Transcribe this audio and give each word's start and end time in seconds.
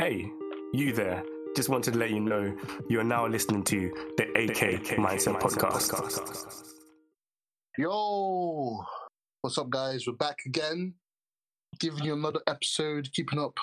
Hey, 0.00 0.28
you 0.72 0.92
there. 0.92 1.22
Just 1.54 1.68
wanted 1.68 1.92
to 1.92 1.98
let 1.98 2.10
you 2.10 2.18
know 2.18 2.52
you 2.88 2.98
are 2.98 3.04
now 3.04 3.28
listening 3.28 3.62
to 3.64 3.92
the 4.16 4.24
AK, 4.30 4.62
AK 4.80 4.98
Mindset, 4.98 5.40
Podcast. 5.40 6.74
Yo, 7.76 8.84
what's 9.42 9.58
up, 9.58 9.70
guys? 9.70 10.08
We're 10.08 10.14
back 10.14 10.38
again 10.44 10.94
giving 11.78 12.04
you 12.04 12.14
another 12.14 12.40
episode, 12.46 13.12
keeping 13.12 13.38
up 13.38 13.56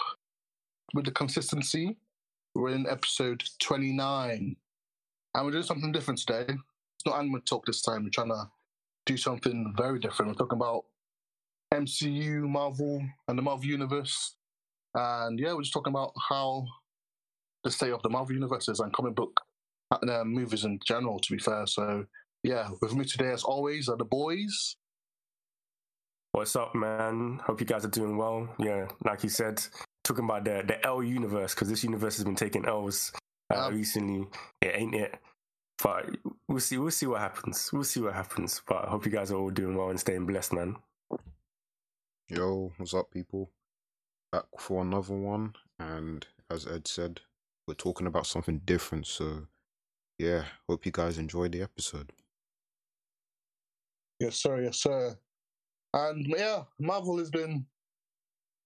with 0.93 1.05
the 1.05 1.11
consistency. 1.11 1.97
We're 2.53 2.69
in 2.69 2.87
episode 2.89 3.43
29, 3.59 4.55
and 5.33 5.45
we're 5.45 5.51
doing 5.51 5.63
something 5.63 5.91
different 5.91 6.19
today. 6.19 6.45
It's 6.47 7.05
not 7.05 7.19
anime 7.19 7.41
talk 7.41 7.65
this 7.65 7.81
time. 7.81 8.03
We're 8.03 8.09
trying 8.11 8.29
to 8.29 8.49
do 9.05 9.17
something 9.17 9.73
very 9.77 9.99
different. 9.99 10.31
We're 10.31 10.45
talking 10.45 10.57
about 10.57 10.85
MCU, 11.73 12.41
Marvel, 12.47 13.03
and 13.27 13.37
the 13.37 13.43
Marvel 13.43 13.65
Universe. 13.65 14.35
And 14.93 15.37
yeah, 15.37 15.53
we're 15.53 15.63
just 15.63 15.73
talking 15.73 15.91
about 15.91 16.13
how 16.29 16.65
the 17.65 17.71
state 17.71 17.91
of 17.91 18.01
the 18.03 18.09
Marvel 18.09 18.33
Universe 18.33 18.69
is 18.69 18.79
and 18.79 18.93
comic 18.93 19.15
book 19.15 19.41
uh, 19.91 20.23
movies 20.23 20.63
in 20.63 20.79
general, 20.85 21.19
to 21.19 21.33
be 21.33 21.39
fair. 21.39 21.67
So 21.67 22.05
yeah, 22.43 22.69
with 22.81 22.93
me 22.95 23.03
today, 23.03 23.31
as 23.31 23.43
always, 23.43 23.89
are 23.89 23.97
the 23.97 24.05
boys. 24.05 24.77
What's 26.35 26.57
up, 26.57 26.75
man? 26.75 27.39
Hope 27.45 27.61
you 27.61 27.65
guys 27.65 27.85
are 27.85 27.89
doing 27.89 28.17
well. 28.17 28.53
Yeah, 28.59 28.89
like 29.05 29.23
you 29.23 29.29
said, 29.29 29.63
talking 30.03 30.25
about 30.25 30.43
the 30.43 30.65
the 30.67 30.85
L 30.85 31.01
universe 31.01 31.55
because 31.55 31.69
this 31.69 31.81
universe 31.81 32.17
has 32.17 32.25
been 32.25 32.35
taking 32.35 32.65
L's 32.65 33.13
uh, 33.53 33.67
Um, 33.67 33.73
recently. 33.73 34.27
It 34.61 34.73
ain't 34.75 34.95
it, 34.95 35.17
but 35.81 36.17
we'll 36.49 36.59
see. 36.59 36.77
We'll 36.77 36.91
see 36.91 37.05
what 37.05 37.21
happens. 37.21 37.69
We'll 37.71 37.85
see 37.85 38.01
what 38.01 38.15
happens. 38.15 38.61
But 38.67 38.83
I 38.83 38.89
hope 38.89 39.05
you 39.05 39.13
guys 39.13 39.31
are 39.31 39.37
all 39.37 39.49
doing 39.49 39.77
well 39.77 39.91
and 39.91 39.99
staying 39.99 40.25
blessed, 40.25 40.51
man. 40.51 40.75
Yo, 42.27 42.73
what's 42.75 42.93
up, 42.93 43.11
people? 43.11 43.49
Back 44.33 44.43
for 44.59 44.81
another 44.81 45.15
one, 45.15 45.53
and 45.79 46.27
as 46.49 46.67
Ed 46.67 46.85
said, 46.85 47.21
we're 47.65 47.75
talking 47.75 48.07
about 48.07 48.27
something 48.27 48.59
different. 48.65 49.07
So, 49.07 49.47
yeah, 50.19 50.43
hope 50.67 50.85
you 50.85 50.91
guys 50.91 51.17
enjoy 51.17 51.47
the 51.47 51.61
episode. 51.61 52.11
Yes, 54.19 54.35
sir. 54.35 54.61
Yes, 54.61 54.81
sir. 54.81 55.17
And 55.95 56.25
yeah, 56.27 56.63
Marvel 56.77 57.17
has 57.19 57.29
been 57.29 57.65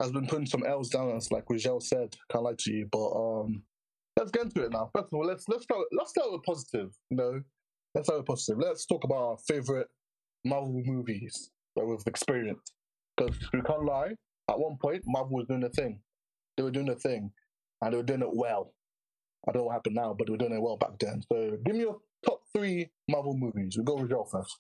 has 0.02 0.12
been 0.12 0.26
putting 0.26 0.48
some 0.48 0.66
L's 0.66 0.90
down 0.90 1.16
us, 1.16 1.32
like 1.32 1.44
Rigel 1.48 1.80
said. 1.80 2.16
Can't 2.32 2.44
lie 2.44 2.56
to 2.58 2.74
you, 2.74 2.88
but 2.92 3.12
um, 3.12 3.62
let's 4.18 4.32
get 4.32 4.46
into 4.46 4.64
it 4.64 4.72
now. 4.72 4.90
First 4.96 5.14
of 5.14 5.14
all, 5.14 5.26
let's 5.26 5.48
let's 5.48 5.64
start 5.64 5.86
let's 5.92 6.10
start 6.10 6.32
with 6.32 6.44
positive. 6.44 6.90
You 7.12 7.18
know, 7.18 7.42
let's 7.94 8.08
start 8.08 8.22
with 8.22 8.28
positive. 8.28 8.58
Let's 8.58 8.86
talk 8.88 9.04
about 9.04 9.18
our 9.18 9.38
favorite 9.48 9.88
Marvel 10.44 10.82
movies 10.84 11.52
that 11.76 11.86
we've 11.86 12.00
experienced. 12.08 12.74
Because 13.16 13.38
we 13.54 13.62
can't 13.62 13.86
lie, 13.86 14.14
at 14.50 14.60
one 14.60 14.78
point 14.82 15.04
Marvel 15.06 15.38
was 15.38 15.48
doing 15.48 15.64
a 15.64 15.70
thing. 15.70 16.00
They 16.58 16.64
were 16.64 16.72
doing 16.72 16.90
a 16.90 16.96
thing, 16.96 17.32
and 17.82 17.94
they 17.94 17.98
were 17.98 18.04
doing 18.04 18.22
it 18.22 18.34
well. 18.34 18.74
I 19.48 19.52
don't 19.52 19.62
know 19.62 19.66
what 19.68 19.74
happened 19.74 19.96
now, 19.96 20.16
but 20.18 20.26
they 20.26 20.32
were 20.32 20.38
doing 20.38 20.54
it 20.54 20.62
well 20.62 20.78
back 20.78 20.98
then. 21.00 21.22
So 21.32 21.58
give 21.64 21.76
me 21.76 21.82
your 21.82 22.00
top 22.26 22.42
three 22.56 22.90
Marvel 23.08 23.38
movies. 23.38 23.78
We 23.78 23.82
will 23.82 23.86
go 23.86 23.94
with 24.02 24.10
Rigel 24.10 24.26
first. 24.26 24.58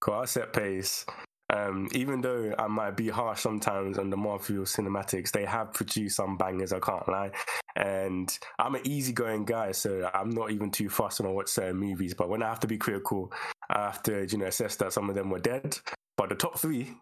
Cool, 0.00 0.14
I'll 0.14 0.26
set 0.26 0.52
pace. 0.52 1.06
Um, 1.52 1.88
even 1.92 2.20
though 2.20 2.54
I 2.58 2.68
might 2.68 2.96
be 2.96 3.08
harsh 3.08 3.40
sometimes 3.40 3.98
on 3.98 4.10
the 4.10 4.16
Marvel 4.16 4.64
cinematics, 4.64 5.32
they 5.32 5.44
have 5.44 5.72
produced 5.72 6.16
some 6.16 6.36
bangers, 6.36 6.72
I 6.72 6.78
can't 6.78 7.08
lie. 7.08 7.32
And 7.76 8.36
I'm 8.58 8.76
an 8.76 8.86
easygoing 8.86 9.44
guy, 9.44 9.72
so 9.72 10.08
I'm 10.14 10.30
not 10.30 10.52
even 10.52 10.70
too 10.70 10.88
fussed 10.88 11.20
on 11.20 11.34
what 11.34 11.48
certain 11.48 11.76
movies. 11.76 12.14
But 12.14 12.28
when 12.28 12.42
I 12.42 12.48
have 12.48 12.60
to 12.60 12.66
be 12.66 12.78
critical, 12.78 13.32
I 13.68 13.86
have 13.86 14.02
to, 14.04 14.26
you 14.26 14.38
know, 14.38 14.46
assess 14.46 14.76
that 14.76 14.92
some 14.92 15.08
of 15.08 15.16
them 15.16 15.30
were 15.30 15.40
dead. 15.40 15.78
But 16.16 16.28
the 16.28 16.36
top 16.36 16.58
three, 16.58 16.96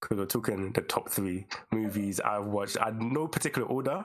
because 0.00 0.18
we're 0.18 0.26
talking 0.26 0.72
the 0.72 0.82
top 0.82 1.08
three 1.08 1.46
movies 1.70 2.20
I've 2.20 2.46
watched, 2.46 2.78
I 2.80 2.90
no 2.90 3.28
particular 3.28 3.68
order, 3.68 4.04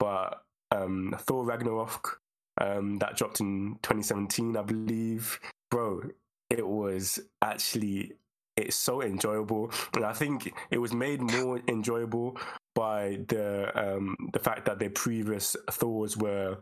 but 0.00 0.42
um, 0.72 1.14
Thor 1.20 1.44
Ragnarok, 1.44 2.20
um, 2.60 2.98
that 2.98 3.16
dropped 3.16 3.40
in 3.40 3.78
2017, 3.82 4.56
I 4.56 4.62
believe. 4.62 5.38
Bro, 5.70 6.10
it 6.50 6.66
was 6.66 7.20
actually 7.42 8.12
it's 8.56 8.76
so 8.76 9.02
enjoyable 9.02 9.70
and 9.94 10.04
i 10.04 10.12
think 10.12 10.52
it 10.70 10.78
was 10.78 10.92
made 10.92 11.20
more 11.20 11.60
enjoyable 11.68 12.36
by 12.74 13.18
the 13.28 13.70
um 13.74 14.16
the 14.32 14.38
fact 14.38 14.64
that 14.64 14.78
their 14.78 14.90
previous 14.90 15.56
thors 15.70 16.16
were 16.16 16.58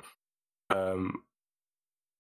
um 0.71 1.22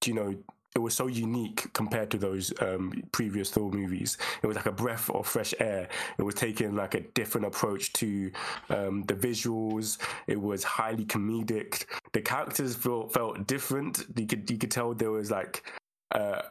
you 0.04 0.14
know 0.14 0.34
it 0.74 0.80
was 0.80 0.94
so 0.94 1.06
unique 1.06 1.72
compared 1.72 2.10
to 2.10 2.18
those 2.18 2.52
um, 2.60 2.92
previous 3.12 3.50
Thor 3.50 3.70
movies. 3.70 4.18
It 4.42 4.46
was 4.48 4.56
like 4.56 4.66
a 4.66 4.72
breath 4.72 5.08
of 5.10 5.26
fresh 5.26 5.54
air. 5.60 5.88
It 6.18 6.22
was 6.22 6.34
taking 6.34 6.74
like 6.74 6.94
a 6.94 7.00
different 7.00 7.46
approach 7.46 7.92
to 7.94 8.32
um, 8.70 9.04
the 9.04 9.14
visuals. 9.14 9.98
It 10.26 10.40
was 10.40 10.64
highly 10.64 11.04
comedic. 11.04 11.86
The 12.12 12.20
characters 12.20 12.74
felt 12.74 13.12
felt 13.12 13.46
different. 13.46 14.04
You 14.16 14.26
could 14.26 14.50
you 14.50 14.58
could 14.58 14.72
tell 14.72 14.94
there 14.94 15.12
was 15.12 15.30
like 15.30 15.62
uh, 16.10 16.42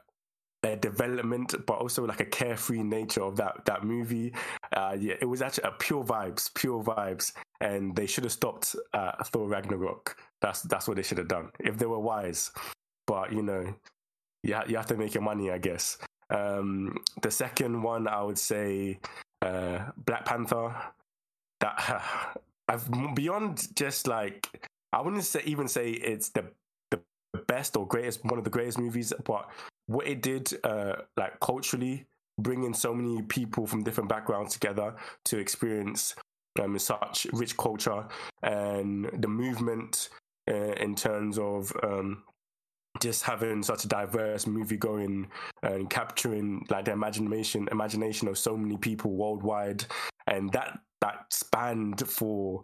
development, 0.84 1.56
but 1.66 1.76
also 1.76 2.06
like 2.06 2.20
a 2.20 2.26
carefree 2.26 2.84
nature 2.84 3.24
of 3.24 3.38
that 3.38 3.64
that 3.66 3.84
movie. 3.86 4.34
Uh, 4.76 4.96
yeah, 5.00 5.16
it 5.22 5.26
was 5.26 5.42
actually 5.42 5.64
a 5.64 5.72
pure 5.72 6.04
vibes, 6.04 6.54
pure 6.54 6.84
vibes, 6.84 7.32
and 7.62 7.96
they 7.96 8.06
should 8.06 8.26
have 8.26 8.34
stopped 8.34 8.76
uh, 8.94 9.14
Thor 9.24 9.48
Ragnarok. 9.48 10.18
That's 10.42 10.62
that's 10.64 10.88
what 10.88 10.98
they 10.98 11.04
should 11.04 11.18
have 11.18 11.30
done 11.30 11.50
if 11.60 11.78
they 11.78 11.86
were 11.86 12.00
wise. 12.00 12.52
But 13.08 13.32
you 13.32 13.42
know, 13.42 13.74
you 14.44 14.56
ha- 14.56 14.66
you 14.68 14.76
have 14.76 14.88
to 14.88 14.98
make 14.98 15.14
your 15.14 15.24
money, 15.24 15.50
I 15.50 15.58
guess. 15.58 15.98
Um, 16.30 16.98
the 17.22 17.32
second 17.32 17.82
one, 17.82 18.08
I 18.08 18.22
would 18.22 18.38
say, 18.38 19.00
uh, 19.42 19.86
Black 19.98 20.26
Panther. 20.26 20.76
That 21.62 22.04
I've 22.68 22.90
beyond 23.16 23.76
just 23.76 24.08
like 24.08 24.70
I 24.92 25.02
wouldn't 25.02 25.24
say 25.24 25.42
even 25.46 25.70
say 25.70 25.92
it's 25.92 26.30
the 26.30 26.46
the 26.92 27.00
best 27.48 27.78
or 27.78 27.88
greatest 27.88 28.26
one 28.26 28.38
of 28.38 28.44
the 28.44 28.50
greatest 28.50 28.80
movies, 28.80 29.14
but 29.24 29.50
what 29.88 30.08
it 30.08 30.22
did 30.22 30.54
uh, 30.64 30.94
like 31.18 31.40
culturally 31.40 32.06
bringing 32.40 32.74
so 32.74 32.94
many 32.94 33.22
people 33.24 33.68
from 33.68 33.84
different 33.84 34.10
backgrounds 34.10 34.54
together 34.54 34.96
to 35.26 35.38
experience 35.38 36.16
um, 36.62 36.78
such 36.80 37.28
rich 37.34 37.56
culture 37.58 38.06
and 38.42 39.10
the 39.20 39.28
movement 39.28 40.10
uh, 40.50 40.74
in 40.74 40.96
terms 40.96 41.38
of 41.38 41.72
um, 41.84 42.24
just 43.02 43.24
having 43.24 43.64
such 43.64 43.86
a 43.86 43.88
diverse 43.88 44.46
movie 44.46 44.78
going 44.78 45.28
and 45.64 45.90
capturing 45.90 46.66
like 46.70 46.86
the 46.86 46.92
imagination 46.92 47.68
imagination 47.72 48.28
of 48.28 48.38
so 48.38 48.56
many 48.56 48.78
people 48.78 49.12
worldwide. 49.12 49.86
And 50.28 50.52
that 50.52 50.80
that 51.02 51.26
spanned 51.32 52.08
for 52.08 52.62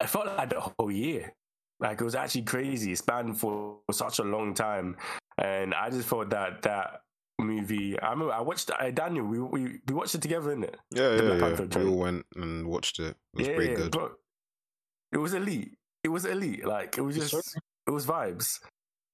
I 0.00 0.06
felt 0.06 0.26
like 0.26 0.50
the 0.50 0.60
whole 0.60 0.90
year. 0.90 1.32
Like 1.80 2.00
it 2.00 2.04
was 2.04 2.14
actually 2.14 2.42
crazy. 2.42 2.92
It 2.92 2.98
spanned 2.98 3.38
for 3.38 3.78
such 3.90 4.18
a 4.18 4.24
long 4.24 4.54
time 4.54 4.96
and 5.40 5.74
I 5.74 5.90
just 5.90 6.08
thought 6.08 6.30
that 6.30 6.62
that 6.62 7.02
movie. 7.40 7.98
I 7.98 8.10
remember 8.10 8.32
I 8.32 8.40
watched 8.42 8.70
uh, 8.70 8.90
Daniel. 8.90 9.24
We, 9.26 9.40
we 9.40 9.80
we 9.88 9.94
watched 9.94 10.14
it 10.14 10.22
together, 10.22 10.54
innit? 10.54 10.74
Yeah, 10.92 11.08
The 11.08 11.14
yeah, 11.16 11.38
Black 11.38 11.50
yeah. 11.50 11.56
Panther 11.56 11.78
We 11.84 11.90
all 11.90 11.96
went 11.98 12.26
and 12.36 12.66
watched 12.66 12.98
it. 13.00 13.16
It 13.34 13.38
was 13.38 13.48
yeah, 13.48 13.54
pretty 13.54 13.70
yeah, 13.72 13.76
good. 13.76 13.90
bro. 13.92 14.10
It 15.12 15.18
was 15.18 15.34
elite. 15.34 15.72
It 16.04 16.08
was 16.08 16.24
elite. 16.24 16.64
Like 16.66 16.96
it 16.98 17.02
was 17.02 17.16
just 17.16 17.34
it 17.86 17.90
was 17.90 18.06
vibes. 18.06 18.60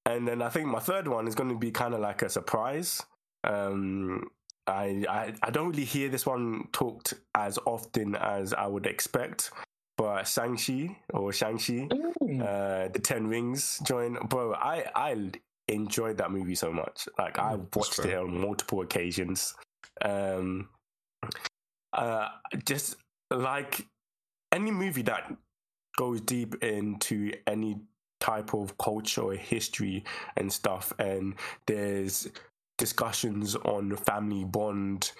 And 0.05 0.27
then 0.27 0.41
I 0.41 0.49
think 0.49 0.67
my 0.67 0.79
third 0.79 1.07
one 1.07 1.27
is 1.27 1.35
going 1.35 1.49
to 1.49 1.57
be 1.57 1.71
kind 1.71 1.93
of 1.93 1.99
like 1.99 2.21
a 2.21 2.29
surprise. 2.29 3.01
Um, 3.43 4.29
I, 4.67 5.05
I 5.09 5.33
I 5.41 5.49
don't 5.49 5.69
really 5.69 5.85
hear 5.85 6.09
this 6.09 6.25
one 6.25 6.67
talked 6.73 7.13
as 7.35 7.57
often 7.65 8.15
as 8.15 8.53
I 8.53 8.67
would 8.67 8.85
expect. 8.85 9.51
But 9.97 10.27
Shang-Chi 10.27 10.95
or 11.13 11.33
Shang-Chi, 11.33 11.87
Mm. 12.21 12.41
uh, 12.41 12.89
the 12.91 12.99
Ten 12.99 13.27
Rings 13.27 13.79
joint, 13.83 14.29
bro. 14.29 14.53
I 14.53 14.85
I 14.95 15.31
enjoyed 15.67 16.17
that 16.17 16.31
movie 16.31 16.55
so 16.55 16.71
much. 16.71 17.07
Like 17.17 17.39
I 17.39 17.55
Mm, 17.55 17.75
watched 17.75 17.99
it 17.99 18.17
on 18.17 18.39
multiple 18.39 18.81
occasions. 18.81 19.53
Um, 20.03 20.69
uh, 21.93 22.29
just 22.65 22.95
like 23.31 23.85
any 24.51 24.71
movie 24.71 25.01
that 25.03 25.35
goes 25.97 26.21
deep 26.21 26.63
into 26.63 27.33
any 27.47 27.77
type 28.19 28.53
of 28.53 28.77
culture 28.77 29.21
or 29.21 29.33
history 29.33 30.03
and 30.37 30.51
stuff, 30.51 30.93
and 30.99 31.35
there's 31.65 32.27
discussions 32.77 33.55
on 33.55 33.95
family 33.95 34.45
bond 34.45 35.11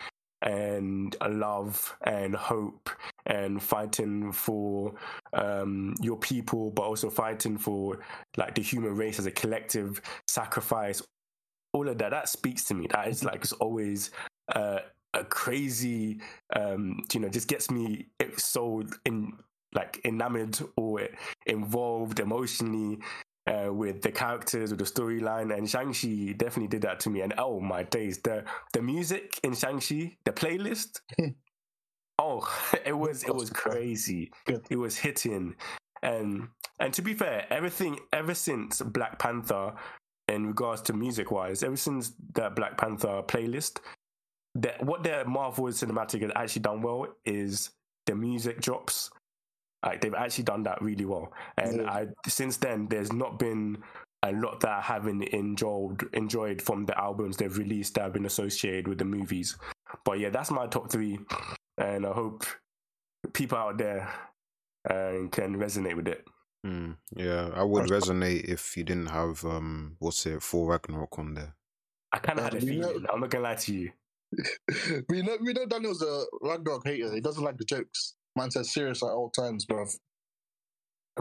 and 0.41 1.15
love 1.29 1.95
and 2.03 2.35
hope 2.35 2.89
and 3.25 3.61
fighting 3.61 4.31
for 4.31 4.93
um, 5.33 5.95
your 6.01 6.17
people, 6.17 6.71
but 6.71 6.83
also 6.83 7.09
fighting 7.09 7.57
for 7.57 7.99
like 8.37 8.55
the 8.55 8.61
human 8.61 8.95
race 8.95 9.19
as 9.19 9.25
a 9.25 9.31
collective 9.31 10.01
sacrifice. 10.27 11.01
All 11.73 11.87
of 11.87 11.97
that 11.97 12.11
that 12.11 12.29
speaks 12.29 12.63
to 12.65 12.73
me. 12.73 12.87
That 12.91 13.07
is 13.07 13.23
like 13.23 13.41
it's 13.41 13.51
always 13.53 14.11
uh, 14.55 14.79
a 15.13 15.23
crazy, 15.23 16.19
um, 16.55 17.03
you 17.13 17.19
know, 17.19 17.29
just 17.29 17.47
gets 17.47 17.69
me 17.69 18.07
so 18.37 18.83
in 19.05 19.33
like 19.73 19.99
enamored 20.05 20.57
or 20.75 21.07
involved 21.45 22.19
emotionally 22.19 22.99
uh, 23.47 23.73
with 23.73 24.01
the 24.01 24.11
characters, 24.11 24.71
with 24.71 24.79
the 24.79 24.85
storyline, 24.85 25.55
and 25.55 25.69
Shang-Chi 25.69 26.33
definitely 26.37 26.67
did 26.67 26.81
that 26.81 26.99
to 27.01 27.09
me. 27.09 27.21
And 27.21 27.33
oh 27.37 27.59
my 27.59 27.83
days, 27.83 28.19
the 28.19 28.43
the 28.73 28.81
music 28.81 29.39
in 29.43 29.55
Shang-Chi, 29.55 30.17
the 30.25 30.31
playlist, 30.31 30.99
oh, 32.19 32.47
it 32.85 32.97
was 32.97 33.23
it 33.23 33.33
was 33.33 33.49
crazy. 33.49 34.31
Good. 34.45 34.65
It 34.69 34.75
was 34.75 34.97
hitting, 34.97 35.55
and 36.01 36.49
and 36.79 36.93
to 36.93 37.01
be 37.01 37.13
fair, 37.13 37.45
everything 37.49 37.99
ever 38.13 38.33
since 38.33 38.81
Black 38.81 39.17
Panther, 39.19 39.73
in 40.27 40.47
regards 40.47 40.81
to 40.83 40.93
music 40.93 41.31
wise, 41.31 41.63
ever 41.63 41.77
since 41.77 42.13
that 42.33 42.55
Black 42.55 42.77
Panther 42.77 43.23
playlist, 43.23 43.79
that 44.55 44.83
what 44.83 45.03
their 45.03 45.25
Marvel 45.25 45.65
cinematic 45.65 46.21
has 46.21 46.31
actually 46.35 46.61
done 46.63 46.81
well 46.81 47.07
is 47.25 47.71
the 48.05 48.15
music 48.15 48.61
drops. 48.61 49.09
Like 49.85 50.01
they've 50.01 50.13
actually 50.13 50.43
done 50.45 50.63
that 50.63 50.81
really 50.81 51.05
well, 51.05 51.31
and 51.57 51.81
Yeah. 51.81 51.91
I 51.91 52.07
since 52.27 52.57
then 52.57 52.87
there's 52.87 53.13
not 53.13 53.37
been 53.39 53.77
a 54.23 54.31
lot 54.31 54.59
that 54.61 54.71
I 54.71 54.81
haven't 54.81 55.23
enjoyed 55.25 56.03
enjoyed 56.13 56.61
from 56.61 56.85
the 56.87 56.97
albums 56.99 57.37
they've 57.37 57.55
released 57.57 57.93
that 57.95 58.01
have 58.01 58.13
been 58.13 58.25
associated 58.25 58.87
with 58.87 58.97
the 58.97 59.05
movies. 59.05 59.55
But 60.03 60.19
yeah, 60.19 60.29
that's 60.29 60.49
my 60.51 60.65
top 60.67 60.91
three, 60.91 61.19
and 61.77 62.05
I 62.05 62.11
hope 62.11 62.43
people 63.33 63.57
out 63.57 63.77
there 63.77 64.09
uh, 64.89 65.27
can 65.31 65.55
resonate 65.57 65.95
with 65.95 66.07
it. 66.07 66.25
Hmm, 66.63 66.93
yeah, 67.15 67.51
I 67.53 67.63
would 67.63 67.85
resonate 67.89 68.45
if 68.45 68.75
you 68.75 68.83
didn't 68.83 69.07
have 69.11 69.45
um, 69.45 69.95
what's 69.99 70.25
it, 70.25 70.41
Thor 70.41 70.71
Ragnarok 70.71 71.19
on 71.19 71.35
there. 71.35 71.55
I 72.11 72.17
kind 72.17 72.39
of 72.39 72.45
Uh, 72.45 72.49
had 72.51 72.63
a 72.63 72.65
you 72.65 72.79
know- 72.81 72.87
feeling. 72.89 73.05
I'm 73.13 73.19
not 73.21 73.29
gonna 73.29 73.43
lie 73.43 73.55
to 73.55 73.73
you. 73.73 73.91
we 75.09 75.21
know 75.21 75.37
we 75.41 75.53
know 75.53 75.65
Daniel's 75.67 76.01
a 76.01 76.25
Ragnarok 76.41 76.85
hater. 76.85 77.13
He 77.13 77.21
doesn't 77.21 77.43
like 77.43 77.57
the 77.57 77.63
jokes. 77.65 78.15
Man 78.37 78.51
says 78.51 78.71
serious 78.71 79.03
at 79.03 79.09
all 79.09 79.29
times, 79.29 79.65
bruv. 79.65 79.93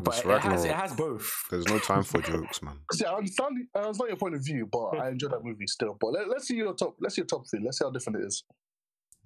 But 0.03 0.15
It's 0.19 0.27
it 0.27 0.43
has, 0.43 0.65
it 0.65 0.75
has 0.75 0.93
both. 0.95 1.45
There's 1.51 1.67
no 1.67 1.79
time 1.79 2.03
for 2.03 2.21
jokes, 2.21 2.63
man. 2.63 2.81
See, 2.93 3.05
I 3.07 3.15
understand. 3.15 3.57
I 3.75 3.79
understand 3.79 4.11
your 4.11 4.19
point 4.19 4.35
of 4.35 4.45
view, 4.45 4.69
but 4.71 4.89
I 4.99 5.09
enjoy 5.09 5.29
that 5.29 5.43
movie 5.43 5.67
still. 5.67 5.97
But 5.99 6.13
let, 6.13 6.29
let's 6.29 6.47
see 6.49 6.57
your 6.57 6.75
top. 6.75 6.97
Let's 7.01 7.15
see 7.17 7.23
your 7.23 7.27
top 7.27 7.45
three. 7.51 7.61
Let's 7.65 7.79
see 7.79 7.85
how 7.85 7.91
different 7.91 8.21
it 8.21 8.27
is. 8.27 8.45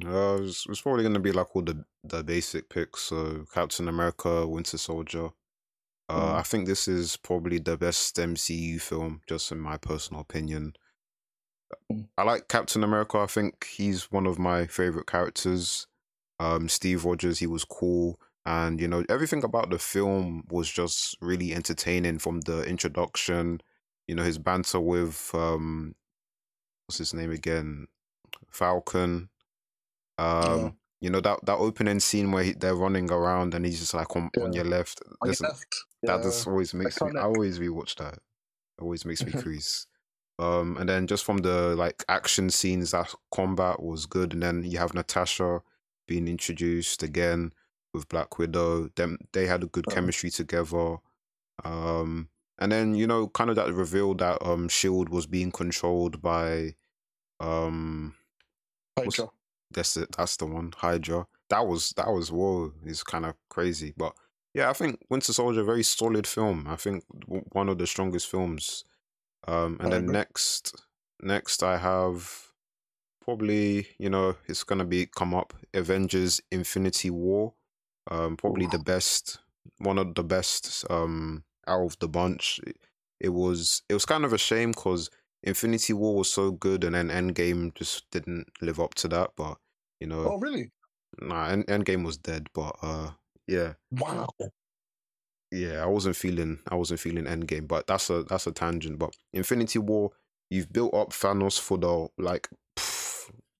Uh, 0.04 0.38
it's, 0.42 0.64
it's 0.68 0.80
probably 0.80 1.02
gonna 1.02 1.18
be 1.18 1.32
like 1.32 1.54
all 1.54 1.62
the 1.62 1.84
the 2.04 2.22
basic 2.22 2.68
picks. 2.70 3.02
So 3.02 3.44
Captain 3.52 3.88
America, 3.88 4.46
Winter 4.46 4.78
Soldier. 4.78 5.30
Uh, 6.08 6.34
Mm. 6.34 6.38
I 6.38 6.42
think 6.42 6.66
this 6.66 6.88
is 6.88 7.16
probably 7.16 7.58
the 7.58 7.76
best 7.76 8.16
MCU 8.16 8.80
film, 8.80 9.20
just 9.28 9.52
in 9.52 9.60
my 9.60 9.76
personal 9.76 10.22
opinion. 10.22 10.74
Mm. 11.92 12.08
I 12.18 12.22
like 12.24 12.48
Captain 12.48 12.82
America. 12.82 13.18
I 13.18 13.26
think 13.26 13.64
he's 13.64 14.10
one 14.10 14.26
of 14.26 14.38
my 14.38 14.66
favorite 14.66 15.06
characters. 15.06 15.86
Um, 16.40 16.68
Steve 16.70 17.04
Rogers, 17.04 17.38
he 17.38 17.46
was 17.46 17.64
cool, 17.64 18.18
and 18.46 18.80
you 18.80 18.88
know 18.88 19.04
everything 19.10 19.44
about 19.44 19.68
the 19.70 19.78
film 19.78 20.44
was 20.50 20.68
just 20.70 21.16
really 21.20 21.52
entertaining. 21.54 22.18
From 22.18 22.40
the 22.40 22.62
introduction, 22.64 23.60
you 24.08 24.14
know 24.14 24.22
his 24.24 24.38
banter 24.38 24.80
with 24.80 25.30
um, 25.34 25.94
what's 26.86 26.98
his 26.98 27.12
name 27.14 27.30
again, 27.30 27.86
Falcon. 28.50 29.28
Um, 30.18 30.46
Yeah. 30.64 30.70
you 31.02 31.10
know 31.10 31.20
that 31.20 31.44
that 31.44 31.58
opening 31.58 32.00
scene 32.00 32.32
where 32.32 32.42
he, 32.44 32.52
they're 32.52 32.74
running 32.74 33.10
around 33.10 33.54
and 33.54 33.64
he's 33.66 33.80
just 33.80 33.94
like 33.94 34.16
on, 34.16 34.30
on 34.40 34.52
your 34.54 34.64
left. 34.64 35.02
On 35.20 35.28
your 35.28 35.28
Listen, 35.32 35.46
left. 35.48 35.76
that 36.04 36.16
Yeah. 36.16 36.22
just 36.22 36.46
always 36.48 36.72
makes 36.74 37.00
me. 37.02 37.10
I 37.10 37.12
iconic. 37.12 37.24
always 37.24 37.58
rewatch 37.58 37.96
that. 37.96 38.18
Always 38.80 39.04
makes 39.04 39.22
me 39.24 39.32
crease. 39.42 39.86
Um, 40.38 40.78
and 40.78 40.88
then 40.88 41.06
just 41.06 41.24
from 41.24 41.38
the 41.38 41.76
like 41.76 42.02
action 42.08 42.48
scenes, 42.48 42.92
that 42.92 43.14
combat 43.30 43.82
was 43.82 44.06
good. 44.06 44.32
And 44.32 44.42
then 44.42 44.64
you 44.64 44.78
have 44.78 44.94
Natasha 44.94 45.60
being 46.10 46.28
introduced 46.28 47.02
again 47.02 47.52
with 47.94 48.08
Black 48.08 48.38
Widow. 48.38 48.88
Them 48.96 49.18
they 49.32 49.46
had 49.46 49.62
a 49.62 49.66
good 49.68 49.86
Oh. 49.88 49.94
chemistry 49.94 50.30
together. 50.30 50.98
Um, 51.64 52.28
and 52.58 52.72
then 52.72 52.94
you 52.94 53.06
know, 53.06 53.28
kind 53.28 53.50
of 53.50 53.56
that 53.56 53.72
reveal 53.72 54.14
that 54.16 54.42
um 54.42 54.68
Shield 54.68 55.08
was 55.08 55.26
being 55.26 55.52
controlled 55.52 56.20
by 56.20 56.74
um 57.40 58.14
Hydra. 58.98 59.28
that's 59.70 59.96
it. 59.96 60.12
That's 60.16 60.36
the 60.36 60.46
one. 60.46 60.72
Hydra. 60.76 61.26
That 61.48 61.66
was 61.66 61.90
that 61.96 62.08
was 62.12 62.30
whoa. 62.32 62.72
It's 62.84 63.02
kind 63.02 63.26
of 63.26 63.34
crazy, 63.48 63.94
but 63.96 64.14
yeah, 64.54 64.68
I 64.70 64.72
think 64.72 64.98
Winter 65.10 65.32
Soldier 65.32 65.62
very 65.62 65.82
solid 65.84 66.26
film. 66.26 66.66
I 66.68 66.76
think 66.76 67.04
w- 67.20 67.44
one 67.52 67.68
of 67.68 67.78
the 67.78 67.86
strongest 67.86 68.28
films. 68.28 68.84
Um, 69.48 69.78
and 69.80 69.88
I 69.88 69.90
then 69.90 70.04
agree. 70.04 70.12
next, 70.12 70.74
next 71.22 71.62
I 71.62 71.78
have 71.78 72.49
probably 73.30 73.86
you 73.98 74.10
know 74.10 74.34
it's 74.48 74.64
gonna 74.64 74.84
be 74.84 75.06
come 75.06 75.34
up 75.34 75.54
Avengers: 75.72 76.40
Infinity 76.50 77.10
War. 77.10 77.54
Um, 78.10 78.36
probably 78.36 78.66
the 78.66 78.78
best, 78.80 79.38
one 79.78 79.98
of 79.98 80.16
the 80.16 80.24
best 80.24 80.84
um 80.90 81.44
out 81.68 81.84
of 81.86 81.98
the 82.00 82.08
bunch. 82.08 82.60
It, 82.66 82.76
it 83.20 83.28
was 83.28 83.82
it 83.88 83.94
was 83.94 84.04
kind 84.04 84.24
of 84.24 84.32
a 84.32 84.38
shame 84.38 84.72
because 84.72 85.10
Infinity 85.44 85.92
War 85.92 86.16
was 86.16 86.28
so 86.28 86.50
good, 86.50 86.82
and 86.82 86.96
then 86.96 87.08
Endgame 87.08 87.72
just 87.76 88.10
didn't 88.10 88.48
live 88.60 88.80
up 88.80 88.94
to 88.96 89.08
that. 89.08 89.30
But 89.36 89.58
you 90.00 90.08
know, 90.08 90.24
Oh, 90.24 90.38
really? 90.38 90.72
nah, 91.20 91.50
End, 91.50 91.66
Endgame 91.68 92.04
was 92.04 92.16
dead. 92.16 92.48
But 92.52 92.74
uh, 92.82 93.10
yeah, 93.46 93.74
Wow. 93.92 94.28
yeah, 95.52 95.84
I 95.84 95.86
wasn't 95.86 96.16
feeling 96.16 96.58
I 96.68 96.74
wasn't 96.74 96.98
feeling 96.98 97.26
Endgame. 97.26 97.68
But 97.68 97.86
that's 97.86 98.10
a 98.10 98.24
that's 98.24 98.48
a 98.48 98.52
tangent. 98.52 98.98
But 98.98 99.14
Infinity 99.32 99.78
War, 99.78 100.10
you've 100.50 100.72
built 100.72 100.94
up 100.94 101.10
Thanos 101.10 101.60
for 101.60 101.78
the 101.78 102.08
like 102.18 102.48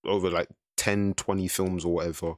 over 0.05 0.31
like 0.31 0.49
10, 0.77 1.15
20 1.15 1.49
films 1.49 1.85
or 1.85 1.95
whatever, 1.95 2.35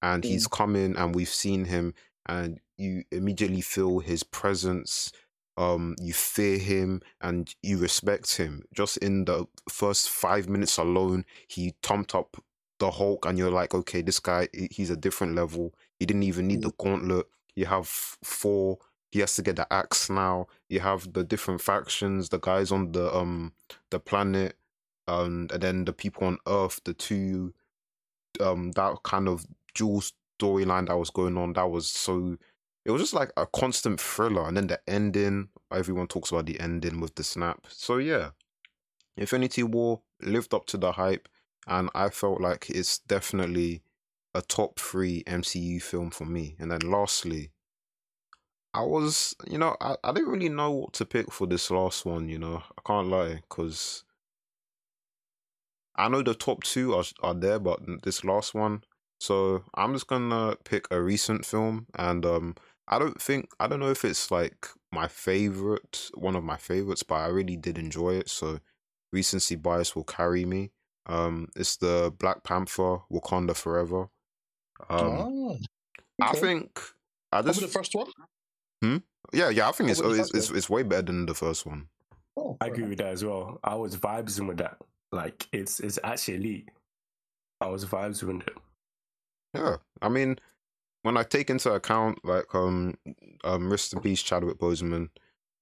and 0.00 0.24
he's 0.24 0.46
coming 0.46 0.96
and 0.96 1.14
we've 1.14 1.28
seen 1.28 1.66
him, 1.66 1.94
and 2.26 2.60
you 2.76 3.04
immediately 3.10 3.60
feel 3.60 4.00
his 4.00 4.22
presence 4.22 5.12
um 5.56 5.94
you 6.00 6.12
fear 6.12 6.58
him 6.58 7.02
and 7.20 7.54
you 7.62 7.78
respect 7.78 8.36
him. 8.36 8.62
Just 8.74 8.96
in 8.98 9.24
the 9.24 9.46
first 9.68 10.10
five 10.10 10.48
minutes 10.48 10.78
alone 10.78 11.24
he 11.48 11.74
thumped 11.82 12.14
up 12.14 12.42
the 12.78 12.90
hulk 12.90 13.26
and 13.26 13.38
you're 13.38 13.50
like 13.50 13.74
okay 13.74 14.02
this 14.02 14.18
guy, 14.18 14.48
he's 14.70 14.90
a 14.90 14.96
different 14.96 15.34
level. 15.34 15.74
He 15.98 16.06
didn't 16.06 16.24
even 16.24 16.48
need 16.48 16.62
the 16.62 16.72
gauntlet. 16.78 17.26
You 17.54 17.66
have 17.66 17.86
four 17.86 18.78
he 19.10 19.20
has 19.20 19.36
to 19.36 19.42
get 19.42 19.56
the 19.56 19.70
axe 19.70 20.08
now. 20.08 20.46
You 20.70 20.80
have 20.80 21.12
the 21.12 21.22
different 21.22 21.60
factions 21.60 22.30
the 22.30 22.38
guys 22.38 22.72
on 22.72 22.92
the 22.92 23.14
um 23.14 23.52
the 23.90 24.00
planet 24.00 24.56
um, 25.08 25.48
and 25.52 25.62
then 25.62 25.84
the 25.84 25.92
people 25.92 26.26
on 26.26 26.38
earth 26.46 26.80
the 26.84 26.94
two 26.94 27.52
um 28.40 28.70
that 28.72 29.02
kind 29.02 29.28
of 29.28 29.46
dual 29.74 30.02
storyline 30.40 30.86
that 30.86 30.96
was 30.96 31.10
going 31.10 31.36
on 31.36 31.52
that 31.52 31.70
was 31.70 31.86
so 31.86 32.36
it 32.84 32.90
was 32.90 33.02
just 33.02 33.14
like 33.14 33.32
a 33.36 33.46
constant 33.46 34.00
thriller 34.00 34.46
and 34.46 34.56
then 34.56 34.66
the 34.66 34.80
ending 34.88 35.48
everyone 35.72 36.06
talks 36.06 36.30
about 36.30 36.46
the 36.46 36.58
ending 36.60 37.00
with 37.00 37.14
the 37.14 37.24
snap. 37.24 37.66
So 37.68 37.98
yeah. 37.98 38.30
Infinity 39.16 39.62
war 39.62 40.00
lived 40.22 40.54
up 40.54 40.66
to 40.66 40.78
the 40.78 40.92
hype 40.92 41.28
and 41.66 41.90
i 41.94 42.08
felt 42.08 42.40
like 42.40 42.70
it's 42.70 42.98
definitely 42.98 43.82
a 44.34 44.40
top 44.40 44.80
three 44.80 45.22
mcu 45.26 45.82
film 45.82 46.10
for 46.10 46.24
me. 46.24 46.56
And 46.58 46.70
then 46.70 46.80
lastly 46.80 47.50
i 48.74 48.82
was 48.82 49.34
you 49.46 49.58
know 49.58 49.76
i, 49.80 49.96
I 50.02 50.12
didn't 50.12 50.30
really 50.30 50.48
know 50.48 50.70
what 50.70 50.92
to 50.94 51.04
pick 51.04 51.30
for 51.30 51.46
this 51.46 51.70
last 51.70 52.06
one 52.06 52.30
you 52.30 52.38
know 52.38 52.62
i 52.78 52.80
can't 52.86 53.08
lie 53.08 53.42
because 53.48 54.04
i 55.96 56.08
know 56.08 56.22
the 56.22 56.34
top 56.34 56.62
two 56.64 56.94
are, 56.94 57.04
are 57.22 57.34
there 57.34 57.58
but 57.58 57.80
this 58.02 58.24
last 58.24 58.54
one 58.54 58.82
so 59.20 59.62
i'm 59.74 59.92
just 59.92 60.06
gonna 60.06 60.56
pick 60.64 60.86
a 60.90 61.00
recent 61.00 61.44
film 61.44 61.86
and 61.96 62.24
um 62.26 62.54
I 62.88 62.98
don't 62.98 63.20
think 63.20 63.48
I 63.60 63.68
don't 63.68 63.80
know 63.80 63.90
if 63.90 64.04
it's 64.04 64.30
like 64.30 64.68
my 64.90 65.08
favorite, 65.08 66.10
one 66.14 66.36
of 66.36 66.44
my 66.44 66.56
favorites, 66.56 67.02
but 67.02 67.14
I 67.16 67.28
really 67.28 67.56
did 67.56 67.78
enjoy 67.78 68.16
it. 68.16 68.28
So 68.28 68.58
recency 69.12 69.56
bias 69.56 69.94
will 69.94 70.04
carry 70.04 70.44
me. 70.44 70.72
Um, 71.06 71.48
it's 71.56 71.76
the 71.76 72.12
Black 72.18 72.44
Panther 72.44 72.98
Wakanda 73.10 73.56
Forever. 73.56 74.08
Um, 74.90 74.98
oh, 75.00 75.58
I 76.20 76.32
think 76.32 76.80
I 77.32 77.36
Probably 77.36 77.50
just 77.52 77.60
the 77.60 77.68
first 77.68 77.94
one. 77.94 78.08
Hmm. 78.82 78.96
yeah 79.32 79.48
yeah 79.48 79.68
I 79.68 79.72
think 79.72 79.90
it's 79.90 80.00
it's, 80.00 80.34
it's 80.34 80.50
it's 80.50 80.68
way 80.68 80.82
better 80.82 81.02
than 81.02 81.26
the 81.26 81.34
first 81.34 81.64
one. 81.64 81.86
Oh, 82.36 82.56
I 82.60 82.66
agree 82.66 82.88
with 82.88 82.98
that 82.98 83.12
as 83.12 83.24
well. 83.24 83.60
I 83.62 83.74
was 83.76 83.96
vibing 83.96 84.48
with 84.48 84.58
that. 84.58 84.76
Like 85.12 85.46
it's 85.52 85.78
it's 85.80 85.98
actually 86.02 86.36
elite. 86.36 86.68
I 87.60 87.68
was 87.68 87.84
vibes 87.84 88.22
with 88.22 88.40
it. 88.46 88.56
Yeah, 89.54 89.76
I 90.00 90.08
mean, 90.08 90.38
when 91.02 91.16
I 91.16 91.22
take 91.22 91.50
into 91.50 91.72
account 91.72 92.24
like 92.24 92.54
um 92.54 92.96
um 93.44 93.70
rest 93.70 93.92
in 93.92 94.00
peace 94.00 94.22
Chadwick 94.22 94.58
Boseman, 94.58 95.10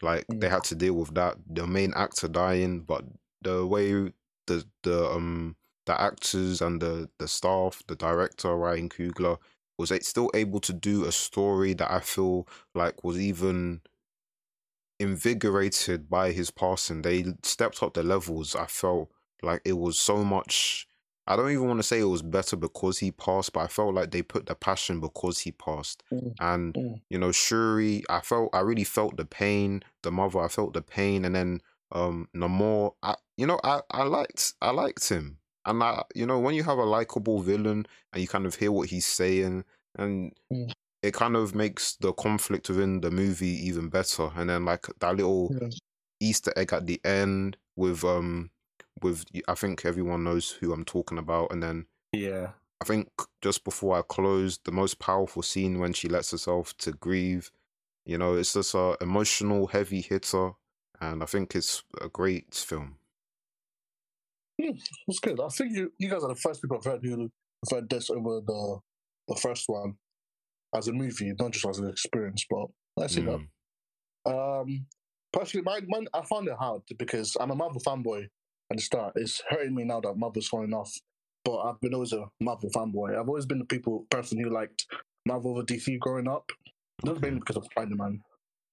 like 0.02 0.24
they 0.32 0.48
had 0.48 0.64
to 0.64 0.74
deal 0.74 0.94
with 0.94 1.14
that 1.14 1.36
the 1.48 1.66
main 1.66 1.92
actor 1.94 2.28
dying, 2.28 2.80
but 2.80 3.04
the 3.42 3.66
way 3.66 3.92
the 4.46 4.64
the 4.82 5.06
um 5.10 5.56
the 5.86 6.00
actors 6.00 6.62
and 6.62 6.80
the 6.80 7.10
the 7.18 7.28
staff, 7.28 7.82
the 7.88 7.96
director 7.96 8.54
Ryan 8.56 8.88
Coogler 8.88 9.38
was 9.78 9.90
a- 9.90 10.02
still 10.02 10.30
able 10.34 10.60
to 10.60 10.72
do 10.72 11.06
a 11.06 11.12
story 11.12 11.74
that 11.74 11.90
I 11.90 12.00
feel 12.00 12.46
like 12.74 13.02
was 13.02 13.18
even 13.18 13.80
invigorated 14.98 16.08
by 16.08 16.32
his 16.32 16.50
passing. 16.50 17.02
They 17.02 17.24
stepped 17.42 17.82
up 17.82 17.94
the 17.94 18.02
levels. 18.02 18.54
I 18.54 18.66
felt 18.66 19.10
like 19.42 19.62
it 19.64 19.74
was 19.74 19.98
so 19.98 20.24
much 20.24 20.86
I 21.26 21.36
don't 21.36 21.50
even 21.52 21.68
want 21.68 21.78
to 21.78 21.84
say 21.84 22.00
it 22.00 22.04
was 22.04 22.22
better 22.22 22.56
because 22.56 22.98
he 22.98 23.12
passed, 23.12 23.52
but 23.52 23.60
I 23.60 23.66
felt 23.68 23.94
like 23.94 24.10
they 24.10 24.22
put 24.22 24.46
the 24.46 24.54
passion 24.56 24.98
because 24.98 25.38
he 25.38 25.52
passed. 25.52 26.02
Mm, 26.12 26.34
And 26.40 26.74
mm. 26.74 27.00
you 27.08 27.18
know, 27.18 27.30
Shuri, 27.30 28.02
I 28.10 28.20
felt 28.20 28.50
I 28.52 28.60
really 28.60 28.82
felt 28.84 29.16
the 29.16 29.24
pain. 29.24 29.82
The 30.02 30.10
mother, 30.10 30.40
I 30.40 30.48
felt 30.48 30.72
the 30.74 30.82
pain, 30.82 31.24
and 31.24 31.34
then 31.34 31.60
um 31.92 32.28
Namor, 32.34 32.94
I 33.02 33.14
you 33.36 33.46
know, 33.46 33.60
I 33.62 33.80
I 33.90 34.02
liked 34.04 34.54
I 34.60 34.70
liked 34.70 35.08
him, 35.08 35.38
and 35.66 35.82
I 35.82 36.02
you 36.16 36.26
know 36.26 36.40
when 36.40 36.54
you 36.54 36.64
have 36.64 36.78
a 36.78 36.84
likable 36.84 37.40
villain 37.42 37.86
and 38.12 38.22
you 38.22 38.26
kind 38.28 38.46
of 38.46 38.56
hear 38.56 38.72
what 38.72 38.88
he's 38.88 39.06
saying, 39.06 39.64
and 39.96 40.32
Mm. 40.52 40.72
it 41.02 41.14
kind 41.14 41.36
of 41.36 41.54
makes 41.54 41.94
the 41.96 42.12
conflict 42.12 42.68
within 42.68 43.00
the 43.02 43.10
movie 43.10 43.66
even 43.68 43.88
better. 43.88 44.30
And 44.34 44.50
then 44.50 44.64
like 44.64 44.86
that 44.98 45.16
little 45.16 45.54
Yeah. 45.60 45.68
Easter 46.20 46.52
egg 46.56 46.72
at 46.72 46.86
the 46.86 47.00
end 47.04 47.56
with 47.76 48.04
um 48.04 48.50
with 49.02 49.24
I 49.48 49.54
think 49.54 49.84
everyone 49.84 50.24
knows 50.24 50.50
who 50.50 50.72
I'm 50.72 50.84
talking 50.84 51.18
about, 51.18 51.52
and 51.52 51.62
then 51.62 51.86
Yeah. 52.12 52.52
I 52.80 52.84
think 52.86 53.10
just 53.42 53.64
before 53.64 53.98
I 53.98 54.02
close, 54.02 54.58
the 54.64 54.72
most 54.72 54.98
powerful 54.98 55.42
scene 55.42 55.78
when 55.78 55.92
she 55.92 56.08
lets 56.08 56.30
herself 56.30 56.76
to 56.78 56.92
grieve. 56.92 57.50
You 58.06 58.16
know, 58.18 58.34
it's 58.34 58.54
just 58.54 58.74
a 58.74 58.96
emotional, 59.00 59.66
heavy 59.68 60.00
hitter, 60.00 60.52
and 61.00 61.22
I 61.22 61.26
think 61.26 61.54
it's 61.54 61.82
a 62.00 62.08
great 62.08 62.54
film. 62.54 62.96
It's 64.58 65.20
good. 65.20 65.40
I 65.40 65.48
think 65.48 65.72
you, 65.74 65.92
you 65.98 66.08
guys 66.10 66.22
are 66.22 66.28
the 66.28 66.34
first 66.34 66.60
people 66.62 66.76
I've 66.78 66.84
heard 66.84 67.00
who 67.02 67.20
have 67.20 67.30
heard 67.70 67.90
this 67.90 68.10
over 68.10 68.40
the 68.40 68.78
the 69.28 69.36
first 69.36 69.64
one 69.68 69.94
as 70.74 70.88
a 70.88 70.92
movie, 70.92 71.32
not 71.38 71.52
just 71.52 71.66
as 71.66 71.78
an 71.78 71.88
experience. 71.88 72.44
But 72.48 72.66
I 73.02 73.06
see 73.06 73.22
Mm. 73.22 73.48
that. 74.26 74.32
Um, 74.32 74.86
personally, 75.32 75.64
mine, 75.64 75.86
mine, 75.88 76.08
I 76.12 76.22
found 76.22 76.48
it 76.48 76.56
hard 76.58 76.82
because 76.98 77.36
I'm 77.40 77.50
a 77.50 77.54
Marvel 77.54 77.80
fanboy 77.80 78.28
at 78.70 78.76
the 78.76 78.82
start. 78.82 79.12
It's 79.16 79.42
hurting 79.48 79.74
me 79.74 79.84
now 79.84 80.00
that 80.00 80.16
Marvel's 80.16 80.48
falling 80.48 80.72
off. 80.74 80.92
But 81.44 81.58
I've 81.60 81.80
been 81.80 81.94
always 81.94 82.12
a 82.12 82.26
Marvel 82.40 82.70
fanboy. 82.70 83.18
I've 83.18 83.28
always 83.28 83.46
been 83.46 83.58
the 83.58 83.64
people 83.64 84.06
person 84.10 84.38
who 84.38 84.50
liked 84.50 84.86
Marvel 85.26 85.52
over 85.52 85.62
DC 85.62 85.98
growing 85.98 86.28
up. 86.28 86.50
Not 87.04 87.20
mainly 87.22 87.40
because 87.40 87.56
of 87.56 87.64
Spider 87.64 87.96
Man, 87.96 88.20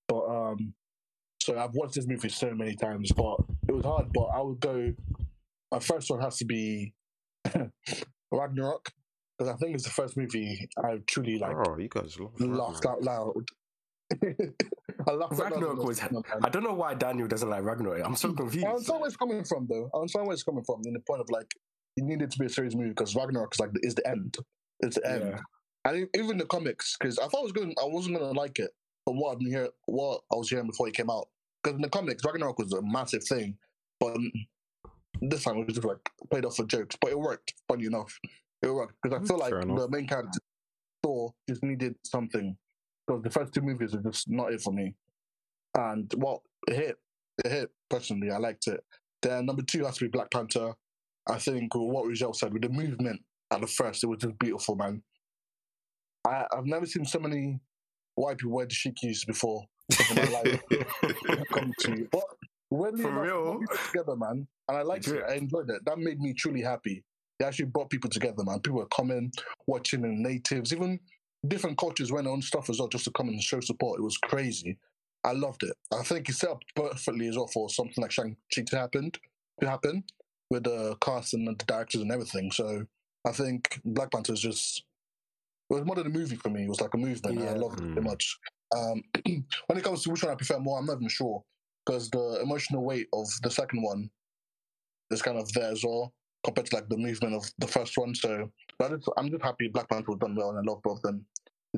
but 0.07 0.25
um, 0.25 0.73
so 1.41 1.57
I've 1.57 1.73
watched 1.73 1.95
this 1.95 2.07
movie 2.07 2.27
so 2.27 2.53
many 2.53 2.75
times. 2.75 3.11
But 3.13 3.37
it 3.69 3.71
was 3.71 3.85
hard. 3.85 4.11
But 4.13 4.25
I 4.25 4.41
would 4.41 4.59
go. 4.59 4.93
My 5.71 5.79
first 5.79 6.09
one 6.09 6.19
has 6.19 6.37
to 6.37 6.45
be 6.45 6.93
Ragnarok 8.31 8.91
because 9.37 9.53
I 9.53 9.57
think 9.57 9.75
it's 9.75 9.85
the 9.85 9.91
first 9.91 10.17
movie 10.17 10.67
I 10.83 10.97
truly 11.07 11.37
like 11.39 11.55
oh, 11.55 11.77
you 11.77 11.87
guys 11.87 12.17
laughed 12.19 12.83
Ragnarok. 12.83 12.85
out 12.85 13.03
loud. 13.03 13.33
I 15.07 15.13
laughed 15.13 15.33
Ragnarok 15.39 15.71
I 15.71 15.73
was- 15.83 16.01
watched 16.01 16.03
it, 16.03 16.11
man. 16.11 16.23
I 16.43 16.49
don't 16.49 16.63
know 16.63 16.73
why 16.73 16.93
Daniel 16.93 17.27
doesn't 17.27 17.49
like 17.49 17.63
Ragnarok. 17.63 18.05
I'm 18.05 18.15
so 18.15 18.33
confused. 18.33 18.65
I 18.65 18.69
understand 18.71 18.99
where 18.99 19.07
it's 19.07 19.17
coming 19.17 19.43
from, 19.43 19.67
though. 19.69 19.89
I 19.93 19.97
understand 19.99 20.27
where 20.27 20.33
it's 20.33 20.43
coming 20.43 20.63
from 20.63 20.81
in 20.85 20.93
the 20.93 20.99
point 20.99 21.21
of 21.21 21.29
like 21.29 21.53
it 21.95 22.03
needed 22.03 22.29
to 22.31 22.39
be 22.39 22.45
a 22.45 22.49
serious 22.49 22.75
movie 22.75 22.89
because 22.89 23.15
Ragnarok 23.15 23.53
is 23.55 23.59
like 23.59 23.71
is 23.83 23.95
the 23.95 24.07
end. 24.07 24.37
It's 24.81 24.95
the 24.97 25.07
end, 25.09 25.23
Yeah. 25.85 25.91
and 25.91 26.07
even 26.15 26.37
the 26.37 26.45
comics 26.45 26.95
because 26.99 27.17
I 27.17 27.27
thought 27.27 27.39
I 27.39 27.43
was 27.43 27.51
going, 27.51 27.73
I 27.81 27.85
wasn't 27.85 28.17
going 28.17 28.31
to 28.33 28.39
like 28.39 28.59
it, 28.59 28.69
but 29.05 29.13
what 29.15 29.31
I've 29.31 29.39
been 29.39 29.49
hear, 29.49 29.69
what 29.85 30.21
I 30.31 30.35
was 30.35 30.49
hearing 30.49 30.67
before 30.67 30.87
it 30.87 30.93
came 30.93 31.09
out, 31.09 31.29
because 31.63 31.75
in 31.77 31.81
the 31.81 31.89
comics 31.89 32.23
Ragnarok 32.23 32.59
was 32.59 32.73
a 32.73 32.81
massive 32.83 33.23
thing, 33.23 33.57
but 33.99 34.15
this 35.21 35.43
time 35.43 35.57
it 35.57 35.65
was 35.65 35.75
just 35.75 35.87
like 35.87 35.97
played 36.29 36.45
off 36.45 36.57
for 36.57 36.65
jokes, 36.65 36.95
but 37.01 37.09
it 37.11 37.19
worked. 37.19 37.53
Funny 37.67 37.85
enough, 37.85 38.19
it 38.61 38.69
worked 38.71 38.95
because 39.01 39.19
I 39.19 39.25
feel 39.25 39.39
like 39.39 39.51
the 39.51 39.87
main 39.89 40.07
character 40.07 40.39
Thor 41.01 41.33
just 41.49 41.63
needed 41.63 41.95
something 42.03 42.55
because 43.07 43.23
the 43.23 43.29
first 43.29 43.53
two 43.53 43.61
movies 43.61 43.95
are 43.95 44.01
just 44.01 44.29
not 44.29 44.51
it 44.51 44.61
for 44.61 44.73
me, 44.73 44.93
and 45.77 46.13
well, 46.17 46.43
it 46.67 46.75
hit, 46.75 46.95
it 47.45 47.51
hit 47.51 47.69
personally. 47.89 48.31
I 48.31 48.37
liked 48.37 48.67
it. 48.67 48.83
Then 49.21 49.45
number 49.45 49.63
two 49.63 49.85
has 49.85 49.97
to 49.97 50.05
be 50.05 50.09
Black 50.09 50.29
Panther. 50.31 50.73
I 51.27 51.37
think 51.37 51.73
what 51.75 52.05
Rizal 52.05 52.33
said 52.33 52.53
with 52.53 52.61
the 52.61 52.69
movement 52.69 53.21
at 53.51 53.61
the 53.61 53.67
first, 53.67 54.03
it 54.03 54.07
was 54.07 54.19
just 54.19 54.37
beautiful, 54.39 54.75
man. 54.75 55.01
I, 56.27 56.45
I've 56.55 56.65
never 56.65 56.85
seen 56.85 57.05
so 57.05 57.19
many 57.19 57.59
white 58.15 58.37
people 58.37 58.53
wear 58.53 58.67
dashikis 58.67 59.25
before. 59.25 59.63
Come 61.53 61.71
to, 61.79 62.07
but 62.11 62.23
weirdly 62.69 63.03
For 63.03 63.21
real? 63.21 63.59
together, 63.85 64.15
man, 64.17 64.45
and 64.67 64.77
I 64.77 64.81
liked 64.81 65.07
it. 65.07 65.23
I 65.27 65.35
enjoyed 65.35 65.69
it. 65.69 65.83
That 65.85 65.97
made 65.97 66.19
me 66.19 66.33
truly 66.33 66.61
happy. 66.61 67.03
It 67.39 67.43
actually 67.43 67.65
brought 67.65 67.89
people 67.89 68.09
together, 68.09 68.43
man. 68.43 68.59
People 68.59 68.79
were 68.79 68.87
coming, 68.87 69.31
watching, 69.67 70.03
and 70.03 70.21
natives, 70.21 70.73
even 70.73 70.99
different 71.47 71.77
cultures 71.77 72.11
went 72.11 72.27
on 72.27 72.41
stuff 72.41 72.69
as 72.69 72.79
well, 72.79 72.87
just 72.87 73.05
to 73.05 73.11
come 73.11 73.29
and 73.29 73.41
show 73.41 73.59
support. 73.59 73.99
It 73.99 74.03
was 74.03 74.17
crazy. 74.17 74.77
I 75.23 75.31
loved 75.33 75.63
it. 75.63 75.73
I 75.93 76.03
think 76.03 76.29
it 76.29 76.33
set 76.35 76.49
up 76.51 76.61
perfectly 76.75 77.27
as 77.27 77.35
well 77.35 77.47
for 77.47 77.69
something 77.69 78.01
like 78.01 78.11
Shang-Chi 78.11 78.61
to 78.61 78.77
happen, 78.77 79.11
to 79.61 79.69
happen 79.69 80.03
with 80.49 80.63
the 80.63 80.95
cast 81.01 81.33
and 81.33 81.47
the 81.47 81.53
directors 81.65 82.01
and 82.01 82.11
everything. 82.11 82.51
So 82.51 82.85
I 83.25 83.31
think 83.31 83.81
Black 83.83 84.11
Panther 84.11 84.33
is 84.33 84.39
just 84.41 84.83
it 85.69 85.73
was 85.73 85.83
more 85.85 85.95
than 85.97 86.07
a 86.07 86.09
movie 86.09 86.37
for 86.37 86.49
me. 86.49 86.63
It 86.63 86.69
was 86.69 86.79
like 86.79 86.93
a 86.93 86.97
movement. 86.97 87.37
and 87.39 87.49
I 87.49 87.51
Yeah. 87.53 87.57
loved 87.59 87.79
it 87.79 87.83
Mm. 87.83 87.93
very 87.95 88.05
much. 88.05 88.39
Um, 88.75 89.03
when 89.67 89.77
it 89.77 89.83
comes 89.83 90.03
to 90.03 90.11
which 90.11 90.23
one 90.23 90.31
I 90.31 90.35
prefer 90.35 90.59
more, 90.59 90.79
I'm 90.79 90.85
not 90.85 90.95
even 90.97 91.09
sure 91.09 91.43
because 91.85 92.09
the 92.09 92.39
emotional 92.41 92.83
weight 92.85 93.07
of 93.13 93.27
the 93.43 93.51
second 93.51 93.81
one 93.81 94.09
is 95.11 95.21
kind 95.21 95.37
of 95.37 95.51
there 95.53 95.71
as 95.71 95.83
well 95.83 96.13
compared 96.43 96.67
to 96.67 96.75
like 96.75 96.87
the 96.89 96.97
movement 96.97 97.33
of 97.35 97.49
the 97.57 97.67
first 97.67 97.97
one. 97.97 98.15
So 98.15 98.49
but 98.79 98.91
I 98.91 98.95
just, 98.95 99.09
I'm 99.17 99.29
just 99.29 99.43
happy 99.43 99.67
Black 99.67 99.89
Panther 99.89 100.11
was 100.11 100.19
done 100.19 100.35
well 100.35 100.51
and 100.51 100.59
I 100.59 100.71
love 100.71 100.81
both 100.83 100.97
of 100.97 101.01
them, 101.03 101.25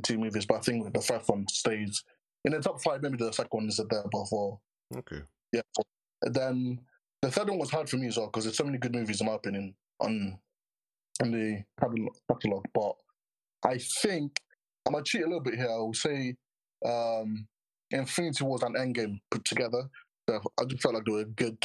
the 0.01 0.07
two 0.07 0.17
movies. 0.17 0.45
But 0.45 0.57
I 0.57 0.61
think 0.61 0.93
the 0.93 1.01
first 1.01 1.29
one 1.29 1.47
stays 1.49 2.03
in 2.45 2.53
the 2.53 2.59
top 2.59 2.81
five. 2.81 3.01
Maybe 3.01 3.17
the 3.17 3.31
second 3.31 3.49
one 3.51 3.67
is 3.67 3.77
there, 3.77 4.03
but 4.11 4.25
for 4.25 4.59
okay. 4.97 5.21
yeah. 5.51 5.61
And 6.21 6.33
then 6.33 6.79
the 7.21 7.31
third 7.31 7.49
one 7.49 7.59
was 7.59 7.69
hard 7.69 7.89
for 7.89 7.97
me 7.97 8.07
as 8.07 8.17
well 8.17 8.27
because 8.27 8.45
there's 8.45 8.57
so 8.57 8.63
many 8.63 8.77
good 8.77 8.95
movies 8.95 9.21
in 9.21 9.27
my 9.27 9.33
opinion 9.33 9.75
on 9.99 10.37
on 11.21 11.31
the 11.31 11.63
catalog. 11.79 12.65
But 12.73 12.93
I 13.65 13.77
think 13.77 14.39
I'm 14.85 14.93
gonna 14.93 15.03
cheat 15.03 15.21
a 15.21 15.25
little 15.25 15.41
bit 15.41 15.55
here. 15.55 15.69
I 15.69 15.77
will 15.77 15.93
say 15.93 16.35
um 16.85 17.47
Infinity 17.91 18.43
Wars 18.43 18.63
and 18.63 18.75
Endgame 18.75 19.19
put 19.31 19.43
together. 19.45 19.89
So 20.29 20.41
I 20.59 20.65
just 20.65 20.81
felt 20.81 20.95
like 20.95 21.05
they 21.05 21.11
were 21.11 21.25
good, 21.25 21.61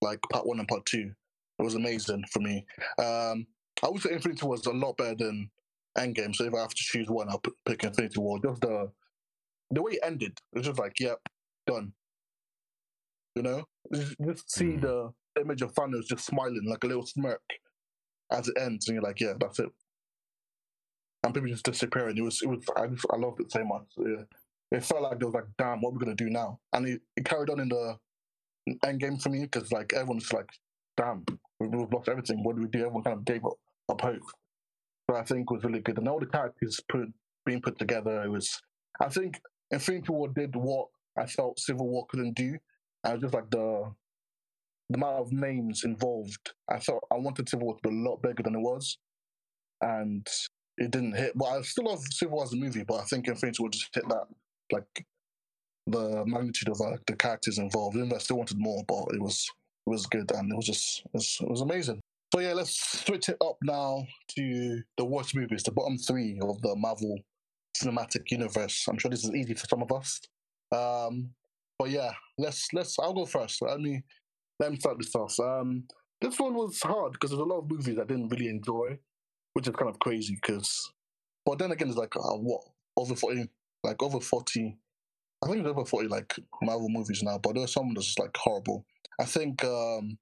like 0.00 0.20
part 0.32 0.46
one 0.46 0.60
and 0.60 0.68
part 0.68 0.86
two. 0.86 1.12
It 1.58 1.62
was 1.62 1.74
amazing 1.74 2.24
for 2.30 2.40
me. 2.40 2.64
Um 2.98 3.46
I 3.82 3.88
would 3.88 4.02
say 4.02 4.12
Infinity 4.12 4.46
Wars 4.46 4.60
is 4.60 4.66
a 4.66 4.72
lot 4.72 4.96
better 4.96 5.16
than 5.16 5.50
Endgame. 5.96 6.34
So 6.34 6.44
if 6.44 6.54
I 6.54 6.60
have 6.60 6.70
to 6.74 6.76
choose 6.76 7.08
one, 7.08 7.28
I'll 7.28 7.38
p- 7.38 7.52
pick 7.64 7.84
Infinity 7.84 8.20
War. 8.20 8.38
Just 8.42 8.60
the 8.60 8.90
the 9.70 9.82
way 9.82 9.92
it 9.92 10.00
ended, 10.04 10.38
it 10.52 10.58
was 10.58 10.66
just 10.66 10.78
like, 10.78 10.98
yep, 11.00 11.18
done. 11.66 11.92
You 13.34 13.42
know, 13.42 13.64
just, 13.92 14.14
just 14.24 14.50
see 14.52 14.64
Mm. 14.76 14.80
the 14.82 15.12
image 15.40 15.62
of 15.62 15.72
Thanos 15.74 16.06
just 16.06 16.26
smiling 16.26 16.64
like 16.66 16.84
a 16.84 16.86
little 16.86 17.06
smirk 17.06 17.42
as 18.30 18.48
it 18.48 18.56
ends, 18.58 18.86
and 18.88 18.94
you're 18.94 19.02
like, 19.02 19.20
yeah, 19.20 19.34
that's 19.38 19.58
it. 19.58 19.68
And 21.24 21.34
people 21.34 21.48
just 21.48 21.64
disappearing. 21.64 22.16
It 22.16 22.22
was, 22.22 22.40
it 22.42 22.48
was. 22.48 22.62
I 22.76 22.86
just, 22.86 23.06
I 23.10 23.16
loved 23.16 23.40
it 23.40 23.50
so 23.50 23.64
much. 23.64 23.86
Yeah. 23.96 24.24
It 24.70 24.84
felt 24.84 25.02
like 25.02 25.18
there 25.18 25.28
was 25.28 25.34
like, 25.34 25.46
damn, 25.58 25.80
what 25.80 25.90
are 25.90 25.92
we 25.92 25.98
gonna 26.04 26.14
do 26.16 26.30
now? 26.30 26.60
And 26.72 26.86
it, 26.86 27.00
it 27.16 27.24
carried 27.24 27.50
on 27.50 27.60
in 27.60 27.68
the 27.68 27.96
end 28.86 29.00
game 29.00 29.16
for 29.18 29.28
me 29.30 29.42
because 29.42 29.72
like 29.72 29.92
everyone's 29.92 30.32
like, 30.32 30.48
damn, 30.96 31.24
we- 31.60 31.68
we've 31.68 31.92
lost 31.92 32.08
everything. 32.08 32.42
What 32.42 32.56
do 32.56 32.62
we 32.62 32.68
do? 32.68 32.80
Everyone 32.80 33.02
kind 33.04 33.18
of 33.18 33.24
gave 33.24 33.44
up, 33.44 33.54
up 33.88 34.00
hope. 34.00 34.22
But 35.06 35.16
I 35.16 35.22
think 35.22 35.50
was 35.50 35.64
really 35.64 35.80
good, 35.80 35.98
and 35.98 36.08
all 36.08 36.20
the 36.20 36.26
characters 36.26 36.80
put 36.88 37.08
being 37.44 37.60
put 37.60 37.78
together. 37.78 38.22
It 38.22 38.30
was. 38.30 38.60
I 39.00 39.08
think 39.08 39.40
Infinity 39.70 40.12
War 40.12 40.28
did 40.28 40.54
what 40.56 40.88
I 41.18 41.26
felt 41.26 41.58
Civil 41.58 41.88
War 41.88 42.06
couldn't 42.08 42.34
do. 42.34 42.58
I 43.04 43.12
was 43.12 43.22
just 43.22 43.34
like 43.34 43.50
the 43.50 43.92
the 44.90 44.96
amount 44.96 45.20
of 45.20 45.32
names 45.32 45.84
involved. 45.84 46.52
I 46.70 46.78
felt 46.78 47.06
I 47.10 47.16
wanted 47.16 47.48
Civil 47.48 47.66
War 47.66 47.76
to 47.76 47.88
be 47.88 47.94
a 47.94 47.98
lot 47.98 48.22
bigger 48.22 48.42
than 48.42 48.54
it 48.54 48.60
was, 48.60 48.98
and 49.80 50.26
it 50.78 50.90
didn't 50.90 51.16
hit. 51.16 51.32
But 51.36 51.46
I 51.46 51.62
still 51.62 51.84
love 51.84 52.02
Civil 52.10 52.36
War 52.36 52.44
as 52.44 52.52
a 52.52 52.56
movie, 52.56 52.84
but 52.84 53.00
I 53.00 53.04
think 53.04 53.28
Infinity 53.28 53.62
War 53.62 53.70
just 53.70 53.94
hit 53.94 54.08
that 54.08 54.26
like 54.72 55.06
the 55.86 56.24
magnitude 56.26 56.70
of 56.70 56.80
uh, 56.80 56.96
the 57.06 57.16
characters 57.16 57.58
involved. 57.58 57.96
Though 57.96 58.14
I 58.14 58.18
still 58.18 58.38
wanted 58.38 58.58
more, 58.58 58.82
but 58.86 59.04
it 59.14 59.20
was 59.20 59.46
it 59.86 59.90
was 59.90 60.06
good 60.06 60.30
and 60.32 60.50
it 60.50 60.56
was 60.56 60.66
just 60.66 61.00
it 61.00 61.10
was, 61.12 61.38
it 61.40 61.50
was 61.50 61.60
amazing. 61.60 62.00
So 62.34 62.40
yeah, 62.40 62.52
let's 62.52 63.00
switch 63.04 63.28
it 63.28 63.36
up 63.40 63.58
now 63.62 64.04
to 64.30 64.82
the 64.98 65.04
worst 65.04 65.36
movies, 65.36 65.62
the 65.62 65.70
bottom 65.70 65.96
three 65.96 66.40
of 66.42 66.60
the 66.62 66.74
Marvel 66.74 67.20
cinematic 67.80 68.28
universe. 68.28 68.86
I'm 68.88 68.98
sure 68.98 69.08
this 69.08 69.22
is 69.22 69.30
easy 69.30 69.54
for 69.54 69.66
some 69.68 69.82
of 69.82 69.92
us. 69.92 70.20
Um, 70.72 71.30
but 71.78 71.90
yeah, 71.90 72.10
let's 72.36 72.66
let's. 72.72 72.98
I'll 72.98 73.12
go 73.12 73.24
first. 73.24 73.62
Let 73.62 73.78
me 73.78 74.02
let 74.58 74.72
me 74.72 74.78
start 74.80 74.98
this 74.98 75.14
off. 75.14 75.38
Um, 75.38 75.84
this 76.20 76.36
one 76.40 76.54
was 76.54 76.82
hard 76.82 77.12
because 77.12 77.30
there's 77.30 77.38
a 77.38 77.44
lot 77.44 77.60
of 77.60 77.70
movies 77.70 78.00
I 78.00 78.04
didn't 78.04 78.30
really 78.30 78.48
enjoy, 78.48 78.98
which 79.52 79.68
is 79.68 79.76
kind 79.76 79.88
of 79.88 80.00
crazy. 80.00 80.34
Because, 80.34 80.92
but 81.46 81.60
then 81.60 81.70
again, 81.70 81.86
it's 81.86 81.96
like 81.96 82.16
uh, 82.16 82.36
what 82.38 82.62
over 82.96 83.14
forty, 83.14 83.48
like 83.84 84.02
over 84.02 84.18
forty. 84.18 84.76
I 85.40 85.46
think 85.46 85.60
it's 85.60 85.68
over 85.68 85.84
forty 85.84 86.08
like 86.08 86.34
Marvel 86.60 86.88
movies 86.88 87.22
now, 87.22 87.38
but 87.38 87.54
there's 87.54 87.74
some 87.74 87.94
that's 87.94 88.06
just 88.06 88.18
like 88.18 88.36
horrible. 88.36 88.84
I 89.20 89.24
think 89.24 89.62
um, 89.62 90.18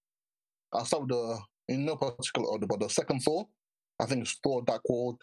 I'll 0.74 0.84
start 0.84 1.04
with 1.04 1.12
the 1.12 1.40
in 1.68 1.84
no 1.84 1.96
particular 1.96 2.48
order, 2.48 2.66
but 2.66 2.80
the 2.80 2.88
second 2.88 3.20
Thor. 3.20 3.46
I 4.00 4.06
think 4.06 4.22
it's 4.22 4.38
Thor: 4.42 4.62
Dark 4.62 4.82
World 4.88 5.20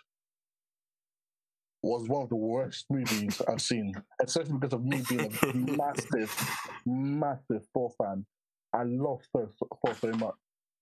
was 1.81 2.07
one 2.07 2.23
of 2.23 2.29
the 2.29 2.35
worst 2.35 2.85
movies 2.89 3.41
I've 3.47 3.61
seen, 3.61 3.93
especially 4.23 4.53
because 4.53 4.73
of 4.73 4.83
me 4.83 5.01
being 5.07 5.33
a 5.43 5.53
massive, 5.53 6.59
massive 6.85 7.63
Thor 7.73 7.91
fan. 7.97 8.25
I 8.73 8.83
love 8.83 9.21
Thor, 9.31 9.49
Thor 9.59 9.95
so 9.95 10.11
much. 10.17 10.35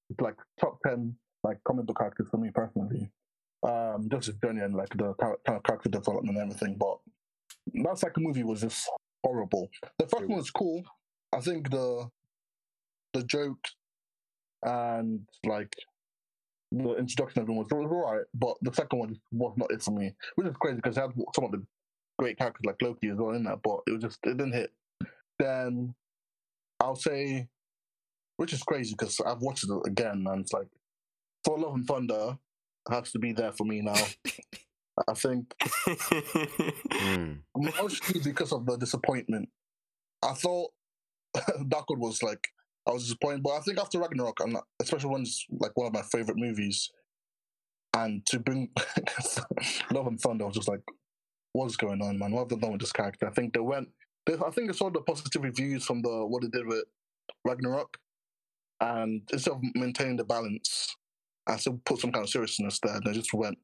It's 0.09 0.19
like 0.19 0.35
top 0.59 0.79
10 0.85 1.15
like 1.43 1.57
comic 1.65 1.85
book 1.85 1.97
characters 1.97 2.27
for 2.29 2.37
me 2.37 2.49
personally. 2.53 3.09
Um, 3.67 4.07
just 4.11 4.27
his 4.27 4.35
journey 4.35 4.61
and 4.61 4.75
like 4.75 4.89
the 4.89 5.13
kind 5.13 5.35
of 5.47 5.63
character 5.63 5.89
development 5.89 6.37
and 6.37 6.51
everything. 6.51 6.77
But 6.79 6.97
that 7.83 7.97
second 7.97 8.23
movie 8.23 8.43
was 8.43 8.61
just 8.61 8.89
horrible. 9.23 9.69
The 9.99 10.07
first 10.07 10.27
one 10.27 10.37
was 10.37 10.51
cool. 10.51 10.83
I 11.33 11.39
think 11.41 11.69
the 11.69 12.09
the 13.13 13.23
joke 13.23 13.57
and 14.63 15.21
like 15.45 15.75
the 16.71 16.95
introduction 16.97 17.39
of 17.39 17.43
everyone 17.43 17.63
was, 17.63 17.71
was 17.71 17.91
alright, 17.91 18.25
but 18.33 18.55
the 18.61 18.73
second 18.73 18.99
one 18.99 19.19
was 19.31 19.53
not 19.57 19.71
it 19.71 19.81
for 19.81 19.91
me, 19.91 20.13
which 20.35 20.47
is 20.47 20.55
crazy 20.59 20.75
because 20.77 20.97
it 20.97 21.01
had 21.01 21.11
some 21.35 21.45
of 21.45 21.51
the 21.51 21.63
great 22.19 22.37
characters 22.37 22.65
like 22.65 22.81
Loki 22.81 23.09
as 23.09 23.17
well 23.17 23.35
in 23.35 23.43
that, 23.43 23.61
but 23.63 23.79
it 23.87 23.91
was 23.91 24.01
just 24.01 24.19
it 24.23 24.37
didn't 24.37 24.53
hit. 24.53 24.71
Then 25.39 25.93
I'll 26.79 26.95
say, 26.95 27.47
which 28.37 28.53
is 28.53 28.63
crazy 28.63 28.95
because 28.97 29.19
I've 29.25 29.41
watched 29.41 29.63
it 29.63 29.87
again 29.87 30.25
and 30.27 30.41
it's 30.41 30.53
like 30.53 30.67
Thor: 31.45 31.59
Love 31.59 31.75
and 31.75 31.85
Thunder 31.87 32.37
has 32.89 33.11
to 33.11 33.19
be 33.19 33.33
there 33.33 33.51
for 33.51 33.63
me 33.65 33.81
now. 33.81 33.95
I 35.07 35.13
think 35.13 35.53
Mm. 36.97 37.41
mostly 37.55 38.19
because 38.19 38.51
of 38.51 38.65
the 38.65 38.77
disappointment. 38.77 39.49
I 40.23 40.33
thought 40.33 40.71
Dark 41.67 41.89
World 41.89 42.01
was 42.01 42.23
like 42.23 42.47
I 42.88 42.91
was 42.94 43.03
disappointed, 43.03 43.44
but 43.44 43.51
I 43.51 43.60
think 43.60 43.79
after 43.79 44.00
Ragnarok, 44.00 44.48
not, 44.48 44.63
especially 44.82 45.10
when 45.10 45.22
it's 45.22 45.46
like 45.60 45.75
one 45.75 45.88
of 45.88 45.94
my 45.94 46.03
favorite 46.03 46.38
movies, 46.38 46.89
and 47.96 48.25
to 48.27 48.39
bring 48.39 48.70
Love 49.91 50.08
and 50.08 50.20
Thunder, 50.20 50.46
I 50.46 50.48
was 50.48 50.56
just 50.56 50.70
like, 50.70 50.82
what's 51.53 51.75
going 51.75 52.01
on, 52.01 52.17
man? 52.17 52.32
What 52.32 52.41
have 52.41 52.50
they 52.50 52.56
done 52.56 52.72
with 52.72 52.82
this 52.82 52.94
character? 52.94 53.27
I 53.27 53.32
think 53.32 53.53
they 53.53 53.60
went. 53.60 53.89
They, 54.25 54.34
I 54.36 54.50
think 54.51 54.70
I 54.70 54.74
saw 54.74 54.89
the 54.89 55.01
positive 55.01 55.44
reviews 55.44 55.84
from 55.86 56.01
the 56.01 56.25
what 56.25 56.44
they 56.44 56.50
did 56.50 56.67
with 56.67 56.86
Ragnarok, 57.44 57.98
and 58.79 59.22
instead 59.34 59.51
of 59.51 59.62
maintaining 59.75 60.17
the 60.17 60.24
balance, 60.24 60.96
I 61.48 61.58
still 61.58 61.82
put 61.86 62.00
some 62.00 62.12
kind 62.12 62.24
of 62.24 62.29
seriousness 62.29 62.79
there. 62.82 63.00
They 63.03 63.13
just 63.13 63.34
went 63.34 63.58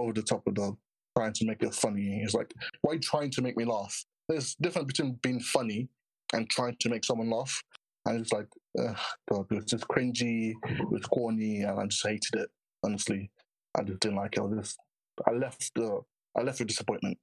over 0.00 0.12
the 0.12 0.22
top 0.22 0.46
of 0.46 0.54
the 0.54 0.76
trying 1.16 1.32
to 1.32 1.46
make 1.46 1.62
it 1.62 1.74
funny. 1.74 2.22
It's 2.22 2.34
like, 2.34 2.52
why 2.82 2.92
are 2.92 2.94
you 2.94 3.00
trying 3.00 3.30
to 3.30 3.42
make 3.42 3.56
me 3.56 3.64
laugh? 3.64 4.04
There's 4.28 4.54
difference 4.56 4.86
between 4.86 5.18
being 5.22 5.40
funny 5.40 5.88
and 6.32 6.48
trying 6.48 6.76
to 6.80 6.88
make 6.88 7.04
someone 7.04 7.30
laugh. 7.30 7.62
And 8.06 8.20
it's 8.20 8.32
like, 8.32 8.46
ugh, 8.78 8.96
God, 9.30 9.46
it 9.50 9.54
was 9.54 9.64
just 9.64 9.88
cringy, 9.88 10.52
it 10.64 10.90
was 10.90 11.02
corny, 11.06 11.62
and 11.62 11.78
I 11.80 11.86
just 11.86 12.06
hated 12.06 12.34
it. 12.34 12.48
Honestly, 12.84 13.30
I 13.74 13.82
just 13.82 14.00
didn't 14.00 14.18
like 14.18 14.36
it. 14.36 14.42
I 14.42 14.56
just, 14.60 14.78
I 15.26 15.32
left 15.32 15.70
the, 15.74 16.00
I 16.36 16.42
left 16.42 16.58
with 16.58 16.68
disappointment. 16.68 17.16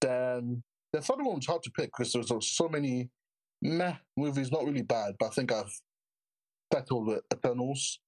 Then 0.00 0.62
the 0.92 1.00
third 1.00 1.18
one 1.18 1.36
was 1.36 1.46
hard 1.46 1.62
to 1.64 1.70
pick 1.70 1.90
because 1.96 2.12
there 2.12 2.22
was 2.36 2.50
so 2.50 2.68
many 2.68 3.10
meh 3.62 3.94
movies, 4.16 4.52
not 4.52 4.64
really 4.64 4.82
bad, 4.82 5.14
but 5.18 5.26
I 5.26 5.30
think 5.30 5.50
I've 5.52 5.72
settled 6.72 7.06
with 7.08 7.20
Eternals 7.32 7.98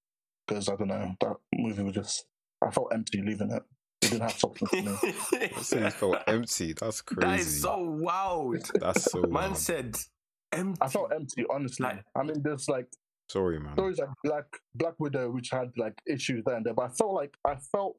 because 0.46 0.68
I 0.68 0.76
don't 0.76 0.88
know 0.88 1.14
that 1.20 1.36
movie 1.54 1.82
was 1.82 1.94
just, 1.94 2.26
I 2.64 2.70
felt 2.70 2.92
empty 2.92 3.22
leaving 3.22 3.50
it. 3.50 3.62
It 4.02 4.10
didn't 4.10 4.22
have 4.22 4.32
substance 4.38 4.70
to 4.70 4.82
me. 4.82 4.96
I 5.56 5.62
said 5.62 5.84
he 5.84 5.90
felt 5.90 6.18
empty. 6.28 6.74
That's 6.74 7.00
crazy. 7.02 7.26
that 7.26 7.40
is 7.40 7.62
so 7.62 7.78
wild. 7.78 8.70
That's 8.78 9.10
so 9.10 9.22
Man 9.22 9.30
wild. 9.32 9.56
said 9.56 9.96
empty. 10.52 10.78
I 10.80 10.88
felt 10.88 11.12
empty, 11.12 11.44
honestly. 11.50 11.84
Like- 11.84 12.04
I 12.14 12.22
mean, 12.22 12.42
there's 12.42 12.68
like 12.68 12.88
Sorry, 13.28 13.58
man. 13.58 13.72
stories 13.74 13.98
like 13.98 14.08
Black 14.24 14.44
Black 14.74 14.94
Widow, 14.98 15.30
which 15.30 15.50
had 15.50 15.72
like 15.76 16.00
issues 16.06 16.44
there 16.44 16.56
and 16.56 16.64
there, 16.66 16.74
but 16.74 16.86
I 16.86 16.88
felt 16.88 17.12
like 17.14 17.36
I 17.44 17.56
felt 17.56 17.96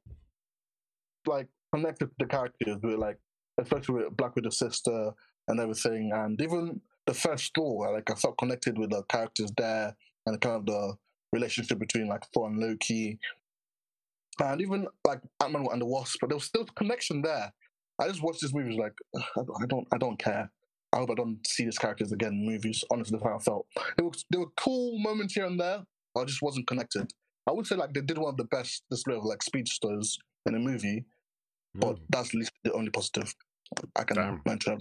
like 1.25 1.47
connected 1.73 2.07
to 2.07 2.15
the 2.19 2.25
characters 2.25 2.77
with 2.81 2.95
like, 2.95 3.17
especially 3.59 4.03
with 4.03 4.15
Black 4.17 4.35
Widow's 4.35 4.57
sister 4.57 5.11
and 5.47 5.59
everything, 5.59 6.11
and 6.13 6.41
even 6.41 6.81
the 7.05 7.13
first 7.13 7.51
Thor, 7.55 7.91
like 7.93 8.09
I 8.09 8.15
felt 8.15 8.37
connected 8.37 8.77
with 8.77 8.91
the 8.91 9.03
characters 9.03 9.51
there 9.57 9.95
and 10.25 10.39
kind 10.41 10.55
of 10.57 10.65
the 10.65 10.95
relationship 11.33 11.79
between 11.79 12.07
like 12.07 12.23
Thor 12.33 12.47
and 12.47 12.59
Loki, 12.59 13.19
and 14.39 14.61
even 14.61 14.87
like 15.05 15.19
Ant 15.41 15.51
Man 15.53 15.67
and 15.71 15.81
the 15.81 15.85
Wasp, 15.85 16.17
but 16.21 16.29
there 16.29 16.37
was 16.37 16.45
still 16.45 16.65
connection 16.65 17.21
there. 17.21 17.51
I 17.99 18.07
just 18.07 18.21
watched 18.21 18.41
this 18.41 18.53
movie 18.53 18.69
was 18.69 18.77
like, 18.77 18.93
I 19.15 19.41
don't, 19.43 19.63
I 19.63 19.65
don't, 19.65 19.87
I 19.93 19.97
don't 19.97 20.19
care. 20.19 20.51
I 20.97 21.01
hope 21.01 21.12
I 21.12 21.13
don't 21.13 21.45
see 21.45 21.63
these 21.65 21.77
characters 21.77 22.12
again 22.12 22.33
in 22.33 22.45
movies. 22.45 22.83
Honestly, 22.89 23.19
that's 23.19 23.29
how 23.29 23.36
I 23.38 23.39
felt. 23.39 23.67
There 23.97 24.05
were 24.05 24.12
there 24.31 24.39
were 24.41 24.51
cool 24.57 24.97
moments 24.97 25.36
here 25.36 25.45
and 25.45 25.60
there, 25.60 25.83
but 26.15 26.21
I 26.21 26.25
just 26.25 26.41
wasn't 26.41 26.65
connected. 26.65 27.12
I 27.47 27.51
would 27.51 27.67
say 27.67 27.75
like 27.75 27.93
they 27.93 28.01
did 28.01 28.17
one 28.17 28.31
of 28.31 28.38
the 28.38 28.45
best 28.45 28.83
display 28.89 29.15
of 29.15 29.23
like 29.23 29.43
speedsters 29.43 30.17
in 30.47 30.55
a 30.55 30.60
movie, 30.60 31.05
but 31.75 31.97
Mm. 31.97 32.01
that's 32.10 32.29
at 32.29 32.33
least 32.33 32.51
the 32.63 32.73
only 32.73 32.89
positive 32.89 33.31
I 33.95 34.03
can 34.05 34.17
Damn. 34.17 34.41
mention. 34.45 34.79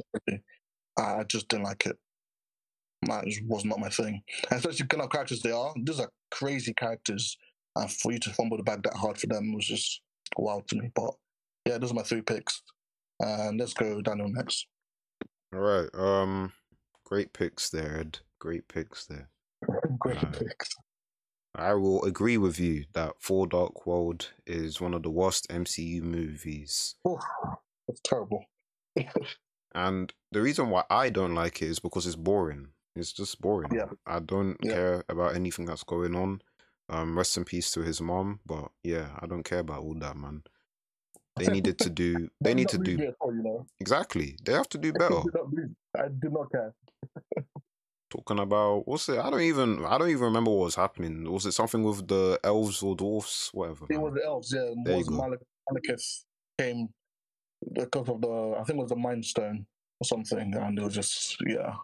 I 0.98 1.24
just 1.24 1.48
didn't 1.48 1.64
like 1.64 1.84
it. 1.84 1.98
That 3.02 3.26
just 3.26 3.44
was 3.44 3.66
not 3.66 3.78
my 3.78 3.90
thing. 3.90 4.22
And 4.50 4.58
especially 4.58 4.84
the 4.84 4.86
kind 4.86 5.02
of 5.02 5.10
characters 5.10 5.42
they 5.42 5.50
are. 5.52 5.74
These 5.84 6.00
are 6.00 6.10
crazy 6.30 6.72
characters, 6.72 7.36
and 7.76 7.92
for 7.92 8.10
you 8.12 8.18
to 8.20 8.30
fumble 8.30 8.56
the 8.56 8.62
bag 8.62 8.82
that 8.84 8.94
hard 8.94 9.18
for 9.18 9.26
them 9.26 9.52
was 9.52 9.66
just 9.66 10.00
wild 10.38 10.66
to 10.68 10.76
me. 10.76 10.90
But 10.94 11.10
yeah, 11.66 11.76
those 11.76 11.90
are 11.90 11.94
my 11.94 12.02
three 12.02 12.22
picks. 12.22 12.62
And 13.20 13.60
let's 13.60 13.74
go 13.74 14.00
Daniel 14.00 14.28
next. 14.30 14.66
All 15.54 15.60
right. 15.60 15.88
Um, 15.94 16.52
great 17.04 17.32
picks 17.32 17.70
there, 17.70 17.98
Ed. 18.00 18.18
Great 18.38 18.68
picks 18.68 19.06
there. 19.06 19.28
Great 19.98 20.22
Right. 20.22 20.32
picks. 20.32 20.68
I 21.54 21.72
will 21.74 22.04
agree 22.04 22.36
with 22.36 22.60
you 22.60 22.84
that 22.92 23.14
Thor 23.22 23.46
Dark 23.46 23.86
World 23.86 24.32
is 24.46 24.80
one 24.80 24.92
of 24.92 25.02
the 25.02 25.10
worst 25.10 25.48
MCU 25.48 26.02
movies. 26.02 26.96
Oh, 27.04 27.18
that's 27.88 28.00
terrible. 28.04 28.44
And 29.74 30.10
the 30.32 30.40
reason 30.40 30.70
why 30.70 30.84
I 30.88 31.10
don't 31.10 31.34
like 31.34 31.60
it 31.60 31.66
is 31.66 31.80
because 31.80 32.06
it's 32.06 32.16
boring. 32.16 32.68
It's 32.94 33.12
just 33.12 33.42
boring. 33.42 33.72
Yeah. 33.74 33.90
I 34.06 34.20
don't 34.20 34.56
Yeah. 34.62 34.72
care 34.72 35.04
about 35.10 35.34
anything 35.34 35.66
that's 35.66 35.84
going 35.84 36.14
on. 36.14 36.40
Um, 36.88 37.18
rest 37.18 37.36
in 37.36 37.44
peace 37.44 37.70
to 37.72 37.82
his 37.82 38.00
mom, 38.00 38.40
but 38.46 38.70
yeah, 38.82 39.18
I 39.20 39.26
don't 39.26 39.42
care 39.42 39.58
about 39.58 39.82
all 39.82 39.94
that, 39.98 40.16
man. 40.16 40.44
They 41.36 41.48
needed 41.48 41.78
to 41.80 41.90
do. 41.90 42.28
They 42.40 42.54
need 42.54 42.68
to 42.70 42.78
do 42.78 43.12
all, 43.20 43.34
you 43.34 43.42
know. 43.42 43.66
exactly. 43.80 44.36
They 44.44 44.52
have 44.52 44.68
to 44.70 44.78
do 44.78 44.92
better. 44.92 45.20
did 45.22 45.34
not 45.34 45.52
move. 45.52 45.70
I 45.96 46.08
did 46.08 46.32
not 46.32 46.50
care. 46.50 46.74
Talking 48.10 48.38
about 48.38 48.86
what's 48.86 49.08
it? 49.08 49.18
I 49.18 49.28
don't 49.30 49.40
even. 49.42 49.84
I 49.84 49.98
don't 49.98 50.08
even 50.10 50.24
remember 50.24 50.50
what 50.50 50.64
was 50.66 50.74
happening. 50.76 51.30
Was 51.30 51.44
it 51.44 51.52
something 51.52 51.82
with 51.82 52.06
the 52.06 52.38
elves 52.44 52.82
or 52.82 52.94
dwarfs? 52.94 53.50
Whatever. 53.52 53.86
It 53.90 54.00
was 54.00 54.14
the 54.14 54.24
elves, 54.24 54.52
yeah. 54.54 54.70
There 54.84 54.96
was 54.96 55.08
go. 55.08 55.16
Malek- 55.16 55.42
Malekith 55.70 56.24
came 56.58 56.88
because 57.72 58.08
of 58.08 58.20
the, 58.20 58.54
I 58.60 58.64
think 58.64 58.78
it 58.78 58.82
was 58.82 58.90
the 58.90 58.96
Mind 58.96 59.24
Stone 59.24 59.66
or 60.00 60.04
something, 60.04 60.54
and 60.54 60.78
it 60.78 60.82
was 60.84 60.94
just, 60.94 61.36
yeah. 61.46 61.74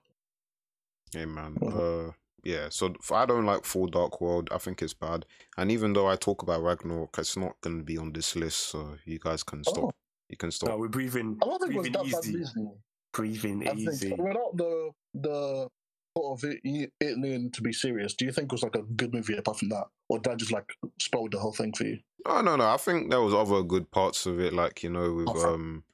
Hey 1.13 1.27
man, 1.27 1.57
uh, 1.63 2.13
yeah. 2.43 2.69
So 2.71 2.95
I 3.11 3.27
don't 3.27 3.47
like 3.47 3.65
Full 3.65 3.87
Dark 3.87 4.21
World. 4.21 4.49
I 4.53 4.59
think 4.59 4.83
it's 4.83 4.95
bad. 4.95 5.27
And 5.57 5.71
even 5.71 5.93
though 5.93 6.09
I 6.09 6.17
talk 6.17 6.43
about 6.43 6.63
Ragnarok, 6.63 7.17
it's 7.19 7.37
not 7.37 7.61
going 7.61 7.79
to 7.79 7.85
be 7.85 7.99
on 7.99 8.13
this 8.13 8.35
list. 8.37 8.59
So 8.69 8.97
you 9.05 9.19
guys 9.19 9.43
can 9.43 9.65
stop. 9.65 9.85
Oh. 9.85 9.91
You 10.29 10.37
can 10.37 10.51
stop. 10.51 10.71
No, 10.71 10.79
we're 10.79 10.89
breathing, 10.89 11.39
I 11.43 11.47
don't 11.47 11.59
think 11.61 11.75
it 11.75 11.79
was 11.79 11.89
breathing 11.91 12.11
that 12.11 12.19
easy. 12.25 12.37
reasoning. 12.39 12.75
Breathing 13.13 13.69
I 13.69 13.73
easy. 13.75 14.09
think 14.09 14.23
without 14.23 14.57
the 14.57 14.91
the 15.15 15.69
thought 16.15 16.33
of 16.33 16.45
it, 16.45 16.61
it 16.65 17.19
needing 17.19 17.51
to 17.51 17.63
be 17.63 17.73
serious, 17.73 18.15
do 18.15 18.25
you 18.25 18.33
think 18.33 18.47
it 18.47 18.53
was 18.53 18.63
like 18.63 18.77
a 18.77 18.83
good 18.83 19.13
movie 19.13 19.37
apart 19.37 19.59
from 19.59 19.69
that, 19.71 19.85
or 20.09 20.19
did 20.19 20.31
that 20.33 20.39
just 20.39 20.53
like 20.53 20.65
spoil 20.99 21.29
the 21.31 21.39
whole 21.39 21.53
thing 21.53 21.73
for 21.75 21.85
you? 21.85 21.99
Oh 22.25 22.41
no, 22.41 22.57
no. 22.57 22.69
I 22.69 22.77
think 22.79 23.11
there 23.11 23.21
was 23.21 23.35
other 23.35 23.63
good 23.63 23.91
parts 23.91 24.25
of 24.27 24.41
it. 24.41 24.53
Like 24.55 24.83
you 24.83 24.89
know, 24.91 25.13
with 25.13 25.29
Okay. 25.29 25.43
um, 25.43 25.85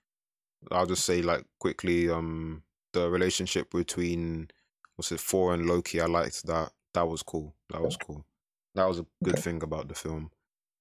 I'll 0.70 0.86
just 0.86 1.04
say 1.04 1.22
like 1.22 1.44
quickly, 1.58 2.08
um, 2.08 2.62
the 2.92 3.10
relationship 3.10 3.70
between 3.72 4.50
what's 4.98 5.12
it, 5.12 5.20
Thor 5.20 5.54
and 5.54 5.66
Loki. 5.66 6.00
I 6.00 6.06
liked 6.06 6.44
that. 6.46 6.72
That 6.92 7.06
was 7.06 7.22
cool. 7.22 7.54
That 7.70 7.80
was 7.80 7.96
cool. 7.96 8.26
That 8.74 8.88
was 8.88 8.98
a 8.98 9.06
good 9.22 9.34
Okay. 9.34 9.42
thing 9.42 9.62
about 9.62 9.86
the 9.88 9.94
film. 9.94 10.32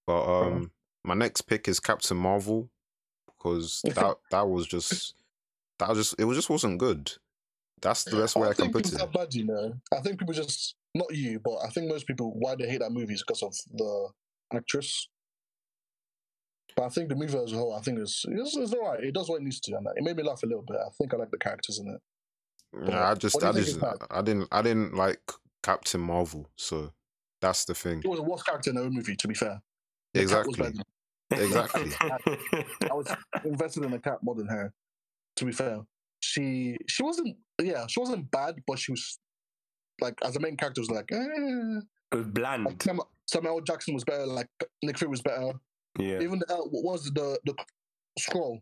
But 0.07 0.23
um, 0.25 0.71
my 1.03 1.13
next 1.13 1.41
pick 1.41 1.67
is 1.67 1.79
Captain 1.79 2.17
Marvel 2.17 2.69
because 3.27 3.81
that 3.85 4.17
that 4.31 4.47
was 4.49 4.65
just 4.65 5.13
that 5.77 5.89
was 5.89 5.97
just 5.99 6.19
it 6.19 6.23
was 6.25 6.37
just 6.37 6.49
wasn't 6.49 6.79
good. 6.79 7.11
That's 7.81 8.05
the 8.05 8.17
best 8.17 8.35
way 8.35 8.47
I, 8.47 8.51
I 8.51 8.53
can 8.55 8.71
put 8.71 8.91
it. 8.91 9.13
bad, 9.13 9.33
you 9.35 9.45
know. 9.45 9.73
I 9.93 9.99
think 9.99 10.17
people 10.17 10.33
just 10.33 10.73
not 10.95 11.13
you, 11.13 11.39
but 11.39 11.57
I 11.57 11.69
think 11.69 11.87
most 11.87 12.07
people 12.07 12.33
why 12.39 12.55
they 12.55 12.67
hate 12.67 12.79
that 12.79 12.91
movie 12.91 13.13
is 13.13 13.23
because 13.23 13.43
of 13.43 13.53
the 13.71 14.09
actress. 14.51 15.07
But 16.75 16.85
I 16.85 16.89
think 16.89 17.09
the 17.09 17.15
movie 17.15 17.37
as 17.37 17.51
a 17.53 17.55
whole, 17.57 17.75
I 17.75 17.81
think 17.81 17.99
it's 17.99 18.25
it's, 18.27 18.55
it's 18.57 18.73
alright. 18.73 19.03
It 19.03 19.13
does 19.13 19.29
what 19.29 19.41
it 19.41 19.43
needs 19.43 19.59
to, 19.61 19.71
do. 19.71 19.77
and 19.77 19.87
it 19.95 20.03
made 20.03 20.15
me 20.15 20.23
laugh 20.23 20.41
a 20.43 20.47
little 20.47 20.63
bit. 20.63 20.77
I 20.77 20.89
think 20.97 21.13
I 21.13 21.17
like 21.17 21.31
the 21.31 21.37
characters 21.37 21.77
in 21.79 21.87
it. 21.87 22.01
Yeah, 22.73 23.11
I 23.11 23.15
just 23.15 23.43
I 23.43 23.51
just? 23.51 23.79
I 24.11 24.21
didn't 24.21 24.47
I 24.51 24.61
didn't 24.61 24.95
like 24.95 25.21
Captain 25.63 26.01
Marvel, 26.01 26.49
so 26.55 26.91
that's 27.41 27.65
the 27.65 27.73
thing. 27.73 28.01
It 28.03 28.07
was 28.07 28.19
a 28.19 28.23
worst 28.23 28.45
character 28.45 28.69
in 28.69 28.75
the 28.75 28.89
movie, 28.89 29.15
to 29.15 29.27
be 29.27 29.33
fair. 29.33 29.61
The 30.13 30.21
Exactly. 30.21 30.73
Exactly. 31.31 31.91
I 32.89 32.93
was 32.93 33.07
invested 33.43 33.83
in 33.83 33.91
the 33.91 33.99
cat 33.99 34.19
more 34.21 34.35
than 34.35 34.47
her. 34.47 34.73
To 35.37 35.45
be 35.45 35.51
fair, 35.51 35.81
she 36.19 36.77
she 36.87 37.03
wasn't 37.03 37.37
yeah 37.61 37.85
she 37.87 37.99
wasn't 37.99 38.29
bad, 38.31 38.55
but 38.65 38.79
she 38.79 38.91
was 38.91 39.19
like 40.01 40.15
as 40.23 40.35
a 40.35 40.39
main 40.39 40.57
character 40.57 40.81
was 40.81 40.89
like, 40.89 41.11
eh. 41.11 41.17
It 41.17 42.15
was 42.15 42.25
like 42.25 42.33
bland. 42.33 42.81
Samuel, 42.81 43.09
Samuel 43.27 43.61
Jackson 43.61 43.93
was 43.93 44.03
better. 44.03 44.25
Like 44.25 44.49
Nick 44.81 44.97
Fury 44.97 45.09
was 45.09 45.21
better. 45.21 45.53
Yeah. 45.99 46.21
Even 46.21 46.39
the 46.39 46.53
uh, 46.53 46.57
what 46.57 46.83
was 46.83 47.11
the 47.11 47.39
the 47.45 47.53
scroll? 48.17 48.61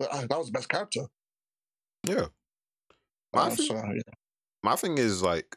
Uh, 0.00 0.26
that 0.26 0.38
was 0.38 0.46
the 0.46 0.52
best 0.52 0.68
character. 0.68 1.02
Yeah. 2.06 2.26
My 3.32 3.48
thing, 3.50 4.02
my 4.62 4.76
thing 4.76 4.98
is 4.98 5.22
like 5.22 5.56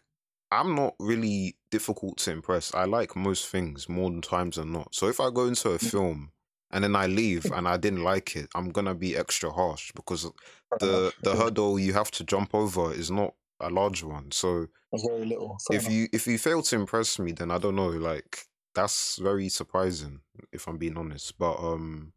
I'm 0.52 0.76
not 0.76 0.96
really 1.00 1.58
difficult 1.72 2.18
to 2.20 2.32
impress. 2.32 2.74
I 2.74 2.86
like 2.86 3.16
most 3.16 3.50
things 3.50 3.90
more 3.90 4.10
than 4.12 4.22
times 4.22 4.58
than 4.58 4.72
not. 4.74 4.96
So 4.96 5.08
if 5.10 5.20
I 5.20 5.32
go 5.32 5.48
into 5.48 5.72
a 5.72 5.80
Mm. 5.82 5.90
film 5.90 6.34
and 6.72 6.84
then 6.84 6.96
I 6.96 7.08
leave 7.08 7.52
and 7.52 7.68
I 7.68 7.78
didn't 7.78 8.04
like 8.04 8.36
it, 8.36 8.50
I'm 8.56 8.70
gonna 8.72 8.96
be 8.96 9.18
extra 9.18 9.52
harsh 9.52 9.92
because 9.96 10.32
the 10.80 11.14
the 11.24 11.36
hurdle 11.36 11.80
you 11.80 11.94
have 11.94 12.12
to 12.12 12.24
jump 12.24 12.56
over 12.56 12.94
is 12.94 13.12
not 13.12 13.36
a 13.60 13.70
large 13.70 14.04
one. 14.04 14.32
So 14.32 14.68
very 14.94 15.26
little. 15.26 15.58
Fair 15.68 15.78
if 15.78 15.88
enough. 15.88 15.94
you 15.94 16.08
if 16.14 16.28
you 16.28 16.38
fail 16.38 16.62
to 16.64 16.76
impress 16.76 17.20
me, 17.20 17.32
then 17.32 17.52
I 17.52 17.58
don't 17.58 17.76
know. 17.76 17.90
Like 17.90 18.46
that's 18.74 19.18
very 19.18 19.50
surprising, 19.50 20.22
if 20.52 20.68
I'm 20.68 20.78
being 20.78 20.98
honest. 20.98 21.38
But 21.38 21.58
um, 21.60 22.14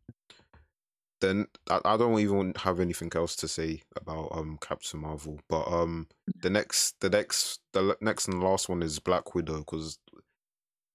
then 1.20 1.46
I, 1.70 1.80
I 1.84 1.96
don't 1.96 2.18
even 2.18 2.54
have 2.56 2.80
anything 2.80 3.10
else 3.14 3.36
to 3.36 3.48
say 3.48 3.82
about 3.96 4.30
um 4.32 4.58
Captain 4.60 5.00
Marvel. 5.00 5.40
But 5.48 5.66
um, 5.68 6.08
the 6.40 6.50
next 6.50 7.00
the 7.00 7.10
next 7.10 7.60
the 7.72 7.96
next 8.00 8.28
and 8.28 8.42
last 8.42 8.68
one 8.68 8.82
is 8.82 8.98
Black 8.98 9.34
Widow 9.34 9.58
because 9.58 9.98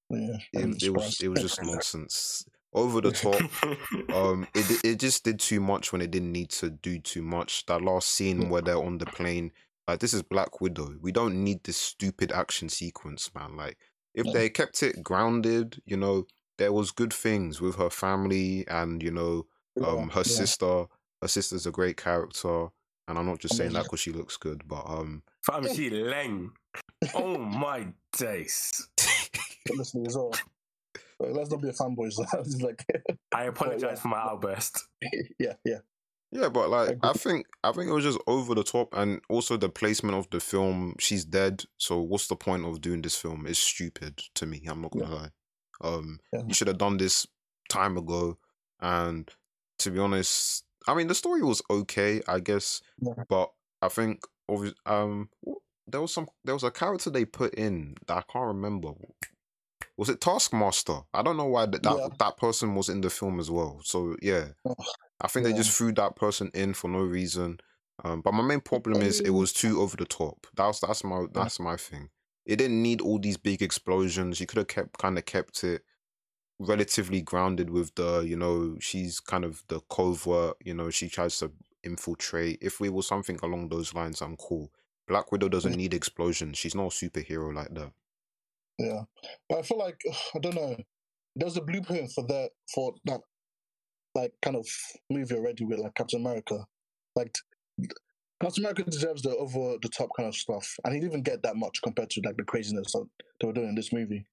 yeah, 0.09 0.37
it, 0.53 0.83
it 0.83 0.93
was 0.93 1.21
it 1.21 1.27
was 1.27 1.41
just 1.41 1.63
nonsense, 1.63 2.45
over 2.73 3.01
the 3.01 3.11
top. 3.11 3.41
Um, 4.13 4.47
it 4.55 4.83
it 4.83 4.99
just 4.99 5.23
did 5.23 5.39
too 5.39 5.59
much 5.59 5.91
when 5.91 6.01
it 6.01 6.11
didn't 6.11 6.31
need 6.31 6.49
to 6.51 6.69
do 6.69 6.99
too 6.99 7.21
much. 7.21 7.65
That 7.65 7.81
last 7.81 8.09
scene 8.09 8.49
where 8.49 8.61
they're 8.61 8.77
on 8.77 8.97
the 8.97 9.05
plane, 9.05 9.51
like 9.87 9.99
this 9.99 10.13
is 10.13 10.21
Black 10.21 10.61
Widow. 10.61 10.95
We 11.01 11.11
don't 11.11 11.43
need 11.43 11.63
this 11.63 11.77
stupid 11.77 12.31
action 12.31 12.69
sequence, 12.69 13.29
man. 13.35 13.55
Like 13.55 13.77
if 14.13 14.31
they 14.31 14.49
kept 14.49 14.83
it 14.83 15.03
grounded, 15.03 15.81
you 15.85 15.97
know, 15.97 16.27
there 16.57 16.71
was 16.71 16.91
good 16.91 17.13
things 17.13 17.59
with 17.59 17.75
her 17.75 17.89
family 17.89 18.65
and 18.67 19.01
you 19.01 19.11
know, 19.11 19.47
um, 19.81 20.09
her 20.09 20.19
Yeah, 20.19 20.23
sister. 20.23 20.85
Her 21.21 21.27
sister's 21.27 21.65
a 21.65 21.71
great 21.71 21.95
character, 21.95 22.67
and 23.07 23.17
I'm 23.17 23.25
not 23.25 23.39
just 23.39 23.55
saying 23.55 23.71
that 23.73 23.83
because 23.83 24.01
she 24.01 24.11
looks 24.11 24.35
good, 24.35 24.67
but 24.67 24.83
um, 24.87 25.23
Fam, 25.45 25.63
she 25.73 25.89
leng. 25.89 26.49
Oh 27.13 27.37
my 27.37 27.87
days. 28.17 28.87
Honestly, 29.71 30.03
as 30.05 30.15
well. 30.17 30.33
Let's 31.19 31.49
not 31.49 31.61
be 31.61 31.69
a 31.69 31.71
fanboys. 31.73 32.19
It's 32.39 32.61
like, 32.61 32.85
I 33.33 33.43
apologize 33.53 33.81
yeah. 33.83 33.95
for 33.95 34.07
my 34.09 34.17
outburst. 34.19 34.85
yeah, 35.39 35.53
yeah. 35.63 35.79
Yeah, 36.31 36.49
but 36.49 36.69
like 36.69 36.89
I 37.03 37.11
Agreed. 37.11 37.21
think 37.21 37.45
I 37.63 37.71
think 37.71 37.89
it 37.89 37.93
was 37.93 38.03
just 38.03 38.19
over 38.27 38.55
the 38.55 38.63
top, 38.63 38.89
and 38.93 39.21
also 39.29 39.55
the 39.55 39.69
placement 39.69 40.17
of 40.17 40.29
the 40.31 40.39
film. 40.39 40.95
She's 40.99 41.23
dead, 41.23 41.63
so 41.77 42.01
what's 42.01 42.27
the 42.27 42.35
point 42.35 42.65
of 42.65 42.81
doing 42.81 43.01
this 43.03 43.15
film? 43.15 43.45
It's 43.47 43.59
stupid 43.59 44.19
to 44.35 44.45
me. 44.45 44.63
I'm 44.67 44.81
not 44.81 44.91
gonna 44.91 45.13
lie. 45.13 45.29
Um, 45.81 46.19
Yeah. 46.33 46.41
you 46.47 46.53
should 46.53 46.67
have 46.67 46.79
done 46.79 46.97
this 46.97 47.27
time 47.69 47.97
ago. 47.97 48.37
And 48.81 49.29
to 49.83 49.91
be 49.91 49.99
honest, 49.99 50.63
I 50.87 50.93
mean 50.95 51.07
the 51.07 51.15
story 51.15 51.41
was 51.43 51.61
okay, 51.69 52.21
I 52.27 52.39
guess, 52.39 52.81
Yeah. 52.99 53.23
but 53.29 53.51
I 53.81 53.89
think 53.89 54.23
um 54.85 55.29
there 55.87 56.01
was 56.01 56.13
some 56.13 56.27
there 56.43 56.55
was 56.55 56.63
a 56.63 56.71
character 56.71 57.09
they 57.09 57.25
put 57.25 57.53
in 57.55 57.95
that 58.07 58.17
I 58.17 58.23
can't 58.31 58.47
remember. 58.47 58.93
Was 59.97 60.09
it 60.09 60.21
Taskmaster? 60.21 61.01
I 61.13 61.21
don't 61.21 61.37
know 61.37 61.45
why 61.45 61.65
that 61.67 61.83
that, 61.83 61.97
Yeah. 61.97 62.07
that 62.19 62.37
person 62.37 62.75
was 62.75 62.89
in 62.89 63.01
the 63.01 63.09
film 63.09 63.39
as 63.39 63.51
well. 63.51 63.81
So 63.83 64.15
yeah. 64.21 64.49
I 65.21 65.27
think 65.27 65.45
they 65.45 65.53
just 65.53 65.77
threw 65.77 65.91
that 65.93 66.15
person 66.15 66.49
in 66.53 66.73
for 66.73 66.89
no 66.89 66.99
reason. 66.99 67.59
Um, 68.03 68.21
but 68.21 68.33
my 68.33 68.41
main 68.43 68.59
problem 68.59 69.01
is 69.01 69.19
it 69.19 69.29
was 69.29 69.53
too 69.53 69.79
over 69.81 69.95
the 69.95 70.05
top. 70.05 70.47
That's 70.55 70.79
that's 70.79 71.03
my 71.03 71.25
that's 71.31 71.59
my 71.59 71.77
thing. 71.77 72.09
It 72.45 72.57
didn't 72.57 72.81
need 72.81 72.99
all 73.01 73.19
these 73.19 73.37
big 73.37 73.61
explosions. 73.61 74.39
You 74.39 74.47
could 74.47 74.57
have 74.57 74.67
kept 74.67 74.97
kind 74.97 75.17
of 75.17 75.25
kept 75.25 75.63
it 75.63 75.83
relatively 76.59 77.21
grounded 77.21 77.69
with 77.69 77.93
the 77.95 78.21
you 78.21 78.35
know 78.35 78.77
she's 78.79 79.19
kind 79.19 79.43
of 79.45 79.63
the 79.67 79.79
covert. 79.89 80.57
You 80.63 80.73
know 80.73 80.89
she 80.89 81.09
tries 81.09 81.37
to 81.39 81.51
infiltrate. 81.83 82.59
If 82.61 82.79
we 82.79 82.89
was 82.89 83.07
something 83.07 83.39
along 83.43 83.69
those 83.69 83.93
lines, 83.93 84.21
I'm 84.21 84.37
cool. 84.37 84.71
Black 85.07 85.31
Widow 85.31 85.49
doesn't 85.49 85.75
need 85.75 85.93
explosions. 85.93 86.57
She's 86.57 86.75
not 86.75 86.85
a 86.85 86.87
superhero 86.87 87.53
like 87.53 87.73
that. 87.73 87.91
Yeah, 88.79 89.03
but 89.49 89.59
I 89.59 89.61
feel 89.61 89.77
like 89.77 90.01
I 90.35 90.39
don't 90.39 90.55
know. 90.55 90.77
There's 91.35 91.57
a 91.57 91.61
blueprint 91.61 92.11
for 92.11 92.25
that 92.27 92.51
for 92.73 92.93
that 93.05 93.21
like 94.15 94.33
kind 94.41 94.55
of 94.55 94.67
movie 95.09 95.35
already 95.35 95.65
with 95.65 95.79
like 95.79 95.95
Captain 95.95 96.21
America. 96.21 96.65
Like 97.15 97.35
Captain 98.41 98.63
America 98.63 98.83
deserves 98.83 99.21
the 99.21 99.35
over 99.35 99.77
the 99.81 99.89
top 99.89 100.09
kind 100.15 100.29
of 100.29 100.35
stuff, 100.35 100.75
and 100.83 100.93
he 100.93 100.99
didn't 100.99 101.11
even 101.11 101.23
get 101.23 101.43
that 101.43 101.55
much 101.55 101.81
compared 101.81 102.09
to 102.11 102.21
like 102.25 102.37
the 102.37 102.43
craziness 102.43 102.91
that 102.93 103.07
they 103.39 103.47
were 103.47 103.53
doing 103.53 103.69
in 103.69 103.75
this 103.75 103.93
movie. 103.93 104.25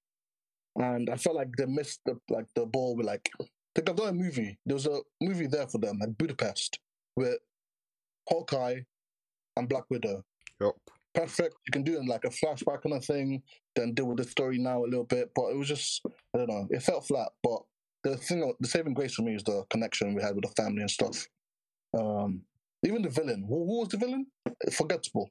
And 0.76 1.11
I 1.11 1.16
felt 1.16 1.37
like 1.37 1.50
they 1.56 1.66
missed 1.66 2.00
the 2.06 2.18
like 2.28 2.46
the 2.54 2.66
ball 2.66 2.96
with 2.96 3.06
like 3.06 3.28
they 3.74 3.83
could 3.83 3.88
have 3.88 3.96
done 3.96 4.09
a 4.09 4.12
movie. 4.12 4.59
There 4.66 4.74
was 4.74 4.87
a 4.87 5.00
movie 5.20 5.46
there 5.46 5.66
for 5.66 5.78
them, 5.78 5.98
like 6.00 6.16
Budapest, 6.16 6.78
with 7.16 7.38
Hawkeye 8.28 8.80
and 9.56 9.68
Black 9.68 9.85
Widow 9.90 10.24
Yup. 10.61 10.76
perfect. 11.14 11.56
You 11.66 11.72
can 11.72 11.83
do 11.83 11.94
it 11.96 12.00
in 12.00 12.06
like 12.06 12.24
a 12.24 12.30
flashback 12.30 12.83
kind 12.83 12.96
of 12.96 13.04
thing, 13.04 13.42
then 13.74 13.94
deal 13.94 14.06
with 14.06 14.18
the 14.18 14.24
story 14.24 14.59
now 14.59 14.85
a 14.85 14.87
little 14.87 15.04
bit. 15.04 15.30
But 15.35 15.50
it 15.50 15.56
was 15.56 15.68
just, 15.68 16.02
I 16.35 16.38
don't 16.38 16.48
know, 16.48 16.68
it 16.70 16.83
felt 16.83 17.06
flat. 17.06 17.28
But 17.42 17.62
the 18.04 18.16
thing, 18.16 18.52
the 18.61 18.68
saving 18.68 18.94
grace 18.94 19.14
for 19.14 19.22
me 19.22 19.35
is 19.35 19.42
the 19.42 19.64
connection 19.70 20.14
we 20.14 20.22
had 20.22 20.35
with 20.35 20.44
the 20.44 20.62
family 20.62 20.80
and 20.80 20.90
stuff. 20.90 21.26
Um, 21.96 22.42
even 22.85 23.02
the 23.02 23.11
villain. 23.11 23.44
Who, 23.48 23.66
who 23.66 23.80
was 23.80 23.88
the 23.88 23.98
villain? 23.98 24.26
Forgettable. 24.72 25.30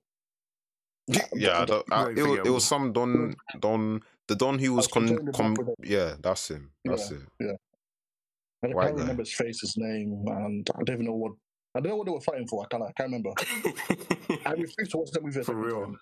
Yeah, 1.34 1.62
I 1.62 1.66
don't, 1.66 1.86
I, 1.92 2.10
it, 2.10 2.22
was, 2.22 2.40
it 2.46 2.50
was 2.50 2.64
some 2.64 2.94
Don 2.94 3.36
Don 3.60 4.02
the 4.30 4.36
Don 4.36 4.58
who 4.60 4.74
was 4.74 4.86
I 4.86 4.88
was 4.88 4.94
con, 4.94 5.08
comparing 5.08 5.26
the 5.26 5.32
com 5.34 5.54
Black 5.54 5.68
Widow. 5.68 5.76
yeah 5.84 6.16
that's 6.22 6.50
him 6.50 6.72
that's 6.86 7.12
it 7.12 7.22
I 8.64 8.68
White 8.68 8.88
can't 8.88 8.96
guy. 8.98 9.02
remember 9.04 9.22
his 9.22 9.34
face, 9.34 9.62
his 9.62 9.76
name, 9.78 10.26
and 10.28 10.70
I 10.76 10.84
don't 10.84 10.96
even 10.96 11.06
know 11.06 11.14
what. 11.14 11.32
I 11.76 11.80
don't 11.80 11.92
know 11.92 11.96
what 11.96 12.06
they 12.08 12.12
were 12.12 12.20
fighting 12.20 12.46
for. 12.46 12.62
I 12.66 12.68
can't. 12.68 12.84
I 12.84 12.92
can't 12.92 13.08
remember. 13.08 13.30
I 14.46 14.52
refuse 14.52 14.90
to 14.90 14.98
watch 14.98 15.12
that 15.14 15.24
movie 15.24 15.42
For 15.44 15.56
real. 15.56 15.86
time. 15.86 16.00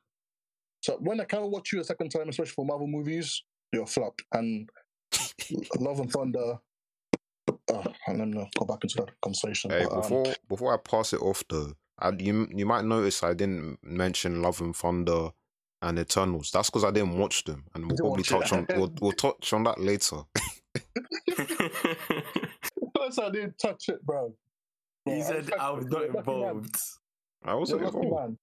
So 0.82 0.98
when 1.00 1.22
I 1.22 1.26
can't 1.26 1.48
watch 1.52 1.72
you 1.72 1.82
a 1.82 1.84
second 1.84 2.10
time, 2.10 2.30
especially 2.30 2.54
for 2.54 2.66
Marvel 2.66 2.88
movies, 2.88 3.44
you're 3.72 3.84
a 3.84 3.86
flop. 3.86 4.20
And 4.34 4.68
Love 5.80 6.00
and 6.00 6.12
Thunder. 6.12 6.58
Uh, 7.72 7.84
and 8.08 8.18
let 8.20 8.28
me 8.28 8.38
not 8.40 8.48
go 8.58 8.66
back 8.66 8.80
into 8.84 8.98
that 8.98 9.10
conversation. 9.22 9.70
Hey, 9.70 9.84
but, 9.84 9.94
um, 9.94 10.02
before 10.02 10.26
before 10.50 10.74
I 10.74 10.78
pass 10.78 11.14
it 11.14 11.22
off 11.22 11.44
though, 11.50 11.74
I, 12.00 12.10
you 12.18 12.48
you 12.56 12.66
might 12.66 12.86
notice 12.86 13.22
I 13.22 13.34
didn't 13.36 13.78
mention 13.84 14.42
Love 14.42 14.62
and 14.62 14.76
Thunder 14.76 15.30
and 15.82 16.00
Eternals. 16.00 16.52
That's 16.52 16.70
because 16.70 16.84
I 16.84 16.92
didn't 16.92 17.18
watch 17.18 17.44
them, 17.44 17.64
and 17.76 17.86
we'll 17.88 17.98
probably 17.98 18.24
watch 18.24 18.32
it. 18.32 18.50
touch 18.50 18.54
on 18.54 18.66
we'll, 18.78 18.94
we'll 19.02 19.12
touch 19.14 19.54
on 19.54 19.64
that 19.64 19.80
later. 19.80 20.18
That's 22.96 23.18
how 23.20 23.28
I 23.28 23.32
didn't 23.32 23.58
touch 23.60 23.90
it, 23.90 24.06
bro. 24.06 24.34
Bro, 25.06 25.16
he 25.16 25.22
I 25.22 25.24
said 25.24 25.46
was 25.50 25.60
I 25.60 25.70
was 25.72 25.86
not 25.86 26.02
you're 26.02 26.12
a 26.12 26.16
lucky 26.18 26.32
man. 26.32 26.40
involved. 26.42 26.76
I 27.46 27.50
You're 27.52 27.60
wasn't 27.60 27.82
a 27.82 27.86
lucky 27.86 27.98
involved. 28.08 28.30
man. 28.30 28.38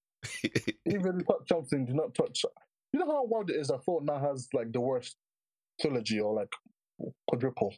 Even 0.86 1.24
touch 1.24 1.48
something, 1.48 1.84
do 1.86 1.92
not 1.94 2.14
touch. 2.14 2.44
You 2.92 3.00
know 3.00 3.06
how 3.06 3.24
wild 3.24 3.50
it 3.50 3.56
is? 3.56 3.70
I 3.70 3.76
thought 3.78 4.04
now 4.04 4.18
has 4.18 4.48
like 4.54 4.72
the 4.72 4.80
worst 4.80 5.16
trilogy 5.80 6.20
or 6.20 6.32
like 6.34 6.52
quadruple. 7.28 7.74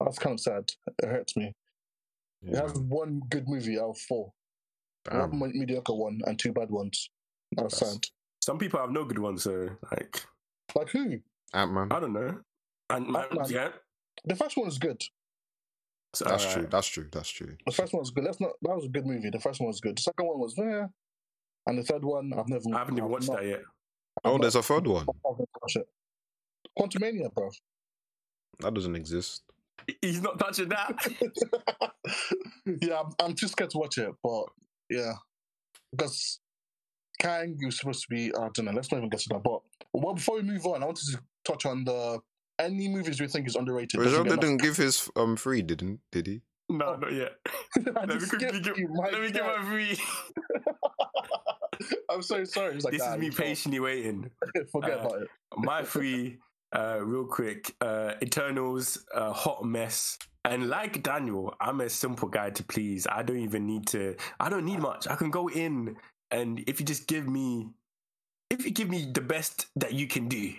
That's 0.00 0.18
kind 0.18 0.34
of 0.34 0.40
sad. 0.40 0.72
It 1.02 1.08
hurts 1.08 1.36
me. 1.36 1.54
It 2.42 2.54
Yeah, 2.54 2.62
has 2.62 2.72
one 2.74 3.20
good 3.28 3.48
movie 3.48 3.78
out 3.78 3.90
of 3.90 3.98
four. 3.98 4.32
One 5.10 5.30
damn. 5.30 5.38
me- 5.38 5.52
mediocre 5.54 5.94
one 5.94 6.20
and 6.26 6.38
two 6.38 6.52
bad 6.52 6.70
ones. 6.70 7.10
That's 7.52 7.78
That's- 7.78 7.92
sad. 7.94 8.06
Some 8.48 8.56
people 8.58 8.80
have 8.80 8.90
no 8.90 9.04
good 9.04 9.18
ones, 9.18 9.42
so 9.42 9.68
like 9.92 10.24
Like 10.74 10.88
who? 10.88 11.18
Ant 11.52 11.70
Man. 11.70 11.88
I 11.92 12.00
don't 12.00 12.14
know. 12.14 12.40
And 12.88 13.14
Ant-Man. 13.14 13.50
yeah, 13.50 13.68
The 14.24 14.34
first 14.34 14.56
one 14.56 14.66
is 14.68 14.78
good. 14.78 15.02
so, 16.14 16.24
That's 16.24 16.44
alright. 16.44 16.58
true. 16.60 16.68
That's 16.70 16.86
true. 16.88 17.06
That's 17.12 17.28
true. 17.28 17.56
The 17.66 17.72
first 17.72 17.92
one 17.92 18.00
was 18.00 18.10
good. 18.10 18.24
That's 18.24 18.40
not. 18.40 18.52
That 18.62 18.74
was 18.74 18.86
a 18.86 18.88
good 18.88 19.04
movie. 19.06 19.28
The 19.28 19.38
first 19.38 19.60
one 19.60 19.66
was 19.66 19.82
good. 19.82 19.98
The 19.98 20.02
second 20.02 20.26
one 20.26 20.38
was 20.38 20.58
eh. 20.58 20.86
And 21.66 21.78
the 21.78 21.82
third 21.82 22.02
one, 22.06 22.32
I've 22.32 22.48
never. 22.48 22.62
I 22.74 22.78
haven't 22.78 22.94
even 22.94 23.04
I've 23.04 23.10
watched 23.10 23.28
not- 23.28 23.40
that 23.40 23.46
yet. 23.46 23.60
I've 23.60 24.30
Oh, 24.30 24.32
not- 24.32 24.40
there's 24.40 24.54
a 24.56 24.62
third 24.62 24.86
one. 24.86 25.02
I've 25.02 25.38
not 25.38 25.48
watched 25.60 25.76
it. 25.76 25.88
Quantumania, 26.78 27.34
bro. 27.34 27.50
That 28.60 28.72
doesn't 28.72 28.96
exist. 28.96 29.42
He's 30.00 30.22
not 30.22 30.38
touching 30.38 30.70
that. 30.70 30.96
yeah, 32.80 33.00
I'm, 33.00 33.12
I'm 33.20 33.34
too 33.34 33.48
scared 33.48 33.70
to 33.70 33.78
watch 33.78 33.98
it, 33.98 34.10
but 34.22 34.46
yeah, 34.88 35.12
because 35.92 36.40
Kang, 37.18 37.56
you're 37.60 37.70
supposed 37.70 38.02
to 38.02 38.08
be. 38.14 38.32
I 38.34 38.48
don't 38.54 38.64
know. 38.64 38.72
Let's 38.72 38.90
not 38.92 38.98
even 38.98 39.10
get 39.10 39.20
to 39.20 39.28
that. 39.30 39.42
But 39.42 39.60
well, 39.92 40.14
before 40.14 40.36
we 40.36 40.42
move 40.42 40.66
on, 40.66 40.82
I 40.82 40.86
wanted 40.86 41.04
to 41.12 41.20
touch 41.44 41.66
on 41.66 41.84
the 41.84 42.20
any 42.58 42.88
movies 42.88 43.20
we 43.20 43.26
think 43.28 43.46
is 43.46 43.56
underrated. 43.56 44.00
Rizzo 44.00 44.24
doesn't 44.24 44.28
get 44.28 44.40
didn't 44.40 44.62
give 44.62 44.76
his 44.76 45.08
um 45.16 45.36
free, 45.36 45.62
didn't 45.62 46.00
did 46.12 46.26
he? 46.26 46.40
No, 46.68 46.96
not 46.96 47.12
yet. 47.12 47.32
Let 47.94 48.08
me 48.08 48.14
just 48.18 48.28
quickly 48.30 48.60
give, 48.60 48.76
you, 48.78 48.88
my 48.92 49.08
let 49.08 49.22
me 49.22 49.30
get 49.30 49.42
guy. 49.42 49.56
my 49.58 49.64
free. 49.70 49.98
I'm 52.10 52.22
so 52.22 52.44
sorry. 52.44 52.78
Like, 52.78 52.92
this 52.92 53.02
is 53.02 53.16
me 53.16 53.26
you 53.26 53.32
can't- 53.32 53.36
patiently 53.46 53.80
waiting. 53.80 54.30
Forget 54.72 54.98
Uh, 54.98 55.00
about 55.00 55.22
it. 55.22 55.28
My 55.56 55.82
free, 55.82 56.38
uh, 56.76 56.98
real 57.02 57.24
quick. 57.24 57.74
Uh, 57.80 58.14
Eternals, 58.22 59.04
uh, 59.14 59.32
hot 59.32 59.64
mess. 59.64 60.18
And 60.44 60.68
like 60.68 61.02
Daniel, 61.02 61.54
I'm 61.60 61.80
a 61.80 61.88
simple 61.90 62.28
guy 62.28 62.50
to 62.50 62.64
please. 62.64 63.06
I 63.10 63.22
don't 63.22 63.38
even 63.38 63.66
need 63.66 63.86
to. 63.88 64.16
I 64.40 64.48
don't 64.48 64.64
need 64.64 64.80
much. 64.80 65.06
I 65.08 65.14
can 65.14 65.30
go 65.30 65.48
in, 65.48 65.96
and 66.30 66.62
if 66.66 66.80
you 66.80 66.86
just 66.86 67.06
give 67.06 67.28
me, 67.28 67.68
if 68.50 68.64
you 68.64 68.70
give 68.70 68.88
me 68.88 69.10
the 69.12 69.20
best 69.20 69.66
that 69.76 69.92
you 69.92 70.06
can 70.06 70.28
do, 70.28 70.52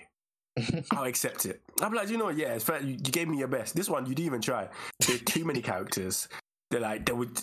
I'll 0.91 1.05
accept 1.05 1.45
it. 1.45 1.61
I'm 1.81 1.93
like, 1.93 2.09
you 2.09 2.17
know, 2.17 2.29
yeah, 2.29 2.53
it's 2.53 2.63
fair. 2.63 2.81
You, 2.81 2.91
you 2.91 3.11
gave 3.11 3.27
me 3.27 3.37
your 3.37 3.47
best. 3.47 3.75
This 3.75 3.89
one, 3.89 4.05
you 4.05 4.15
didn't 4.15 4.27
even 4.27 4.41
try. 4.41 4.69
There's 5.05 5.21
too 5.21 5.45
many 5.45 5.61
characters. 5.61 6.27
They're 6.71 6.81
like, 6.81 7.05
they 7.05 7.13
would. 7.13 7.39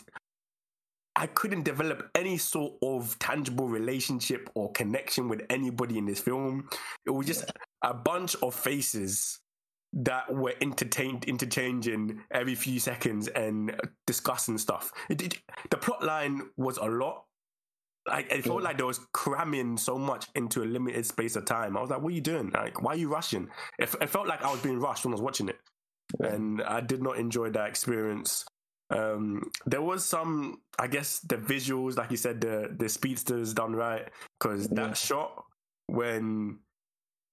I 1.19 1.27
couldn't 1.29 1.62
develop 1.62 2.11
any 2.15 2.37
sort 2.37 2.75
of 2.83 3.19
tangible 3.19 3.69
relationship 3.69 4.51
or 4.55 4.71
connection 4.73 5.29
with 5.29 5.43
anybody 5.49 5.97
in 5.97 6.05
this 6.05 6.21
film. 6.21 6.69
It 7.07 7.11
was 7.11 7.27
just 7.27 7.51
a 7.83 7.95
bunch 7.95 8.37
of 8.43 8.55
faces 8.55 9.41
that 9.95 10.33
were 10.33 10.53
entertained 10.61 11.25
interchanging 11.25 12.21
every 12.31 12.55
few 12.55 12.79
seconds 12.79 13.29
and 13.29 13.75
discussing 14.07 14.59
stuff. 14.59 14.93
It, 15.09 15.23
it, 15.23 15.39
the 15.71 15.79
plot 15.79 16.03
line 16.03 16.43
was 16.59 16.77
a 16.77 16.85
lot. 16.85 17.25
Like 18.07 18.31
it 18.33 18.45
felt 18.45 18.62
like 18.62 18.77
there 18.77 18.87
was 18.87 19.01
cramming 19.12 19.77
so 19.77 19.99
much 19.99 20.27
into 20.35 20.62
a 20.62 20.66
limited 20.66 21.05
space 21.07 21.35
of 21.37 21.45
time. 21.45 21.77
I 21.77 21.81
was 21.81 21.90
like, 21.90 22.01
"What 22.01 22.12
are 22.12 22.14
you 22.14 22.21
doing? 22.21 22.51
Like, 22.55 22.83
why 22.83 22.92
are 22.92 22.97
you 22.97 23.09
rushing?" 23.09 23.49
It, 23.79 23.95
it 24.01 24.09
felt 24.11 24.29
like 24.29 24.42
I 24.42 24.51
was 24.53 24.61
being 24.61 24.79
rushed 24.79 25.05
when 25.05 25.12
I 25.12 25.16
was 25.16 25.23
watching 25.23 25.49
it, 25.49 25.59
and 26.21 26.62
I 26.62 26.81
did 26.81 27.03
not 27.03 27.19
enjoy 27.19 27.51
that 27.51 27.69
experience. 27.69 28.45
Um, 28.90 29.51
there 29.66 29.83
was 29.83 30.05
some, 30.05 30.61
I 30.79 30.87
guess, 30.87 31.19
the 31.21 31.37
visuals, 31.37 31.97
like 31.97 32.12
you 32.12 32.16
said, 32.16 32.40
the 32.40 32.75
the 32.79 32.88
speedsters 32.88 33.53
done 33.53 33.75
right 33.75 34.09
because 34.38 34.69
that 34.69 34.88
Yeah. 34.88 34.92
shot 34.95 35.45
when 35.87 36.61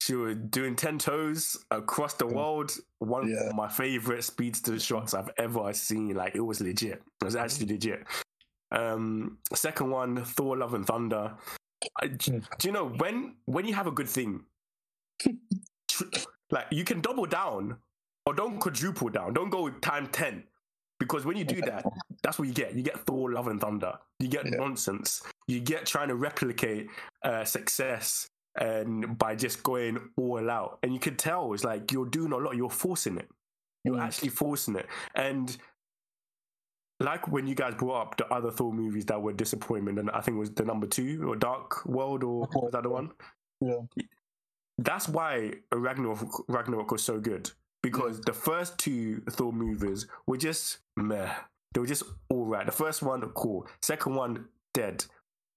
she 0.01 0.15
was 0.15 0.36
doing 0.49 0.75
ten 0.75 0.97
toes 0.97 1.55
across 1.71 2.15
the 2.15 2.25
world, 2.27 2.71
one 2.99 3.29
Yeah. 3.29 3.49
of 3.49 3.55
my 3.55 3.69
favorite 3.69 4.23
speedster 4.23 4.79
shots 4.79 5.13
I've 5.13 5.29
ever 5.38 5.71
seen. 5.73 6.15
Like 6.15 6.36
it 6.36 6.41
was 6.41 6.59
legit. 6.62 7.03
It 7.21 7.23
was 7.23 7.36
actually 7.36 7.67
legit. 7.67 8.07
Um, 8.73 9.38
second 9.53 9.89
one, 9.89 10.25
Thor: 10.25 10.57
Love 10.57 10.73
and 10.73 10.86
Thunder. 10.86 11.33
I, 12.01 12.07
do 12.07 12.41
you 12.63 12.71
know 12.71 12.88
when 12.89 13.36
when 13.45 13.65
you 13.65 13.73
have 13.73 13.88
a 13.88 13.91
good 13.91 14.09
thing, 14.09 14.41
like 16.51 16.65
you 16.71 16.83
can 16.83 17.01
double 17.01 17.25
down 17.25 17.77
or 18.25 18.33
don't 18.33 18.59
quadruple 18.59 19.09
down. 19.09 19.33
Don't 19.33 19.49
go 19.49 19.69
time 19.69 20.07
ten 20.07 20.43
because 20.99 21.25
when 21.25 21.38
you 21.38 21.43
do 21.43 21.62
that, 21.62 21.86
that's 22.21 22.39
what 22.39 22.47
you 22.47 22.53
get. 22.53 22.73
You 22.75 22.83
get 22.83 22.99
Thor: 23.05 23.31
Love 23.31 23.47
and 23.47 23.59
Thunder. 23.59 23.93
You 24.19 24.27
get 24.27 24.45
Yeah. 24.45 24.57
nonsense. 24.57 25.21
You 25.47 25.59
get 25.59 25.86
trying 25.86 26.07
to 26.07 26.15
replicate 26.15 26.88
uh, 27.23 27.43
success 27.45 28.27
and 28.59 29.17
by 29.17 29.36
just 29.36 29.63
going 29.63 29.99
all 30.15 30.49
out. 30.49 30.79
And 30.83 30.93
you 30.93 30.99
can 30.99 31.15
tell 31.15 31.53
it's 31.53 31.63
like 31.63 31.91
you're 31.91 32.05
doing 32.05 32.31
a 32.31 32.38
lot. 32.38 32.55
You're 32.55 32.69
forcing 32.69 33.17
it. 33.17 33.27
You're 33.83 33.95
Mm. 33.97 34.03
actually 34.03 34.29
forcing 34.29 34.75
it. 34.75 34.88
And 35.15 35.57
like 37.03 37.27
when 37.27 37.45
you 37.47 37.55
guys 37.55 37.75
brought 37.75 38.01
up 38.01 38.17
the 38.17 38.27
other 38.33 38.49
Thor 38.51 38.73
movies 38.73 39.05
that 39.05 39.21
were 39.21 39.33
disappointment, 39.33 39.99
and 39.99 40.09
I 40.11 40.21
think 40.21 40.37
it 40.37 40.39
was 40.39 40.51
the 40.51 40.63
number 40.65 40.87
two 40.87 41.29
or 41.29 41.35
Dark 41.35 41.85
World 41.85 42.23
or 42.23 42.47
was 42.53 42.71
that 42.71 42.83
the 42.83 42.89
one? 42.89 43.11
Yeah. 43.61 43.79
That's 44.77 45.07
why 45.07 45.53
Ragnarok, 45.71 46.45
Ragnarok 46.47 46.91
was 46.91 47.03
so 47.03 47.19
good 47.19 47.51
because 47.83 48.19
the 48.21 48.33
first 48.33 48.77
two 48.79 49.21
Thor 49.29 49.53
movies 49.53 50.07
were 50.25 50.37
just 50.37 50.79
meh. 50.97 51.31
They 51.73 51.79
were 51.79 51.87
just 51.87 52.03
all 52.29 52.45
right. 52.45 52.65
The 52.65 52.71
first 52.71 53.01
one, 53.03 53.21
cool. 53.29 53.67
Second 53.81 54.15
one, 54.15 54.45
dead. 54.73 55.05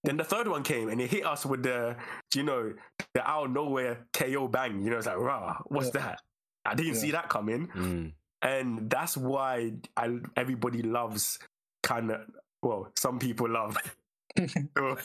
Then 0.03 0.17
the 0.17 0.23
third 0.23 0.47
one 0.47 0.63
came 0.63 0.89
and 0.89 1.01
it 1.01 1.09
hit 1.09 1.25
us 1.25 1.45
with 1.45 1.63
the, 1.63 1.95
you 2.35 2.43
know, 2.43 2.73
the 3.13 3.27
out 3.29 3.45
of 3.45 3.51
nowhere 3.51 4.05
KO 4.13 4.47
bang. 4.47 4.81
You 4.81 4.91
know, 4.91 4.97
it's 4.97 5.07
like, 5.07 5.17
rah, 5.17 5.57
what's 5.65 5.89
that? 5.91 6.21
I 6.65 6.75
didn't 6.75 6.93
Yeah. 6.95 6.99
see 7.01 7.11
that 7.11 7.29
coming 7.29 7.67
Mm. 7.69 8.13
And 8.41 8.89
that's 8.89 9.17
why 9.17 9.73
I, 9.95 10.19
everybody 10.35 10.81
loves 10.83 11.39
kind 11.83 12.11
of 12.11 12.21
well 12.61 12.91
some 12.95 13.19
people 13.19 13.49
love 13.49 13.77
Thor 14.75 14.97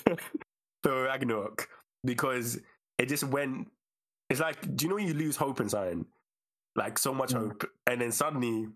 Thor 0.82 1.04
Ragnarok 1.04 1.68
because 2.04 2.58
it 2.98 3.08
just 3.08 3.24
went 3.24 3.68
it's 4.28 4.40
like 4.40 4.76
do 4.76 4.84
you 4.86 4.90
know 4.90 4.96
you 4.98 5.14
lose 5.14 5.36
hope 5.36 5.60
in 5.60 5.68
something? 5.68 6.06
Like 6.76 6.98
so 6.98 7.12
much 7.14 7.32
Mm. 7.32 7.48
hope 7.48 7.70
and 7.86 8.00
then 8.00 8.12
suddenly 8.12 8.68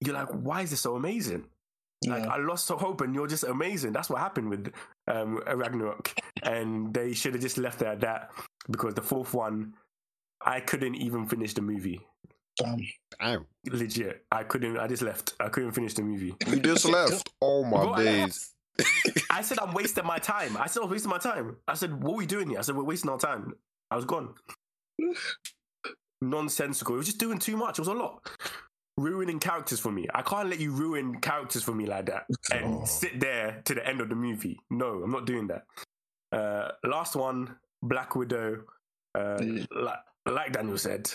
you're 0.00 0.14
like 0.14 0.28
why 0.30 0.62
is 0.62 0.70
this 0.70 0.80
so 0.80 0.96
amazing? 0.96 1.44
Like 2.06 2.24
Yeah. 2.24 2.30
I 2.30 2.38
lost 2.38 2.68
hope 2.68 3.02
and 3.02 3.14
you're 3.14 3.26
just 3.26 3.44
amazing. 3.44 3.92
That's 3.92 4.08
what 4.10 4.20
happened 4.20 4.48
with 4.50 4.72
um 5.06 5.38
Ragnarok. 5.46 6.12
And 6.42 6.92
they 6.94 7.12
should 7.12 7.34
have 7.34 7.42
just 7.42 7.58
left 7.58 7.82
it 7.82 7.88
at 7.88 8.00
that 8.00 8.30
because 8.70 8.94
the 8.94 9.02
fourth 9.02 9.34
one 9.34 9.74
I 10.44 10.60
couldn't 10.60 10.94
even 10.94 11.26
finish 11.26 11.52
the 11.54 11.62
movie 11.62 12.00
Damn. 12.60 12.78
Damn. 13.20 13.46
legit. 13.66 14.24
I 14.30 14.44
couldn't. 14.44 14.78
I 14.78 14.86
just 14.86 15.02
left. 15.02 15.34
I 15.40 15.48
couldn't 15.48 15.72
finish 15.72 15.94
the 15.94 16.02
movie. 16.02 16.34
You 16.46 16.60
just 16.60 16.84
left. 16.86 17.28
Oh 17.42 17.64
my 17.64 17.82
Bro, 17.82 17.92
I 17.94 18.04
days. 18.04 18.54
I 19.30 19.42
said 19.42 19.58
I'm 19.60 19.72
wasting 19.74 20.04
my 20.06 20.18
time. 20.18 20.56
I 20.56 20.66
said 20.66 20.80
I 20.80 20.84
was 20.84 20.92
wasting 20.92 21.10
my 21.10 21.18
time. 21.18 21.56
I 21.68 21.74
said, 21.74 22.02
"What 22.02 22.12
are 22.14 22.16
we 22.16 22.26
doing 22.26 22.48
here?" 22.50 22.58
I 22.58 22.62
said, 22.62 22.76
"We're 22.76 22.84
wasting 22.84 23.10
our 23.10 23.18
time." 23.18 23.54
I 23.90 23.96
was 23.96 24.04
gone. 24.04 24.34
Nonsensical. 26.22 26.94
It 26.94 26.98
was 26.98 27.06
just 27.06 27.18
doing 27.18 27.38
too 27.38 27.56
much. 27.56 27.78
It 27.78 27.82
was 27.82 27.88
a 27.88 27.94
lot. 27.94 28.26
Ruining 28.98 29.38
characters 29.40 29.80
for 29.80 29.90
me. 29.90 30.06
I 30.14 30.22
can't 30.22 30.48
let 30.50 30.60
you 30.60 30.72
ruin 30.72 31.20
characters 31.20 31.62
for 31.62 31.72
me 31.74 31.86
like 31.86 32.06
that 32.06 32.24
and 32.52 32.74
Oh. 32.82 32.84
sit 32.84 33.18
there 33.20 33.62
to 33.64 33.74
the 33.74 33.86
end 33.86 34.00
of 34.00 34.08
the 34.10 34.14
movie. 34.14 34.58
No, 34.70 35.02
I'm 35.02 35.10
not 35.10 35.24
doing 35.26 35.48
that. 35.48 35.64
Uh, 36.32 36.72
last 36.84 37.16
one, 37.16 37.56
Black 37.82 38.14
Widow. 38.14 38.64
Uh, 39.14 39.38
Yeah. 39.42 39.64
like, 39.72 39.98
like 40.26 40.52
Daniel 40.52 40.76
said, 40.78 41.10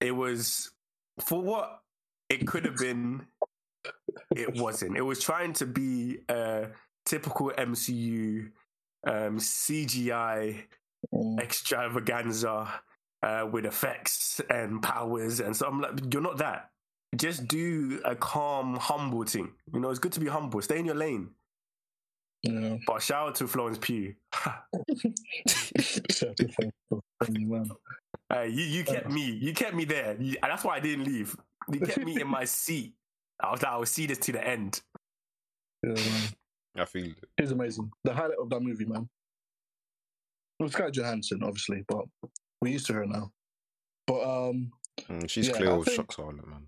it 0.00 0.12
was 0.12 0.70
for 1.20 1.40
what 1.40 1.80
it 2.28 2.46
could 2.46 2.64
have 2.64 2.76
been. 2.76 3.26
It 4.34 4.54
wasn't. 4.56 4.96
It 4.96 5.02
was 5.02 5.20
trying 5.20 5.52
to 5.54 5.66
be 5.66 6.18
a 6.28 6.68
typical 7.04 7.52
MCU 7.56 8.50
um, 9.06 9.38
CGI 9.38 10.64
Mm. 11.14 11.38
extravaganza 11.40 12.80
uh, 13.22 13.46
with 13.50 13.64
effects 13.64 14.40
and 14.50 14.82
powers 14.82 15.40
and 15.40 15.54
so 15.56 15.66
I'm 15.68 15.80
like, 15.80 16.12
you're 16.12 16.22
not 16.22 16.38
that. 16.38 16.70
Just 17.14 17.46
do 17.46 18.00
a 18.04 18.16
calm, 18.16 18.76
humble 18.76 19.24
thing. 19.24 19.52
You 19.72 19.80
know, 19.80 19.90
it's 19.90 20.00
good 20.00 20.12
to 20.12 20.20
be 20.20 20.26
humble. 20.26 20.60
Stay 20.62 20.78
in 20.78 20.84
your 20.84 20.96
lane. 20.96 21.30
Yeah. 22.42 22.76
But 22.86 23.02
shout 23.02 23.28
out 23.28 23.34
to 23.36 23.46
Florence 23.46 23.78
Pugh. 23.78 24.14
Funny 28.28 28.40
man. 28.40 28.50
Uh, 28.50 28.54
you 28.54 28.64
you 28.64 28.84
kept 28.84 29.10
me 29.10 29.22
you 29.30 29.52
kept 29.54 29.74
me 29.74 29.84
there. 29.84 30.16
You, 30.18 30.36
that's 30.42 30.64
why 30.64 30.76
I 30.76 30.80
didn't 30.80 31.04
leave. 31.04 31.36
You 31.72 31.80
kept 31.80 31.98
me 32.04 32.20
in 32.20 32.28
my 32.28 32.44
seat. 32.62 32.94
I 33.40 33.50
was 33.50 33.62
like, 33.62 33.72
I 33.72 33.76
will 33.76 33.86
see 33.86 34.06
this 34.06 34.18
to 34.18 34.32
the 34.32 34.46
end. 34.46 34.80
Yeah, 35.82 35.92
man. 35.94 36.28
I 36.78 36.84
feel 36.86 37.06
it. 37.06 37.24
He's 37.36 37.50
amazing. 37.52 37.90
The 38.04 38.12
highlight 38.14 38.38
of 38.40 38.48
that 38.50 38.60
movie, 38.60 38.84
man. 38.86 39.08
It 40.58 40.62
was 40.62 40.72
Scarlett 40.72 40.94
Johansson, 40.94 41.40
obviously, 41.42 41.84
but 41.86 42.04
we're 42.62 42.72
used 42.72 42.86
to 42.86 42.94
her 42.94 43.06
now. 43.06 43.30
But 44.06 44.22
um, 44.22 44.72
Mm, 45.10 45.28
she's 45.28 45.48
Yeah, 45.48 45.54
clear 45.54 45.70
I 45.72 45.74
of 45.76 45.84
think- 45.84 46.10
Scarlett, 46.10 46.46
man. 46.48 46.66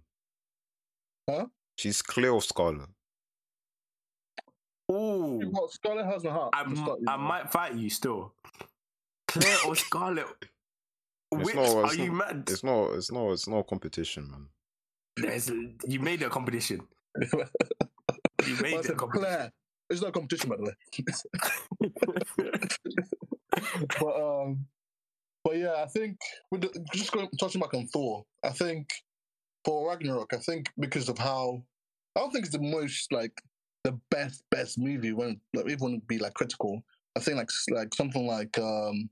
Huh? 1.31 1.47
She's 1.79 2.03
clear 2.03 2.35
of 2.35 2.45
Scarlett. 2.45 2.89
Ooh, 4.91 5.41
what 5.51 5.71
Scarlett 5.73 6.05
has 6.07 6.25
my 6.25 6.31
heart. 6.31 6.51
I, 6.55 6.65
to 6.65 6.77
start 6.77 7.01
with, 7.01 7.09
I 7.09 7.17
man. 7.17 7.27
might 7.27 7.51
fight 7.53 7.75
you 7.75 7.89
still. 7.91 8.33
Claire 9.29 9.57
or 9.67 9.77
Scarlett? 9.77 10.27
It's 11.33 11.45
Which 11.45 11.55
not- 11.57 11.77
are 11.77 11.85
it's 11.87 11.97
you 11.97 12.13
not- 12.13 12.35
mad? 12.35 12.45
It's 12.49 12.63
not. 12.65 12.93
It's 12.95 13.11
not. 13.13 13.31
It's 13.33 13.49
not 13.49 13.67
competition, 13.67 14.31
man. 14.31 14.47
There's, 15.17 15.51
you 15.87 16.01
made 16.01 16.23
a 16.23 16.31
competition. 16.31 16.81
You 17.21 17.27
made 18.63 18.87
a 18.87 18.95
competition. 18.95 19.51
It's 19.91 20.01
not 20.01 20.09
a 20.09 20.13
competition, 20.13 20.49
by 20.51 20.57
the 20.57 20.63
way. 20.65 20.75
but 24.01 24.43
um, 24.43 24.67
but 25.45 25.57
yeah, 25.57 25.75
I 25.79 25.87
think 25.87 26.19
with 26.51 26.63
the, 26.63 26.85
just 26.95 27.13
going 27.13 27.29
touching 27.39 27.61
back 27.61 27.75
on 27.75 27.87
Thor, 27.89 28.25
I 28.45 28.51
think 28.51 28.89
for 29.65 29.89
Ragnarok, 29.89 30.33
I 30.35 30.39
think 30.39 30.71
because 30.79 31.09
of 31.09 31.19
how 31.19 31.63
I 32.17 32.21
don't 32.21 32.31
think 32.33 32.47
it's 32.47 32.57
the 32.57 32.63
most 32.63 33.13
like 33.13 33.33
the 33.85 33.99
best 34.11 34.43
best 34.51 34.79
movie 34.79 35.13
when 35.13 35.41
like 35.55 35.65
everyone 35.65 35.93
would 35.93 36.09
be 36.09 36.19
like 36.19 36.35
critical. 36.35 36.83
I 37.17 37.21
think 37.21 37.37
like 37.39 37.51
like 37.71 37.95
something 37.95 38.27
like 38.27 38.59
um 38.59 39.09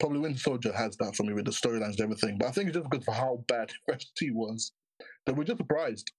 probably 0.00 0.18
Winter 0.18 0.40
Soldier 0.40 0.72
has 0.72 0.96
that 0.96 1.14
for 1.14 1.22
me 1.22 1.34
with 1.34 1.44
the 1.44 1.52
storylines 1.52 1.92
and 1.92 2.00
everything. 2.00 2.38
But 2.38 2.48
I 2.48 2.50
think 2.52 2.68
it's 2.68 2.78
just 2.78 2.90
good 2.90 3.04
for 3.04 3.12
how 3.12 3.44
bad 3.46 3.70
Fresh 3.86 4.06
Two 4.18 4.32
was 4.34 4.72
that 5.26 5.36
we're 5.36 5.44
just 5.44 5.58
surprised. 5.58 6.10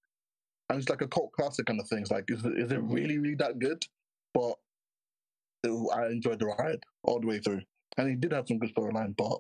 And 0.69 0.79
it's 0.79 0.89
like 0.89 1.01
a 1.01 1.07
cult 1.07 1.31
classic 1.33 1.65
kind 1.65 1.81
of 1.81 1.87
thing. 1.89 1.99
It's 1.99 2.11
like, 2.11 2.25
is 2.29 2.45
it, 2.45 2.53
is 2.57 2.71
it 2.71 2.81
really, 2.83 3.17
really 3.17 3.35
that 3.35 3.59
good? 3.59 3.83
But 4.33 4.53
it, 5.63 5.71
I 5.93 6.05
enjoyed 6.07 6.39
the 6.39 6.45
ride 6.45 6.79
all 7.03 7.19
the 7.19 7.27
way 7.27 7.39
through. 7.39 7.61
And 7.97 8.07
he 8.07 8.15
did 8.15 8.31
have 8.31 8.47
some 8.47 8.57
good 8.57 8.73
storyline, 8.73 9.15
but 9.17 9.37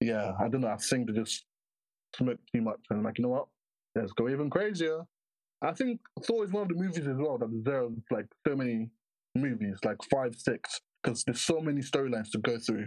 yeah, 0.00 0.32
I 0.40 0.48
don't 0.48 0.62
know. 0.62 0.68
I 0.68 0.76
think 0.76 1.08
they 1.08 1.12
just 1.12 1.44
smoked 2.16 2.48
too 2.54 2.62
much. 2.62 2.80
And 2.88 3.00
I'm 3.00 3.04
like, 3.04 3.18
you 3.18 3.22
know 3.22 3.30
what? 3.30 3.48
Let's 3.94 4.12
go 4.12 4.30
even 4.30 4.48
crazier. 4.48 5.02
I 5.60 5.72
think 5.72 6.00
Thor 6.24 6.44
is 6.44 6.50
one 6.50 6.62
of 6.62 6.68
the 6.68 6.74
movies 6.74 7.06
as 7.06 7.16
well 7.16 7.36
that 7.38 7.50
deserves 7.52 8.00
like 8.10 8.26
so 8.46 8.56
many 8.56 8.88
movies, 9.34 9.78
like 9.84 9.98
five, 10.10 10.34
six, 10.36 10.80
because 11.02 11.22
there's 11.24 11.42
so 11.42 11.60
many 11.60 11.82
storylines 11.82 12.30
to 12.32 12.38
go 12.38 12.58
through. 12.58 12.86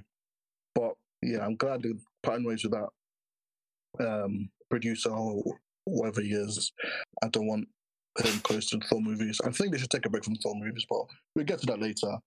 But 0.76 0.94
yeah, 1.22 1.46
I'm 1.46 1.56
glad 1.56 1.82
they're 1.82 1.94
parting 2.22 2.46
ways 2.46 2.64
with 2.64 2.74
that 2.74 2.90
um, 4.06 4.50
producer 4.70 5.10
or 5.10 5.42
whatever 5.86 6.22
he 6.22 6.34
is. 6.34 6.72
I 7.24 7.30
don't 7.30 7.48
want 7.48 7.68
him 8.24 8.40
close 8.42 8.70
to 8.70 8.78
the 8.78 8.86
Thor 8.86 9.02
movies. 9.02 9.42
I 9.44 9.52
think 9.52 9.72
they 9.72 9.78
should 9.78 9.90
take 9.90 10.06
a 10.06 10.10
break 10.10 10.26
from 10.26 10.36
Thor 10.36 10.56
movies, 10.56 10.86
but 10.90 11.06
we'll 11.36 11.46
get 11.46 11.60
to 11.60 11.66
that 11.68 11.82
later. 11.82 12.18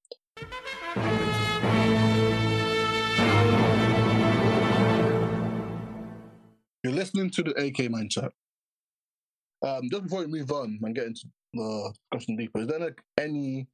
You're 6.84 6.92
listening 6.92 7.30
to 7.30 7.42
the 7.42 7.50
AK 7.50 7.90
Mindset. 7.90 8.30
Um, 9.66 9.88
just 9.90 10.04
before 10.04 10.20
we 10.20 10.26
move 10.26 10.50
on 10.52 10.78
and 10.82 10.94
get 10.94 11.06
into 11.06 11.26
the 11.52 11.92
discussion 12.12 12.36
deeper, 12.36 12.60
is 12.60 12.68
there 12.68 12.78
like 12.78 13.02
any 13.18 13.66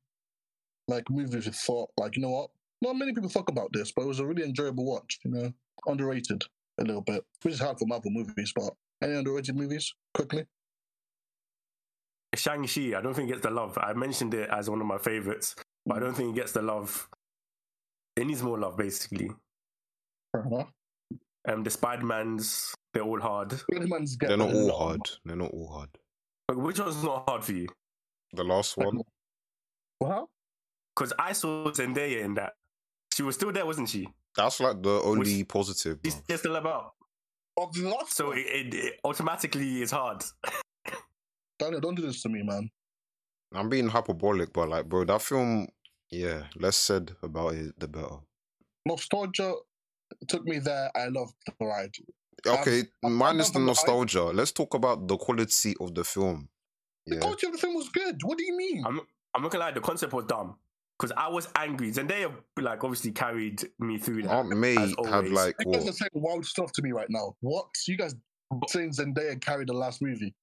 like 0.89 1.09
movies 1.11 1.47
you 1.47 1.53
thought 1.53 1.91
like 1.99 2.17
you 2.17 2.23
know 2.23 2.31
what? 2.31 2.51
Not 2.83 2.97
many 2.97 3.13
people 3.13 3.31
talk 3.31 3.49
about 3.49 3.71
this, 3.73 3.93
but 3.93 4.03
it 4.03 4.09
was 4.09 4.21
a 4.21 4.27
really 4.27 4.43
enjoyable 4.45 4.85
watch. 4.85 5.19
You 5.25 5.31
know, 5.31 5.53
underrated 5.87 6.43
a 6.79 6.85
little 6.85 7.03
bit, 7.03 7.25
which 7.43 7.55
is 7.55 7.61
hard 7.61 7.79
for 7.79 7.87
Marvel 7.87 8.11
movies. 8.11 8.53
But 8.55 8.73
any 9.03 9.15
underrated 9.15 9.57
movies 9.57 9.93
quickly? 10.13 10.45
Shang 12.35 12.67
Chi. 12.67 12.97
I 12.97 13.01
don't 13.01 13.15
think 13.15 13.29
it 13.29 13.35
gets 13.35 13.43
the 13.45 13.51
love. 13.51 13.79
I 13.81 13.93
mentioned 13.93 14.35
it 14.35 14.51
as 14.51 14.69
one 14.69 14.81
of 14.81 14.87
my 14.87 14.99
favorites, 14.99 15.55
but 15.87 15.97
I 15.97 16.01
don't 16.01 16.15
think 16.15 16.37
it 16.37 16.41
gets 16.41 16.53
the 16.53 16.63
love. 16.63 17.09
It 18.17 18.27
needs 18.27 18.43
more 18.43 18.59
love, 18.59 18.77
basically. 18.77 19.31
Fair 20.33 20.43
enough. 20.45 20.69
Um, 21.47 21.63
the 21.63 21.71
Spider 21.71 22.05
Mans, 22.05 22.75
they're 22.93 23.03
all 23.03 23.21
hard. 23.21 23.53
Spider-Man's 23.53 24.17
get 24.17 24.29
They're 24.29 24.37
not 24.39 24.53
all 24.53 24.67
lot. 24.67 24.79
hard. 24.79 25.01
They're 25.25 25.37
not 25.37 25.51
all 25.51 25.69
hard. 25.69 25.91
But 26.49 26.59
which 26.59 26.79
one's 26.81 27.03
not 27.05 27.29
hard 27.29 27.45
for 27.45 27.53
you? 27.53 27.69
The 28.33 28.45
last 28.45 28.77
one, 28.77 29.01
Well, 30.01 30.31
Because 30.97 31.13
I 31.19 31.33
saw 31.33 31.71
Zendaya 31.71 32.23
in 32.25 32.35
that. 32.35 32.55
She 33.15 33.23
was 33.23 33.37
still 33.37 33.53
there, 33.53 33.65
wasn't 33.65 33.89
she? 33.89 34.09
that's 34.37 34.59
like 34.59 34.83
the 34.83 35.01
only 35.03 35.45
positive. 35.45 35.99
She's 36.05 36.17
bruv. 36.17 36.39
still 36.39 36.57
about. 36.57 36.95
of 37.57 37.73
the 37.73 37.89
last 37.89 38.13
So 38.17 38.33
it, 38.33 38.39
it, 38.41 38.75
it 38.75 38.95
automatically 39.05 39.83
is 39.83 39.93
hard. 39.93 40.25
Daniel, 41.61 41.81
don't 41.81 41.95
do 41.95 42.03
this 42.03 42.21
to 42.23 42.29
me, 42.29 42.43
man. 42.43 42.69
I'm 43.55 43.69
being 43.69 43.87
hyperbolic, 43.89 44.53
but 44.53 44.69
like, 44.69 44.89
bro, 44.89 45.05
that 45.05 45.23
film, 45.23 45.69
yeah, 46.11 46.43
less 46.57 46.77
said 46.77 47.13
about 47.23 47.55
it, 47.55 47.79
the 47.79 47.87
better. 47.87 48.17
Nostalgia 48.85 49.55
took 50.27 50.45
me 50.45 50.59
there. 50.59 50.91
I 50.97 51.07
loved 51.07 51.35
the 51.47 51.65
ride. 51.65 51.95
Okay, 52.45 52.83
I'm- 53.05 53.15
minus 53.15 53.47
I'm 53.49 53.53
the 53.53 53.53
from 53.53 53.63
the- 53.67 53.71
I- 53.71 53.75
nostalgia. 53.75 54.25
Let's 54.25 54.51
talk 54.51 54.75
about 54.75 55.07
the 55.07 55.17
quality 55.17 55.75
of 55.81 55.95
the 55.95 56.03
film. 56.03 56.49
The 57.07 57.15
Yeah, 57.15 57.21
quality 57.21 57.47
of 57.47 57.53
the 57.53 57.59
film 57.59 57.75
was 57.75 57.89
good. 57.91 58.21
What 58.25 58.39
do 58.39 58.45
you 58.45 58.57
mean? 58.57 58.83
I'm, 58.85 59.01
I'm 59.33 59.43
not 59.43 59.53
gonna 59.53 59.65
lie, 59.67 59.71
the 59.71 59.81
concept 59.81 60.13
was 60.13 60.25
dumb. 60.25 60.57
Because 61.05 61.17
I 61.17 61.29
was 61.29 61.49
angry. 61.57 61.91
Zendaya, 61.93 62.33
like, 62.59 62.83
obviously 62.83 63.13
carried 63.13 63.63
me 63.79 63.99
through 63.99 64.23
that. 64.23 64.31
Aunt 64.33 64.49
May 64.57 64.77
as 64.77 64.91
had 64.91 64.99
always. 64.99 65.33
like 65.33 65.55
You 65.61 65.73
guys 65.73 65.89
are 65.89 65.93
saying 65.93 66.11
wild 66.15 66.47
stuff 66.47 66.73
to 66.73 66.83
me 66.83 66.93
right 66.93 67.09
now. 67.11 67.35
What? 67.41 67.67
You 67.87 67.97
guys 67.97 68.15
saying 68.69 68.91
Zendaya 68.93 69.41
carried 69.41 69.69
the 69.69 69.75
last 69.75 70.01
movie? 70.01 70.35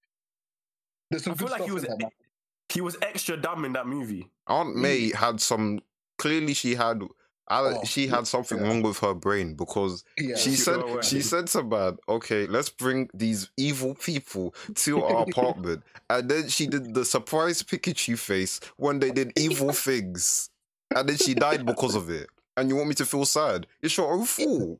There's 1.09 1.23
some 1.23 1.33
I 1.33 1.35
feel 1.35 1.49
like 1.49 1.63
he 1.63 1.71
was 1.71 1.83
in 1.83 1.97
he 2.69 2.79
was 2.79 2.95
extra 3.01 3.35
dumb 3.35 3.65
in 3.65 3.73
that 3.73 3.85
movie. 3.87 4.29
Aunt 4.47 4.75
May 4.75 5.11
had 5.13 5.41
some. 5.41 5.79
Clearly, 6.17 6.53
she 6.53 6.75
had. 6.75 7.01
I, 7.47 7.59
Oh, 7.59 7.83
she 7.83 8.07
had 8.07 8.27
something 8.27 8.59
yeah. 8.59 8.67
wrong 8.67 8.81
with 8.81 8.99
her 8.99 9.13
brain 9.13 9.55
because 9.55 10.05
Yeah. 10.17 10.37
she 10.37 10.51
she- 10.51 10.55
said 10.55 11.03
she 11.03 11.21
said 11.21 11.47
to 11.47 11.63
man, 11.63 11.97
okay, 12.07 12.45
let's 12.47 12.69
bring 12.69 13.09
these 13.13 13.49
evil 13.57 13.93
people 13.95 14.55
to 14.75 15.03
our 15.03 15.23
apartment, 15.27 15.83
and 16.09 16.29
then 16.31 16.47
she 16.47 16.67
did 16.67 16.93
the 16.93 17.03
surprise 17.03 17.61
Pikachu 17.61 18.17
face 18.17 18.61
when 18.77 18.99
they 18.99 19.11
did 19.11 19.33
evil 19.37 19.73
things, 19.73 20.49
and 20.95 21.07
then 21.09 21.17
she 21.17 21.33
died 21.33 21.65
because 21.65 21.95
of 21.95 22.09
it. 22.09 22.27
And 22.57 22.69
you 22.69 22.75
want 22.75 22.89
me 22.89 22.95
to 22.95 23.05
feel 23.05 23.25
sad? 23.25 23.67
It's 23.81 23.95
your 23.97 24.13
own 24.13 24.25
fault. 24.25 24.79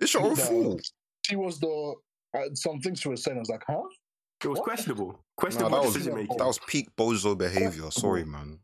It's 0.00 0.14
your 0.14 0.22
own 0.24 0.30
No, 0.30 0.36
fault. 0.36 0.90
she 1.22 1.36
was 1.36 1.60
the 1.60 1.94
uh, 2.34 2.40
some 2.54 2.80
things 2.80 3.00
she 3.00 3.08
was 3.08 3.22
saying. 3.22 3.36
I 3.36 3.40
was 3.40 3.48
like, 3.50 3.62
huh? 3.66 3.82
It 4.42 4.48
was 4.48 4.58
What? 4.58 4.64
questionable. 4.64 5.06
Nah, 5.12 5.18
Questionable 5.36 5.70
that 5.78 5.84
was 5.84 5.94
decision 5.94 6.14
making. 6.14 6.36
that 6.36 6.46
was 6.46 6.58
peak 6.66 6.88
bozo 6.96 7.36
behavior. 7.36 7.90
Sorry, 7.90 8.24
man. 8.24 8.58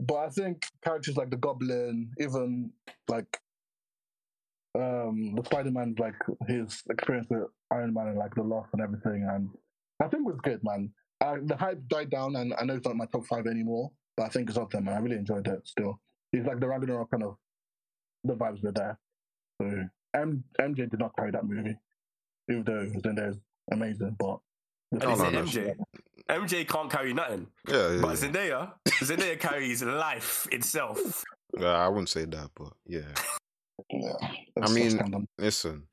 But 0.00 0.16
I 0.16 0.28
think 0.30 0.64
characters 0.82 1.16
like 1.16 1.30
the 1.30 1.36
Goblin, 1.36 2.10
even 2.18 2.72
like 3.08 3.38
um 4.78 5.34
the 5.34 5.42
Spider 5.44 5.70
Man, 5.70 5.94
like 5.98 6.14
his 6.46 6.82
experience 6.90 7.26
with 7.30 7.44
Iron 7.72 7.92
Man 7.94 8.08
and 8.08 8.18
like 8.18 8.34
the 8.34 8.42
loss 8.42 8.66
and 8.72 8.80
everything, 8.82 9.26
and 9.30 9.48
I 10.00 10.08
think 10.08 10.22
it 10.22 10.26
was 10.32 10.38
good, 10.42 10.60
man. 10.62 10.90
Uh, 11.20 11.36
the 11.42 11.56
hype 11.56 11.86
died 11.88 12.10
down, 12.10 12.36
and 12.36 12.54
I 12.58 12.64
know 12.64 12.74
it's 12.74 12.86
not 12.86 12.96
my 12.96 13.06
top 13.06 13.26
five 13.26 13.46
anymore, 13.46 13.90
but 14.16 14.24
I 14.26 14.28
think 14.28 14.48
it's 14.48 14.58
up 14.58 14.70
there, 14.70 14.80
man. 14.80 14.94
I 14.96 15.00
really 15.00 15.16
enjoyed 15.16 15.46
it. 15.46 15.60
Still, 15.66 16.00
it's 16.32 16.46
like 16.46 16.60
the 16.60 16.68
Ragnarok 16.68 17.10
kind 17.10 17.22
of 17.24 17.36
the 18.24 18.34
vibes 18.34 18.62
were 18.62 18.72
there. 18.72 18.98
So 19.60 19.84
M- 20.14 20.44
MJ 20.60 20.90
did 20.90 20.98
not 20.98 21.16
carry 21.16 21.30
that 21.30 21.44
movie, 21.44 21.76
even 22.48 22.64
though 22.64 22.86
Zendaya's 23.00 23.38
amazing, 23.72 24.16
but 24.18 24.38
And 24.92 25.02
No, 25.02 25.12
is 25.12 25.18
no, 25.20 25.24
it 25.28 25.32
no. 25.32 25.42
MJ? 25.42 25.76
MJ 26.28 26.68
can't 26.68 26.90
carry 26.90 27.12
nothing. 27.12 27.46
Yeah, 27.68 27.92
yeah, 27.92 28.00
But 28.02 28.08
yeah. 28.22 28.28
Zendaya, 28.28 28.72
Zendaya 28.88 29.38
carries 29.40 29.82
life 29.82 30.46
itself. 30.52 31.24
Yeah, 31.58 31.68
I 31.68 31.88
wouldn't 31.88 32.08
say 32.08 32.24
that, 32.26 32.50
but 32.54 32.72
yeah. 32.86 33.00
yeah, 33.90 34.12
I 34.62 34.70
mean, 34.72 34.84
that's 34.84 34.94
kind 34.94 35.14
of- 35.16 35.26
Listen, 35.38 35.88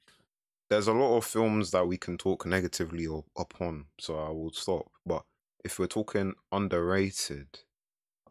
there's 0.69 0.88
a 0.88 0.93
lot 0.93 1.17
of 1.17 1.25
films 1.25 1.71
that 1.71 1.88
we 1.88 1.97
can 1.97 2.17
talk 2.17 2.45
negatively 2.45 3.08
o- 3.08 3.25
upon, 3.38 3.86
so 3.99 4.17
I 4.19 4.30
will 4.30 4.51
stop. 4.51 4.91
But 5.06 5.23
if 5.63 5.80
we're 5.80 5.88
talking 5.88 6.34
underrated, 6.51 7.47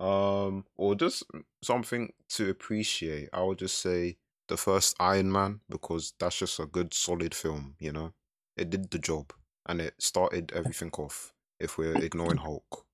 um, 0.01 0.65
or 0.77 0.95
just 0.95 1.25
something 1.63 2.13
to 2.31 2.51
appreciate, 2.51 3.29
I 3.33 3.43
would 3.43 3.59
just 3.59 3.79
say 3.79 4.17
the 4.49 4.57
first 4.57 4.97
Iron 5.01 5.33
Man 5.33 5.61
because 5.69 6.15
that's 6.19 6.39
just 6.39 6.61
a 6.61 6.67
good, 6.67 6.95
solid 6.95 7.35
film. 7.35 7.77
You 7.79 7.93
know, 7.93 8.13
it 8.57 8.71
did 8.71 8.91
the 8.91 8.99
job 8.99 9.33
and 9.67 9.81
it 9.81 9.95
started 9.99 10.53
everything 10.55 10.91
off. 10.99 11.33
If 11.59 11.79
we're 11.79 11.97
ignoring 11.97 12.37
Hulk, 12.37 12.87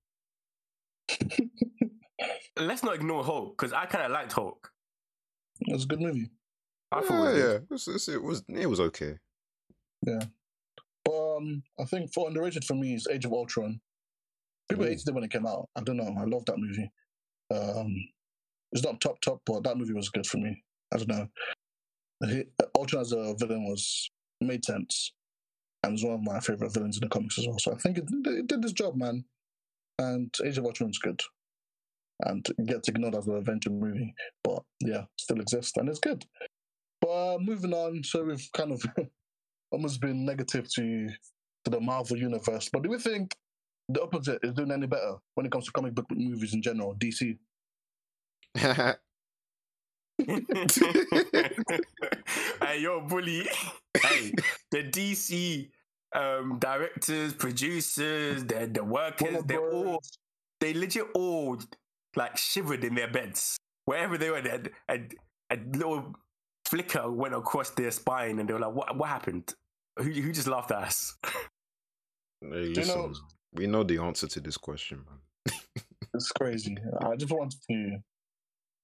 Let's 2.58 2.82
not 2.82 2.94
ignore 2.94 3.24
Hulk 3.24 3.56
because 3.56 3.72
I 3.72 3.86
kind 3.86 4.04
of 4.04 4.12
liked 4.12 4.32
Hulk. 4.32 4.70
it 5.60 5.72
was 5.72 5.84
a 5.84 5.88
good 5.88 6.00
movie. 6.00 6.30
I 6.90 7.00
thought 7.00 7.34
yeah, 7.34 7.54
it 7.54 7.70
was 7.70 7.86
yeah, 7.86 7.94
it 7.94 7.94
was, 7.94 8.08
it 8.08 8.22
was 8.22 8.44
it 8.48 8.66
was 8.66 8.80
okay. 8.80 9.14
But 11.04 11.36
um, 11.36 11.62
I 11.80 11.84
think 11.84 12.12
for 12.12 12.28
underrated 12.28 12.64
for 12.64 12.74
me 12.74 12.94
is 12.94 13.08
Age 13.10 13.24
of 13.24 13.32
Ultron. 13.32 13.80
People 14.68 14.85
Ooh. 14.85 14.88
hated 14.88 15.09
it 15.09 15.14
when 15.14 15.25
it 15.25 15.31
came 15.31 15.46
out. 15.46 15.68
I 15.77 15.81
don't 15.83 15.96
know. 15.96 16.14
I 16.18 16.25
love 16.25 16.44
that 16.46 16.59
movie. 16.59 16.90
Um, 17.53 17.94
it's 18.72 18.85
not 18.85 19.01
top 19.01 19.20
top, 19.20 19.42
but 19.44 19.64
that 19.64 19.77
movie 19.77 19.92
was 19.92 20.09
good 20.09 20.27
for 20.27 20.38
me. 20.38 20.62
I 20.92 20.96
don't 20.98 21.09
know. 21.09 21.29
He- 22.27 22.44
Ultron 22.77 23.03
as 23.03 23.12
a 23.12 23.35
villain 23.38 23.64
was 23.64 24.11
made 24.40 24.64
sense, 24.64 25.12
and 25.83 25.92
was 25.92 26.05
one 26.05 26.14
of 26.14 26.22
my 26.22 26.40
favorite 26.40 26.72
villains 26.72 26.96
in 26.96 27.03
the 27.03 27.09
comics 27.09 27.38
as 27.38 27.46
well. 27.46 27.59
So 27.59 27.72
I 27.72 27.77
think 27.77 27.98
it, 27.98 28.05
it 28.27 28.46
did 28.46 28.64
its 28.64 28.72
job, 28.72 28.96
man. 28.96 29.25
And 29.98 30.35
Age 30.44 30.59
of 30.59 30.64
Ultron's 30.64 30.98
good, 30.98 31.20
and 32.25 32.46
it 32.59 32.66
gets 32.66 32.88
ignored 32.88 33.14
as 33.14 33.27
an 33.27 33.37
Avenger 33.37 33.70
movie, 33.70 34.14
but 34.42 34.62
yeah, 34.81 35.05
still 35.18 35.40
exists 35.40 35.77
and 35.77 35.88
it's 35.88 36.01
good. 36.01 36.25
But 37.01 37.35
uh, 37.35 37.38
moving 37.40 37.75
on, 37.75 38.03
so 38.05 38.25
we've 38.25 38.48
kind 38.55 38.72
of 38.72 38.83
almost 39.70 40.01
been 40.01 40.25
negative 40.25 40.72
to 40.75 41.09
to 41.64 41.70
the 41.70 41.81
Marvel 41.81 42.16
universe. 42.16 42.68
But 42.72 42.83
do 42.83 42.88
we 42.88 42.98
think 42.98 43.37
the 43.92 44.02
opposite 44.02 44.38
is 44.42 44.52
doing 44.55 44.70
any 44.70 44.87
better 44.87 45.14
when 45.35 45.46
it 45.46 45.52
comes 45.52 45.66
to 45.66 45.72
comic 45.72 45.94
book 45.94 46.07
movies 46.11 46.55
in 46.55 46.62
general? 46.62 46.94
DC. 46.96 47.37
hey, 48.59 48.94
yo, 52.78 53.00
bully. 53.00 53.46
hey, 54.02 54.33
the 54.70 54.83
DC 54.85 55.68
um, 56.14 56.59
directors, 56.59 57.35
producers, 57.35 58.44
the 58.44 58.68
the 58.72 58.85
workers, 58.85 59.42
they're 59.46 59.70
all 59.70 60.00
they 60.61 60.74
legit 60.74 61.07
all 61.14 61.59
like 62.16 62.37
shivered 62.37 62.85
in 62.85 62.94
their 62.94 63.09
beds 63.09 63.57
wherever 63.85 64.18
they 64.18 64.31
were. 64.31 64.38
A, 64.38 64.61
a, 64.90 65.00
a 65.50 65.59
little 65.74 66.14
flicker 66.68 67.11
went 67.11 67.35
across 67.35 67.70
their 67.70 67.90
spine, 67.90 68.38
and 68.38 68.48
they 68.48 68.52
were 68.52 68.61
like, 68.61 68.74
"What? 68.74 68.96
What 68.96 69.09
happened? 69.09 69.55
Who, 69.98 70.05
who 70.11 70.33
just 70.33 70.48
laughed 70.48 70.70
at 70.70 70.78
us?" 70.85 71.16
Hey, 72.40 72.72
you 72.74 72.85
know- 72.87 73.12
we 73.52 73.66
know 73.66 73.82
the 73.82 73.98
answer 73.98 74.26
to 74.26 74.40
this 74.40 74.56
question, 74.56 75.04
man. 75.06 75.56
It's 76.14 76.30
crazy. 76.30 76.76
I 77.00 77.16
just 77.16 77.32
want 77.32 77.54
to 77.70 77.98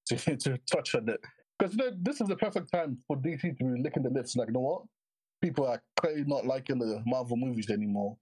to, 0.07 0.37
to 0.37 0.59
touch 0.71 0.95
on 0.95 1.09
it 1.09 1.21
because 1.59 1.75
you 1.75 1.85
know, 1.85 1.91
this 2.01 2.21
is 2.21 2.29
the 2.29 2.37
perfect 2.37 2.73
time 2.73 2.99
for 3.07 3.17
DC 3.17 3.41
to 3.59 3.65
be 3.65 3.83
licking 3.83 4.03
the 4.03 4.11
lips. 4.11 4.37
Like, 4.37 4.49
you 4.49 4.55
know 4.55 4.61
what? 4.61 4.83
People 5.43 5.67
are 5.67 5.83
clearly 6.01 6.25
not 6.25 6.47
liking 6.47 6.79
the 6.79 7.03
Marvel 7.07 7.37
movies 7.37 7.71
anymore. 7.71 8.17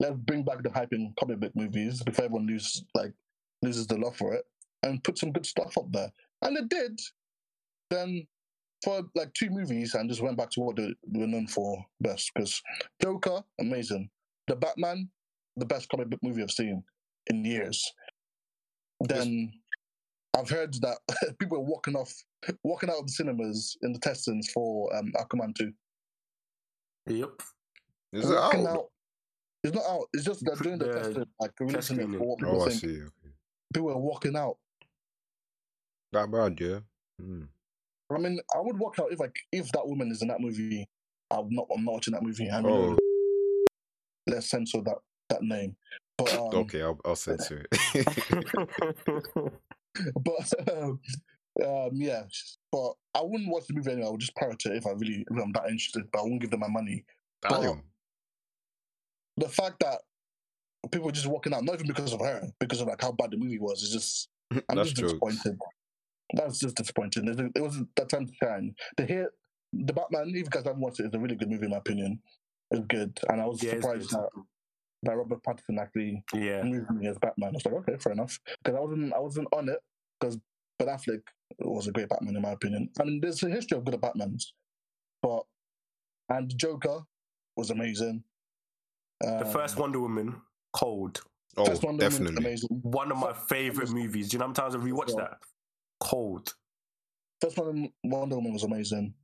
Let's 0.00 0.16
bring 0.16 0.42
back 0.42 0.62
the 0.62 0.70
hype 0.70 0.92
in 0.92 1.14
comic 1.18 1.40
book 1.40 1.52
movies 1.54 2.02
before 2.02 2.26
everyone 2.26 2.46
loses 2.46 2.84
like 2.94 3.12
loses 3.62 3.86
the 3.86 3.96
love 3.96 4.16
for 4.16 4.34
it, 4.34 4.44
and 4.82 5.02
put 5.02 5.18
some 5.18 5.32
good 5.32 5.46
stuff 5.46 5.76
up 5.78 5.90
there. 5.90 6.12
And 6.42 6.56
it 6.56 6.68
did. 6.68 7.00
Then 7.90 8.26
for 8.84 9.02
like 9.14 9.32
two 9.34 9.50
movies, 9.50 9.94
and 9.94 10.08
just 10.08 10.20
went 10.20 10.36
back 10.36 10.50
to 10.50 10.60
what 10.60 10.76
they 10.76 10.94
they 11.06 11.20
were 11.20 11.26
known 11.26 11.46
for 11.46 11.84
best. 12.00 12.30
Because 12.34 12.60
Joker, 13.00 13.42
amazing. 13.60 14.10
The 14.46 14.56
Batman, 14.56 15.08
the 15.56 15.66
best 15.66 15.88
comic 15.88 16.10
book 16.10 16.20
movie 16.22 16.42
I've 16.42 16.50
seen 16.50 16.82
in 17.28 17.44
years. 17.44 17.82
Then 19.00 19.52
I've 20.36 20.48
heard 20.48 20.74
that 20.82 20.98
people 21.38 21.58
are 21.58 21.62
walking 21.64 21.94
off, 21.96 22.12
walking 22.62 22.90
out 22.90 22.98
of 23.00 23.06
the 23.06 23.12
cinemas 23.12 23.76
in 23.82 23.92
the 23.92 23.98
testings 23.98 24.50
for 24.50 24.94
um, 24.96 25.12
Aquaman 25.16 25.54
2. 25.54 25.72
Yep. 27.08 27.42
Is 28.12 28.30
it 28.30 28.34
Walking 28.34 28.66
out? 28.66 28.86
It's 29.62 29.74
not 29.74 29.84
out. 29.88 30.04
It's 30.12 30.24
just 30.24 30.44
they're 30.44 30.56
doing 30.56 30.78
the, 30.78 30.86
The 30.86 30.92
testing, 30.94 31.24
like 31.40 31.52
releasing 31.60 32.00
it 32.00 32.18
for 32.18 32.24
what 32.26 32.38
people 32.38 32.60
Oh, 32.60 32.66
I 32.66 32.68
think. 32.68 32.80
see. 32.80 33.00
Okay. 33.00 33.32
People 33.72 33.90
are 33.90 33.98
walking 33.98 34.36
out. 34.36 34.56
That 36.12 36.30
bad, 36.30 36.60
yeah. 36.60 36.78
Hmm. 37.20 37.44
I 38.14 38.18
mean, 38.18 38.38
I 38.54 38.60
would 38.60 38.78
walk 38.78 38.98
out 39.00 39.10
if 39.10 39.18
like 39.18 39.34
if 39.52 39.72
that 39.72 39.86
woman 39.86 40.10
is 40.10 40.22
in 40.22 40.28
that 40.28 40.40
movie. 40.40 40.86
I'm 41.30 41.48
not. 41.50 41.66
I'm 41.74 41.84
not 41.84 41.94
watching 41.94 42.12
that 42.12 42.22
movie. 42.22 42.48
I 42.50 42.60
mean, 42.60 42.72
Oh, 42.72 42.98
let's 44.26 44.48
censor 44.50 44.82
that 44.82 44.98
that 45.34 45.42
name. 45.42 45.76
But 46.16 46.32
um, 46.38 46.54
okay, 46.54 46.82
I'll, 46.82 46.98
I'll 47.04 47.16
censor 47.16 47.66
it. 47.70 48.06
but 50.24 50.72
um, 50.72 51.00
um, 51.64 51.90
yeah, 51.92 52.22
but 52.72 52.94
I 53.14 53.22
wouldn't 53.22 53.50
watch 53.50 53.66
the 53.68 53.74
movie 53.74 53.92
anyway. 53.92 54.08
I 54.08 54.10
would 54.10 54.20
just 54.20 54.34
pirate 54.34 54.62
it 54.66 54.76
if 54.76 54.86
I 54.86 54.90
really 54.90 55.24
if 55.30 55.42
I'm 55.42 55.52
that 55.52 55.68
interested. 55.68 56.04
But 56.12 56.20
I 56.20 56.22
won't 56.22 56.40
give 56.40 56.50
them 56.50 56.60
my 56.60 56.68
money. 56.68 57.04
Damn. 57.42 57.82
The 59.36 59.48
fact 59.48 59.80
that 59.80 60.00
people 60.90 61.08
are 61.08 61.12
just 61.12 61.26
walking 61.26 61.52
out, 61.54 61.64
not 61.64 61.74
even 61.74 61.86
because 61.88 62.12
of 62.12 62.20
her, 62.20 62.42
because 62.60 62.80
of 62.80 62.88
like 62.88 63.00
how 63.02 63.12
bad 63.12 63.30
the 63.30 63.36
movie 63.36 63.58
was, 63.58 63.82
is 63.82 63.92
just 63.92 64.28
I'm 64.68 64.82
just 64.82 64.96
jokes. 64.96 65.12
disappointed. 65.12 65.58
That's 66.34 66.58
just 66.58 66.76
disappointing. 66.76 67.28
It, 67.28 67.40
it 67.56 67.60
wasn't 67.60 67.88
that 67.96 68.08
time 68.08 68.26
to 68.26 68.32
shine. 68.42 68.74
The 68.96 69.04
hit, 69.04 69.26
the 69.72 69.92
Batman, 69.92 70.28
even 70.28 70.46
guys 70.50 70.64
haven't 70.64 70.80
watched 70.80 71.00
it, 71.00 71.06
it's 71.06 71.14
a 71.14 71.18
really 71.18 71.36
good 71.36 71.50
movie 71.50 71.66
in 71.66 71.70
my 71.70 71.78
opinion. 71.78 72.20
It's 72.70 72.86
good, 72.86 73.18
and 73.28 73.40
I 73.40 73.46
was 73.46 73.62
Yeah, 73.62 73.72
surprised 73.72 74.10
that 74.10 74.28
that 75.04 75.16
Robert 75.16 75.42
Pattinson 75.42 75.78
actually 75.80 76.22
yeah. 76.34 76.62
moved 76.62 76.90
me 76.90 77.06
as 77.06 77.18
Batman. 77.18 77.50
I 77.50 77.52
was 77.52 77.64
like, 77.66 77.74
okay, 77.74 77.96
fair 77.98 78.12
enough, 78.12 78.38
because 78.62 78.76
I 78.76 78.80
wasn't 78.80 79.12
I 79.14 79.18
wasn't 79.18 79.48
on 79.52 79.68
it 79.68 79.78
because 80.20 80.38
Ben 80.78 80.88
Affleck 80.88 81.22
was 81.60 81.86
a 81.88 81.92
great 81.92 82.08
Batman 82.08 82.36
in 82.36 82.42
my 82.42 82.52
opinion. 82.52 82.88
I 83.00 83.04
mean, 83.04 83.20
there's 83.20 83.42
a 83.42 83.48
history 83.48 83.78
of 83.78 83.84
good 83.84 84.00
Batmans, 84.00 84.44
but 85.22 85.42
and 86.28 86.56
Joker 86.58 87.00
was 87.56 87.70
amazing. 87.70 88.24
The 89.20 89.48
first 89.52 89.76
um, 89.76 89.82
Wonder 89.82 90.00
Woman, 90.00 90.40
Cold. 90.72 91.22
Oh, 91.56 91.64
first 91.64 91.82
Wonder 91.84 92.04
Woman 92.04 92.10
definitely. 92.10 92.44
amazing. 92.46 92.68
One 92.82 93.12
of 93.12 93.18
my 93.18 93.32
First- 93.32 93.48
favorite 93.48 93.90
movies. 93.90 94.28
Do 94.28 94.34
you 94.34 94.38
know 94.40 94.44
how 94.44 94.48
many 94.48 94.54
times 94.56 94.74
I've 94.74 94.82
rewatched 94.82 95.16
Yeah. 95.16 95.28
that? 95.28 95.38
Cold. 96.00 96.52
First 97.40 97.58
one, 97.58 97.90
Wonder 98.04 98.36
Woman 98.36 98.52
was 98.52 98.64
amazing. 98.64 99.14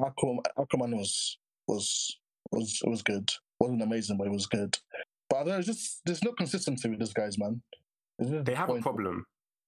Aquaman, 0.00 0.42
Aquaman 0.58 0.96
was 0.96 1.38
was 1.66 2.18
was 2.52 2.80
was 2.84 3.02
good. 3.02 3.30
wasn't 3.60 3.82
amazing, 3.82 4.16
but 4.16 4.26
it 4.28 4.32
was 4.32 4.46
good. 4.46 4.76
But 5.28 5.46
know, 5.46 5.60
just 5.60 6.00
there's 6.04 6.22
no 6.22 6.32
consistency 6.32 6.88
with 6.88 6.98
these 7.00 7.12
guys, 7.12 7.38
man. 7.38 7.60
They 8.18 8.54
have 8.54 8.70
a 8.70 8.80
problem. 8.80 9.24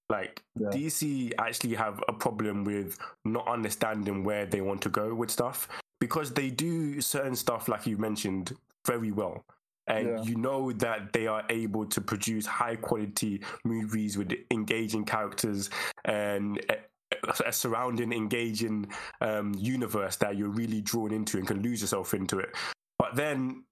Like 0.09 0.43
Yeah. 0.59 0.69
DC 0.69 1.33
actually 1.39 1.75
have 1.77 2.03
a 2.09 2.13
problem 2.13 2.65
with 2.65 2.99
not 3.25 3.47
understanding 3.47 4.25
where 4.25 4.45
they 4.45 4.61
want 4.61 4.83
to 4.83 4.89
go 4.89 5.15
with 5.15 5.31
stuff 5.31 5.69
because 6.01 6.33
they 6.33 6.51
do 6.51 7.01
certain 7.01 7.37
stuff 7.37 7.69
like 7.69 7.87
you 7.87 7.97
mentioned 7.97 8.57
very 8.87 9.13
well. 9.13 9.45
And 9.87 10.09
Yeah. 10.09 10.23
you 10.23 10.35
know 10.37 10.73
that 10.73 11.13
they 11.13 11.27
are 11.29 11.45
able 11.49 11.87
to 11.87 12.01
produce 12.01 12.45
high 12.47 12.77
quality 12.77 13.41
movies 13.65 14.19
with 14.19 14.33
engaging 14.51 15.05
characters 15.05 15.71
and 16.05 16.59
a, 16.69 16.79
a 17.47 17.53
surrounding 17.53 18.13
engaging 18.13 18.91
um, 19.21 19.55
universe 19.57 20.17
that 20.17 20.37
you're 20.37 20.49
really 20.49 20.81
drawn 20.81 21.13
into 21.13 21.39
and 21.39 21.47
can 21.47 21.63
lose 21.63 21.81
yourself 21.81 22.15
into 22.15 22.39
it. 22.41 22.51
But 22.99 23.15
then 23.15 23.65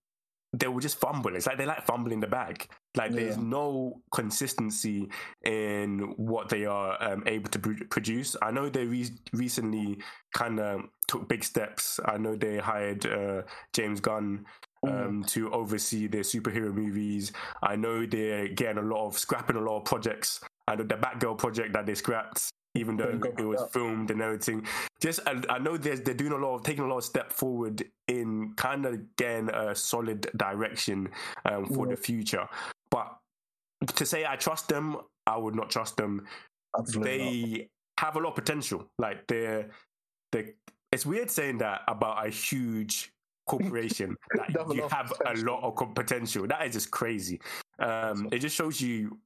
they 0.52 0.66
will 0.66 0.80
just 0.80 0.98
fumble. 0.98 1.34
It's 1.36 1.46
like 1.46 1.58
they 1.58 1.66
like 1.66 1.84
fumbling 1.84 2.20
the 2.20 2.26
bag. 2.26 2.68
Like 2.96 3.12
there's 3.12 3.36
no 3.36 4.00
consistency 4.12 5.08
in 5.44 6.14
what 6.16 6.48
they 6.48 6.64
are 6.64 6.96
um, 7.02 7.22
able 7.26 7.50
to 7.50 7.58
pr- 7.58 7.84
produce. 7.90 8.34
I 8.40 8.50
know 8.50 8.68
they 8.68 8.86
re- 8.86 9.10
recently 9.32 9.98
kind 10.32 10.58
of 10.58 10.82
took 11.06 11.28
big 11.28 11.44
steps. 11.44 12.00
I 12.04 12.16
know 12.16 12.34
they 12.34 12.58
hired 12.58 13.04
uh, 13.06 13.42
James 13.72 14.00
Gunn 14.00 14.44
Mm. 14.86 15.06
um, 15.06 15.24
to 15.24 15.52
oversee 15.52 16.06
their 16.06 16.22
superhero 16.22 16.72
movies. 16.72 17.32
I 17.64 17.74
know 17.74 18.06
they're 18.06 18.46
getting 18.46 18.78
a 18.78 18.82
lot 18.86 19.08
of 19.08 19.18
scrapping 19.18 19.56
a 19.56 19.60
lot 19.60 19.78
of 19.78 19.84
projects. 19.84 20.40
I 20.68 20.76
know 20.76 20.84
the 20.84 20.94
Batgirl 20.94 21.36
project 21.36 21.72
that 21.72 21.84
they 21.84 21.96
scrapped, 21.96 22.48
even 22.78 22.96
though 22.96 23.08
it 23.38 23.44
was 23.44 23.62
filmed 23.72 24.10
and 24.10 24.22
everything. 24.22 24.66
Just 25.00 25.20
I, 25.26 25.42
I 25.48 25.58
know 25.58 25.76
there's 25.76 26.00
they're 26.00 26.14
doing 26.14 26.32
a 26.32 26.36
lot 26.36 26.54
of 26.54 26.62
taking 26.62 26.84
a 26.84 26.88
lot 26.88 26.98
of 26.98 27.04
step 27.04 27.32
forward 27.32 27.84
in 28.08 28.52
kind 28.56 28.86
of 28.86 29.16
getting 29.16 29.50
a 29.50 29.74
solid 29.74 30.30
direction 30.36 31.08
um, 31.44 31.66
for 31.66 31.86
Yeah. 31.86 31.94
the 31.94 32.00
future. 32.00 32.48
But 32.90 33.16
to 33.94 34.06
say 34.06 34.24
I 34.26 34.36
trust 34.36 34.68
them, 34.68 34.96
I 35.26 35.36
would 35.36 35.54
not 35.54 35.70
trust 35.70 35.96
them. 35.96 36.26
Absolutely 36.78 37.18
not. 37.18 37.24
They 37.30 37.68
have 37.98 38.16
a 38.16 38.20
lot 38.20 38.30
of 38.30 38.34
potential. 38.36 38.86
Like 38.98 39.26
they're 39.26 39.70
they. 40.32 40.54
It's 40.90 41.04
weird 41.04 41.30
saying 41.30 41.58
that 41.58 41.82
about 41.86 42.26
a 42.26 42.30
huge 42.30 43.12
corporation 43.46 44.16
that 44.36 44.74
you 44.74 44.88
have 44.88 45.12
a 45.26 45.34
lot 45.36 45.62
of 45.62 45.94
potential. 45.94 46.46
That 46.46 46.66
is 46.66 46.72
just 46.74 46.90
crazy. 46.90 47.40
Um, 47.78 48.28
it 48.32 48.38
just 48.38 48.56
shows 48.56 48.80
you 48.80 49.18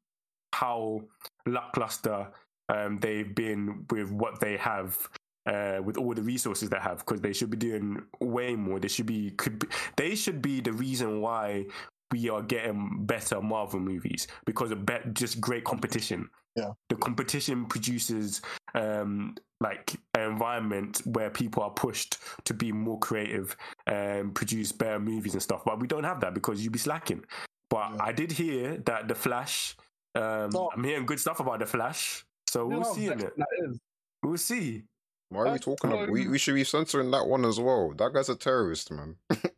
how 0.52 1.02
lackluster 1.46 2.28
um, 2.68 2.98
they've 3.00 3.34
been 3.34 3.84
with 3.90 4.10
what 4.10 4.40
they 4.40 4.56
have. 4.56 4.96
Uh, 5.44 5.80
with 5.84 5.96
all 5.96 6.14
the 6.14 6.22
resources 6.22 6.68
they 6.70 6.78
have, 6.78 6.98
because 6.98 7.20
they 7.20 7.32
should 7.32 7.50
be 7.50 7.56
doing 7.56 8.00
way 8.20 8.54
more. 8.54 8.78
They 8.78 8.86
should 8.86 9.06
be, 9.06 9.32
could 9.32 9.58
be, 9.58 9.66
they 9.96 10.14
should 10.14 10.40
be 10.40 10.60
the 10.60 10.72
reason 10.72 11.20
why 11.20 11.66
we 12.12 12.28
are 12.30 12.42
getting 12.42 13.04
better 13.06 13.40
Marvel 13.42 13.80
movies 13.80 14.28
because 14.46 14.70
of 14.70 14.86
be- 14.86 15.00
just 15.14 15.40
great 15.40 15.64
competition. 15.64 16.28
Yeah. 16.54 16.72
the 16.90 16.96
competition 16.96 17.64
produces 17.66 18.40
um, 18.74 19.34
like 19.60 19.94
an 20.14 20.30
environment 20.30 21.00
where 21.06 21.30
people 21.30 21.62
are 21.64 21.70
pushed 21.70 22.18
to 22.44 22.54
be 22.54 22.70
more 22.70 22.98
creative 23.00 23.56
and 23.86 24.32
produce 24.34 24.70
better 24.70 25.00
movies 25.00 25.32
and 25.32 25.42
stuff. 25.42 25.62
But 25.64 25.80
we 25.80 25.88
don't 25.88 26.04
have 26.04 26.20
that 26.20 26.34
because 26.34 26.62
you'd 26.62 26.72
be 26.72 26.78
slacking. 26.78 27.24
But 27.68 27.90
Yeah. 27.94 28.04
I 28.04 28.12
did 28.12 28.30
hear 28.30 28.76
that 28.84 29.08
the 29.08 29.14
Flash. 29.16 29.76
Um, 30.14 30.50
No. 30.52 30.70
I'm 30.72 30.84
hearing 30.84 31.04
good 31.06 31.18
stuff 31.18 31.40
about 31.40 31.58
the 31.58 31.66
Flash, 31.66 32.24
so 32.52 32.64
You 32.64 32.68
know 32.70 32.76
we'll 32.80 32.84
how 32.88 32.92
see 32.94 33.06
in 33.06 33.20
it. 33.20 33.36
that 33.36 33.46
is. 33.70 33.78
We'll 34.22 34.36
see. 34.36 34.82
Why 35.30 35.40
are 35.46 35.52
we 35.52 35.58
talking 35.58 35.90
about? 35.90 36.10
We, 36.10 36.28
we 36.28 36.36
should 36.38 36.54
be 36.54 36.64
censoring 36.64 37.10
that 37.12 37.26
one 37.26 37.46
as 37.46 37.58
well. 37.58 37.94
That 37.96 38.12
guy's 38.12 38.28
a 38.28 38.36
terrorist, 38.36 38.90
man. 38.90 39.16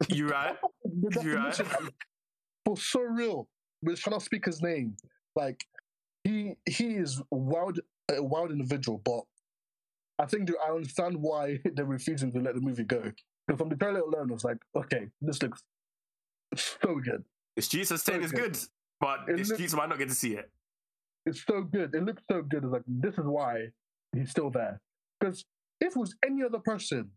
You 0.09 0.28
right? 0.36 0.57
The 0.84 1.20
You're 1.24 1.36
right. 1.38 1.57
definition 1.57 1.90
for 2.64 2.76
so 2.76 3.01
real. 3.01 3.49
We're 3.82 3.97
trying 3.97 4.18
to 4.18 4.24
speak 4.24 4.45
his 4.47 4.62
name. 4.62 4.97
Like 5.34 5.64
he 6.22 6.55
he 6.68 6.95
is 6.95 7.20
wild 7.32 7.80
a 8.16 8.22
wild 8.22 8.53
individual, 8.53 8.99
but 9.05 9.22
I 10.22 10.26
think 10.26 10.49
I 10.64 10.70
understand 10.70 11.16
why 11.16 11.59
they're 11.74 11.84
refusing 11.84 12.30
to 12.32 12.38
let 12.40 12.55
the 12.55 12.61
movie 12.61 12.84
go. 12.84 13.03
Because 13.47 13.59
from 13.59 13.68
the 13.68 13.76
trailer 13.76 14.01
alone, 14.01 14.30
I 14.30 14.34
was 14.34 14.45
like, 14.45 14.59
okay, 14.76 15.09
this 15.20 15.42
looks 15.42 15.64
so 16.57 17.01
good. 17.05 17.24
The 17.57 17.62
Jesus 17.62 18.01
are 18.01 18.05
saying 18.05 18.22
it's 18.22 18.32
Okay. 18.32 18.42
good, 18.42 18.59
but 19.01 19.20
It 19.28 19.36
the 19.38 19.57
looks- 19.59 19.74
might 19.74 19.88
not 19.88 19.99
get 19.99 20.09
to 20.09 20.14
see 20.14 20.34
it. 20.34 20.49
It's 21.27 21.43
so 21.47 21.62
good. 21.62 21.95
It 21.95 22.05
looks 22.05 22.22
so 22.31 22.43
good. 22.43 22.64
It's 22.64 22.72
like 22.72 22.83
this 22.87 23.14
is 23.14 23.25
why 23.25 23.68
he's 24.14 24.31
still 24.31 24.51
there. 24.51 24.81
Because 25.18 25.45
if 25.81 25.97
it 25.97 25.97
was 25.97 26.14
any 26.25 26.43
other 26.43 26.59
person, 26.59 27.11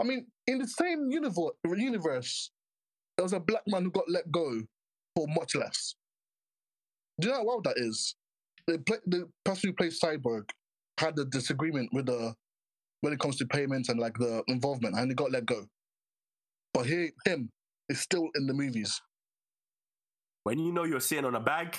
I 0.00 0.04
mean, 0.04 0.26
in 0.46 0.58
the 0.58 0.66
same 0.66 1.10
universe, 1.10 1.52
universe, 1.64 2.50
there 3.16 3.24
was 3.24 3.34
a 3.34 3.40
black 3.40 3.62
man 3.66 3.84
who 3.84 3.90
got 3.90 4.08
let 4.08 4.30
go 4.30 4.60
for 5.14 5.26
much 5.28 5.54
less. 5.54 5.94
Do 7.20 7.28
you 7.28 7.34
know 7.34 7.40
how 7.40 7.44
wild 7.44 7.64
that 7.64 7.76
is? 7.76 8.14
The, 8.66 8.78
play, 8.78 8.98
the 9.06 9.28
person 9.44 9.70
who 9.70 9.74
plays 9.74 10.00
Cyborg 10.00 10.48
had 10.98 11.18
a 11.18 11.24
disagreement 11.26 11.90
with 11.92 12.06
the 12.06 12.34
when 13.02 13.12
it 13.12 13.18
comes 13.18 13.36
to 13.36 13.46
payments 13.46 13.88
and 13.88 13.98
like 13.98 14.16
the 14.18 14.42
involvement, 14.46 14.96
and 14.96 15.10
he 15.10 15.14
got 15.14 15.32
let 15.32 15.44
go. 15.44 15.66
But 16.72 16.86
he, 16.86 17.10
him, 17.26 17.50
is 17.88 18.00
still 18.00 18.28
in 18.36 18.46
the 18.46 18.54
movies. 18.54 19.00
When 20.44 20.58
you 20.58 20.72
know 20.72 20.84
you're 20.84 21.00
sitting 21.00 21.24
on 21.24 21.34
a 21.34 21.40
bag, 21.40 21.76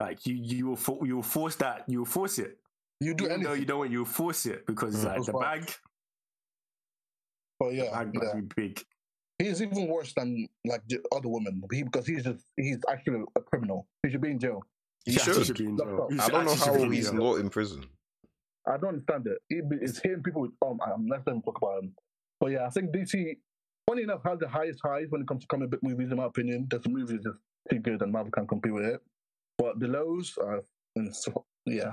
like 0.00 0.24
you, 0.26 0.34
you 0.34 0.66
will, 0.68 0.76
fo- 0.76 1.04
you 1.04 1.16
will 1.16 1.22
force 1.22 1.56
that. 1.56 1.84
You 1.86 1.98
will 2.00 2.06
force 2.06 2.38
it. 2.38 2.58
You 3.00 3.14
do 3.14 3.24
Even 3.26 3.42
though 3.42 3.48
anything. 3.50 3.60
you 3.60 3.66
don't, 3.66 3.78
want- 3.80 3.90
you 3.90 3.98
will 3.98 4.04
force 4.06 4.46
it 4.46 4.66
because 4.66 4.96
Mm. 4.96 5.04
like 5.04 5.24
the 5.24 5.32
right. 5.32 5.60
bag, 5.60 5.74
but 7.58 7.70
the 7.70 7.76
yeah, 7.76 7.90
bag 7.92 8.10
yeah. 8.14 8.20
must 8.20 8.34
be 8.36 8.40
big. 8.62 8.82
He's 9.38 9.62
even 9.62 9.86
worse 9.88 10.12
than 10.12 10.46
like 10.66 10.82
the 10.86 11.00
other 11.12 11.28
women 11.28 11.62
he, 11.72 11.82
because 11.82 12.06
he's 12.06 12.24
just 12.24 12.44
he's 12.56 12.78
actually 12.90 13.24
a 13.36 13.40
criminal. 13.40 13.86
He 14.02 14.10
should 14.10 14.20
be 14.20 14.30
in 14.30 14.38
jail. 14.38 14.62
He 15.06 15.16
actually 15.16 15.44
should. 15.44 15.56
be 15.58 15.64
in 15.64 15.78
jail. 15.78 16.08
I 16.20 16.28
don't 16.28 16.44
know 16.44 16.52
actually 16.52 16.56
should 16.58 16.72
be 16.74 16.78
how 16.80 16.84
in 16.84 16.92
he's 16.92 17.12
not 17.12 17.34
in 17.40 17.48
prison. 17.48 17.84
I 18.68 18.76
don't 18.76 18.90
understand 18.90 19.26
it. 19.26 19.38
It- 19.48 19.64
It's 19.82 19.98
hitting 19.98 20.22
people 20.22 20.42
with 20.42 20.52
um. 20.64 20.78
I'm 20.84 21.06
let's 21.08 21.24
not 21.26 21.32
even 21.32 21.42
talk 21.42 21.56
about 21.56 21.82
him. 21.82 21.94
But 22.38 22.48
yeah, 22.52 22.66
I 22.66 22.70
think 22.70 22.90
DC, 22.90 23.36
funny 23.88 24.02
enough, 24.02 24.22
has 24.24 24.38
the 24.38 24.48
highest 24.48 24.80
highs 24.82 25.06
when 25.10 25.22
it 25.22 25.26
comes 25.28 25.42
to 25.42 25.46
comic 25.46 25.70
book 25.70 25.82
movies. 25.82 26.10
In 26.10 26.18
my 26.18 26.24
opinion, 26.24 26.66
there's 26.70 26.82
some 26.82 26.92
movies 26.92 27.20
just 27.24 27.38
too 27.70 27.78
good 27.78 28.00
and 28.02 28.12
Marvel 28.12 28.30
can't 28.32 28.48
compete 28.48 28.72
with 28.74 28.84
it. 28.84 29.00
But 29.70 29.78
the 29.78 29.86
lows 29.86 30.34
are, 30.40 30.62
and 30.96 31.14
so, 31.14 31.44
yeah, 31.64 31.92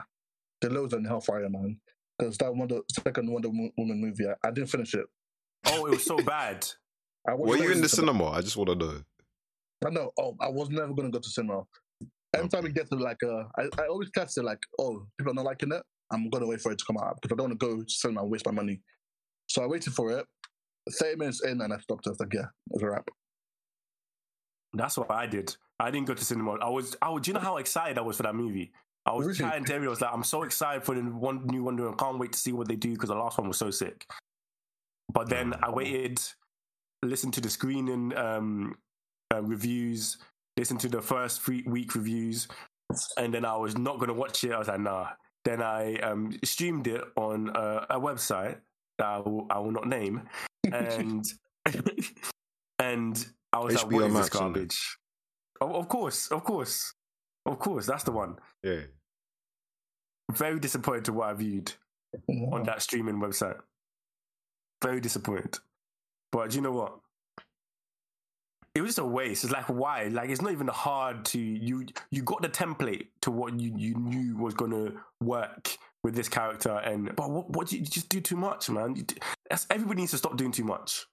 the 0.61 0.69
lows 0.69 0.93
are 0.93 1.01
hellfire, 1.01 1.47
man. 1.49 1.79
Because 2.17 2.37
that 2.39 2.55
Wonder 2.55 2.79
second 2.89 3.31
Wonder 3.31 3.49
Woman 3.49 4.01
movie, 4.01 4.25
I, 4.27 4.47
I 4.47 4.51
didn't 4.51 4.71
finish 4.71 4.95
it. 4.95 5.05
Oh, 5.67 5.85
it 5.85 5.91
was 5.91 6.03
so 6.03 6.17
bad. 6.25 6.67
I 7.27 7.35
watched 7.35 7.49
Were 7.49 7.57
you 7.57 7.71
in 7.71 7.81
the 7.81 7.89
cinema. 7.89 8.13
cinema? 8.13 8.31
I 8.31 8.41
just 8.41 8.57
want 8.57 8.69
to 8.69 8.75
know. 8.75 9.01
I 9.85 9.89
know. 9.91 10.11
Oh, 10.17 10.35
I 10.41 10.49
was 10.49 10.69
never 10.71 10.91
gonna 10.93 11.11
go 11.11 11.19
to 11.19 11.29
cinema. 11.29 11.63
Every 12.35 12.49
time 12.49 12.65
it 12.65 12.73
gets 12.73 12.89
to 12.89 12.95
like 12.95 13.21
uh, 13.23 13.43
I, 13.59 13.83
I 13.83 13.87
always 13.87 14.09
test 14.09 14.39
it 14.39 14.43
like, 14.43 14.59
oh, 14.79 15.05
people 15.19 15.33
are 15.33 15.35
not 15.35 15.45
liking 15.45 15.71
it. 15.71 15.83
I'm 16.11 16.29
gonna 16.31 16.47
wait 16.47 16.61
for 16.61 16.71
it 16.71 16.79
to 16.79 16.85
come 16.85 16.97
out 16.97 17.19
because 17.21 17.35
I 17.35 17.37
don't 17.37 17.49
want 17.49 17.59
to 17.59 17.65
go 17.67 17.83
to 17.83 17.89
cinema 17.89 18.21
and 18.21 18.31
waste 18.31 18.45
my 18.47 18.51
money. 18.51 18.81
So 19.47 19.63
I 19.63 19.67
waited 19.67 19.93
for 19.93 20.17
it. 20.17 20.25
Thirty 20.99 21.17
minutes 21.17 21.43
in, 21.43 21.61
and 21.61 21.71
I 21.71 21.77
stopped. 21.77 22.07
I 22.07 22.09
was 22.09 22.19
like, 22.19 22.33
yeah, 22.33 22.45
it's 22.71 22.81
a 22.81 22.89
wrap. 22.89 23.07
That's 24.73 24.97
what 24.97 25.11
I 25.11 25.27
did. 25.27 25.55
I 25.79 25.91
didn't 25.91 26.07
go 26.07 26.13
to 26.13 26.25
cinema. 26.25 26.53
I 26.55 26.69
was. 26.69 26.95
I 27.01 27.09
was. 27.09 27.21
Do 27.23 27.29
you 27.29 27.33
know 27.33 27.39
how 27.39 27.57
excited 27.57 27.97
I 27.97 28.01
was 28.01 28.17
for 28.17 28.23
that 28.23 28.35
movie? 28.35 28.71
I 29.05 29.13
was 29.13 29.25
Really? 29.27 29.37
chatting 29.39 29.65
to 29.65 29.73
everyone. 29.73 29.89
I 29.89 29.91
was 29.91 30.01
like, 30.01 30.13
I'm 30.13 30.23
so 30.23 30.43
excited 30.43 30.83
for 30.83 30.95
the 30.95 31.01
one 31.01 31.45
new 31.47 31.63
Wonder 31.63 31.83
Woman. 31.83 31.97
Can't 31.97 32.19
wait 32.19 32.33
to 32.33 32.39
see 32.39 32.51
what 32.51 32.67
they 32.67 32.75
do 32.75 32.91
because 32.93 33.09
the 33.09 33.15
last 33.15 33.37
one 33.37 33.47
was 33.47 33.57
so 33.57 33.71
sick. 33.71 34.05
But 35.13 35.29
then 35.29 35.53
I 35.63 35.69
waited, 35.69 36.19
listened 37.03 37.33
to 37.35 37.41
the 37.41 37.49
screening 37.49 38.15
um, 38.17 38.75
uh, 39.33 39.41
reviews, 39.41 40.17
listened 40.57 40.81
to 40.81 40.89
the 40.89 41.01
first 41.01 41.41
three 41.41 41.63
week 41.67 41.95
reviews, 41.95 42.47
and 43.17 43.33
then 43.33 43.45
I 43.45 43.55
was 43.55 43.77
not 43.77 43.99
gonna 43.99 44.13
watch 44.13 44.43
it. 44.43 44.51
I 44.51 44.59
was 44.59 44.67
like, 44.67 44.79
nah. 44.81 45.09
Then 45.45 45.61
I 45.61 45.95
um, 45.99 46.37
streamed 46.43 46.87
it 46.87 47.01
on 47.15 47.49
a, 47.55 47.85
a 47.91 47.99
website 47.99 48.57
that 48.97 49.05
I 49.07 49.19
will, 49.19 49.47
I 49.49 49.59
will 49.59 49.71
not 49.71 49.87
name, 49.87 50.23
and 50.73 51.23
and 52.79 53.25
I 53.53 53.59
was 53.59 53.75
like, 53.75 53.85
HBO 53.85 53.93
what 53.93 54.03
is 54.03 54.13
this 54.13 54.13
Max, 54.13 54.29
innit? 54.29 54.39
garbage? 54.39 54.97
Of, 55.61 55.73
of 55.73 55.87
course, 55.87 56.27
of 56.27 56.43
course, 56.43 56.93
of 57.45 57.59
course. 57.59 57.85
That's 57.85 58.03
the 58.03 58.11
one. 58.11 58.37
Yeah. 58.63 58.81
Very 60.31 60.59
disappointed 60.59 61.05
to 61.05 61.13
what 61.13 61.29
I 61.29 61.33
viewed 61.33 61.71
on 62.51 62.63
that 62.63 62.81
streaming 62.81 63.15
website. 63.15 63.57
Very 64.83 64.99
disappointed. 64.99 65.57
But 66.31 66.51
do 66.51 66.57
you 66.57 66.61
know 66.61 66.71
what? 66.71 66.99
It 68.75 68.81
was 68.81 68.89
just 68.89 68.99
a 68.99 69.05
waste. 69.05 69.43
It's 69.43 69.51
like 69.51 69.65
why? 69.69 70.03
Like 70.03 70.29
it's 70.29 70.41
not 70.41 70.51
even 70.51 70.67
hard 70.67 71.25
to 71.25 71.39
you. 71.39 71.87
You 72.11 72.21
got 72.21 72.43
the 72.43 72.49
template 72.49 73.07
to 73.21 73.31
what 73.31 73.59
you 73.59 73.73
you 73.75 73.95
knew 73.95 74.37
was 74.37 74.53
gonna 74.53 74.91
work 75.19 75.75
with 76.03 76.13
this 76.13 76.29
character, 76.29 76.77
and 76.77 77.15
but 77.15 77.29
what 77.31 77.49
what 77.49 77.71
you, 77.71 77.79
you 77.79 77.85
just 77.85 78.09
do 78.09 78.21
too 78.21 78.35
much, 78.35 78.69
man. 78.69 78.95
You 78.95 79.03
do, 79.03 79.15
that's 79.49 79.65
everybody 79.71 80.01
needs 80.01 80.11
to 80.11 80.17
stop 80.17 80.37
doing 80.37 80.51
too 80.51 80.63
much. 80.63 81.07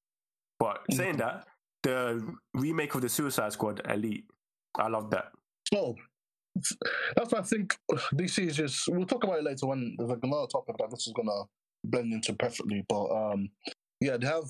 But 0.59 0.80
mm. 0.90 0.97
saying 0.97 1.16
that, 1.16 1.47
the 1.82 2.36
remake 2.53 2.95
of 2.95 3.01
the 3.01 3.09
Suicide 3.09 3.53
Squad 3.53 3.80
Elite, 3.88 4.26
I 4.79 4.89
love 4.89 5.11
that. 5.11 5.33
So 5.72 5.95
that's 7.16 7.33
why 7.33 7.41
I 7.41 7.43
think 7.43 7.77
DC 8.14 8.47
is 8.47 8.57
just. 8.57 8.89
We'll 8.89 9.07
talk 9.07 9.25
about 9.25 9.39
it 9.39 9.45
later 9.45 9.66
when 9.66 9.95
there's 9.99 10.11
like 10.11 10.20
another 10.22 10.47
topic 10.51 10.77
that 10.79 10.91
this 10.91 11.07
is 11.07 11.12
gonna 11.14 11.45
blend 11.85 12.12
into 12.12 12.35
perfectly. 12.35 12.85
But 12.89 13.07
um, 13.07 13.49
yeah, 14.01 14.16
they 14.16 14.27
have 14.27 14.45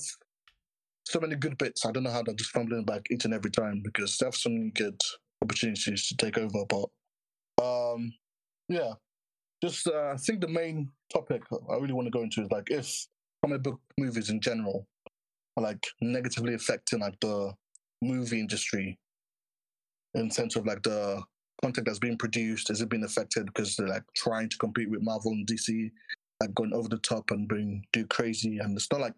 so 1.06 1.20
many 1.20 1.36
good 1.36 1.58
bits. 1.58 1.86
I 1.86 1.92
don't 1.92 2.02
know 2.02 2.10
how 2.10 2.22
they're 2.22 2.34
just 2.34 2.50
fumbling 2.50 2.84
back 2.84 3.06
each 3.10 3.24
and 3.24 3.34
every 3.34 3.50
time 3.50 3.82
because 3.82 4.16
they 4.18 4.26
have 4.26 4.34
so 4.34 4.50
many 4.50 4.70
good 4.70 5.00
opportunities 5.42 6.08
to 6.08 6.16
take 6.16 6.38
over. 6.38 6.64
But 6.68 6.88
um, 7.62 8.12
yeah, 8.68 8.94
just 9.62 9.86
uh, 9.86 10.12
I 10.12 10.16
think 10.16 10.40
the 10.40 10.48
main 10.48 10.90
topic 11.12 11.42
I 11.70 11.76
really 11.76 11.92
want 11.92 12.06
to 12.06 12.10
go 12.10 12.22
into 12.22 12.42
is 12.42 12.50
like 12.50 12.70
if 12.70 13.06
comic 13.42 13.62
book 13.62 13.80
movies 13.98 14.30
in 14.30 14.40
general 14.40 14.86
are 15.56 15.62
like 15.62 15.86
negatively 16.00 16.54
affecting 16.54 17.00
like 17.00 17.18
the 17.20 17.52
movie 18.02 18.40
industry 18.40 18.98
in 20.14 20.30
terms 20.30 20.56
of 20.56 20.66
like 20.66 20.82
the 20.82 21.22
content 21.62 21.86
that's 21.86 21.98
being 21.98 22.18
produced 22.18 22.70
is 22.70 22.80
it 22.80 22.88
being 22.88 23.04
affected 23.04 23.46
because 23.46 23.76
they're 23.76 23.88
like 23.88 24.04
trying 24.14 24.48
to 24.48 24.58
compete 24.58 24.90
with 24.90 25.02
Marvel 25.02 25.32
and 25.32 25.46
DC, 25.46 25.90
like 26.40 26.54
going 26.54 26.72
over 26.72 26.88
the 26.88 26.98
top 26.98 27.30
and 27.30 27.48
being 27.48 27.84
do 27.92 28.06
crazy, 28.06 28.58
and 28.58 28.76
it's 28.76 28.90
not 28.90 29.00
like 29.00 29.14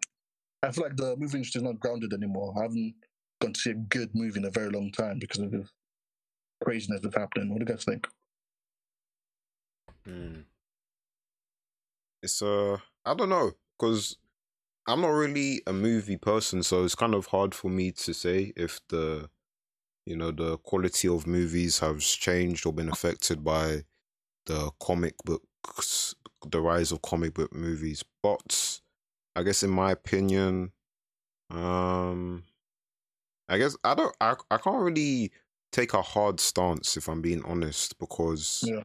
I 0.63 0.71
feel 0.71 0.85
like 0.85 0.97
the 0.97 1.15
movie 1.17 1.37
industry 1.37 1.59
is 1.59 1.63
not 1.63 1.79
grounded 1.79 2.13
anymore. 2.13 2.53
I 2.57 2.63
haven't 2.63 2.95
gone 3.39 3.53
to 3.53 3.59
see 3.59 3.71
a 3.71 3.75
good 3.75 4.09
movie 4.15 4.39
in 4.39 4.45
a 4.45 4.51
very 4.51 4.69
long 4.69 4.91
time 4.91 5.19
because 5.19 5.39
of 5.39 5.51
the 5.51 5.67
craziness 6.63 7.01
that's 7.01 7.15
happening. 7.15 7.49
What 7.49 7.59
do 7.59 7.65
you 7.65 7.75
guys 7.75 7.85
think? 7.85 8.07
Mm. 10.07 10.43
It's 12.23 12.41
uh, 12.41 12.77
I 13.05 13.13
don't 13.13 13.29
know, 13.29 13.51
because 13.77 14.17
I'm 14.87 15.01
not 15.01 15.09
really 15.09 15.61
a 15.67 15.73
movie 15.73 16.17
person, 16.17 16.63
so 16.63 16.83
it's 16.83 16.95
kind 16.95 17.13
of 17.13 17.27
hard 17.27 17.53
for 17.53 17.69
me 17.69 17.91
to 17.91 18.13
say 18.13 18.53
if 18.55 18.79
the, 18.89 19.29
you 20.07 20.15
know, 20.17 20.31
the 20.31 20.57
quality 20.59 21.07
of 21.07 21.27
movies 21.27 21.79
has 21.79 22.05
changed 22.05 22.65
or 22.65 22.73
been 22.73 22.89
affected 22.89 23.43
by 23.43 23.83
the 24.47 24.71
comic 24.81 25.15
books, 25.25 26.15
the 26.47 26.61
rise 26.61 26.91
of 26.91 27.01
comic 27.03 27.33
book 27.35 27.53
movies. 27.53 28.03
But 28.23 28.81
I 29.35 29.43
guess, 29.43 29.63
in 29.63 29.71
my 29.71 29.91
opinion, 29.91 30.73
um, 31.51 32.45
I 33.49 33.57
guess 33.57 33.77
I 33.83 33.93
don't, 33.95 34.15
I, 34.21 34.35
I 34.51 34.57
can't 34.57 34.81
really 34.81 35.31
take 35.71 35.93
a 35.93 36.01
hard 36.01 36.39
stance 36.39 36.97
if 36.97 37.07
I'm 37.07 37.21
being 37.21 37.43
honest, 37.45 37.97
because 37.99 38.61
Yeah. 38.61 38.83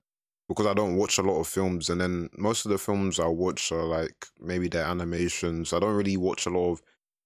because 0.49 0.67
I 0.67 0.75
don't 0.75 0.97
watch 0.97 1.19
a 1.19 1.23
lot 1.23 1.41
of 1.41 1.49
films, 1.49 1.91
and 1.91 2.01
then 2.01 2.31
most 2.39 2.67
of 2.67 2.71
the 2.73 2.79
films 2.79 3.21
I 3.21 3.29
watch 3.29 3.73
are 3.73 3.85
like 3.85 4.27
maybe 4.41 4.69
they're 4.69 4.85
animations. 4.87 5.73
I 5.73 5.81
don't 5.81 5.97
really 5.97 6.17
watch 6.17 6.47
a 6.47 6.51
lot 6.51 6.73
of, 6.73 6.83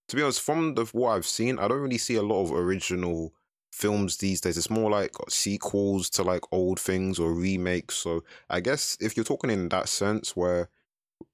to 0.08 0.16
be 0.16 0.22
honest, 0.22 0.42
from 0.42 0.74
the 0.74 0.86
what 0.86 1.12
I've 1.12 1.26
seen, 1.26 1.58
I 1.58 1.68
don't 1.68 1.82
really 1.82 1.98
see 1.98 2.16
a 2.16 2.22
lot 2.22 2.42
of 2.44 2.52
original 2.52 3.34
films 3.72 4.18
these 4.18 4.40
days. 4.40 4.56
It's 4.58 4.70
more 4.70 4.90
like 4.90 5.12
sequels 5.28 6.10
to 6.10 6.22
like 6.22 6.42
old 6.52 6.80
things 6.80 7.18
or 7.18 7.32
remakes. 7.34 7.96
So 7.96 8.24
I 8.50 8.60
guess 8.60 8.96
if 9.00 9.16
you're 9.16 9.24
talking 9.24 9.50
in 9.50 9.68
that 9.70 9.88
sense, 9.88 10.36
where 10.36 10.70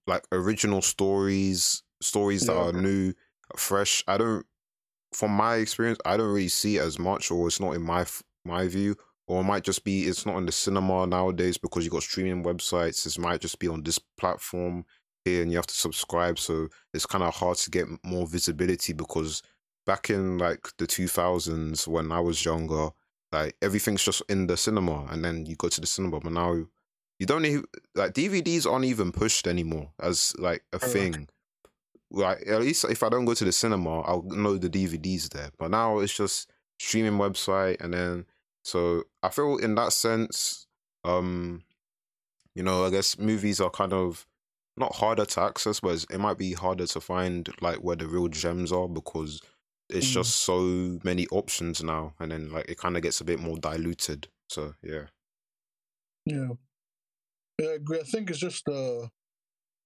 like 0.07 0.25
original 0.33 0.83
stories, 0.83 1.83
stories 2.01 2.47
that 2.47 2.55
Yeah. 2.55 2.57
are 2.57 2.73
new, 2.73 3.15
fresh, 3.57 4.05
I 4.09 4.19
don't. 4.19 4.47
From 5.13 5.33
my 5.33 5.57
experience, 5.57 5.99
I 6.07 6.17
don't 6.17 6.29
really 6.33 6.49
see 6.49 6.79
it 6.79 6.83
as 6.83 6.99
much, 6.99 7.31
or 7.31 7.47
it's 7.47 7.61
not 7.61 7.73
in 7.75 7.83
my 7.83 8.07
my 8.45 8.67
view 8.69 8.97
or 9.29 9.41
it 9.41 9.45
might 9.45 9.63
just 9.63 9.85
be 9.85 10.03
it's 10.09 10.27
not 10.27 10.37
in 10.37 10.47
the 10.47 10.53
cinema 10.53 11.07
nowadays 11.07 11.57
because 11.57 11.85
you 11.85 11.91
got 11.91 12.03
streaming 12.03 12.43
websites. 12.45 13.07
It 13.07 13.21
might 13.21 13.41
just 13.41 13.59
be 13.61 13.69
on 13.69 13.83
this 13.83 13.99
platform 14.19 14.85
here, 15.25 15.43
and 15.43 15.51
you 15.51 15.57
have 15.59 15.67
to 15.69 15.75
subscribe. 15.75 16.39
So 16.39 16.69
it's 16.93 17.07
kind 17.07 17.23
of 17.23 17.35
hard 17.35 17.59
to 17.59 17.71
get 17.71 17.87
more 18.05 18.27
visibility 18.27 18.93
because 18.93 19.43
back 19.87 20.11
in 20.11 20.39
like 20.39 20.69
the 20.79 20.87
two 20.87 21.09
thousands 21.09 21.87
when 21.89 22.13
I 22.13 22.21
was 22.21 22.45
younger, 22.45 22.91
like 23.31 23.57
everything's 23.63 24.05
just 24.05 24.23
in 24.29 24.47
the 24.47 24.57
cinema, 24.57 25.07
and 25.11 25.25
then 25.25 25.47
you 25.47 25.57
go 25.57 25.69
to 25.69 25.81
the 25.81 25.87
cinema. 25.87 26.21
But 26.21 26.33
now 26.33 26.55
you 27.19 27.27
don't 27.27 27.45
even 27.45 27.65
like 27.95 28.15
DVDs 28.15 28.71
aren't 28.71 28.85
even 28.85 29.13
pushed 29.13 29.47
anymore 29.47 29.91
as 30.01 30.35
like 30.39 30.63
a 30.73 30.79
thing. 30.79 31.29
Like 32.11 32.47
at 32.47 32.61
least 32.61 32.85
if 32.85 33.03
I 33.03 33.09
don't 33.09 33.25
go 33.25 33.35
to 33.35 33.45
the 33.45 33.53
cinema, 33.53 34.01
I'll 34.01 34.23
know 34.23 34.59
the 34.59 34.69
DVDs 34.69 35.31
there. 35.31 35.51
But 35.59 35.71
now 35.71 35.99
it's 36.01 36.17
just 36.17 36.51
streaming 36.79 37.19
website, 37.19 37.81
and 37.81 37.95
then 37.95 38.27
so 38.65 39.05
I 39.23 39.31
feel 39.31 39.57
in 39.57 39.75
that 39.77 39.93
sense, 39.93 40.67
um, 41.05 41.65
you 42.55 42.63
know, 42.63 42.85
I 42.85 42.91
guess 42.91 43.19
movies 43.19 43.61
are 43.61 43.71
kind 43.71 43.93
of 43.93 44.27
not 44.77 44.95
harder 44.95 45.25
to 45.25 45.41
access, 45.41 45.81
but 45.81 46.05
it 46.11 46.19
might 46.19 46.39
be 46.39 46.53
harder 46.53 46.87
to 46.87 47.01
find 47.01 47.49
like 47.61 47.79
where 47.79 47.97
the 47.97 48.07
real 48.07 48.29
gems 48.29 48.73
are 48.73 48.89
because 48.89 49.41
it's 49.93 50.09
Mm. 50.09 50.15
just 50.15 50.37
so 50.41 50.99
many 51.05 51.27
options 51.29 51.83
now, 51.83 52.15
and 52.19 52.31
then 52.33 52.51
like 52.51 52.69
it 52.69 52.79
kind 52.79 52.97
of 52.97 53.03
gets 53.03 53.21
a 53.21 53.25
bit 53.25 53.39
more 53.41 53.57
diluted. 53.59 54.29
So 54.49 54.75
yeah, 54.83 55.07
Yeah. 56.27 56.49
Yeah, 57.59 57.69
I 57.69 57.73
agree. 57.75 58.01
I 58.01 58.05
think 58.05 58.31
it's 58.31 58.39
just 58.39 58.65
the 58.65 59.09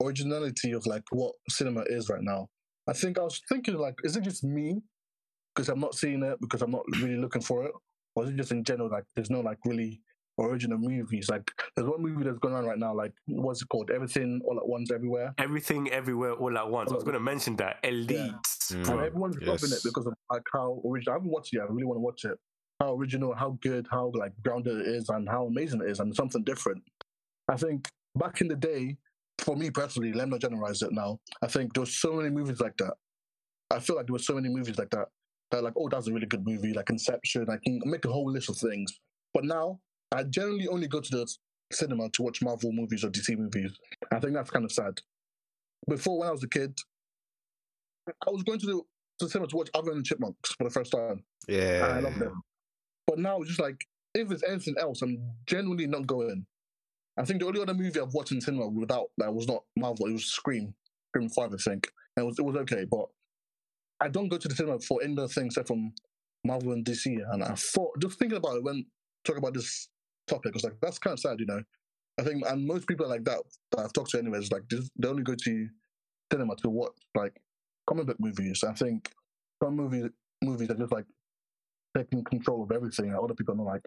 originality 0.03 0.73
of 0.73 0.87
like 0.87 1.05
what 1.11 1.35
cinema 1.49 1.83
is 1.87 2.09
right 2.09 2.23
now. 2.23 2.49
I 2.89 2.93
think 2.93 3.19
I 3.19 3.23
was 3.23 3.41
thinking 3.49 3.77
like, 3.77 3.99
is 4.05 4.17
it 4.17 4.23
just 4.23 4.45
me 4.45 4.83
because 5.55 5.69
I'm 5.69 5.81
not 5.81 5.95
seeing 5.95 6.23
it 6.23 6.39
because 6.41 6.63
I'm 6.63 6.71
not 6.71 6.85
really 7.01 7.17
looking 7.17 7.43
for 7.43 7.65
it, 7.65 7.73
or 8.15 8.25
is 8.25 8.31
it 8.31 8.37
just 8.37 8.53
in 8.53 8.63
general 8.65 8.91
like 8.91 9.05
there's 9.15 9.31
no 9.31 9.41
like 9.41 9.59
really 9.65 10.01
original 10.39 10.79
movies? 10.79 11.29
Like 11.29 11.51
there's 11.75 11.89
one 11.89 12.03
movie 12.03 12.25
that's 12.25 12.39
going 12.39 12.55
on 12.55 12.65
right 12.65 12.79
now, 12.79 12.95
like 12.95 13.13
what's 13.27 13.63
it 13.63 13.69
called? 13.69 13.91
Everything 13.91 14.41
All 14.45 14.59
at 14.59 14.69
Once 14.69 14.91
Everywhere. 14.93 15.35
Everything, 15.39 15.91
everywhere, 15.91 16.35
all 16.35 16.57
at 16.57 16.71
once. 16.71 16.93
I 16.93 16.95
was 16.95 17.05
going 17.05 17.15
to 17.15 17.21
mention 17.21 17.57
that. 17.57 17.79
Elite. 17.83 18.33
Mm. 18.73 18.89
And 18.89 19.01
everyone's 19.01 19.37
loving 19.43 19.73
it 19.73 19.81
because 19.85 20.07
of 20.07 20.15
like 20.31 20.43
how 20.53 20.83
original. 20.85 21.15
I 21.15 21.17
haven't 21.17 21.31
watched 21.31 21.53
it. 21.53 21.59
yet. 21.59 21.67
I 21.69 21.73
really 21.73 21.85
want 21.85 21.97
to 21.97 22.03
watch 22.03 22.25
it. 22.25 22.39
How 22.81 22.95
original, 22.95 23.35
how 23.35 23.59
good, 23.63 23.87
how 23.91 24.13
like 24.15 24.33
grounded 24.43 24.81
it 24.81 24.87
is, 24.87 25.09
and 25.09 25.29
how 25.29 25.47
amazing 25.47 25.81
it 25.81 25.91
is, 25.91 26.01
and 26.01 26.15
something 26.15 26.45
different. 26.45 26.83
I 27.49 27.57
think 27.57 27.89
back 28.17 28.41
in 28.41 28.49
the 28.49 28.57
day, 28.57 28.97
for 29.39 29.57
me 29.57 29.71
personally, 29.71 30.13
let 30.13 30.27
me 30.27 30.33
not 30.33 30.41
generalize 30.41 30.83
it 30.83 30.93
now. 30.93 31.21
I 31.43 31.47
think 31.47 31.75
there 31.75 31.83
was 31.83 31.97
so 31.97 32.15
many 32.15 32.31
movies 32.31 32.61
like 32.61 32.77
that. 32.79 32.95
I 33.71 33.81
feel 33.81 33.97
like 33.97 34.07
there 34.07 34.13
were 34.13 34.19
so 34.19 34.35
many 34.35 34.49
movies 34.49 34.79
like 34.79 34.91
that. 34.91 35.09
That 35.51 35.63
like, 35.63 35.75
oh, 35.77 35.89
that's 35.89 36.09
a 36.09 36.13
really 36.13 36.27
good 36.27 36.45
movie, 36.45 36.73
like 36.73 36.91
Inception. 36.91 37.49
I 37.49 37.57
can 37.63 37.81
make 37.85 38.05
a 38.05 38.09
whole 38.09 38.31
list 38.31 38.51
of 38.51 38.57
things. 38.57 38.93
But 39.33 39.45
now, 39.45 39.81
I 40.13 40.25
generally 40.25 40.69
only 40.69 40.89
go 40.89 41.01
to 41.01 41.11
the 41.11 41.27
cinema 41.73 42.09
to 42.11 42.23
watch 42.23 42.43
Marvel 42.43 42.73
movies 42.73 43.05
or 43.05 43.11
DC 43.11 43.37
movies. 43.37 43.73
I 44.13 44.19
think 44.19 44.35
that's 44.35 44.51
kind 44.51 44.65
of 44.65 44.73
sad. 44.73 45.01
Before, 45.89 46.19
when 46.19 46.29
I 46.29 46.33
was 46.33 46.43
a 46.43 46.49
kid, 46.49 46.77
I 48.27 48.31
was 48.31 48.43
going 48.43 48.59
to 48.61 48.67
the, 48.67 48.73
to 48.73 49.25
the 49.25 49.29
cinema 49.29 49.49
to 49.49 49.57
watch 49.57 49.71
Alvin 49.75 49.95
and 49.95 50.05
Chipmunks 50.05 50.53
for 50.53 50.65
the 50.65 50.71
first 50.71 50.93
time. 50.93 51.25
yeah, 51.49 51.85
and 51.85 51.95
I 51.95 52.01
love 52.01 52.19
them. 52.19 52.43
But 53.07 53.19
now, 53.19 53.39
it's 53.41 53.49
just 53.49 53.61
like, 53.61 53.87
if 54.15 54.29
there's 54.29 54.43
anything 54.43 54.75
else, 54.81 55.03
I'm 55.03 55.19
genuinely 55.47 55.87
not 55.87 56.07
going. 56.07 56.47
I 57.19 57.25
think 57.25 57.41
the 57.41 57.47
only 57.47 57.63
other 57.63 57.75
movie 57.75 58.01
I've 58.01 58.13
watched 58.13 58.33
in 58.33 58.41
cinema 58.41 58.69
without 58.69 59.07
that 59.19 59.33
was 59.33 59.49
not 59.49 59.63
Marvel, 59.77 60.07
it 60.07 60.13
was 60.13 60.27
Scream, 60.27 60.75
Scream 61.11 61.29
5, 61.29 61.53
I 61.53 61.57
think. 61.57 61.89
And 62.17 62.25
it 62.25 62.27
was, 62.27 62.39
it 62.39 62.45
was 62.45 62.57
okay, 62.57 62.85
but 62.85 63.07
I 64.01 64.09
don't 64.09 64.29
go 64.29 64.37
to 64.39 64.49
the 64.49 64.55
cinema 64.55 64.79
for 64.81 65.03
any 65.03 65.15
other 65.15 65.29
thing 65.29 65.47
except 65.47 65.69
from 65.69 65.93
Marvel 66.45 66.73
and 66.73 66.85
DC. 66.85 67.19
And 67.33 67.43
I 67.43 67.55
thought, 67.55 67.99
just 68.01 68.19
thinking 68.19 68.39
about 68.39 68.57
it 68.57 68.65
when 68.65 68.85
talking 69.25 69.43
about 69.43 69.55
this 69.55 69.89
topic, 70.27 70.53
I 70.53 70.57
was 70.57 70.65
like, 70.65 70.77
that's 70.83 70.99
kind 70.99 71.15
of 71.15 71.21
sad, 71.21 71.41
you 71.41 71.47
know. 71.47 71.63
I 72.19 72.23
think, 72.23 72.45
and 72.47 72.67
most 72.67 72.87
people 72.87 73.07
are 73.07 73.11
like 73.11 73.25
that 73.25 73.41
that 73.73 73.81
I've 73.81 73.93
talked 73.93 74.11
to, 74.11 74.19
anyways, 74.19 74.51
like 74.51 74.63
they 74.69 75.09
only 75.09 75.23
go 75.23 75.35
to 75.35 75.69
cinema 76.33 76.57
to 76.57 76.71
watch 76.71 76.93
like 77.15 77.39
comic 77.87 78.07
book 78.07 78.21
movies. 78.21 78.65
I 78.65 78.73
think 78.73 79.11
some 79.63 79.77
movies 79.77 80.11
movies 80.43 80.71
are 80.71 80.75
just 80.75 80.93
like 80.93 81.07
taking 81.97 82.25
control 82.25 82.63
of 82.63 82.73
everything. 82.73 83.15
Other 83.15 83.35
people 83.35 83.61
are 83.61 83.65
like 83.65 83.83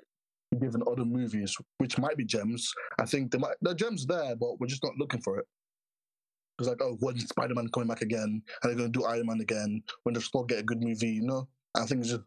given 0.59 0.81
other 0.89 1.05
movies, 1.05 1.55
which 1.77 1.97
might 1.97 2.17
be 2.17 2.25
gems. 2.25 2.73
I 2.99 3.05
think 3.05 3.31
there 3.31 3.39
might 3.39 3.55
there 3.61 3.73
are 3.73 3.75
gems 3.75 4.05
there, 4.05 4.35
but 4.35 4.59
we're 4.59 4.67
just 4.67 4.83
not 4.83 4.97
looking 4.97 5.21
for 5.21 5.39
it. 5.39 5.45
It's 6.59 6.67
like, 6.67 6.81
oh, 6.81 6.97
when's 6.99 7.27
Spider 7.27 7.55
Man 7.55 7.69
coming 7.69 7.87
back 7.87 8.01
again? 8.01 8.41
Are 8.63 8.69
they 8.69 8.75
going 8.75 8.91
to 8.91 8.99
do 8.99 9.05
Iron 9.05 9.27
Man 9.27 9.39
again? 9.39 9.81
When 10.03 10.13
does 10.13 10.27
Thor 10.27 10.45
get 10.45 10.59
a 10.59 10.63
good 10.63 10.83
movie? 10.83 11.07
You 11.07 11.21
know, 11.21 11.47
I 11.75 11.85
think 11.85 12.01
it's 12.01 12.09
just 12.09 12.23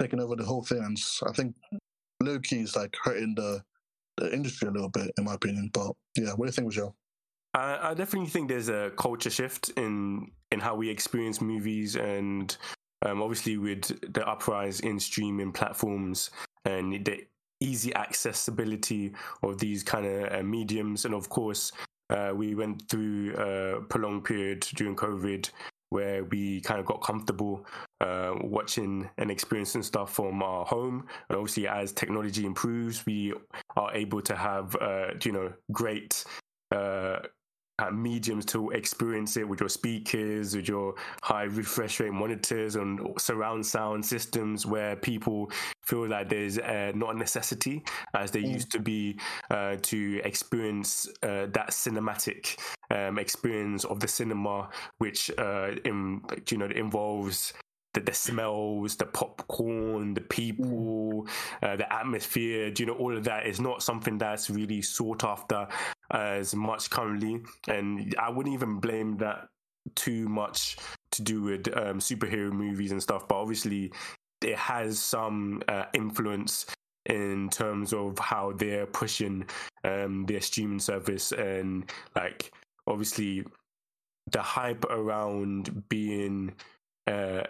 taking 0.00 0.20
over 0.20 0.34
the 0.34 0.44
whole 0.44 0.64
thing, 0.64 0.82
and 0.82 0.98
I 1.28 1.32
think 1.32 1.54
low 2.20 2.40
key 2.40 2.60
is 2.60 2.74
like 2.74 2.96
hurting 3.02 3.34
the 3.36 3.62
the 4.16 4.32
industry 4.34 4.68
a 4.68 4.72
little 4.72 4.88
bit, 4.88 5.12
in 5.16 5.24
my 5.24 5.34
opinion. 5.34 5.70
But 5.72 5.92
yeah, 6.16 6.32
what 6.32 6.46
do 6.46 6.48
you 6.48 6.52
think, 6.52 6.68
Michelle? 6.68 6.96
I 7.52 7.94
definitely 7.94 8.30
think 8.30 8.48
there's 8.48 8.68
a 8.68 8.92
culture 8.96 9.30
shift 9.30 9.70
in 9.70 10.30
in 10.52 10.60
how 10.60 10.74
we 10.74 10.88
experience 10.88 11.40
movies, 11.40 11.96
and 11.96 12.56
um, 13.04 13.22
obviously 13.22 13.56
with 13.56 14.12
the 14.12 14.26
uprise 14.28 14.80
in 14.80 15.00
streaming 15.00 15.52
platforms 15.52 16.30
and 16.64 17.04
the 17.04 17.26
easy 17.60 17.94
accessibility 17.94 19.12
of 19.42 19.58
these 19.58 19.82
kind 19.82 20.06
of 20.06 20.32
uh, 20.32 20.42
mediums, 20.42 21.04
and 21.04 21.14
of 21.14 21.28
course, 21.28 21.72
uh, 22.10 22.32
we 22.34 22.54
went 22.54 22.88
through 22.88 23.34
a 23.36 23.80
prolonged 23.82 24.24
period 24.24 24.60
during 24.74 24.96
COVID 24.96 25.50
where 25.90 26.24
we 26.24 26.60
kind 26.60 26.78
of 26.78 26.86
got 26.86 27.02
comfortable 27.02 27.66
uh, 28.00 28.32
watching 28.42 29.10
and 29.18 29.30
experiencing 29.30 29.82
stuff 29.82 30.14
from 30.14 30.42
our 30.42 30.64
home. 30.64 31.06
And 31.28 31.36
obviously, 31.36 31.66
as 31.66 31.92
technology 31.92 32.46
improves, 32.46 33.04
we 33.06 33.34
are 33.76 33.92
able 33.92 34.22
to 34.22 34.36
have, 34.36 34.76
uh, 34.76 35.08
you 35.22 35.32
know, 35.32 35.52
great 35.72 36.24
uh, 36.70 37.18
uh, 37.80 37.90
mediums 37.90 38.44
to 38.46 38.70
experience 38.70 39.36
it 39.36 39.48
with 39.48 39.60
your 39.60 39.68
speakers, 39.68 40.54
with 40.56 40.68
your 40.68 40.94
high 41.22 41.44
refresh 41.44 42.00
rate 42.00 42.12
monitors 42.12 42.76
and 42.76 43.00
surround 43.18 43.64
sound 43.64 44.04
systems 44.04 44.66
where 44.66 44.96
people 44.96 45.50
feel 45.82 46.06
like 46.08 46.28
there's 46.28 46.58
uh, 46.58 46.92
not 46.94 47.14
a 47.14 47.18
necessity 47.18 47.82
as 48.14 48.30
there 48.30 48.42
Mm. 48.42 48.52
used 48.54 48.70
to 48.72 48.78
be 48.78 49.18
uh, 49.50 49.76
to 49.82 50.20
experience 50.24 51.08
uh, 51.22 51.46
that 51.52 51.70
cinematic 51.70 52.58
um, 52.90 53.18
experience 53.18 53.84
of 53.84 54.00
the 54.00 54.08
cinema, 54.08 54.68
which 54.98 55.30
uh, 55.38 55.72
in, 55.84 56.20
you 56.50 56.58
know 56.58 56.66
involves 56.66 57.52
the, 57.94 58.00
the 58.00 58.12
smells, 58.12 58.96
the 58.96 59.06
popcorn, 59.06 60.14
the 60.14 60.20
people, 60.20 61.26
uh, 61.62 61.76
the 61.76 61.92
atmosphere. 61.92 62.70
Do 62.70 62.82
you 62.82 62.86
know 62.88 62.94
all 62.94 63.16
of 63.16 63.24
that 63.24 63.46
is 63.46 63.60
not 63.60 63.82
something 63.82 64.18
that's 64.18 64.50
really 64.50 64.82
sought 64.82 65.24
after 65.24 65.66
as 66.10 66.54
much 66.54 66.90
currently, 66.90 67.40
and 67.68 68.14
I 68.18 68.30
wouldn't 68.30 68.54
even 68.54 68.80
blame 68.80 69.16
that 69.18 69.48
too 69.94 70.28
much 70.28 70.76
to 71.12 71.22
do 71.22 71.42
with 71.42 71.68
um, 71.76 71.98
superhero 71.98 72.52
movies 72.52 72.92
and 72.92 73.02
stuff. 73.02 73.26
But 73.28 73.36
obviously, 73.36 73.92
it 74.42 74.56
has 74.56 74.98
some 74.98 75.62
uh, 75.68 75.84
influence 75.94 76.66
in 77.06 77.48
terms 77.50 77.92
of 77.92 78.18
how 78.18 78.52
they're 78.52 78.86
pushing 78.86 79.46
um, 79.84 80.26
their 80.26 80.40
streaming 80.40 80.78
service 80.78 81.32
and 81.32 81.90
like 82.14 82.52
obviously 82.86 83.44
the 84.30 84.42
hype 84.42 84.84
around 84.84 85.88
being 85.88 86.54
uh, 87.06 87.42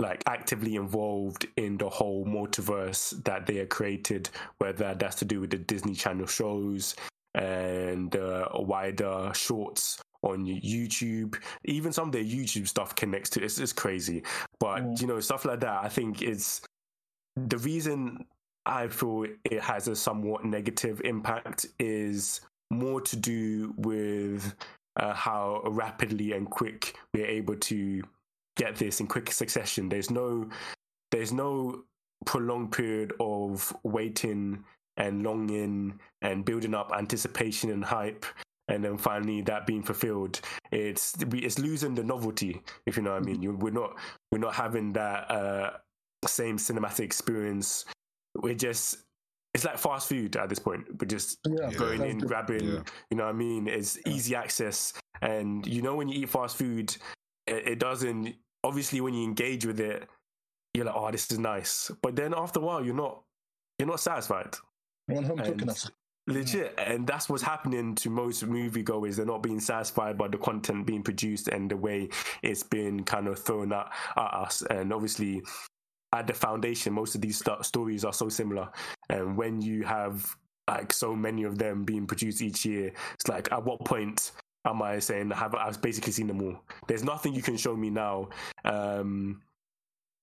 like 0.00 0.22
actively 0.26 0.76
involved 0.76 1.46
in 1.56 1.76
the 1.76 1.88
whole 1.88 2.24
multiverse 2.24 3.22
that 3.24 3.46
they 3.46 3.56
have 3.56 3.68
created, 3.68 4.30
whether 4.58 4.94
that's 4.94 5.16
to 5.16 5.24
do 5.24 5.40
with 5.40 5.50
the 5.50 5.58
Disney 5.58 5.94
Channel 5.94 6.26
shows 6.26 6.96
and 7.34 8.16
uh, 8.16 8.48
wider 8.54 9.30
shorts 9.34 10.02
on 10.22 10.44
YouTube. 10.46 11.36
Even 11.64 11.92
some 11.92 12.08
of 12.08 12.12
their 12.12 12.24
YouTube 12.24 12.66
stuff 12.66 12.94
connects 12.94 13.30
to 13.30 13.40
it. 13.40 13.44
It's, 13.44 13.58
it's 13.58 13.72
crazy, 13.72 14.22
but 14.58 14.82
Mm. 14.82 15.00
you 15.00 15.06
know 15.06 15.20
stuff 15.20 15.44
like 15.44 15.60
that. 15.60 15.84
I 15.84 15.88
think 15.88 16.22
it's 16.22 16.62
the 17.36 17.58
reason 17.58 18.26
I 18.66 18.88
feel 18.88 19.26
it 19.44 19.60
has 19.62 19.88
a 19.88 19.96
somewhat 19.96 20.44
negative 20.44 21.00
impact 21.04 21.66
is 21.78 22.40
more 22.70 23.00
to 23.00 23.16
do 23.16 23.74
with 23.78 24.54
uh, 24.96 25.14
how 25.14 25.62
rapidly 25.66 26.32
and 26.32 26.48
quick 26.50 26.96
we're 27.14 27.26
able 27.26 27.56
to 27.56 28.02
get 28.60 28.76
this 28.76 29.00
in 29.00 29.06
quick 29.06 29.32
succession. 29.32 29.88
There's 29.88 30.10
no 30.10 30.48
there's 31.10 31.32
no 31.32 31.84
prolonged 32.26 32.72
period 32.72 33.12
of 33.18 33.74
waiting 33.82 34.62
and 34.96 35.22
longing 35.22 35.98
and 36.20 36.44
building 36.44 36.74
up 36.74 36.92
anticipation 36.94 37.70
and 37.70 37.82
hype 37.84 38.26
and 38.68 38.84
then 38.84 38.98
finally 38.98 39.40
that 39.42 39.66
being 39.66 39.82
fulfilled. 39.82 40.40
It's 40.70 41.16
we- 41.30 41.40
it's 41.46 41.58
losing 41.58 41.94
the 41.94 42.04
novelty 42.04 42.60
if 42.86 42.96
you 42.96 43.02
know 43.02 43.12
what 43.14 43.22
i 43.22 43.26
mean. 43.30 43.40
You, 43.42 43.52
we're 43.64 43.72
not 43.82 43.92
we're 44.30 44.44
not 44.46 44.54
having 44.54 44.92
that 44.92 45.30
uh 45.30 45.70
same 46.26 46.58
cinematic 46.58 47.00
experience. 47.00 47.84
We're 48.34 48.54
just 48.68 48.98
it's 49.54 49.64
like 49.64 49.78
fast 49.78 50.08
food 50.08 50.36
at 50.36 50.48
this 50.48 50.60
point. 50.60 50.84
We're 51.00 51.08
just 51.08 51.38
Yeah, 51.48 51.70
going 51.72 51.98
sounds 51.98 52.10
in 52.12 52.18
good. 52.18 52.28
grabbing 52.28 52.66
Yeah. 52.74 52.82
you 53.10 53.16
know 53.16 53.24
what 53.24 53.34
i 53.34 53.38
mean? 53.46 53.66
It's 53.66 53.98
easy 54.06 54.34
access. 54.36 54.92
And 55.22 55.66
you 55.66 55.82
know 55.82 55.96
when 55.96 56.08
you 56.08 56.20
eat 56.22 56.28
fast 56.28 56.56
food 56.56 56.94
it, 57.46 57.66
it 57.72 57.78
doesn't 57.80 58.34
obviously 58.64 59.00
when 59.00 59.14
you 59.14 59.24
engage 59.24 59.64
with 59.66 59.80
it 59.80 60.08
you're 60.74 60.84
like 60.84 60.94
oh 60.96 61.10
this 61.10 61.30
is 61.30 61.38
nice. 61.38 61.90
But 62.02 62.14
then 62.16 62.34
after 62.36 62.60
a 62.60 62.62
while 62.62 62.84
you're 62.84 62.94
not 62.94 63.22
you're 63.78 63.88
not 63.88 64.00
satisfied. 64.00 64.54
One 65.06 65.24
home 65.24 65.38
cooking 65.38 65.62
And- 65.62 65.70
us. 65.70 65.90
legit 66.28 66.74
and 66.78 67.06
that's 67.06 67.28
what's 67.28 67.42
happening 67.42 67.94
to 67.96 68.10
most 68.10 68.44
moviegoers. 68.46 69.16
They're 69.16 69.26
not 69.26 69.42
being 69.42 69.58
satisfied 69.58 70.16
by 70.16 70.28
the 70.28 70.38
content 70.38 70.86
being 70.86 71.02
produced 71.02 71.48
and 71.48 71.70
the 71.70 71.76
way 71.76 72.08
it's 72.42 72.62
been 72.62 73.02
kind 73.04 73.26
of 73.26 73.38
thrown 73.38 73.72
at, 73.72 73.90
at 74.16 74.34
us. 74.34 74.62
And 74.70 74.92
obviously 74.92 75.42
at 76.12 76.26
the 76.26 76.34
foundation 76.34 76.92
most 76.92 77.14
of 77.14 77.20
these 77.20 77.38
sto- 77.38 77.62
stories 77.62 78.04
are 78.04 78.12
so 78.12 78.28
similar. 78.28 78.68
And 79.08 79.36
when 79.36 79.60
you 79.60 79.82
have 79.84 80.36
like 80.68 80.92
so 80.92 81.16
many 81.16 81.42
of 81.42 81.58
them 81.58 81.82
being 81.82 82.06
produced 82.06 82.42
each 82.42 82.64
year 82.64 82.92
it's 83.14 83.26
like 83.26 83.50
at 83.50 83.64
what 83.64 83.84
point 83.84 84.30
am 84.64 84.82
i 84.82 84.98
saying 84.98 85.30
have 85.30 85.54
i've 85.54 85.80
basically 85.80 86.12
seen 86.12 86.26
them 86.26 86.42
all 86.42 86.60
there's 86.86 87.04
nothing 87.04 87.34
you 87.34 87.42
can 87.42 87.56
show 87.56 87.76
me 87.76 87.90
now 87.90 88.28
um 88.64 89.40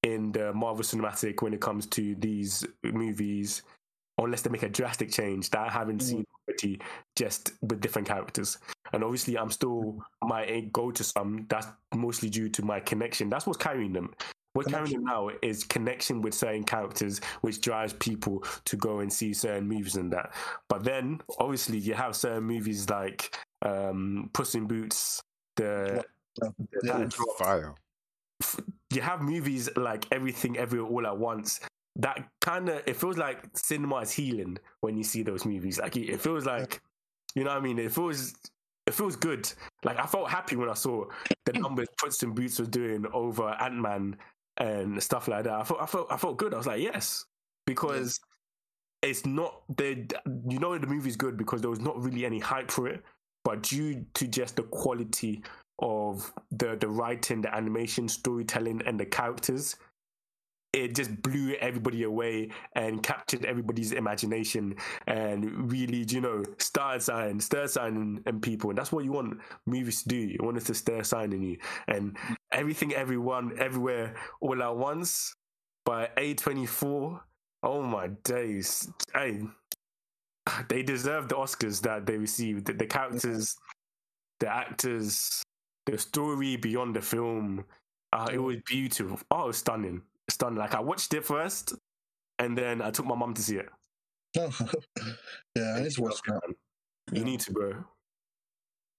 in 0.03 0.31
the 0.31 0.53
marvel 0.53 0.83
cinematic 0.83 1.41
when 1.41 1.53
it 1.53 1.61
comes 1.61 1.85
to 1.87 2.15
these 2.15 2.65
movies 2.83 3.63
unless 4.19 4.41
they 4.41 4.49
make 4.49 4.63
a 4.63 4.69
drastic 4.69 5.11
change 5.11 5.49
that 5.51 5.59
I 5.59 5.69
haven't 5.69 6.01
seen 6.01 6.25
already, 6.47 6.79
just 7.15 7.51
with 7.61 7.81
different 7.81 8.07
characters. 8.07 8.57
And 8.93 9.03
obviously, 9.03 9.37
I'm 9.37 9.51
still 9.51 9.99
might 10.23 10.71
go 10.73 10.91
to 10.91 11.03
some. 11.03 11.45
That's 11.49 11.67
mostly 11.93 12.29
due 12.29 12.49
to 12.49 12.65
my 12.65 12.79
connection. 12.79 13.29
That's 13.29 13.45
what's 13.45 13.57
carrying 13.57 13.93
them. 13.93 14.13
What's 14.53 14.69
carrying 14.69 14.93
them 14.93 15.03
now 15.03 15.29
is 15.43 15.63
connection 15.63 16.21
with 16.21 16.33
certain 16.33 16.63
characters, 16.63 17.21
which 17.41 17.61
drives 17.61 17.93
people 17.93 18.43
to 18.65 18.75
go 18.75 18.99
and 18.99 19.13
see 19.13 19.33
certain 19.33 19.67
movies 19.67 19.97
and 19.97 20.11
that. 20.13 20.33
But 20.67 20.83
then, 20.83 21.21
obviously, 21.39 21.77
you 21.77 21.93
have 21.93 22.15
certain 22.15 22.43
movies 22.43 22.89
like 22.89 23.35
um, 23.63 24.29
Puss 24.33 24.55
in 24.55 24.65
Boots. 24.67 25.21
The, 25.55 26.03
Yeah. 26.41 26.49
the- 26.49 26.67
Yeah. 26.83 26.97
that 26.99 27.09
dropped 27.09 27.39
Fire. 27.39 27.75
you 28.91 29.01
have 29.01 29.21
movies 29.21 29.69
like 29.75 30.05
everything 30.11 30.57
everywhere 30.57 30.89
all 30.91 31.07
at 31.07 31.17
once. 31.17 31.59
That 31.95 32.29
kind 32.41 32.69
of 32.69 32.83
it 32.85 32.95
feels 32.95 33.17
like 33.17 33.39
cinema 33.55 33.97
is 33.97 34.11
healing 34.11 34.57
when 34.81 34.95
you 34.97 35.03
see 35.03 35.23
those 35.23 35.45
movies. 35.45 35.79
Like 35.79 35.97
it, 35.97 36.09
it 36.09 36.21
feels 36.21 36.45
like 36.45 36.81
you 37.35 37.43
know 37.43 37.49
what 37.51 37.57
i 37.57 37.61
mean? 37.61 37.79
It 37.79 37.91
feels 37.91 38.35
it 38.85 38.93
feels 38.93 39.15
good. 39.15 39.51
Like 39.83 39.97
i 39.99 40.05
felt 40.05 40.29
happy 40.29 40.55
when 40.55 40.69
i 40.69 40.75
saw 40.75 41.05
the 41.45 41.53
numbers 41.53 41.87
Puss 41.97 42.21
in 42.21 42.33
Boots 42.35 42.59
was 42.59 42.67
doing 42.67 43.05
over 43.13 43.49
ant-man 43.59 44.15
and 44.57 45.01
stuff 45.01 45.27
like 45.27 45.45
that. 45.45 45.53
I 45.53 45.63
felt 45.63 45.81
i 45.81 45.85
felt 45.87 46.07
i 46.11 46.17
felt 46.17 46.37
good. 46.37 46.53
I 46.53 46.57
was 46.57 46.67
like 46.67 46.81
yes. 46.81 47.25
Because 47.65 48.19
it's 49.01 49.25
not 49.25 49.63
the 49.77 50.05
you 50.47 50.59
know 50.59 50.77
the 50.77 50.85
movie's 50.87 51.15
good 51.17 51.35
because 51.35 51.61
there 51.61 51.69
was 51.71 51.79
not 51.79 51.99
really 52.01 52.25
any 52.25 52.39
hype 52.39 52.69
for 52.69 52.87
it 52.87 53.03
but 53.47 53.63
due 53.63 54.05
to 54.15 54.27
just 54.27 54.57
the 54.57 54.63
quality 54.63 55.41
of 55.79 56.33
the 56.51 56.75
the 56.75 56.89
writing, 56.89 57.41
the 57.41 57.55
animation, 57.55 58.09
storytelling, 58.09 58.81
and 58.85 58.99
the 58.99 59.05
characters, 59.05 59.77
it 60.73 60.93
just 60.93 61.21
blew 61.21 61.53
everybody 61.61 62.03
away 62.03 62.49
and 62.75 63.01
captured 63.01 63.45
everybody's 63.45 63.93
imagination 63.93 64.75
and 65.07 65.71
really, 65.71 66.05
you 66.09 66.19
know, 66.19 66.43
started 66.57 67.01
sign, 67.01 67.39
stir 67.39 67.67
sign 67.67 68.21
and 68.25 68.41
people. 68.41 68.69
And 68.69 68.77
that's 68.77 68.91
what 68.91 69.05
you 69.05 69.13
want 69.13 69.39
movies 69.65 70.03
to 70.03 70.09
do. 70.09 70.17
You 70.17 70.39
want 70.41 70.57
it 70.57 70.65
to 70.65 70.73
stir 70.73 71.03
sign 71.03 71.31
in 71.31 71.41
you. 71.41 71.57
And 71.87 72.17
everything, 72.51 72.93
everyone, 72.93 73.53
everywhere, 73.57 74.13
all 74.41 74.61
at 74.61 74.75
once 74.75 75.33
by 75.85 76.09
A24. 76.17 77.21
Oh 77.63 77.81
my 77.81 78.07
days. 78.25 78.91
Hey, 79.13 79.43
they 80.69 80.83
deserve 80.83 81.29
the 81.29 81.35
Oscars 81.35 81.81
that 81.81 82.05
they 82.05 82.17
received. 82.17 82.65
The, 82.65 82.73
the 82.73 82.85
characters, 82.85 83.55
the 84.39 84.47
actors, 84.47 85.43
the 85.85 85.97
story 85.97 86.55
beyond 86.57 86.95
the 86.95 87.01
film. 87.01 87.65
Uh, 88.13 88.27
it 88.31 88.39
was 88.39 88.57
beautiful. 88.65 89.19
Oh, 89.31 89.45
it 89.45 89.47
was 89.47 89.57
stunning. 89.57 90.01
Stunning. 90.29 90.59
Like 90.59 90.75
I 90.75 90.79
watched 90.79 91.13
it 91.13 91.25
first 91.25 91.73
and 92.39 92.57
then 92.57 92.81
I 92.81 92.91
took 92.91 93.05
my 93.05 93.15
mom 93.15 93.33
to 93.33 93.41
see 93.41 93.57
it. 93.57 93.69
yeah, 94.35 95.73
I 95.75 95.81
need 95.81 95.91
to 95.91 96.01
watch 96.01 96.21
that. 96.27 96.41
You 97.11 97.23
need 97.23 97.39
to, 97.41 97.51
bro. 97.51 97.73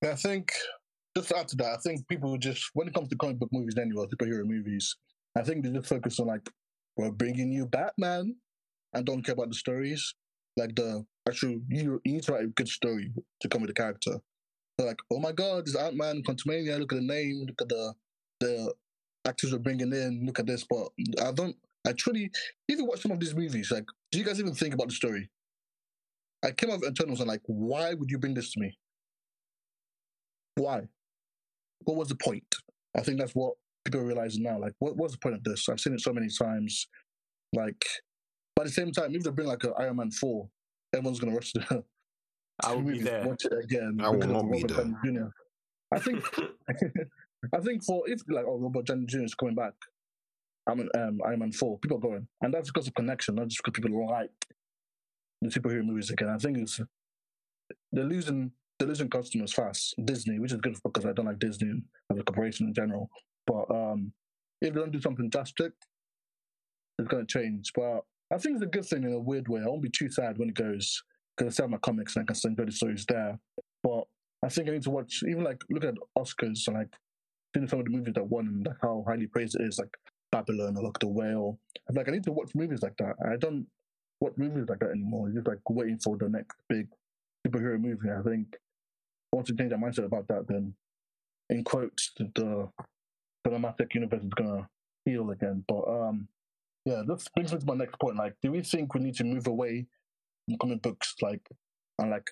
Yeah, 0.03 0.12
I 0.12 0.14
think 0.14 0.53
just 1.16 1.32
after 1.32 1.57
that, 1.57 1.74
I 1.74 1.76
think 1.76 2.07
people 2.09 2.36
just 2.38 2.70
when 2.74 2.88
it 2.88 2.94
comes 2.94 3.09
to 3.09 3.16
comic 3.16 3.38
book 3.38 3.51
movies 3.53 3.76
anyway, 3.78 4.07
superhero 4.07 4.44
movies, 4.44 4.96
I 5.36 5.42
think 5.42 5.64
they 5.64 5.70
just 5.70 5.88
focus 5.88 6.18
on 6.18 6.26
like 6.26 6.49
we're 6.96 7.11
bringing 7.11 7.53
you 7.53 7.66
Batman 7.66 8.36
and 8.92 9.07
don't 9.07 9.22
care 9.22 9.34
about 9.34 9.51
the 9.51 9.55
stories. 9.55 10.14
Like 10.57 10.74
the 10.74 11.05
actual 11.28 11.61
you 11.68 12.01
you 12.05 12.12
need 12.14 12.22
to 12.24 12.32
write 12.32 12.44
a 12.44 12.49
good 12.49 12.68
story 12.68 13.12
to 13.40 13.49
come 13.49 13.62
with 13.62 13.68
the 13.68 13.74
character. 13.74 14.18
Like, 14.78 14.99
oh 15.11 15.18
my 15.18 15.32
god, 15.32 15.66
this 15.66 15.76
Ant 15.76 15.96
Man, 15.96 16.22
Quantumania, 16.22 16.78
look 16.78 16.92
at 16.92 17.01
the 17.01 17.05
name, 17.05 17.44
look 17.46 17.61
at 17.62 17.68
the 17.68 17.94
the 18.40 18.74
actors 19.26 19.53
we're 19.53 19.59
bringing 19.59 19.92
in, 19.92 20.22
look 20.24 20.38
at 20.38 20.46
this. 20.46 20.64
But 20.68 20.88
I 21.20 21.32
don't 21.32 21.57
I 21.86 21.92
truly, 21.92 22.30
even 22.68 22.86
watch 22.86 23.01
some 23.01 23.12
of 23.12 23.20
these 23.20 23.34
movies, 23.34 23.70
like, 23.70 23.86
do 24.12 24.18
you 24.18 24.24
guys 24.24 24.40
even 24.40 24.55
think 24.55 24.74
about 24.74 24.88
the 24.88 24.94
story? 24.94 25.30
I 26.44 26.51
came 26.51 26.70
out 26.70 26.76
of 26.76 26.84
Eternals 26.84 27.20
and 27.20 27.28
like, 27.28 27.42
why 27.46 27.94
would 27.94 28.11
you 28.11 28.18
bring 28.18 28.34
this 28.34 28.53
to 28.53 28.61
me? 28.61 28.78
Why? 30.57 30.82
What 31.84 31.96
was 31.96 32.09
the 32.09 32.16
point? 32.16 32.55
I 32.96 33.01
think 33.01 33.18
that's 33.18 33.34
what 33.34 33.55
people 33.84 34.01
are 34.01 34.05
realizing 34.05 34.42
now. 34.42 34.59
Like, 34.59 34.74
what 34.80 34.96
was 34.96 35.12
the 35.12 35.18
point 35.18 35.36
of 35.36 35.44
this? 35.44 35.68
I've 35.68 35.80
seen 35.80 35.94
it 35.94 36.01
so 36.01 36.12
many 36.12 36.28
times. 36.28 36.88
Like, 37.55 37.84
but 38.59 38.63
at 38.63 38.71
the 38.71 38.73
same 38.73 38.91
time, 38.91 39.15
if 39.15 39.23
they 39.23 39.31
bring 39.31 39.47
like 39.47 39.63
an 39.63 39.73
Iron 39.79 39.99
Man 39.99 40.11
4, 40.11 40.49
everyone's 40.93 41.21
going 41.21 41.31
to 41.31 41.37
rush 41.37 41.53
to 41.53 41.85
I 42.65 42.75
will 42.75 42.83
be 42.83 42.99
there. 42.99 43.25
watch 43.25 43.45
it 43.45 43.53
again. 43.53 44.01
I 44.03 44.09
will 44.09 44.19
because 44.19 44.31
of 44.33 44.43
not 44.43 44.51
be 44.51 44.63
there. 44.65 44.85
Jr. 45.05 45.27
I 45.95 45.99
think, 46.01 46.25
I 47.55 47.59
think 47.61 47.85
for 47.85 48.03
if 48.11 48.21
like 48.29 48.47
oh 48.49 48.59
Robert 48.59 48.87
Downey 48.87 49.07
Jr. 49.07 49.21
is 49.21 49.37
coming 49.37 49.55
back, 49.55 49.75
I'm 50.69 50.81
an 50.81 50.89
um, 50.97 51.21
Iron 51.25 51.39
Man 51.39 51.53
four. 51.53 51.79
People 51.79 51.99
are 51.99 52.01
going, 52.01 52.27
and 52.41 52.53
that's 52.53 52.69
because 52.73 52.89
of 52.89 52.95
connection, 52.95 53.37
not 53.37 53.47
just 53.47 53.63
because 53.63 53.81
people 53.81 54.11
like 54.11 54.33
the 55.41 55.51
superhero 55.51 55.85
movies 55.85 56.11
again. 56.11 56.29
I 56.29 56.39
think 56.39 56.59
it's 56.59 56.81
they're 57.93 58.03
losing 58.03 58.51
they're 58.81 58.89
losing 58.89 59.09
customers 59.09 59.53
fast. 59.53 59.95
Disney, 60.05 60.41
which 60.41 60.51
is 60.51 60.61
good 60.61 60.77
because 60.83 61.07
I 61.07 61.13
don't 61.13 61.27
like 61.27 61.39
Disney 61.39 61.81
as 62.11 62.19
a 62.19 62.25
corporation 62.25 62.67
in 62.67 62.75
general. 62.75 63.09
But 63.47 63.71
um, 63.71 64.13
if 64.61 64.75
they 64.75 64.81
don't 64.81 64.91
do 64.91 65.01
something 65.01 65.29
drastic, 65.29 65.75
it's 66.99 67.07
going 67.07 67.25
to 67.25 67.33
change. 67.33 67.71
But 67.73 68.01
I 68.33 68.39
think 68.39 68.57
it's 68.57 68.64
a 68.64 68.66
good 68.66 68.85
thing 68.85 69.05
in 69.05 69.12
a 69.12 69.18
weird 69.18 69.49
way. 69.49 69.62
I 69.62 69.66
won't 69.66 69.83
be 69.83 69.91
too 69.91 70.11
sad 70.11 70.39
when 70.39 70.51
it 70.51 70.55
goes 70.55 71.03
because 71.37 71.53
I 71.53 71.57
sell 71.57 71.68
my 71.68 71.79
comics 71.79 72.16
and 72.16 72.29
I 72.29 72.33
can 72.33 72.51
enjoy 72.51 72.64
the 72.64 72.72
stories 72.72 73.07
there. 73.07 73.39
But 73.83 74.05
I 74.45 74.49
think 74.49 74.68
I 74.68 74.72
need 74.72 74.83
to 74.83 74.91
watch 74.91 75.22
even 75.26 75.45
like 75.45 75.62
look 75.70 75.85
at 75.85 75.95
Oscars 76.16 76.66
and 76.66 76.76
like 76.76 76.95
seeing 77.55 77.68
some 77.68 77.81
of 77.81 77.87
the 77.87 77.91
movies 77.91 78.14
that 78.14 78.26
won 78.29 78.47
and 78.47 78.68
how 78.83 79.05
highly 79.07 79.26
praised 79.26 79.57
it 79.59 79.62
is, 79.62 79.79
like 79.79 79.97
Babylon 80.31 80.76
or 80.76 80.85
like 80.85 80.99
The 80.99 81.09
Whale. 81.09 81.59
I'm 81.89 81.97
like 81.97 82.09
I 82.09 82.12
need 82.12 82.24
to 82.24 82.33
watch 82.33 82.51
movies 82.55 82.83
like 82.83 82.97
that. 82.99 83.14
I 83.24 83.37
don't 83.37 83.66
watch 84.20 84.35
movies 84.37 84.68
like 84.68 84.81
that 84.81 84.91
anymore. 84.91 85.31
Just 85.31 85.47
like 85.47 85.61
waiting 85.70 85.99
for 85.99 86.16
the 86.16 86.29
next 86.29 86.57
big 86.68 86.89
superhero 87.47 87.81
movie. 87.81 88.11
I 88.11 88.22
think 88.22 88.57
once 89.33 89.49
you 89.49 89.57
change 89.57 89.70
that 89.70 89.81
mindset 89.81 90.05
about 90.05 90.29
that, 90.29 90.47
then 90.49 90.74
in 91.51 91.64
quotes 91.64 92.12
the, 92.18 92.31
the 92.35 92.68
cinematic 93.47 93.95
universe 93.95 94.22
is 94.22 94.35
gonna 94.35 94.68
heal 95.05 95.31
again. 95.31 95.64
But 95.66 95.85
um, 95.89 96.29
yeah, 96.89 97.03
this 97.07 97.28
brings 97.34 97.53
me 97.53 97.59
to 97.59 97.66
my 97.66 97.74
next 97.74 98.01
point. 98.01 98.16
Like, 98.16 98.34
do 98.43 98.51
we 98.51 98.62
think 98.62 98.95
we 98.95 99.01
need 99.01 99.14
to 99.16 99.24
move 99.24 99.47
away 99.47 99.86
from 100.47 100.57
comic 100.57 100.80
books, 100.80 101.14
like, 101.20 101.47
and 101.99 102.11
like 102.11 102.30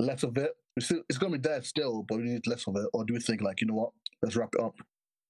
less 0.00 0.24
of 0.24 0.36
it? 0.36 0.50
It's, 0.76 0.86
still, 0.86 1.02
it's 1.08 1.18
gonna 1.18 1.38
be 1.38 1.48
there 1.48 1.62
still, 1.62 2.02
but 2.02 2.18
we 2.18 2.24
need 2.24 2.46
less 2.48 2.66
of 2.66 2.74
it. 2.74 2.86
Or 2.92 3.04
do 3.04 3.14
we 3.14 3.20
think 3.20 3.40
like, 3.40 3.60
you 3.60 3.68
know 3.68 3.74
what? 3.74 3.90
Let's 4.20 4.34
wrap 4.34 4.48
it 4.58 4.64
up. 4.64 4.74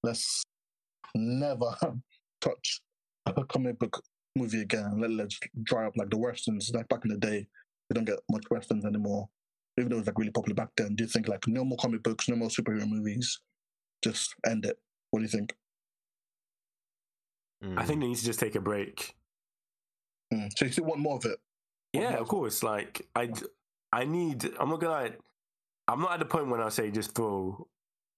Let's 0.01 0.43
never 1.13 1.75
touch 2.41 2.81
a 3.27 3.45
comic 3.45 3.77
book 3.77 4.01
movie 4.35 4.61
again. 4.61 4.99
Let 4.99 5.11
let's 5.11 5.39
dry 5.61 5.85
up 5.85 5.93
like 5.95 6.09
the 6.09 6.17
westerns. 6.17 6.71
Like 6.73 6.87
back 6.87 7.05
in 7.05 7.11
the 7.11 7.17
day, 7.17 7.45
we 7.89 7.93
don't 7.93 8.05
get 8.05 8.19
much 8.31 8.45
westerns 8.49 8.83
anymore. 8.83 9.29
Even 9.77 9.89
though 9.89 9.97
it 9.97 9.99
was 9.99 10.07
like 10.07 10.17
really 10.17 10.31
popular 10.31 10.55
back 10.55 10.69
then. 10.75 10.95
Do 10.95 11.03
you 11.03 11.09
think 11.09 11.27
like 11.27 11.47
no 11.47 11.63
more 11.63 11.77
comic 11.77 12.01
books, 12.01 12.27
no 12.27 12.35
more 12.35 12.49
superhero 12.49 12.87
movies? 12.87 13.41
Just 14.03 14.33
end 14.43 14.65
it. 14.65 14.77
What 15.11 15.19
do 15.19 15.23
you 15.23 15.29
think? 15.29 15.55
I 17.77 17.85
think 17.85 18.01
they 18.01 18.07
need 18.07 18.17
to 18.17 18.25
just 18.25 18.39
take 18.39 18.55
a 18.55 18.61
break. 18.61 19.15
Mm. 20.33 20.49
So 20.55 20.65
you 20.65 20.71
still 20.71 20.85
want 20.85 20.99
more 20.99 21.17
of 21.17 21.25
it? 21.25 21.39
Yeah, 21.93 22.15
of 22.15 22.27
course. 22.27 22.63
Like 22.63 23.07
I, 23.15 23.31
I 23.91 24.05
need. 24.05 24.49
I'm 24.59 24.69
not 24.69 24.79
gonna. 24.79 25.11
I'm 25.87 26.01
not 26.01 26.13
at 26.13 26.19
the 26.19 26.25
point 26.25 26.47
when 26.47 26.61
I 26.61 26.69
say 26.69 26.91
just 26.91 27.13
throw 27.13 27.67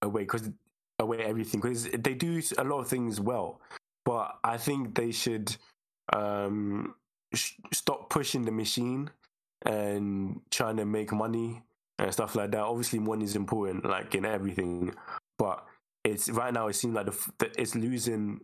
away 0.02 0.22
because 0.22 0.50
away 1.00 1.20
everything 1.20 1.60
because 1.60 1.84
they 1.86 2.14
do 2.14 2.42
a 2.58 2.64
lot 2.64 2.80
of 2.80 2.88
things 2.88 3.20
well, 3.20 3.60
but 4.06 4.38
I 4.44 4.58
think 4.58 4.96
they 4.96 5.12
should 5.12 5.56
um, 6.14 6.96
sh- 7.34 7.54
stop 7.74 8.10
pushing 8.10 8.46
the 8.46 8.52
machine 8.52 9.10
and 9.66 10.42
trying 10.52 10.78
to 10.78 10.86
make 10.86 11.12
money 11.12 11.64
and 12.00 12.14
stuff 12.14 12.36
like 12.36 12.52
that. 12.52 12.62
Obviously, 12.62 13.00
money 13.00 13.26
is 13.26 13.36
important, 13.36 13.86
like 13.86 14.16
in 14.16 14.26
everything, 14.26 14.94
but 15.38 15.66
it's 16.04 16.30
right 16.30 16.54
now. 16.54 16.68
It 16.68 16.74
seems 16.74 16.96
like 16.96 17.08
the, 17.08 17.32
the, 17.40 17.62
it's 17.62 17.76
losing 17.76 18.42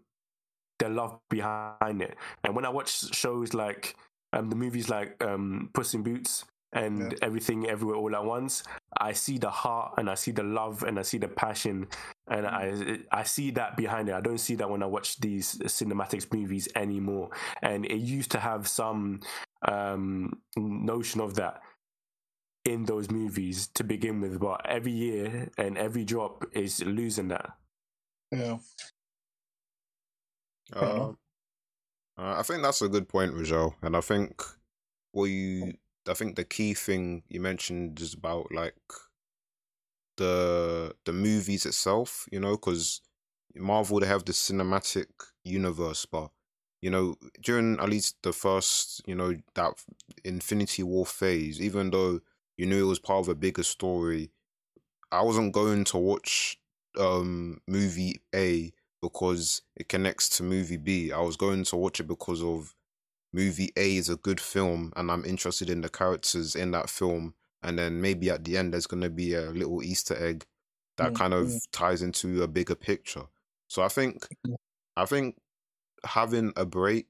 the 0.82 0.89
love 0.89 1.19
behind 1.29 2.01
it. 2.01 2.15
And 2.43 2.55
when 2.55 2.65
I 2.65 2.69
watch 2.69 3.13
shows 3.15 3.53
like 3.53 3.95
um, 4.34 4.49
the 4.49 4.55
movies 4.55 4.89
like 4.89 5.21
um, 5.23 5.69
Puss 5.73 5.93
in 5.93 6.03
Boots 6.03 6.45
and 6.73 7.11
Yeah. 7.11 7.17
everything 7.21 7.67
everywhere 7.67 7.97
all 7.97 8.15
at 8.15 8.23
once, 8.23 8.63
I 8.97 9.13
see 9.13 9.38
the 9.38 9.49
heart 9.49 9.93
and 9.97 10.09
I 10.09 10.15
see 10.15 10.32
the 10.32 10.43
love 10.43 10.84
and 10.84 10.97
I 10.97 11.03
see 11.03 11.19
the 11.19 11.27
passion 11.27 11.88
and 12.27 12.47
I 12.47 12.99
I 13.11 13.23
see 13.23 13.51
that 13.51 13.75
behind 13.75 14.09
it. 14.09 14.15
I 14.15 14.21
don't 14.21 14.39
see 14.47 14.55
that 14.55 14.69
when 14.69 14.82
I 14.84 14.88
watch 14.88 15.19
these 15.19 15.55
cinematics 15.67 16.27
movies 16.34 16.67
anymore. 16.75 17.29
And 17.61 17.86
it 17.86 17.99
used 18.17 18.32
to 18.32 18.39
have 18.39 18.67
some 18.67 19.19
um, 19.67 20.39
notion 20.57 21.21
of 21.21 21.36
that 21.36 21.61
in 22.63 22.86
those 22.86 23.09
movies 23.09 23.67
to 23.73 23.84
begin 23.84 24.21
with, 24.21 24.39
but 24.39 24.61
every 24.65 24.91
year 24.93 25.49
and 25.57 25.77
every 25.77 26.05
drop 26.05 26.45
is 26.53 26.82
losing 26.86 27.27
that. 27.29 27.49
Yeah. 28.32 28.57
Uh, 30.74 31.13
uh, 32.17 32.36
I 32.39 32.43
think 32.43 32.61
that's 32.63 32.82
a 32.82 32.89
good 32.89 33.07
point, 33.07 33.34
Rajal. 33.34 33.76
And 33.82 33.95
I 33.95 34.01
think 34.01 34.41
what 35.11 35.26
you, 35.26 35.74
I 36.07 36.13
think 36.13 36.36
the 36.36 36.43
key 36.45 36.74
thing 36.74 37.24
you 37.30 37.39
mentioned 37.41 37.99
is 38.01 38.13
about 38.13 38.51
like 38.53 38.76
the 40.17 40.95
the 41.05 41.13
movies 41.13 41.65
itself. 41.65 42.28
You 42.32 42.39
know, 42.39 42.51
because 42.51 43.01
Marvel 43.55 43.99
they 43.99 44.07
have 44.07 44.26
the 44.26 44.34
cinematic 44.34 45.07
universe, 45.43 46.05
but 46.05 46.30
you 46.82 46.89
know 46.89 47.15
during 47.41 47.80
at 47.80 47.89
least 47.89 48.17
the 48.24 48.34
first, 48.34 49.01
you 49.05 49.15
know 49.15 49.36
that 49.55 49.74
Infinity 50.24 50.84
War 50.84 51.05
phase, 51.05 51.59
even 51.61 51.91
though 51.91 52.22
you 52.57 52.65
knew 52.65 52.86
it 52.86 52.89
was 52.89 52.99
part 52.99 53.22
of 53.26 53.30
a 53.30 53.36
bigger 53.36 53.63
story, 53.63 54.32
I 55.11 55.22
wasn't 55.24 55.53
going 55.53 55.86
to 55.86 55.97
watch 55.97 56.59
um 56.99 57.61
movie 57.67 58.22
A 58.36 58.74
because 59.02 59.62
it 59.76 59.89
connects 59.89 60.30
to 60.38 60.43
movie 60.43 60.78
B. 60.78 61.12
I 61.12 61.22
was 61.22 61.38
going 61.38 61.64
to 61.66 61.78
watch 61.78 61.99
it 61.99 62.08
because 62.08 62.43
of 62.43 62.76
movie 63.34 63.72
A 63.78 63.97
is 63.97 64.10
a 64.10 64.18
good 64.18 64.39
film 64.41 64.93
and 64.95 65.12
I'm 65.12 65.26
interested 65.26 65.70
in 65.70 65.82
the 65.82 65.89
characters 65.89 66.56
in 66.56 66.72
that 66.72 66.89
film. 66.89 67.36
And 67.64 67.80
then 67.80 68.02
maybe 68.02 68.30
at 68.30 68.43
the 68.43 68.58
end, 68.58 68.74
there's 68.74 68.88
going 68.88 69.04
to 69.04 69.10
be 69.10 69.34
a 69.36 69.52
little 69.52 69.84
Easter 69.84 70.16
egg 70.16 70.45
that 70.97 71.14
Mm, 71.14 71.16
kind 71.16 71.34
of 71.34 71.60
ties 71.72 72.02
into 72.02 72.43
a 72.43 72.47
bigger 72.47 72.76
picture. 72.76 73.26
So 73.70 73.82
I 73.84 73.88
think, 73.88 74.28
I 74.97 75.06
think 75.06 75.38
having 76.06 76.54
a 76.56 76.66
break, 76.66 77.08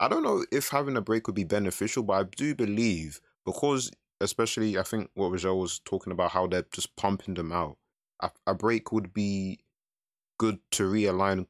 I 0.00 0.08
don't 0.08 0.22
know 0.22 0.44
if 0.52 0.68
having 0.70 0.96
a 0.96 1.00
break 1.02 1.26
would 1.26 1.36
be 1.36 1.44
beneficial, 1.44 2.02
but 2.02 2.14
I 2.14 2.24
do 2.24 2.54
believe 2.54 3.20
because, 3.44 3.90
especially, 4.20 4.78
I 4.78 4.82
think 4.82 5.10
what 5.14 5.32
Rajel 5.32 5.60
was 5.60 5.80
talking 5.80 6.12
about, 6.12 6.32
how 6.32 6.46
they're 6.46 6.66
just 6.72 6.96
pumping 6.96 7.34
them 7.34 7.52
out, 7.52 7.78
a, 8.20 8.30
a 8.46 8.54
break 8.54 8.92
would 8.92 9.12
be 9.12 9.60
good 10.38 10.58
to 10.70 10.84
realign 10.84 11.46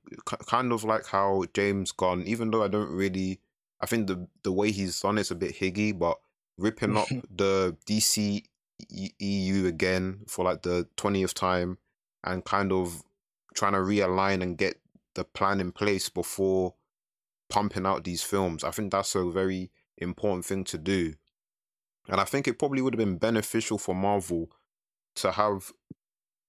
kind 0.47 0.73
of 0.73 0.85
like 0.85 1.07
how 1.07 1.45
James 1.55 1.93
Gunn 1.93 2.23
even 2.27 2.51
though 2.51 2.65
I 2.65 2.69
don't 2.69 2.91
really 2.91 3.41
I 3.81 3.87
think 3.87 4.07
the 4.07 4.27
the 4.43 4.53
way 4.53 4.71
he's 4.71 5.01
done 5.01 5.19
it's 5.19 5.31
a 5.31 5.35
bit 5.35 5.57
higgy 5.57 5.97
but 5.97 6.19
ripping 6.57 6.97
up 6.97 7.09
the 7.31 7.77
DC 7.87 8.45
EU 8.89 9.67
again 9.67 10.21
for 10.27 10.45
like 10.45 10.63
the 10.63 10.89
20th 10.97 11.35
time 11.35 11.79
and 12.25 12.45
kind 12.45 12.73
of 12.73 13.03
trying 13.55 13.73
to 13.73 13.79
realign 13.79 14.43
and 14.43 14.57
get 14.57 14.81
the 15.15 15.25
plan 15.25 15.61
in 15.61 15.73
place 15.73 16.09
before 16.09 16.75
pumping 17.51 17.87
out 17.87 18.05
these 18.05 18.23
films 18.23 18.65
I 18.65 18.71
think 18.71 18.91
that's 18.91 19.15
a 19.15 19.25
very 19.31 19.71
important 20.01 20.45
thing 20.45 20.65
to 20.65 20.79
do. 20.79 21.15
And 22.09 22.21
I 22.21 22.25
think 22.25 22.49
it 22.49 22.59
probably 22.59 22.81
would 22.81 22.95
have 22.95 23.05
been 23.05 23.19
beneficial 23.19 23.79
for 23.79 23.95
Marvel 23.95 24.51
to 25.17 25.33
have 25.33 25.73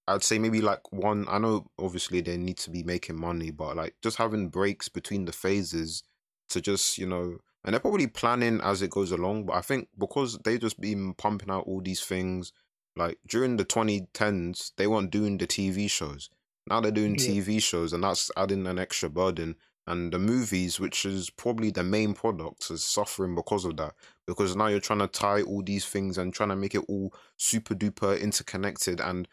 I'd 0.10 0.24
say 0.24 0.40
maybe 0.40 0.62
like 0.62 0.92
one. 0.92 1.26
I 1.30 1.38
know 1.38 1.68
obviously 1.78 2.22
they 2.22 2.38
need 2.38 2.58
to 2.60 2.70
be 2.72 2.84
making 2.84 3.20
money, 3.20 3.52
but 3.52 3.76
like 3.78 3.96
just 4.02 4.18
having 4.18 4.50
breaks 4.50 4.90
between 4.90 5.26
the 5.26 5.32
phases 5.32 6.04
to 6.50 6.62
just 6.62 6.98
you 6.98 7.06
know, 7.06 7.38
and 7.64 7.74
they're 7.74 7.80
probably 7.80 8.08
planning 8.08 8.60
as 8.62 8.82
it 8.82 8.90
goes 8.92 9.12
along. 9.12 9.46
But 9.46 9.54
I 9.58 9.62
think 9.62 9.88
because 9.98 10.38
they've 10.44 10.60
just 10.60 10.80
been 10.80 11.14
pumping 11.14 11.52
out 11.52 11.66
all 11.68 11.82
these 11.82 12.02
things, 12.02 12.52
like 12.96 13.20
during 13.28 13.58
the 13.58 13.66
2010s, 13.66 14.72
they 14.78 14.88
weren't 14.88 15.12
doing 15.12 15.38
the 15.38 15.48
TV 15.48 15.90
shows. 15.90 16.30
Now 16.68 16.80
they're 16.82 16.92
doing 16.92 17.16
Yeah. 17.16 17.28
TV 17.30 17.62
shows, 17.62 17.94
and 17.94 18.04
that's 18.04 18.32
adding 18.38 18.68
an 18.68 18.80
extra 18.80 19.10
burden. 19.10 19.56
And 19.88 20.14
the 20.14 20.20
movies, 20.20 20.80
which 20.80 21.04
is 21.04 21.32
probably 21.32 21.72
the 21.72 21.84
main 21.84 22.14
product, 22.14 22.70
is 22.70 22.86
suffering 22.86 23.34
because 23.34 23.66
of 23.66 23.76
that. 23.78 23.96
Because 24.28 24.56
now 24.56 24.68
you're 24.68 24.80
trying 24.80 25.00
to 25.00 25.08
tie 25.08 25.42
all 25.42 25.64
these 25.64 25.86
things 25.86 26.20
and 26.20 26.32
trying 26.32 26.50
to 26.50 26.56
make 26.56 26.76
it 26.76 26.86
all 26.88 27.12
super 27.38 27.74
duper 27.74 28.20
interconnected. 28.22 29.02
And 29.02 29.28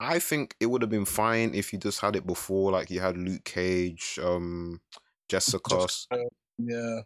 I 0.00 0.18
think 0.18 0.54
it 0.60 0.66
would 0.66 0.82
have 0.82 0.90
been 0.90 1.04
fine 1.06 1.54
if 1.54 1.72
you 1.72 1.78
just 1.78 2.00
had 2.00 2.16
it 2.16 2.26
before, 2.26 2.72
like 2.72 2.90
you 2.90 3.00
had 3.00 3.16
Luke 3.16 3.44
Cage, 3.44 4.18
um, 4.22 4.80
Jessica. 5.28 5.76
Just, 5.80 6.08
uh, 6.12 6.18
yeah. 6.58 7.00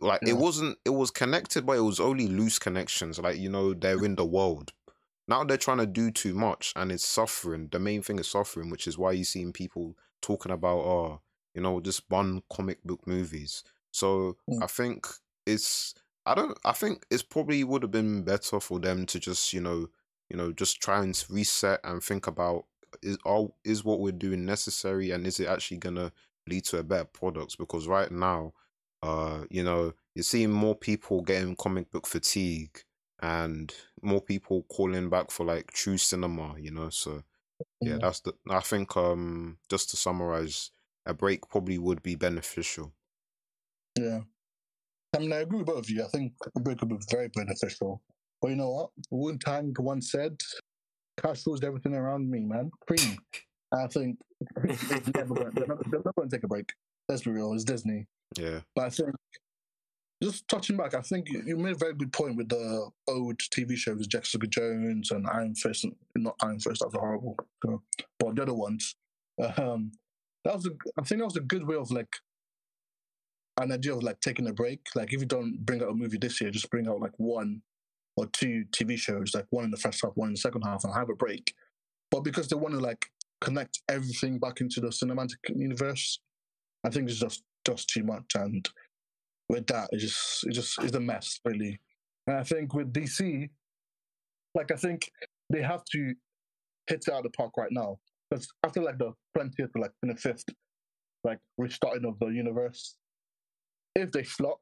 like 0.00 0.20
yeah. 0.22 0.30
it 0.30 0.36
wasn't, 0.36 0.78
it 0.84 0.90
was 0.90 1.10
connected, 1.10 1.66
but 1.66 1.76
it 1.76 1.82
was 1.82 2.00
only 2.00 2.28
loose 2.28 2.58
connections. 2.58 3.18
Like 3.18 3.38
you 3.38 3.50
know, 3.50 3.74
they're 3.74 4.04
in 4.04 4.16
the 4.16 4.24
world. 4.24 4.72
Now 5.28 5.44
they're 5.44 5.56
trying 5.56 5.78
to 5.78 5.86
do 5.86 6.10
too 6.10 6.34
much, 6.34 6.72
and 6.76 6.90
it's 6.90 7.06
suffering. 7.06 7.68
The 7.70 7.78
main 7.78 8.02
thing 8.02 8.18
is 8.18 8.28
suffering, 8.28 8.70
which 8.70 8.86
is 8.86 8.98
why 8.98 9.12
you're 9.12 9.24
seeing 9.24 9.52
people 9.52 9.96
talking 10.20 10.52
about, 10.52 10.78
oh, 10.78 11.20
you 11.54 11.60
know, 11.62 11.80
just 11.80 12.02
one 12.08 12.42
comic 12.50 12.82
book 12.84 13.06
movies. 13.06 13.62
So 13.92 14.36
Mm. 14.48 14.62
I 14.62 14.66
think 14.66 15.06
it's 15.46 15.94
I 16.26 16.34
don't 16.34 16.58
I 16.64 16.72
think 16.72 17.04
it's 17.10 17.22
probably 17.22 17.62
would 17.64 17.82
have 17.82 17.90
been 17.92 18.22
better 18.24 18.60
for 18.60 18.80
them 18.80 19.06
to 19.06 19.20
just, 19.20 19.52
you 19.52 19.60
know, 19.60 19.88
you 20.32 20.38
know, 20.38 20.52
just 20.52 20.80
try 20.80 21.02
and 21.04 21.24
reset 21.30 21.80
and 21.84 22.02
think 22.02 22.26
about 22.26 22.66
is 23.02 23.18
all 23.24 23.56
is 23.64 23.84
what 23.84 24.00
we're 24.00 24.12
doing 24.12 24.46
necessary 24.46 25.10
and 25.12 25.26
is 25.26 25.38
it 25.40 25.48
actually 25.48 25.78
gonna 25.78 26.12
lead 26.48 26.64
to 26.66 26.78
a 26.78 26.82
better 26.84 27.04
product? 27.04 27.58
Because 27.58 27.86
right 27.88 28.10
now, 28.10 28.54
uh, 29.02 29.44
you 29.50 29.62
know, 29.62 29.92
you're 30.14 30.24
seeing 30.24 30.50
more 30.50 30.74
people 30.76 31.22
getting 31.22 31.56
comic 31.56 31.90
book 31.92 32.06
fatigue 32.06 32.80
and 33.20 33.74
more 34.02 34.22
people 34.22 34.64
calling 34.64 35.10
back 35.10 35.30
for 35.30 35.44
like 35.46 35.70
true 35.72 35.98
cinema, 35.98 36.56
you 36.58 36.70
know. 36.72 36.88
So 36.90 37.24
yeah, 37.84 37.98
Yeah. 37.98 37.98
that's 38.00 38.20
the 38.20 38.34
I 38.50 38.60
think 38.60 38.96
um 38.96 39.58
just 39.70 39.90
to 39.90 39.96
summarize, 39.98 40.72
a 41.06 41.14
break 41.14 41.48
probably 41.48 41.78
would 41.78 42.02
be 42.02 42.16
beneficial. 42.16 42.94
Yeah. 43.98 44.22
I 45.14 45.20
mean, 45.20 45.32
I 45.32 45.38
agree 45.38 45.58
with 45.58 45.66
both 45.66 45.84
of 45.84 45.90
you. 45.90 46.04
I 46.04 46.08
think 46.08 46.34
a 46.56 46.60
break 46.60 46.80
would 46.80 46.90
be 46.90 46.98
very 47.10 47.28
beneficial. 47.28 48.02
But 48.42 48.50
you 48.50 48.56
know 48.56 48.70
what? 48.70 48.90
Wu 49.10 49.38
Tang 49.38 49.72
once 49.78 50.10
said, 50.10 50.36
cash 51.16 51.46
rules 51.46 51.62
everything 51.62 51.94
around 51.94 52.28
me, 52.28 52.40
man. 52.40 52.70
Cream. 52.88 53.16
I 53.72 53.86
think 53.86 54.18
they're, 54.56 55.24
not, 55.26 55.56
not 55.56 56.14
going 56.16 56.28
to 56.28 56.36
take 56.36 56.42
a 56.44 56.48
break. 56.48 56.70
Let's 57.08 57.22
be 57.22 57.30
real. 57.30 57.52
It's 57.54 57.64
Disney. 57.64 58.06
Yeah. 58.36 58.60
But 58.74 58.86
I 58.86 58.90
think, 58.90 59.10
just 60.22 60.46
touching 60.48 60.76
back, 60.76 60.94
I 60.94 61.00
think 61.00 61.28
you 61.30 61.42
you 61.46 61.56
made 61.56 61.74
a 61.74 61.78
very 61.78 61.94
good 61.94 62.12
point 62.12 62.36
with 62.36 62.48
the 62.48 62.90
old 63.08 63.38
TV 63.38 63.76
shows, 63.76 64.06
Jessica 64.06 64.46
Jones 64.46 65.10
and 65.10 65.26
Iron 65.28 65.54
Fist. 65.54 65.84
and- 65.84 65.94
Not 66.16 66.36
Iron 66.42 66.58
Fist, 66.58 66.80
that 66.80 66.86
was 66.86 66.94
horrible. 66.94 67.36
So, 67.64 67.82
but 68.18 68.34
the 68.36 68.42
other 68.42 68.54
ones. 68.54 68.94
Um, 69.56 69.92
that 70.44 70.54
was 70.54 70.66
a, 70.66 70.70
I 70.98 71.02
think 71.04 71.20
that 71.20 71.26
was 71.26 71.36
a 71.36 71.40
good 71.40 71.66
way 71.66 71.76
of 71.76 71.90
like 71.90 72.14
an 73.60 73.72
idea 73.72 73.94
of 73.94 74.02
like 74.02 74.20
taking 74.20 74.48
a 74.48 74.52
break. 74.52 74.80
Like 74.94 75.12
if 75.12 75.20
you 75.20 75.26
don't 75.26 75.64
bring 75.64 75.82
out 75.82 75.90
a 75.90 75.94
movie 75.94 76.18
this 76.18 76.40
year, 76.40 76.50
just 76.50 76.70
bring 76.70 76.88
out 76.88 77.00
like 77.00 77.12
one 77.16 77.62
or 78.16 78.26
two 78.26 78.64
TV 78.72 78.98
shows, 78.98 79.34
like 79.34 79.46
one 79.50 79.64
in 79.64 79.70
the 79.70 79.76
first 79.76 80.00
half, 80.02 80.12
one 80.14 80.28
in 80.28 80.34
the 80.34 80.40
second 80.40 80.62
half, 80.62 80.84
and 80.84 80.94
have 80.94 81.10
a 81.10 81.14
break. 81.14 81.54
But 82.10 82.20
because 82.20 82.48
they 82.48 82.56
want 82.56 82.74
to 82.74 82.80
like 82.80 83.06
connect 83.40 83.80
everything 83.88 84.38
back 84.38 84.60
into 84.60 84.80
the 84.80 84.88
cinematic 84.88 85.36
universe, 85.48 86.20
I 86.84 86.90
think 86.90 87.08
it's 87.08 87.18
just 87.18 87.42
just 87.66 87.88
too 87.88 88.04
much. 88.04 88.34
And 88.34 88.68
with 89.48 89.66
that, 89.68 89.88
it 89.92 89.98
just 89.98 90.46
it 90.46 90.52
just 90.52 90.82
is 90.82 90.94
a 90.94 91.00
mess, 91.00 91.40
really. 91.44 91.80
And 92.26 92.36
I 92.36 92.42
think 92.42 92.74
with 92.74 92.92
DC, 92.92 93.48
like 94.54 94.70
I 94.70 94.76
think 94.76 95.10
they 95.50 95.62
have 95.62 95.84
to 95.92 96.14
hit 96.86 97.04
it 97.06 97.08
out 97.08 97.18
of 97.18 97.24
the 97.24 97.30
park 97.30 97.52
right 97.56 97.72
now. 97.72 97.98
Because 98.30 98.48
after 98.64 98.82
like 98.82 98.98
the 98.98 99.12
twentieth 99.34 99.70
like 99.74 99.92
twenty 100.02 100.18
fifth, 100.18 100.44
like 101.24 101.38
restarting 101.58 102.04
of 102.04 102.18
the 102.18 102.26
universe, 102.28 102.96
if 103.94 104.12
they 104.12 104.24
flop, 104.24 104.60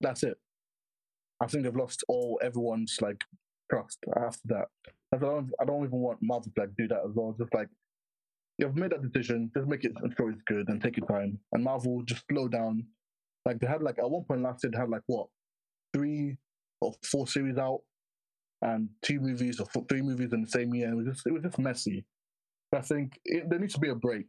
that's 0.00 0.22
it. 0.22 0.38
I 1.40 1.46
think 1.46 1.64
they've 1.64 1.76
lost 1.76 2.04
all 2.08 2.38
everyone's 2.42 2.98
like 3.00 3.22
trust 3.70 3.98
after 4.16 4.40
that. 4.48 4.66
I 5.14 5.16
don't, 5.16 5.50
I 5.60 5.64
don't 5.64 5.84
even 5.84 5.98
want 5.98 6.18
Marvel 6.22 6.52
to 6.54 6.60
like 6.60 6.70
do 6.76 6.86
that 6.88 7.00
as 7.04 7.12
well. 7.14 7.34
Just 7.38 7.54
like 7.54 7.68
you've 8.58 8.76
made 8.76 8.92
that 8.92 9.02
decision, 9.02 9.50
just 9.56 9.68
make 9.68 9.84
it 9.84 9.92
sure 10.16 10.30
it's 10.30 10.42
good 10.46 10.68
and 10.68 10.82
take 10.82 10.96
your 10.96 11.06
time. 11.06 11.38
And 11.52 11.64
Marvel 11.64 12.02
just 12.04 12.24
slow 12.30 12.48
down. 12.48 12.86
Like 13.46 13.58
they 13.58 13.66
had 13.66 13.82
like 13.82 13.98
at 13.98 14.10
one 14.10 14.24
point 14.24 14.42
last 14.42 14.62
year 14.62 14.70
they 14.70 14.78
had 14.78 14.90
like 14.90 15.02
what 15.06 15.28
three 15.94 16.36
or 16.80 16.92
four 17.02 17.26
series 17.26 17.58
out 17.58 17.80
and 18.62 18.88
two 19.02 19.20
movies 19.20 19.60
or 19.60 19.66
four, 19.66 19.84
three 19.88 20.02
movies 20.02 20.32
in 20.32 20.42
the 20.42 20.50
same 20.50 20.74
year. 20.74 20.90
It 20.90 20.96
was 20.96 21.06
just 21.06 21.26
it 21.26 21.32
was 21.32 21.42
just 21.42 21.58
messy. 21.58 22.04
I 22.74 22.82
think 22.82 23.18
it, 23.24 23.48
there 23.48 23.58
needs 23.58 23.74
to 23.74 23.80
be 23.80 23.88
a 23.88 23.94
break. 23.94 24.26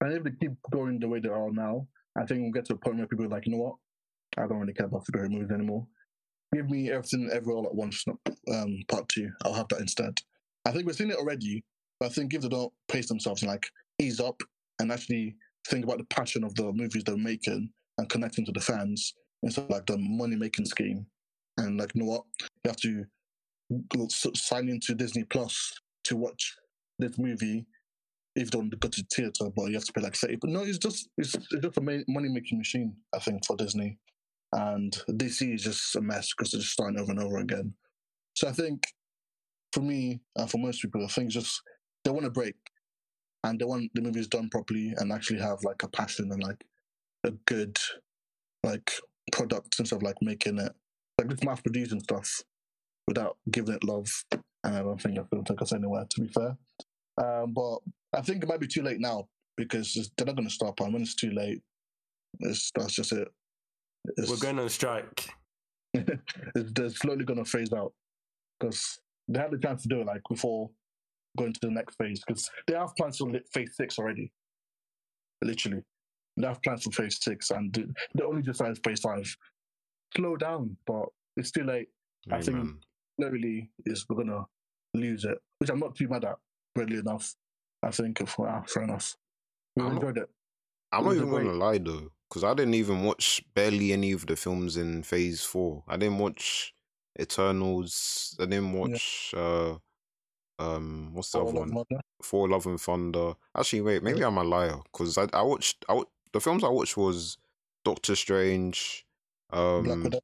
And 0.00 0.12
if 0.12 0.22
they 0.22 0.30
keep 0.30 0.52
going 0.70 1.00
the 1.00 1.08
way 1.08 1.18
they 1.18 1.28
are 1.28 1.50
now, 1.50 1.88
I 2.16 2.24
think 2.24 2.40
we'll 2.40 2.52
get 2.52 2.66
to 2.66 2.74
a 2.74 2.78
point 2.78 2.98
where 2.98 3.06
people 3.06 3.26
are 3.26 3.28
like, 3.28 3.46
you 3.46 3.52
know 3.52 3.58
what? 3.58 3.74
I 4.38 4.46
don't 4.46 4.60
really 4.60 4.72
care 4.72 4.86
about 4.86 5.04
superhero 5.06 5.30
movies 5.30 5.50
anymore. 5.50 5.86
Give 6.54 6.70
me 6.70 6.90
everything 6.90 7.28
everywhere 7.32 7.58
all 7.58 7.66
at 7.66 7.74
once, 7.74 8.04
um, 8.52 8.78
part 8.88 9.08
two. 9.08 9.30
I'll 9.44 9.52
have 9.52 9.68
that 9.68 9.80
instead. 9.80 10.18
I 10.64 10.70
think 10.70 10.86
we've 10.86 10.96
seen 10.96 11.10
it 11.10 11.16
already, 11.16 11.62
but 12.00 12.06
I 12.06 12.08
think 12.10 12.32
if 12.32 12.42
they 12.42 12.48
don't 12.48 12.72
pace 12.88 13.08
themselves 13.08 13.42
and 13.42 13.50
like 13.50 13.66
ease 13.98 14.20
up 14.20 14.40
and 14.78 14.90
actually 14.90 15.36
think 15.68 15.84
about 15.84 15.98
the 15.98 16.04
passion 16.04 16.44
of 16.44 16.54
the 16.54 16.72
movies 16.72 17.04
they're 17.04 17.16
making 17.16 17.70
and 17.98 18.08
connecting 18.08 18.46
to 18.46 18.52
the 18.52 18.60
fans 18.60 19.14
instead 19.42 19.64
of 19.64 19.70
like 19.70 19.86
the 19.86 19.98
money 19.98 20.36
making 20.36 20.64
scheme. 20.64 21.06
And 21.58 21.78
like, 21.78 21.94
you 21.94 22.02
know 22.02 22.10
what? 22.10 22.24
You 22.64 22.68
have 22.68 22.76
to 22.76 23.04
sign 24.34 24.68
into 24.68 24.94
Disney 24.94 25.24
Plus 25.24 25.74
to 26.04 26.16
watch 26.16 26.56
this 26.98 27.18
movie 27.18 27.66
if 28.36 28.46
you 28.46 28.50
don't 28.50 28.80
go 28.80 28.88
to 28.88 29.04
theater, 29.14 29.50
but 29.54 29.66
you 29.66 29.74
have 29.74 29.84
to 29.84 29.92
pay 29.92 30.00
like 30.00 30.16
30. 30.16 30.36
But 30.36 30.50
no, 30.50 30.62
it's 30.62 30.78
just 30.78 31.08
it's, 31.18 31.34
it's 31.34 31.48
just 31.62 31.76
a 31.76 31.80
money 31.80 32.28
making 32.28 32.58
machine, 32.58 32.94
I 33.14 33.18
think, 33.18 33.44
for 33.44 33.56
Disney. 33.56 33.98
And 34.52 34.96
DC 35.10 35.54
is 35.54 35.62
just 35.62 35.96
a 35.96 36.00
mess 36.00 36.32
because 36.32 36.52
they're 36.52 36.60
just 36.60 36.72
starting 36.72 36.98
over 36.98 37.10
and 37.10 37.20
over 37.20 37.38
again. 37.38 37.74
So 38.34 38.48
I 38.48 38.52
think 38.52 38.82
for 39.72 39.80
me 39.80 40.20
and 40.36 40.50
for 40.50 40.58
most 40.58 40.80
people, 40.80 41.04
I 41.04 41.08
think 41.08 41.26
it's 41.26 41.34
just 41.34 41.62
they 42.04 42.10
want 42.10 42.26
a 42.26 42.30
break 42.30 42.56
and 43.44 43.58
they 43.58 43.64
want 43.64 43.90
the 43.94 44.00
movies 44.00 44.26
done 44.26 44.48
properly 44.48 44.94
and 44.96 45.12
actually 45.12 45.40
have 45.40 45.62
like 45.64 45.82
a 45.82 45.88
passion 45.88 46.30
and 46.32 46.42
like 46.42 46.64
a 47.24 47.32
good 47.46 47.78
like 48.64 48.92
product 49.32 49.76
instead 49.78 49.96
of 49.96 50.02
like 50.02 50.16
making 50.22 50.58
it 50.58 50.72
like 51.18 51.28
just 51.28 51.44
mass 51.44 51.60
producing 51.60 52.00
stuff 52.00 52.42
without 53.06 53.36
giving 53.50 53.74
it 53.74 53.84
love. 53.84 54.08
And 54.32 54.76
I 54.76 54.82
don't 54.82 55.00
think 55.00 55.16
going 55.16 55.44
to 55.44 55.52
take 55.52 55.62
us 55.62 55.72
anywhere, 55.72 56.06
to 56.08 56.20
be 56.20 56.28
fair. 56.28 56.56
Um, 57.18 57.52
but 57.52 57.78
I 58.16 58.22
think 58.22 58.42
it 58.42 58.48
might 58.48 58.60
be 58.60 58.66
too 58.66 58.82
late 58.82 59.00
now 59.00 59.28
because 59.56 60.10
they're 60.16 60.26
not 60.26 60.36
going 60.36 60.48
to 60.48 60.54
stop. 60.54 60.80
And 60.80 60.92
when 60.92 61.02
it's 61.02 61.14
too 61.14 61.30
late, 61.30 61.62
it's, 62.40 62.70
that's 62.74 62.94
just 62.94 63.12
it. 63.12 63.28
It's, 64.16 64.30
We're 64.30 64.36
going 64.36 64.58
on 64.58 64.68
strike. 64.68 65.28
they're 65.94 66.90
slowly 66.90 67.24
going 67.24 67.42
to 67.42 67.50
phase 67.50 67.72
out 67.72 67.92
because 68.58 68.98
they 69.28 69.38
had 69.40 69.50
the 69.50 69.58
chance 69.58 69.82
to 69.82 69.88
do 69.88 70.00
it 70.00 70.06
like 70.06 70.22
before 70.28 70.70
going 71.36 71.52
to 71.52 71.60
the 71.62 71.70
next 71.70 71.96
phase 71.96 72.22
because 72.26 72.50
they 72.66 72.74
have 72.74 72.94
plans 72.96 73.18
for 73.18 73.30
phase 73.52 73.74
six 73.76 73.98
already. 73.98 74.32
Literally, 75.42 75.82
they 76.36 76.46
have 76.46 76.62
plans 76.62 76.82
for 76.84 76.90
phase 76.90 77.18
six, 77.22 77.50
and 77.50 77.72
they- 78.14 78.24
only 78.24 78.42
decided 78.42 78.78
phase 78.84 79.00
five. 79.00 79.36
Slow 80.16 80.36
down, 80.36 80.76
but 80.86 81.06
it's 81.36 81.50
too 81.50 81.64
late. 81.64 81.88
I 82.30 82.40
think- 82.40 82.56
Amen. 82.58 82.80
Literally, 83.18 83.70
is 83.84 84.06
we're 84.08 84.16
gonna 84.16 84.46
lose 84.94 85.24
it, 85.24 85.38
which 85.58 85.70
I'm 85.70 85.80
not 85.80 85.94
too 85.96 86.08
mad 86.08 86.24
at. 86.24 86.38
Really 86.76 86.98
enough, 86.98 87.34
I 87.82 87.90
think 87.90 88.20
if 88.20 88.38
ah, 88.38 88.62
fair 88.62 88.84
enough. 88.84 89.16
We 89.76 89.84
enjoyed 89.86 90.18
it. 90.18 90.30
I'm 90.92 91.02
it 91.02 91.04
not 91.06 91.16
even 91.16 91.30
gonna 91.30 91.52
lie 91.52 91.78
though, 91.78 92.12
because 92.28 92.44
I 92.44 92.54
didn't 92.54 92.74
even 92.74 93.04
watch 93.04 93.42
barely 93.54 93.92
any 93.92 94.12
of 94.12 94.26
the 94.26 94.36
films 94.36 94.76
in 94.76 95.02
Phase 95.02 95.42
Four. 95.42 95.84
I 95.88 95.96
didn't 95.96 96.18
watch 96.18 96.74
Eternals. 97.20 98.36
I 98.40 98.44
didn't 98.44 98.72
watch 98.72 99.34
uh 99.36 99.76
um 100.58 101.10
what's 101.12 101.30
the 101.32 101.40
other 101.40 101.52
one? 101.52 101.72
Mother. 101.72 102.00
Thor 102.22 102.48
Love 102.48 102.66
and 102.66 102.80
Thunder. 102.80 103.34
Actually, 103.56 103.82
wait, 103.82 104.02
maybe 104.02 104.24
I'm 104.24 104.38
a 104.38 104.44
liar 104.44 104.78
because 104.92 105.16
I 105.18 105.26
I 105.32 105.42
watched 105.42 105.84
I 105.88 106.02
the 106.32 106.40
films 106.40 106.64
I 106.64 106.68
watched 106.68 106.96
was 106.96 107.38
Doctor 107.84 108.14
Strange, 108.14 109.06
um 109.50 109.84
Black 109.84 110.02
Widow. 110.04 110.20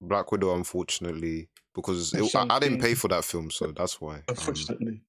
Black 0.00 0.32
Widow, 0.32 0.54
unfortunately, 0.54 1.48
because 1.74 2.12
it, 2.12 2.34
I, 2.34 2.46
I 2.50 2.58
didn't 2.58 2.80
pay 2.80 2.94
for 2.94 3.08
that 3.08 3.24
film, 3.24 3.50
so 3.50 3.72
that's 3.72 4.00
why. 4.00 4.22
Um, 4.28 4.34
Unfortunately, 4.36 5.00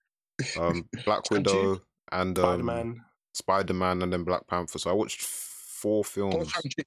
um, 0.57 0.89
Black 1.05 1.29
Widow 1.31 1.81
and 2.11 2.37
Spider 2.37 2.59
um, 2.59 2.65
Man. 2.65 3.01
Spider 3.33 3.73
Man, 3.73 4.01
and 4.01 4.11
then 4.11 4.23
Black 4.23 4.47
Panther. 4.47 4.79
So 4.79 4.89
I 4.89 4.93
watched 4.93 5.21
four 5.85 6.03
films. 6.03 6.49
Shang-Chi. 6.49 6.79
Uh, 6.79 6.83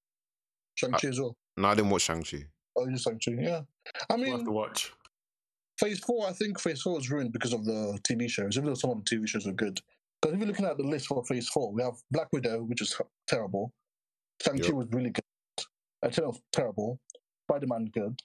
Shang-Chi 0.74 1.08
as 1.08 1.20
well. 1.20 1.36
No, 1.56 1.68
I 1.68 1.74
didn't 1.76 1.90
watch 1.90 2.02
Shang 2.02 2.24
Chi. 2.24 2.44
Oh, 2.76 2.88
you 2.88 2.98
Shang-Chi, 2.98 3.32
yeah. 3.40 3.60
I 4.10 4.16
We'll 4.16 4.32
have 4.32 4.44
to 4.44 4.50
watch. 4.50 4.92
Phase 5.78 6.00
Four, 6.00 6.26
I 6.28 6.32
think 6.32 6.58
Phase 6.58 6.82
Four 6.82 6.94
was 6.94 7.08
ruined 7.08 7.32
because 7.32 7.52
of 7.52 7.64
the 7.64 7.96
TV 8.08 8.28
shows. 8.28 8.56
Even 8.56 8.66
though 8.66 8.74
some 8.74 8.90
of 8.90 9.04
the 9.04 9.16
TV 9.16 9.28
shows 9.28 9.46
are 9.46 9.52
good, 9.52 9.80
because 10.20 10.34
if 10.34 10.40
you're 10.40 10.48
looking 10.48 10.66
at 10.66 10.76
the 10.76 10.82
list 10.82 11.06
for 11.06 11.24
Phase 11.24 11.48
Four, 11.48 11.72
we 11.72 11.80
have 11.82 11.94
Black 12.10 12.26
Widow, 12.32 12.64
which 12.64 12.82
is 12.82 13.00
terrible. 13.28 13.72
Shang-Chi 14.44 14.64
Yep. 14.66 14.74
was 14.74 14.86
really 14.90 15.10
good. 15.10 15.24
Eternal 16.02 16.36
terrible. 16.52 16.98
Spider-Man 17.48 17.84
good, 17.94 18.18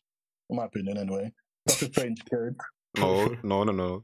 in 0.50 0.56
my 0.56 0.66
opinion, 0.66 0.98
anyway. 0.98 1.32
Doctor 1.68 1.86
Strange 1.86 2.26
good. 2.32 2.56
No, 2.98 3.28
no, 3.44 3.64
no, 3.64 3.72
no. 3.72 4.04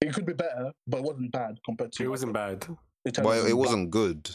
It 0.00 0.12
could 0.12 0.26
be 0.26 0.32
better, 0.34 0.72
but 0.88 0.98
it 0.98 1.04
wasn't 1.04 1.30
bad 1.30 1.56
compared 1.64 1.92
to. 1.92 2.02
It 2.02 2.08
wasn't 2.08 2.32
bad. 2.32 2.66
Eternals 3.06 3.42
But 3.42 3.48
it 3.48 3.54
wasn't 3.56 3.90
good. 3.90 4.28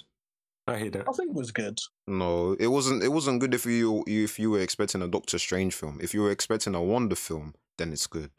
I 0.72 0.80
hear 0.80 0.90
that. 0.92 1.08
I 1.08 1.12
think 1.12 1.30
it 1.30 1.36
was 1.36 1.52
good. 1.52 1.80
No, 2.08 2.56
it 2.60 2.68
wasn't. 2.68 3.04
It 3.04 3.10
wasn't 3.10 3.40
good 3.40 3.54
if 3.54 3.66
you 3.66 4.04
if 4.08 4.40
you 4.40 4.52
were 4.52 4.62
expecting 4.62 5.02
a 5.02 5.08
Doctor 5.08 5.38
Strange 5.38 5.76
film. 5.76 6.00
If 6.02 6.14
you 6.14 6.22
were 6.22 6.32
expecting 6.32 6.76
a 6.76 6.82
Wanda 6.82 7.16
film, 7.16 7.56
then 7.78 7.92
it's 7.92 8.08
good. 8.08 8.32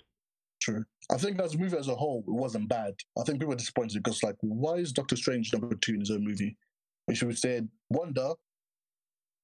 True. 0.61 0.85
I 1.11 1.17
think 1.17 1.41
as 1.41 1.55
a 1.55 1.59
movie 1.59 1.77
as 1.77 1.89
a 1.89 1.95
whole, 1.95 2.25
it 2.27 2.33
wasn't 2.33 2.69
bad. 2.69 2.95
I 3.19 3.25
think 3.25 3.39
people 3.39 3.49
were 3.49 3.57
disappointed 3.57 4.03
because, 4.03 4.23
like, 4.23 4.37
why 4.41 4.75
is 4.75 4.93
Doctor 4.93 5.17
Strange 5.17 5.53
number 5.53 5.75
two 5.75 5.95
in 5.95 6.01
his 6.01 6.11
own 6.11 6.25
movie? 6.25 6.57
We 7.09 7.15
should 7.15 7.29
have 7.29 7.39
said 7.39 7.69
Wanda. 7.91 8.35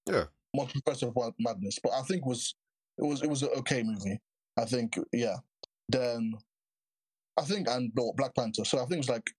Yeah. 0.06 0.24
Multiverse 0.56 1.02
of 1.02 1.14
Wild 1.14 1.34
Madness, 1.38 1.78
but 1.82 1.92
I 1.92 2.02
think 2.02 2.24
was 2.24 2.54
it 2.96 3.04
was 3.04 3.22
it 3.22 3.28
was 3.28 3.42
an 3.42 3.50
okay 3.58 3.82
movie. 3.82 4.18
I 4.56 4.64
think 4.64 4.98
yeah. 5.12 5.36
Then 5.88 6.32
I 7.36 7.42
think 7.42 7.68
and 7.68 7.92
no, 7.94 8.12
Black 8.16 8.34
Panther. 8.34 8.64
So 8.64 8.82
I 8.82 8.86
think 8.86 9.00
it's 9.00 9.10
like 9.10 9.30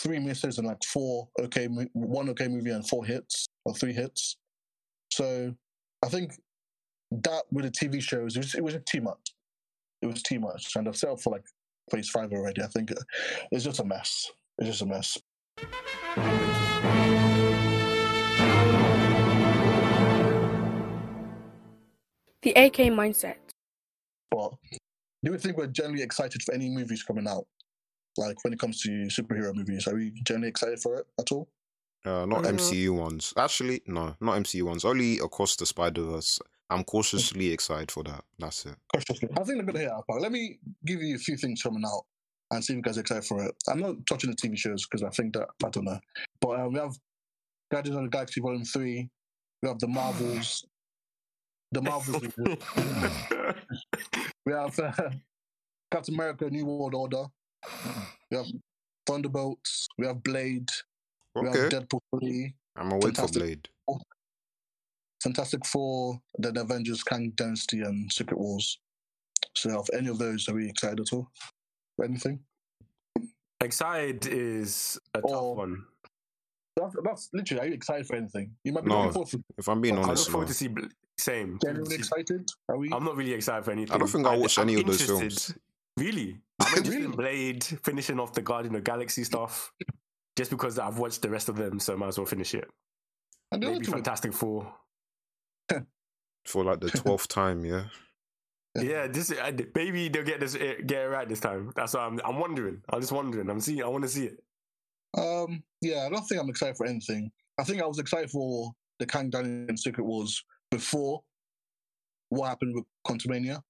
three 0.00 0.18
misses 0.18 0.58
and 0.58 0.66
like 0.66 0.82
four 0.82 1.28
okay, 1.40 1.66
one 1.92 2.30
okay 2.30 2.48
movie 2.48 2.70
and 2.70 2.88
four 2.88 3.04
hits 3.04 3.46
or 3.64 3.74
three 3.74 3.92
hits. 3.92 4.36
So 5.12 5.54
I 6.02 6.08
think 6.08 6.40
that 7.10 7.42
with 7.50 7.66
the 7.66 7.70
TV 7.70 8.00
shows, 8.00 8.36
it 8.36 8.40
was, 8.40 8.54
it 8.54 8.64
was 8.64 8.74
just 8.74 8.86
too 8.86 9.02
much. 9.02 9.34
It 10.02 10.06
was 10.06 10.22
too 10.22 10.40
much, 10.40 10.74
and 10.76 10.88
I've 10.88 10.96
settled 10.96 11.22
for 11.22 11.30
like 11.30 11.44
phase 11.90 12.08
five 12.08 12.32
already. 12.32 12.62
I 12.62 12.68
think 12.68 12.90
it's 13.52 13.64
just 13.64 13.80
a 13.80 13.84
mess. 13.84 14.30
It's 14.58 14.68
just 14.68 14.82
a 14.82 14.86
mess. 14.86 15.18
The 22.42 22.52
AK 22.52 22.76
mindset. 22.94 23.36
But 24.30 24.54
do 25.22 25.32
we 25.32 25.36
think 25.36 25.58
we're 25.58 25.66
generally 25.66 26.02
excited 26.02 26.42
for 26.42 26.54
any 26.54 26.70
movies 26.70 27.02
coming 27.02 27.28
out? 27.28 27.46
Like 28.20 28.44
when 28.44 28.52
it 28.52 28.58
comes 28.58 28.82
to 28.82 28.90
superhero 29.08 29.54
movies, 29.54 29.88
are 29.88 29.94
we 29.94 30.12
generally 30.24 30.48
excited 30.48 30.78
for 30.80 30.98
it 30.98 31.06
at 31.18 31.32
all? 31.32 31.48
Uh, 32.04 32.26
not 32.26 32.44
Uh, 32.44 32.50
MCU 32.52 32.90
ones. 32.94 33.32
Actually, 33.36 33.80
no, 33.86 34.14
not 34.20 34.36
MCU 34.38 34.62
ones. 34.62 34.84
Only 34.84 35.18
across 35.18 35.56
the 35.56 35.64
Spider 35.66 36.02
Verse. 36.02 36.38
I'm 36.68 36.84
cautiously 36.84 37.50
excited 37.50 37.90
for 37.90 38.04
that. 38.04 38.24
That's 38.38 38.66
it. 38.66 38.76
Cautiously. 38.94 39.28
I 39.32 39.42
think 39.42 39.46
they're 39.46 39.62
going 39.62 39.74
to 39.74 39.80
hit 39.80 39.90
our 39.90 40.02
park. 40.04 40.20
Let 40.20 40.32
me 40.32 40.58
give 40.84 41.02
you 41.02 41.16
a 41.16 41.18
few 41.18 41.36
things 41.36 41.62
coming 41.62 41.82
out 41.84 42.02
and 42.50 42.64
see 42.64 42.74
if 42.74 42.76
you 42.76 42.82
guys 42.82 42.96
are 42.96 43.00
excited 43.00 43.24
for 43.24 43.42
it. 43.44 43.54
I'm 43.68 43.80
not 43.80 43.96
touching 44.06 44.30
the 44.30 44.36
TV 44.36 44.56
shows 44.56 44.86
because 44.86 45.02
I 45.02 45.10
think 45.10 45.34
that, 45.34 45.48
I 45.64 45.70
don't 45.70 45.84
know. 45.84 45.98
But 46.40 46.60
uh, 46.60 46.68
we 46.68 46.78
have 46.78 46.94
Guardians 47.72 47.96
of 47.96 48.04
the 48.04 48.10
Galaxy 48.10 48.40
Volume 48.40 48.64
3. 48.64 49.08
We 49.62 49.68
have 49.68 49.78
The 49.78 49.88
Marvels. 49.88 50.64
The 51.72 51.82
Marvels. 51.82 52.22
we 54.46 54.52
have 54.52 54.76
uh, 54.78 54.92
Captain 55.92 56.14
America 56.14 56.50
New 56.50 56.66
World 56.66 56.94
Order. 56.94 57.24
We 58.30 58.36
have 58.36 58.46
Thunderbolts. 59.06 59.88
We 59.98 60.06
have 60.06 60.22
Blade. 60.22 60.70
We 61.34 61.46
have 61.46 61.56
Okay, 61.56 61.76
Deadpool 61.76 62.00
3. 62.20 62.54
I'm 62.76 62.92
awake 62.92 63.02
for 63.02 63.08
Fantastic. 63.08 63.42
Blade. 63.42 63.68
Fantastic 65.22 65.66
Four, 65.66 66.20
The 66.38 66.58
Avengers, 66.60 67.02
Kang 67.02 67.30
Dynasty, 67.34 67.80
and 67.82 68.10
Secret 68.10 68.38
Wars. 68.38 68.78
So, 69.54 69.78
of 69.78 69.88
any 69.92 70.08
of 70.08 70.18
those, 70.18 70.48
are 70.48 70.54
we 70.54 70.68
excited 70.68 71.00
at 71.00 71.12
all? 71.12 71.28
Anything? 72.02 72.40
Excited 73.60 74.26
is 74.26 74.98
a 75.14 75.20
tough 75.20 75.30
one. 75.56 75.84
That's, 76.76 76.94
that's 77.04 77.28
literally, 77.34 77.60
are 77.62 77.66
you 77.66 77.74
excited 77.74 78.06
for 78.06 78.16
anything? 78.16 78.52
You 78.64 78.72
might 78.72 78.84
be 78.84 78.88
No. 78.90 78.98
looking 78.98 79.12
forward 79.12 79.30
to 79.32 79.44
If 79.58 79.68
I'm 79.68 79.80
being 79.82 79.94
I 79.94 79.98
I 79.98 80.00
look 80.00 80.08
honest, 80.08 80.28
no. 80.28 80.32
forward 80.32 80.48
to 80.48 80.54
see 80.54 80.68
Bl- 80.68 80.86
same. 81.18 81.58
genuinely 81.62 81.96
See- 81.96 81.98
excited. 82.00 82.48
Are 82.70 82.78
we? 82.78 82.90
I'm 82.90 83.04
not 83.04 83.16
really 83.16 83.32
excited 83.34 83.64
for 83.66 83.72
anything. 83.72 83.92
I 83.94 83.98
don't 83.98 84.08
think 84.08 84.26
I'll 84.26 84.40
watch 84.40 84.56
any 84.58 84.74
of 84.80 84.86
those 84.86 85.02
interested. 85.02 85.18
films. 85.18 85.58
Really? 85.98 86.40
I'm 86.60 86.78
interested 86.78 87.04
in 87.04 87.10
Blade, 87.12 87.64
finishing 87.64 88.20
off 88.20 88.32
the 88.32 88.42
Guardian 88.42 88.74
of 88.74 88.84
the 88.84 88.90
Galaxy 88.90 89.24
stuff. 89.24 89.72
Just 90.36 90.50
because 90.50 90.78
I've 90.78 90.98
watched 90.98 91.22
the 91.22 91.28
rest 91.28 91.48
of 91.48 91.56
them, 91.56 91.80
so 91.80 91.92
I 91.92 91.96
might 91.96 92.08
as 92.08 92.18
well 92.18 92.26
finish 92.26 92.54
it. 92.54 92.68
the 93.50 93.56
other 93.56 93.70
Maybe 93.72 93.86
Fantastic 93.86 94.32
Four. 94.32 94.72
For 96.46 96.64
like 96.64 96.80
the 96.80 96.90
twelfth 96.94 97.28
time, 97.28 97.64
yeah. 97.64 97.84
Yeah, 98.78 99.08
this 99.08 99.32
maybe 99.74 100.08
they'll 100.08 100.22
get 100.22 100.38
this 100.40 100.54
uh, 100.54 100.74
get 100.86 101.02
it 101.02 101.08
right 101.08 101.28
this 101.28 101.40
time. 101.40 101.72
That's 101.74 101.94
what 101.94 102.02
I'm. 102.04 102.20
I'm 102.24 102.38
wondering. 102.38 102.80
I'm 102.88 103.00
just 103.00 103.12
wondering. 103.12 103.50
I'm 103.50 103.60
seeing. 103.60 103.82
I 103.82 103.88
want 103.88 104.04
to 104.04 104.08
see 104.08 104.26
it. 104.26 104.38
um, 105.18 105.62
yeah, 105.80 106.06
I 106.06 106.08
don't 106.08 106.22
think 106.22 106.40
I'm 106.40 106.48
excited 106.48 106.76
for 106.76 106.86
anything. 106.86 107.32
I 107.58 107.64
think 107.64 107.82
I 107.82 107.86
was 107.86 107.98
excited 107.98 108.30
for 108.30 108.70
the 109.00 109.06
Kang 109.06 109.28
Dynasty 109.28 109.76
Secret 109.76 110.04
Wars 110.04 110.42
before 110.70 111.22
what 112.28 112.48
happened 112.48 112.76
with 112.76 112.84
Quantumania. 113.06 113.60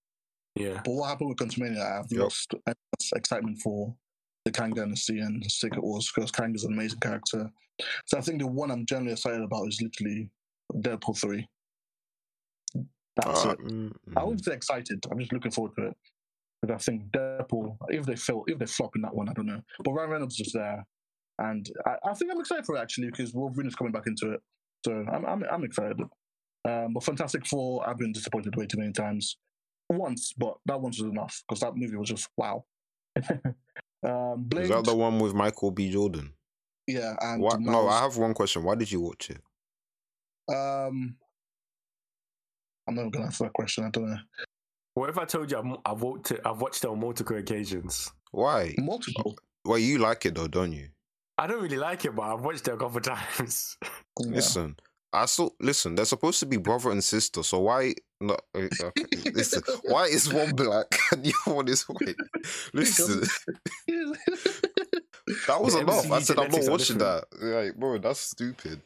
Yeah. 0.56 0.80
But 0.84 0.92
what 0.92 1.08
happened 1.08 1.30
with 1.30 1.38
Quantumania, 1.38 2.00
I've 2.00 2.10
Yep. 2.10 2.20
lost 2.20 2.54
excitement 3.14 3.58
for 3.60 3.94
the 4.44 4.50
Kang 4.52 4.72
Dynasty 4.74 5.20
and 5.20 5.44
Secret 5.50 5.82
Wars 5.82 6.10
because 6.14 6.30
Kang 6.30 6.54
is 6.54 6.64
an 6.64 6.72
amazing 6.72 7.00
character. 7.00 7.50
So 8.06 8.18
I 8.18 8.20
think 8.20 8.40
the 8.40 8.46
one 8.46 8.70
I'm 8.70 8.86
generally 8.86 9.12
excited 9.12 9.42
about 9.42 9.68
is 9.68 9.80
literally 9.80 10.30
Deadpool 10.74 11.18
3. 11.18 11.46
That's 13.16 13.44
Uh, 13.44 13.50
it. 13.50 13.58
mm, 13.58 13.92
I 14.16 14.22
wouldn't 14.24 14.44
say 14.44 14.54
excited. 14.54 15.04
I'm 15.10 15.18
just 15.18 15.32
looking 15.32 15.50
forward 15.50 15.74
to 15.76 15.88
it. 15.88 15.96
But 16.62 16.70
I 16.72 16.76
think 16.78 17.10
Deadpool, 17.10 17.76
if 17.88 18.04
they 18.06 18.16
fail, 18.16 18.44
if 18.46 18.58
they 18.58 18.66
flop 18.66 18.94
in 18.96 19.02
that 19.02 19.14
one, 19.14 19.28
I 19.28 19.32
don't 19.32 19.46
know. 19.46 19.62
But 19.82 19.92
Ryan 19.92 20.10
Reynolds 20.10 20.38
is 20.40 20.52
there, 20.52 20.86
and 21.38 21.66
I, 21.86 21.96
I 22.04 22.14
think 22.14 22.30
I'm 22.30 22.40
excited 22.40 22.66
for 22.66 22.76
it 22.76 22.80
actually 22.80 23.10
because 23.10 23.32
Wolverine 23.32 23.66
is 23.66 23.74
coming 23.74 23.92
back 23.92 24.06
into 24.06 24.32
it. 24.32 24.42
So 24.84 24.92
I'm 25.10 25.24
I'm, 25.24 25.42
I'm 25.50 25.64
excited. 25.64 25.98
Um, 26.68 26.92
but 26.92 27.02
Fantastic 27.02 27.46
Four, 27.46 27.88
I've 27.88 27.96
been 27.96 28.12
disappointed 28.12 28.56
way 28.56 28.66
too 28.66 28.78
many 28.78 28.92
times. 28.92 29.38
Once, 29.90 30.32
but 30.36 30.56
that 30.66 30.80
once 30.80 31.00
was 31.00 31.10
enough 31.10 31.42
because 31.48 31.60
that 31.60 31.76
movie 31.76 31.96
was 31.96 32.08
just 32.08 32.28
wow. 32.36 32.64
um, 34.04 34.44
Blade, 34.44 34.64
Is 34.64 34.68
that 34.70 34.84
the 34.84 34.94
one 34.94 35.18
with 35.18 35.34
Michael 35.34 35.70
B. 35.72 35.90
Jordan? 35.90 36.32
yeah, 36.86 37.16
and 37.20 37.42
What? 37.42 37.60
No, 37.60 37.72
Miles- 37.72 37.92
I 37.92 38.00
have 38.02 38.16
one 38.16 38.34
question. 38.34 38.62
Why 38.62 38.74
did 38.76 38.90
you 38.90 39.00
watch 39.00 39.30
it? 39.30 39.40
Um, 40.54 41.16
I'm 42.88 42.94
not 42.94 43.10
gonna 43.10 43.26
answer 43.26 43.44
that 43.44 43.52
question. 43.52 43.84
I 43.84 43.90
don't 43.90 44.10
know. 44.10 44.18
What 44.94 45.10
if 45.10 45.18
I 45.18 45.24
told 45.24 45.50
you 45.50 45.58
I've, 45.58 45.76
I've 45.84 46.02
watched 46.02 46.32
it? 46.32 46.40
I've 46.44 46.60
watched 46.60 46.84
it 46.84 46.90
on 46.90 47.00
multiple 47.00 47.36
occasions. 47.36 48.12
Why? 48.32 48.74
Multiple. 48.78 49.36
Well, 49.64 49.78
you 49.78 49.98
like 49.98 50.26
it 50.26 50.34
though, 50.34 50.48
don't 50.48 50.72
you? 50.72 50.88
I 51.38 51.46
don't 51.46 51.62
really 51.62 51.78
like 51.78 52.04
it, 52.04 52.14
but 52.14 52.22
I've 52.22 52.40
watched 52.40 52.66
it 52.68 52.74
a 52.74 52.76
couple 52.76 53.00
times. 53.00 53.76
Yeah. 53.82 53.88
Listen, 54.18 54.76
I 55.12 55.26
still 55.26 55.54
listen. 55.60 55.94
They're 55.94 56.04
supposed 56.04 56.40
to 56.40 56.46
be 56.46 56.56
brother 56.56 56.90
and 56.90 57.02
sister, 57.02 57.42
so 57.42 57.60
why? 57.60 57.94
No, 58.22 58.36
uh, 58.54 58.58
okay, 58.82 59.30
listen, 59.32 59.62
why 59.84 60.04
is 60.04 60.30
one 60.32 60.54
black 60.54 60.86
and 61.12 61.24
the 61.24 61.32
other 61.46 61.56
one 61.56 61.68
is 61.68 61.82
white? 61.84 62.16
Listen, 62.74 63.22
that 65.46 65.60
was 65.60 65.72
The 65.74 65.80
enough. 65.80 66.10
I 66.10 66.20
said 66.20 66.38
I'm 66.38 66.50
not 66.50 66.50
genetics 66.50 66.68
are 66.68 66.70
watching 66.70 66.98
that. 66.98 67.24
Like, 67.40 67.76
bro, 67.76 67.96
that's 67.98 68.20
stupid. 68.20 68.82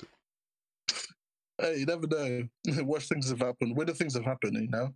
Hey, 1.60 1.78
you 1.78 1.86
never 1.86 2.06
know. 2.06 2.48
Worst 2.84 3.08
things 3.08 3.28
have 3.30 3.40
happened. 3.40 3.76
Weirder 3.76 3.94
things 3.94 4.14
have 4.14 4.24
happened, 4.24 4.54
you 4.54 4.68
know? 4.68 4.94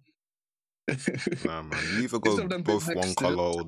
Nah, 1.44 1.62
man. 1.62 1.78
You 1.94 2.02
either 2.04 2.18
go 2.18 2.32
of 2.32 2.48
them 2.48 2.48
being 2.48 2.62
both 2.62 2.94
one 2.94 3.14
color 3.14 3.42
or 3.42 3.64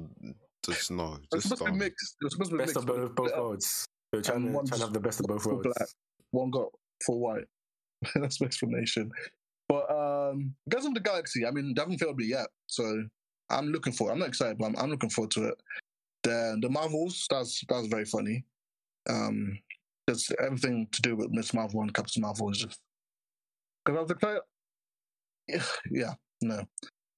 just 0.64 0.91
no. 0.91 1.18
They're 1.31 1.41
Just 1.41 1.49
supposed 1.49 1.59
to 1.59 1.64
be 1.64 1.71
don't. 1.71 1.79
mixed. 1.79 2.16
They're 2.21 2.31
supposed 2.31 2.51
to 2.51 2.57
be 2.57 2.64
best 2.64 2.75
mixed. 2.77 2.89
of 2.89 2.97
both, 2.97 3.14
both 3.14 3.37
worlds. 3.37 3.87
They're 4.12 4.23
trying, 4.23 4.47
to, 4.47 4.53
trying 4.53 4.66
to 4.66 4.79
have 4.79 4.93
the 4.93 5.01
best 5.01 5.21
of 5.21 5.27
both 5.27 5.47
one's 5.47 5.47
worlds. 5.47 5.68
black. 5.77 5.89
One 6.31 6.51
got 6.51 6.68
for 7.05 7.18
white. 7.18 7.45
That's 8.14 8.39
the 8.39 8.45
explanation. 8.47 9.11
But 9.71 9.89
um 9.89 10.53
Guardians 10.68 10.87
of 10.89 10.95
the 10.95 11.09
Galaxy, 11.09 11.47
I 11.47 11.53
mean, 11.53 11.75
they 11.75 11.81
haven't 11.81 11.99
failed 11.99 12.16
me 12.16 12.25
yet. 12.27 12.49
So 12.66 13.05
I'm 13.51 13.68
looking 13.68 13.93
forward. 13.93 14.14
I'm 14.14 14.18
not 14.18 14.29
excited, 14.29 14.59
but 14.59 14.66
I'm, 14.66 14.77
I'm 14.77 14.91
looking 14.91 15.11
forward 15.11 15.31
to 15.33 15.45
it. 15.45 15.55
The 16.25 16.59
the 16.61 16.68
Marvels, 16.68 17.25
that's 17.31 17.62
that's 17.68 17.87
very 17.87 18.05
funny. 18.05 18.45
Um 19.09 19.61
because 20.05 20.33
everything 20.45 20.89
to 20.91 21.03
do 21.03 21.14
with 21.14 21.31
Miss 21.31 21.55
Marvel 21.55 21.83
and 21.83 21.95
Captain 21.95 22.21
Marvel 22.21 22.51
is 22.51 22.59
just 22.59 22.81
because 23.85 23.97
I 23.97 24.03
was 24.03 24.11
excited. 24.11 24.43
Yeah, 25.47 25.62
yeah, 25.93 26.14
no. 26.43 26.64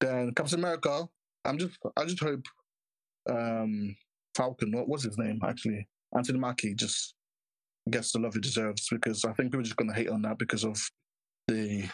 Then 0.02 0.34
Captain 0.34 0.58
America, 0.58 1.08
I'm 1.46 1.56
just 1.56 1.78
I 1.96 2.04
just 2.04 2.20
hope 2.20 2.44
um 3.30 3.96
Falcon, 4.36 4.72
what 4.72 4.88
was 4.88 5.04
his 5.04 5.16
name 5.16 5.40
actually? 5.42 5.88
Anthony 6.14 6.38
Mackie 6.38 6.74
just 6.74 7.14
gets 7.90 8.12
the 8.12 8.18
love 8.18 8.34
he 8.34 8.40
deserves 8.40 8.88
because 8.90 9.24
I 9.24 9.32
think 9.32 9.52
people 9.52 9.60
are 9.60 9.64
just 9.64 9.76
gonna 9.76 9.94
hate 9.94 10.10
on 10.10 10.20
that 10.22 10.38
because 10.38 10.64
of 10.64 10.78
the 11.48 11.88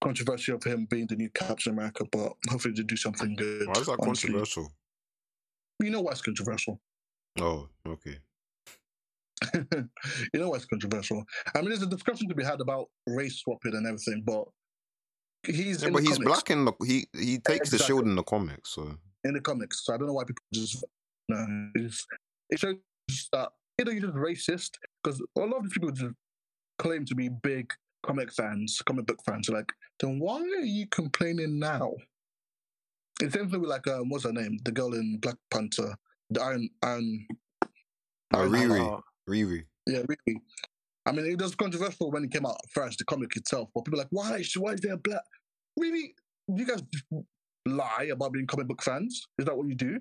controversy 0.00 0.52
of 0.52 0.62
him 0.62 0.86
being 0.90 1.06
the 1.06 1.16
new 1.16 1.30
Captain 1.30 1.72
America, 1.72 2.04
but 2.10 2.32
hopefully 2.48 2.74
they 2.76 2.82
do 2.82 2.96
something 2.96 3.34
good. 3.36 3.66
Why 3.66 3.74
is 3.74 3.86
that 3.86 3.98
honestly. 4.00 4.28
controversial? 4.28 4.72
You 5.80 5.90
know 5.90 6.00
why 6.00 6.12
it's 6.12 6.22
controversial. 6.22 6.80
Oh, 7.40 7.68
okay. 7.86 8.18
you 9.54 10.40
know 10.40 10.50
why 10.50 10.56
it's 10.56 10.64
controversial. 10.64 11.24
I 11.54 11.60
mean, 11.60 11.70
there's 11.70 11.82
a 11.82 11.86
discussion 11.86 12.28
to 12.28 12.34
be 12.34 12.44
had 12.44 12.60
about 12.60 12.86
race 13.06 13.40
swapping 13.40 13.74
and 13.74 13.86
everything, 13.86 14.22
but 14.26 14.44
he's 15.44 15.82
Yeah, 15.82 15.90
but 15.90 16.02
the 16.02 16.08
he's 16.08 16.18
comics, 16.18 16.30
black 16.30 16.50
in 16.50 16.64
the 16.64 16.72
he 16.84 17.06
he 17.16 17.38
takes 17.38 17.70
the 17.70 17.78
shield 17.78 18.04
in 18.04 18.16
the 18.16 18.24
comics, 18.24 18.70
so 18.70 18.96
in 19.24 19.34
the 19.34 19.40
comics, 19.40 19.84
so 19.84 19.94
I 19.94 19.98
don't 19.98 20.08
know 20.08 20.14
why 20.14 20.24
people 20.24 20.42
just 20.52 20.84
no. 21.28 21.70
It's, 21.74 22.04
it 22.50 22.58
shows 22.58 22.76
that 23.32 23.50
either 23.80 23.92
you're 23.92 24.00
just 24.00 24.14
racist 24.14 24.70
because 25.02 25.20
a 25.36 25.40
lot 25.40 25.58
of 25.58 25.62
these 25.64 25.72
people 25.72 25.90
just 25.90 26.14
claim 26.78 27.04
to 27.04 27.14
be 27.14 27.28
big 27.28 27.72
comic 28.04 28.32
fans, 28.32 28.80
comic 28.86 29.06
book 29.06 29.20
fans. 29.26 29.46
So 29.46 29.52
like, 29.54 29.72
then 30.00 30.18
why 30.18 30.40
are 30.40 30.64
you 30.64 30.86
complaining 30.88 31.58
now? 31.58 31.92
It's 33.20 33.34
same 33.34 33.50
thing 33.50 33.60
with 33.60 33.70
like 33.70 33.86
um, 33.88 34.08
what's 34.08 34.24
her 34.24 34.32
name? 34.32 34.58
The 34.64 34.72
girl 34.72 34.94
in 34.94 35.18
Black 35.18 35.36
Panther, 35.50 35.94
the 36.30 36.40
Iron 36.42 36.68
Iron. 36.82 37.26
no, 38.32 38.38
Iron 38.40 38.50
Riri, 38.52 38.80
Oh, 38.80 39.02
Riri. 39.28 39.64
Yeah, 39.86 40.02
really. 40.08 40.40
I 41.06 41.12
mean, 41.12 41.26
it 41.26 41.40
was 41.40 41.54
controversial 41.54 42.10
when 42.10 42.24
it 42.24 42.30
came 42.30 42.44
out 42.46 42.58
first, 42.70 42.98
the 42.98 43.04
comic 43.04 43.34
itself. 43.36 43.70
But 43.74 43.84
people 43.86 43.98
are 43.98 44.02
like, 44.02 44.12
why? 44.12 44.36
is- 44.36 44.52
Why 44.56 44.72
is 44.72 44.80
there 44.80 44.92
a 44.92 44.98
black? 44.98 45.22
Really? 45.76 46.14
You 46.48 46.66
guys 46.66 46.82
lie 47.66 48.08
about 48.12 48.32
being 48.32 48.46
comic 48.46 48.68
book 48.68 48.82
fans? 48.82 49.26
Is 49.38 49.46
that 49.46 49.56
what 49.56 49.66
you 49.68 49.74
do? 49.74 49.98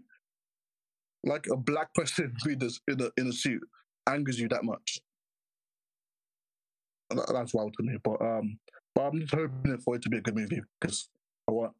Like 1.23 1.47
a 1.51 1.55
black 1.57 1.93
person 1.93 2.33
in 2.45 2.59
in 2.87 3.01
a, 3.01 3.09
in 3.17 3.27
a 3.27 3.33
suit 3.33 3.61
angers 4.07 4.39
you 4.39 4.47
that 4.49 4.63
much? 4.63 4.99
That- 7.09 7.29
That's 7.33 7.53
wild 7.53 7.73
to 7.77 7.83
me. 7.83 7.97
But 8.03 8.21
um, 8.21 8.59
but 8.95 9.01
I'm 9.03 9.19
just 9.19 9.33
hoping 9.33 9.77
for 9.79 9.95
it 9.95 10.01
to 10.03 10.09
be 10.09 10.17
a 10.17 10.21
good 10.21 10.35
movie 10.35 10.61
because 10.79 11.09
I 11.47 11.51
want 11.51 11.73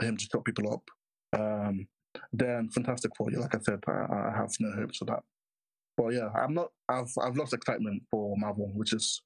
him 0.00 0.16
to 0.16 0.24
shut 0.24 0.44
people 0.44 0.72
up. 0.72 0.90
Um, 1.38 1.86
then 2.32 2.68
Fantastic 2.70 3.12
Four, 3.16 3.30
like 3.30 3.54
I 3.54 3.58
said, 3.60 3.80
I, 3.86 3.92
I 3.92 4.32
have 4.36 4.50
no 4.60 4.72
hopes 4.72 4.98
for 4.98 5.04
that. 5.06 5.22
But 5.96 6.08
yeah, 6.14 6.28
I'm 6.34 6.54
not. 6.54 6.70
I've 6.88 7.12
I've 7.22 7.36
lost 7.36 7.52
excitement 7.54 8.02
for 8.10 8.36
Marvel, 8.36 8.70
which 8.74 8.92
is 8.92 9.22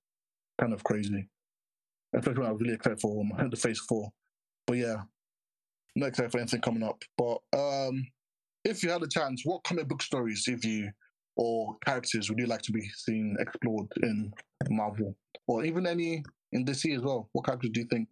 kind 0.60 0.72
of 0.72 0.82
crazy. 0.84 1.28
Especially 2.14 2.40
when 2.40 2.48
I 2.48 2.52
was 2.52 2.60
really 2.60 2.74
excited 2.74 3.00
for 3.00 3.20
um, 3.38 3.50
the 3.50 3.56
Phase 3.56 3.80
Four. 3.88 4.10
But 4.66 4.78
yeah, 4.78 5.02
not 5.94 6.08
excited 6.08 6.32
for 6.32 6.38
anything 6.38 6.60
coming 6.60 6.82
up. 6.82 7.02
But 7.16 7.38
um, 7.56 8.04
if 8.64 8.82
you 8.82 8.90
had 8.90 9.02
a 9.02 9.08
chance, 9.08 9.42
what 9.44 9.64
comic 9.64 9.88
book 9.88 10.02
stories, 10.02 10.44
if 10.48 10.64
you 10.64 10.90
or 11.36 11.76
characters, 11.84 12.28
would 12.28 12.38
you 12.38 12.46
like 12.46 12.62
to 12.62 12.72
be 12.72 12.88
seen 12.94 13.36
explored 13.38 13.88
in 14.02 14.32
Marvel, 14.70 15.16
or 15.46 15.64
even 15.64 15.86
any 15.86 16.22
in 16.52 16.64
DC 16.64 16.96
as 16.96 17.02
well? 17.02 17.28
What 17.32 17.44
characters 17.46 17.70
do 17.72 17.80
you 17.80 17.86
think? 17.86 18.08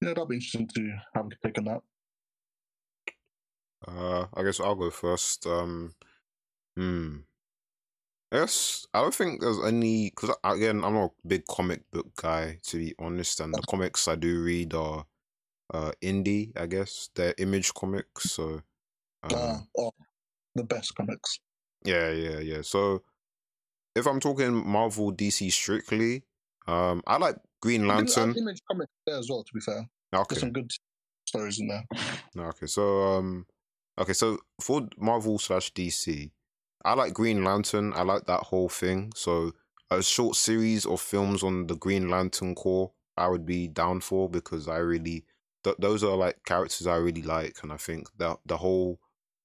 You 0.00 0.08
know, 0.08 0.14
that'd 0.14 0.28
be 0.28 0.36
interesting 0.36 0.68
to 0.74 0.98
have 1.14 1.26
a 1.26 1.46
take 1.46 1.58
on 1.58 1.64
that. 1.64 1.82
Uh, 3.86 4.26
I 4.34 4.42
guess 4.42 4.60
I'll 4.60 4.74
go 4.74 4.90
first. 4.90 5.46
Um, 5.46 5.94
hmm. 6.76 7.18
Yes, 8.32 8.86
I 8.94 9.02
don't 9.02 9.14
think 9.14 9.40
there's 9.42 9.62
any 9.62 10.10
because 10.10 10.34
again, 10.42 10.82
I'm 10.84 10.94
not 10.94 11.12
a 11.24 11.28
big 11.28 11.44
comic 11.46 11.82
book 11.90 12.16
guy 12.16 12.58
to 12.62 12.78
be 12.78 12.94
honest, 12.98 13.40
and 13.40 13.52
the 13.52 13.62
comics 13.68 14.08
I 14.08 14.14
do 14.14 14.42
read 14.42 14.72
are 14.72 15.04
uh 15.74 15.92
indie, 16.02 16.52
I 16.58 16.66
guess. 16.66 17.10
They're 17.14 17.34
image 17.36 17.74
comics, 17.74 18.30
so 18.30 18.62
um, 19.24 19.30
Uh, 19.34 19.58
oh, 19.76 19.92
the 20.54 20.64
best 20.64 20.94
comics. 20.94 21.40
Yeah, 21.84 22.10
yeah, 22.10 22.38
yeah. 22.38 22.62
So 22.62 23.02
if 23.94 24.06
I'm 24.06 24.20
talking 24.20 24.66
Marvel 24.66 25.12
DC 25.12 25.50
strictly, 25.52 26.24
um, 26.66 27.02
I 27.06 27.18
like 27.18 27.36
Green 27.60 27.86
Lantern. 27.86 28.34
Image 28.36 28.60
comics 28.70 28.92
there 29.06 29.18
as 29.18 29.28
well. 29.28 29.44
To 29.44 29.52
be 29.52 29.60
fair, 29.60 29.88
Okay, 30.14 30.26
there's 30.30 30.40
some 30.40 30.52
good 30.52 30.70
stories 31.26 31.60
in 31.60 31.68
there. 31.68 31.84
Okay, 32.36 32.66
so 32.66 33.02
um, 33.02 33.46
okay, 33.98 34.12
so 34.12 34.38
for 34.60 34.88
Marvel 34.96 35.38
slash 35.38 35.72
DC, 35.72 36.30
I 36.84 36.94
like 36.94 37.14
Green 37.14 37.44
Lantern. 37.44 37.92
I 37.94 38.02
like 38.02 38.26
that 38.26 38.44
whole 38.44 38.68
thing. 38.68 39.12
So 39.14 39.52
a 39.90 40.02
short 40.02 40.36
series 40.36 40.86
of 40.86 41.00
films 41.00 41.42
on 41.42 41.66
the 41.66 41.76
Green 41.76 42.08
Lantern 42.08 42.54
Corps, 42.54 42.92
I 43.16 43.28
would 43.28 43.44
be 43.44 43.68
down 43.68 44.00
for 44.00 44.28
because 44.28 44.68
I 44.68 44.78
really 44.78 45.24
th- 45.64 45.76
those 45.78 46.02
are 46.02 46.16
like 46.16 46.44
characters 46.44 46.86
I 46.86 46.96
really 46.96 47.22
like, 47.22 47.58
and 47.62 47.72
I 47.72 47.76
think 47.76 48.08
that 48.18 48.38
the 48.46 48.56
whole 48.56 48.98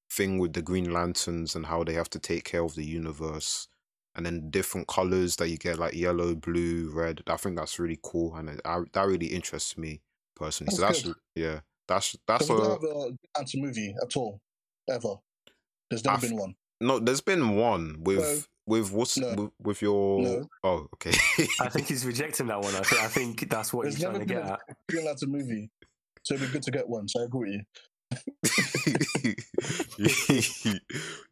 thing 0.09 0.37
with 0.39 0.53
the 0.53 0.61
Green 0.61 0.91
Lanterns 0.91 1.55
and 1.55 1.65
how 1.67 1.83
they 1.83 1.93
have 1.93 2.09
to 2.11 2.19
take 2.19 2.43
care 2.43 2.63
of 2.63 2.75
the 2.75 2.85
universe. 2.85 3.67
And 4.15 4.25
then 4.25 4.49
different 4.49 4.87
colors 4.87 5.35
that 5.35 5.49
you 5.49 5.57
get, 5.57 5.77
like 5.77 5.93
yellow, 5.93 6.33
blue, 6.33 6.89
red. 6.91 7.21
I 7.27 7.37
think 7.37 7.55
that's 7.55 7.77
really 7.77 7.99
cool, 8.01 8.35
and 8.35 8.49
it, 8.49 8.61
I, 8.65 8.79
that 8.93 9.05
really 9.05 9.27
interests 9.27 9.77
me 9.77 10.01
personally. 10.35 10.73
so 10.75 10.81
That's 10.81 11.03
that's 11.03 11.13
good. 11.13 11.15
yeah, 11.35 11.59
that's 11.87 12.15
that's 12.25 12.47
So 12.47 12.55
we 12.55 12.61
a, 12.61 12.63
don't 12.63 12.81
have 12.81 12.83
a 13.35 13.39
answer 13.39 13.59
movie 13.59 13.93
at 14.01 14.17
all, 14.17 14.41
ever. 14.89 15.17
There's 15.91 16.03
never 16.03 16.17
I've- 16.17 16.27
been 16.29 16.37
one. 16.37 16.55
No, 16.81 16.97
there's 16.99 17.21
been 17.21 17.55
one 17.57 17.97
with 18.01 18.19
No. 18.67 18.75
with 18.75 18.91
what's 18.91 19.17
No. 19.19 19.33
with, 19.35 19.51
with 19.61 19.81
your 19.83 20.21
No. 20.21 20.49
oh 20.63 20.87
okay 20.95 21.11
I 21.59 21.69
think 21.69 21.87
he's 21.87 22.03
rejecting 22.05 22.47
that 22.47 22.59
one. 22.61 22.73
I 22.75 22.81
think, 22.81 23.01
I 23.01 23.07
think 23.07 23.49
that's 23.51 23.71
what 23.73 23.83
There's 23.83 23.95
he's 23.95 24.03
trying 24.03 24.13
never 24.13 24.25
to 24.25 24.33
been 24.33 24.43
get 24.43 24.49
a 24.49 24.53
at. 24.53 24.77
Green 24.89 25.05
Lantern 25.05 25.31
movie, 25.31 25.69
so 26.23 26.33
it'd 26.33 26.47
be 26.47 26.51
good 26.53 26.63
to 26.63 26.71
get 26.71 26.89
one. 26.89 27.07
So 27.07 27.21
I 27.21 27.25
agree 27.25 27.39
with 27.41 27.49
you. 27.59 27.61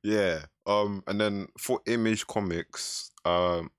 yeah 0.03 0.39
um 0.67 1.03
and 1.07 1.19
then 1.19 1.47
for 1.57 1.79
Image 1.85 2.27
Comics 2.27 3.11
um 3.25 3.69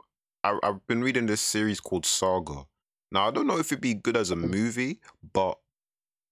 I, 0.44 0.59
I've 0.62 0.86
been 0.86 1.03
reading 1.03 1.26
this 1.26 1.40
series 1.40 1.80
called 1.80 2.07
Saga. 2.07 2.64
Now 3.11 3.28
I 3.28 3.30
don't 3.32 3.47
know 3.47 3.59
if 3.59 3.72
it'd 3.72 3.80
be 3.82 3.94
good 3.94 4.16
as 4.16 4.30
a 4.30 4.36
movie, 4.36 5.01
but 5.32 5.59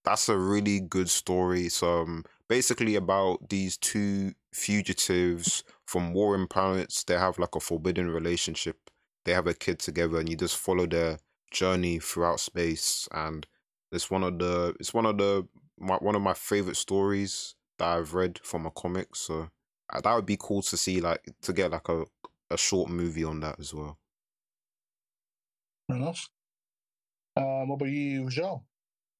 that's 0.05 0.29
a 0.29 0.37
really 0.37 0.79
good 0.79 1.09
story. 1.09 1.63
It's 1.67 1.83
um 1.83 2.25
basically 2.49 2.95
about 2.95 3.49
these 3.49 3.77
two 3.77 4.33
fugitives 4.53 5.63
from 5.85 6.13
warring 6.13 6.47
planets. 6.47 7.03
They 7.03 7.15
have 7.17 7.39
like 7.39 7.55
a 7.55 7.59
forbidden 7.59 8.09
relationship. 8.09 8.77
They 9.25 9.33
have 9.33 9.47
a 9.47 9.53
kid 9.53 9.79
together, 9.79 10.19
and 10.19 10.29
you 10.29 10.35
just 10.37 10.57
follow 10.57 10.85
their 10.87 11.19
journey 11.51 11.99
throughout 11.99 12.39
space. 12.39 13.07
And 13.11 13.47
it's 13.91 14.11
one 14.11 14.23
of 14.23 14.39
the 14.39 14.75
it's 14.79 14.93
one 14.93 15.05
of 15.05 15.17
the 15.17 15.47
my, 15.79 15.95
one 15.95 16.15
of 16.15 16.21
my 16.21 16.33
favorite 16.33 16.77
stories 16.77 17.55
that 17.77 17.87
I've 17.87 18.13
read 18.13 18.39
from 18.43 18.65
a 18.65 18.71
comic. 18.71 19.15
So 19.15 19.49
uh, 19.91 20.01
that 20.01 20.15
would 20.15 20.25
be 20.25 20.37
cool 20.39 20.61
to 20.63 20.77
see, 20.77 21.01
like 21.01 21.23
to 21.41 21.53
get 21.53 21.71
like 21.71 21.89
a 21.89 22.05
a 22.51 22.57
short 22.57 22.89
movie 22.89 23.23
on 23.23 23.39
that 23.41 23.59
as 23.59 23.73
well. 23.73 23.97
Fair 25.87 25.97
enough. 25.97 26.29
Um, 27.37 27.69
what 27.69 27.75
about 27.75 27.89
you, 27.89 28.29
Joe? 28.29 28.63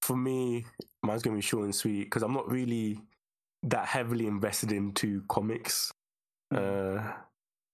For 0.02 0.16
me, 0.16 0.66
mine's 1.04 1.24
gonna 1.24 1.36
be 1.36 1.42
short 1.42 1.66
and 1.66 1.76
sweet 1.76 2.06
because 2.06 2.24
I'm 2.24 2.34
not 2.34 2.50
really 2.50 3.02
that 3.64 3.88
heavily 3.88 4.28
invested 4.28 4.72
into 4.72 5.24
comics. 5.28 5.92
Uh, 6.54 7.14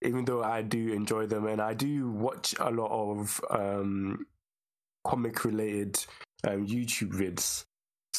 even 0.02 0.26
though 0.26 0.42
I 0.42 0.62
do 0.62 0.94
enjoy 0.94 1.28
them 1.28 1.46
and 1.46 1.62
I 1.62 1.74
do 1.74 2.10
watch 2.10 2.56
a 2.60 2.72
lot 2.72 2.90
of 2.90 3.42
um, 3.50 4.26
comic 5.04 5.44
related 5.46 6.04
um, 6.46 6.66
YouTube 6.66 7.12
vids. 7.14 7.66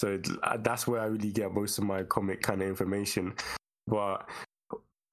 So 0.02 0.18
uh, 0.42 0.56
that's 0.56 0.88
where 0.88 1.00
I 1.00 1.04
really 1.04 1.30
get 1.30 1.54
most 1.54 1.78
of 1.78 1.84
my 1.84 2.02
comic 2.02 2.42
kind 2.42 2.60
of 2.60 2.66
information. 2.66 3.34
But 3.86 4.28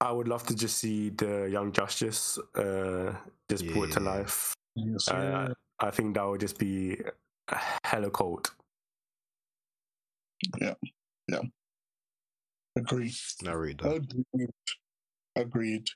I 0.02 0.12
would 0.12 0.28
love 0.28 0.48
to 0.48 0.56
just 0.56 0.78
see 0.78 1.10
the 1.10 1.48
Young 1.48 1.72
Justice 1.72 2.40
uh, 2.56 3.14
just 3.48 3.68
brought 3.68 3.92
to 3.92 4.00
life. 4.00 4.56
Yes, 4.74 5.08
Uh, 5.08 5.54
I 5.80 5.92
think 5.92 6.16
that 6.16 6.26
would 6.26 6.40
just 6.40 6.58
be 6.58 6.98
hella 7.84 8.10
cold. 8.10 8.52
agree. 12.76 13.14
I 13.46 13.52
read 13.52 13.78
that. 13.82 13.94
Agreed. 13.94 14.50
Agreed. 15.36 15.88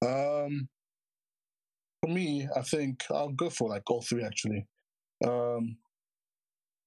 Um, 0.00 0.66
for 2.02 2.08
me, 2.10 2.48
I 2.56 2.62
think 2.62 3.04
I'll 3.10 3.32
go 3.32 3.50
for 3.50 3.68
like 3.68 3.90
all 3.90 4.00
three 4.00 4.24
actually. 4.24 4.66
Um, 5.22 5.76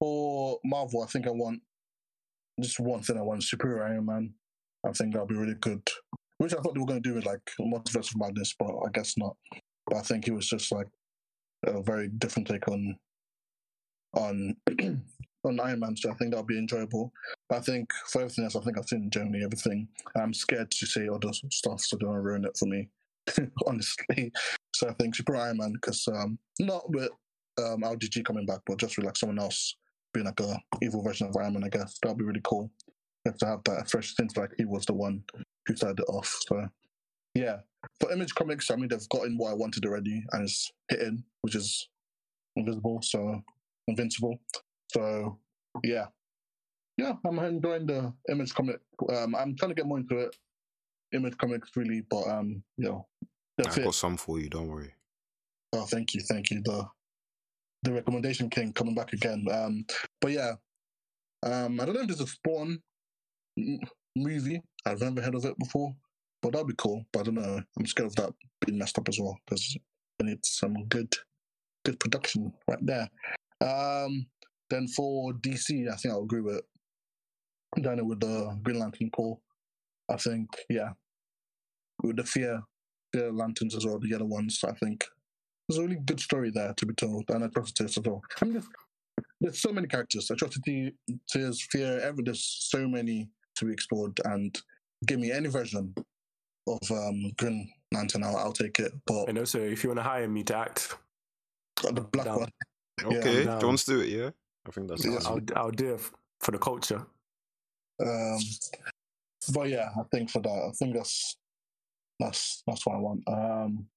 for 0.04 0.60
Marvel, 0.66 1.02
I 1.02 1.06
think 1.06 1.28
I 1.28 1.32
want 1.32 1.62
just 2.60 2.78
one 2.78 3.02
thing. 3.02 3.18
I 3.18 3.22
want 3.22 3.42
Superior 3.42 3.86
Iron 3.86 4.06
Man. 4.06 4.34
I 4.86 4.92
think 4.92 5.14
that'll 5.14 5.26
be 5.26 5.36
really 5.36 5.56
good. 5.62 5.82
Which 6.40 6.54
I 6.54 6.58
thought 6.58 6.74
they 6.74 6.82
were 6.82 6.86
going 6.86 7.02
to 7.02 7.10
do 7.10 7.16
with 7.16 7.26
like 7.26 7.40
Multiverse 7.58 8.14
of 8.14 8.18
Madness, 8.18 8.54
but 8.60 8.68
I 8.68 8.90
guess 8.92 9.18
not. 9.18 9.38
But 9.88 10.00
I 10.00 10.02
think 10.02 10.28
it 10.28 10.34
was 10.34 10.50
just 10.50 10.74
like 10.74 10.88
a 11.66 11.82
very 11.82 12.10
different 12.10 12.50
take 12.50 12.68
on 12.68 12.98
on 14.14 14.58
on 15.46 15.60
Iron 15.62 15.80
Man. 15.80 15.96
So 15.96 16.12
I 16.12 16.16
think 16.16 16.32
that'll 16.32 16.44
be 16.44 16.58
enjoyable. 16.58 17.14
But 17.48 17.60
I 17.60 17.62
think 17.62 17.90
for 18.12 18.24
everything 18.24 18.44
else, 18.44 18.58
I 18.58 18.60
think 18.60 18.78
I've 18.78 18.90
seen 18.90 19.10
generally 19.10 19.46
everything. 19.46 19.88
I'm 20.18 20.34
scared 20.34 20.70
to 20.70 20.86
say 20.86 21.08
other 21.08 21.32
stuff, 21.50 21.80
so 21.80 21.98
don't 21.98 22.12
ruin 22.12 22.44
it 22.44 22.58
for 22.58 22.66
me, 22.66 22.90
honestly. 23.68 24.34
So 24.76 24.90
I 24.90 24.94
think 24.96 25.16
Super 25.16 25.38
Iron 25.38 25.60
Man, 25.60 25.72
because 25.72 26.06
um, 26.10 26.38
not 26.60 26.90
with 26.90 27.12
um, 27.58 27.84
coming 28.26 28.46
back, 28.46 28.60
but 28.66 28.80
just 28.80 28.98
with 28.98 29.06
like 29.06 29.16
someone 29.16 29.40
else 29.40 29.78
being 30.14 30.26
like 30.26 30.40
a 30.40 30.60
evil 30.82 31.04
version 31.04 31.28
of 31.28 31.36
Iron 31.38 31.54
Man, 31.54 31.64
I 31.64 31.70
guess 31.70 31.98
that'd 32.02 32.18
be 32.18 32.24
really 32.24 32.42
cool. 32.44 32.72
Have 33.26 33.38
to 33.38 33.46
have 33.46 33.64
that 33.66 33.90
fresh 33.90 34.16
since 34.16 34.36
like 34.36 34.52
he 34.58 34.66
was 34.66 34.86
the 34.86 34.94
one 34.94 35.24
who 35.66 35.76
started 35.76 36.00
it 36.00 36.10
off. 36.10 36.40
So 36.48 36.68
yeah, 37.36 37.58
for 38.00 38.12
Image 38.12 38.36
Comics, 38.36 38.70
I 38.70 38.76
mean 38.76 38.90
they've 38.90 39.10
gotten 39.10 39.38
what 39.38 39.52
I 39.52 39.56
wanted 39.56 39.86
already, 39.86 40.24
and 40.32 40.44
it's 40.44 40.72
hitting, 40.90 41.24
which 41.42 41.56
is 41.56 41.90
invisible, 42.56 43.00
so 43.02 43.42
invincible. 43.88 44.38
So 44.92 45.40
yeah, 45.84 46.08
yeah, 46.98 47.14
I'm 47.26 47.40
enjoying 47.40 47.88
the 47.88 48.14
Image 48.30 48.54
comic. 48.54 48.80
Um, 49.10 49.36
I'm 49.36 49.56
trying 49.56 49.70
to 49.70 49.76
get 49.76 49.88
more 49.88 50.00
into 50.00 50.18
it. 50.20 50.36
Image 51.14 51.38
comics, 51.38 51.72
really, 51.76 52.04
but 52.10 52.28
um, 52.28 52.64
you 52.78 52.90
know, 52.90 53.08
I've 53.66 53.84
got 53.84 53.96
some 53.96 54.18
for 54.18 54.40
you. 54.40 54.50
Don't 54.50 54.68
worry. 54.68 54.94
Oh, 55.74 55.86
thank 55.86 56.14
you, 56.14 56.22
thank 56.22 56.52
you. 56.52 56.62
The 56.64 56.86
the 57.84 57.94
recommendation 57.94 58.50
king 58.50 58.74
coming 58.74 58.96
back 58.96 59.14
again. 59.14 59.46
Um, 59.52 59.86
but 60.22 60.32
yeah, 60.32 60.54
um, 61.44 61.80
I 61.80 61.86
don't 61.86 61.96
know 61.96 62.02
if 62.02 62.08
there's 62.08 62.22
a 62.22 62.28
Spawn 62.28 62.80
movie. 64.16 64.62
I've 64.86 65.02
never 65.02 65.22
heard 65.22 65.36
of 65.36 65.46
it 65.46 65.60
before, 65.60 65.94
but 66.42 66.54
that'd 66.54 66.68
be 66.68 66.76
cool. 66.78 67.06
But 67.12 67.20
I 67.20 67.24
don't 67.24 67.36
know. 67.36 67.62
I'm 67.78 67.86
scared 67.86 68.08
of 68.08 68.16
that 68.16 68.34
being 68.66 68.78
messed 68.78 68.98
up 68.98 69.10
as 69.10 69.20
well 69.20 69.38
because 69.46 69.78
we 70.20 70.28
need 70.28 70.46
some 70.46 70.86
good, 70.88 71.14
good 71.86 72.00
production 72.00 72.54
right 72.70 72.86
there. 72.86 73.10
Um, 73.62 74.26
then 74.70 74.88
for 74.88 75.34
DC, 75.34 75.92
I 75.92 75.96
think 75.96 76.14
I'll 76.14 76.24
agree 76.24 76.42
with 76.42 76.62
Daniel 77.82 78.08
with 78.08 78.22
the 78.22 78.58
Green 78.64 78.80
Lantern 78.80 79.10
Corps. 79.10 79.40
I 80.10 80.18
think, 80.18 80.50
yeah, 80.70 80.92
with 82.04 82.18
the 82.18 82.24
Fear, 82.24 82.62
Fear 83.14 83.32
Lanterns 83.32 83.76
as 83.76 83.86
well, 83.86 84.00
the 84.00 84.10
yellow 84.10 84.26
ones. 84.26 84.60
I 84.66 84.74
think 84.74 85.06
there's 85.68 85.80
a 85.80 85.82
really 85.84 86.02
good 86.06 86.20
story 86.20 86.52
there 86.52 86.74
to 86.74 86.86
be 86.86 86.94
told, 86.94 87.30
and 87.30 87.44
Atrocitus 87.44 87.98
as 87.98 88.00
well. 88.04 88.22
I 88.42 88.46
mean, 88.46 88.54
there's, 88.54 88.68
there's 89.42 89.62
so 89.62 89.72
many 89.72 89.88
characters, 89.88 90.30
atrocity, 90.30 90.94
tears, 91.30 91.66
fear. 91.72 92.00
Every 92.00 92.24
there's 92.24 92.44
so 92.44 92.88
many 92.88 93.30
to 93.56 93.66
be 93.66 93.74
explored, 93.74 94.20
and 94.26 94.60
give 95.06 95.20
me 95.20 95.32
any 95.32 95.50
version 95.50 95.94
of 96.68 96.92
um, 96.92 97.32
Green 97.38 97.70
Lantern, 97.94 98.24
I'll, 98.24 98.38
I'll 98.38 98.54
take 98.54 98.80
it. 98.80 98.94
But 99.06 99.30
And 99.30 99.38
also, 99.38 99.60
if 99.60 99.84
you 99.84 99.90
want 99.90 100.00
to 100.00 100.04
hire 100.04 100.28
me 100.28 100.44
to 100.44 100.56
act, 100.56 100.98
the 101.84 102.02
black 102.02 102.26
down. 102.26 102.40
one, 102.40 102.50
Okay, 103.04 103.48
I'm 103.48 103.60
do 103.60 103.60
you 103.60 103.68
want 103.68 103.80
to 103.80 103.86
do 103.86 104.00
it? 104.02 104.10
Yeah, 104.10 104.30
I 104.68 104.72
think 104.72 104.88
that's 104.88 105.06
Yeah, 105.06 105.12
that's 105.14 105.26
I'll 105.28 105.42
I'll 105.56 105.72
do 105.72 105.96
it 105.96 106.02
for 106.40 106.52
the 106.52 106.60
culture. 106.60 107.06
Um, 108.02 108.40
but 109.54 109.70
yeah, 109.70 109.90
I 110.00 110.04
think 110.12 110.30
for 110.30 110.42
that, 110.42 110.50
I 110.50 110.72
think 110.72 110.96
that's 110.96 111.36
That's 112.20 112.64
that's 112.68 112.86
what 112.86 112.96
I 112.96 113.00
want. 113.00 113.24
Um, 113.28 113.88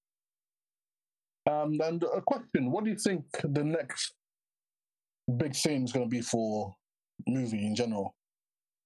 um, 1.49 1.79
and 1.81 2.03
a 2.03 2.21
question: 2.21 2.71
What 2.71 2.83
do 2.83 2.91
you 2.91 2.97
think 2.97 3.23
the 3.43 3.63
next 3.63 4.13
big 5.37 5.55
thing 5.55 5.83
is 5.83 5.91
going 5.91 6.05
to 6.05 6.09
be 6.09 6.21
for 6.21 6.75
movie 7.27 7.65
in 7.65 7.75
general? 7.75 8.15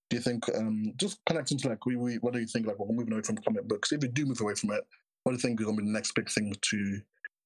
Do 0.09 0.17
you 0.17 0.21
think 0.23 0.43
um, 0.55 0.93
just 0.97 1.19
connecting 1.25 1.57
to 1.59 1.69
like 1.69 1.85
we, 1.85 1.95
we 1.95 2.15
what 2.17 2.33
do 2.33 2.39
you 2.39 2.47
think 2.47 2.67
like 2.67 2.77
we're 2.79 2.93
moving 2.93 3.13
away 3.13 3.21
from 3.23 3.37
comic 3.37 3.67
books? 3.67 3.91
If 3.91 4.01
we 4.01 4.09
do 4.09 4.25
move 4.25 4.41
away 4.41 4.55
from 4.55 4.71
it, 4.71 4.83
what 5.23 5.31
do 5.31 5.35
you 5.35 5.39
think 5.41 5.59
is 5.59 5.65
going 5.65 5.77
to 5.77 5.83
be 5.83 5.87
the 5.87 5.93
next 5.93 6.13
big 6.13 6.29
thing 6.29 6.53
to 6.61 6.99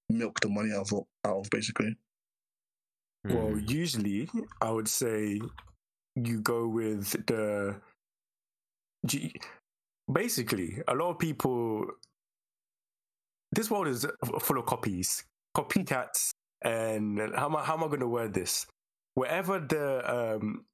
milk 0.09 0.39
the 0.39 0.49
money 0.49 0.71
out 0.73 0.91
of 0.91 1.03
out 1.25 1.37
of 1.45 1.49
basically? 1.49 1.95
Well, 3.25 3.49
Hmm. 3.53 3.59
usually 3.67 4.29
I 4.61 4.71
would 4.71 4.87
say 4.87 5.41
you 6.15 6.41
go 6.41 6.67
with 6.67 7.11
the. 7.27 7.81
G- 9.05 9.33
Basically, 10.11 10.81
a 10.87 10.93
lot 10.95 11.09
of 11.11 11.19
people. 11.19 11.87
This 13.51 13.71
world 13.71 13.87
is 13.87 14.05
full 14.39 14.57
of 14.57 14.65
copies, 14.65 15.23
copycats, 15.55 16.31
and 16.61 17.19
how 17.35 17.45
am 17.45 17.55
I, 17.55 17.63
how 17.63 17.73
am 17.75 17.83
I 17.83 17.87
going 17.87 17.99
to 18.01 18.07
word 18.07 18.33
this? 18.33 18.65
Wherever 19.13 19.59
the 19.59 20.35
um, 20.35 20.65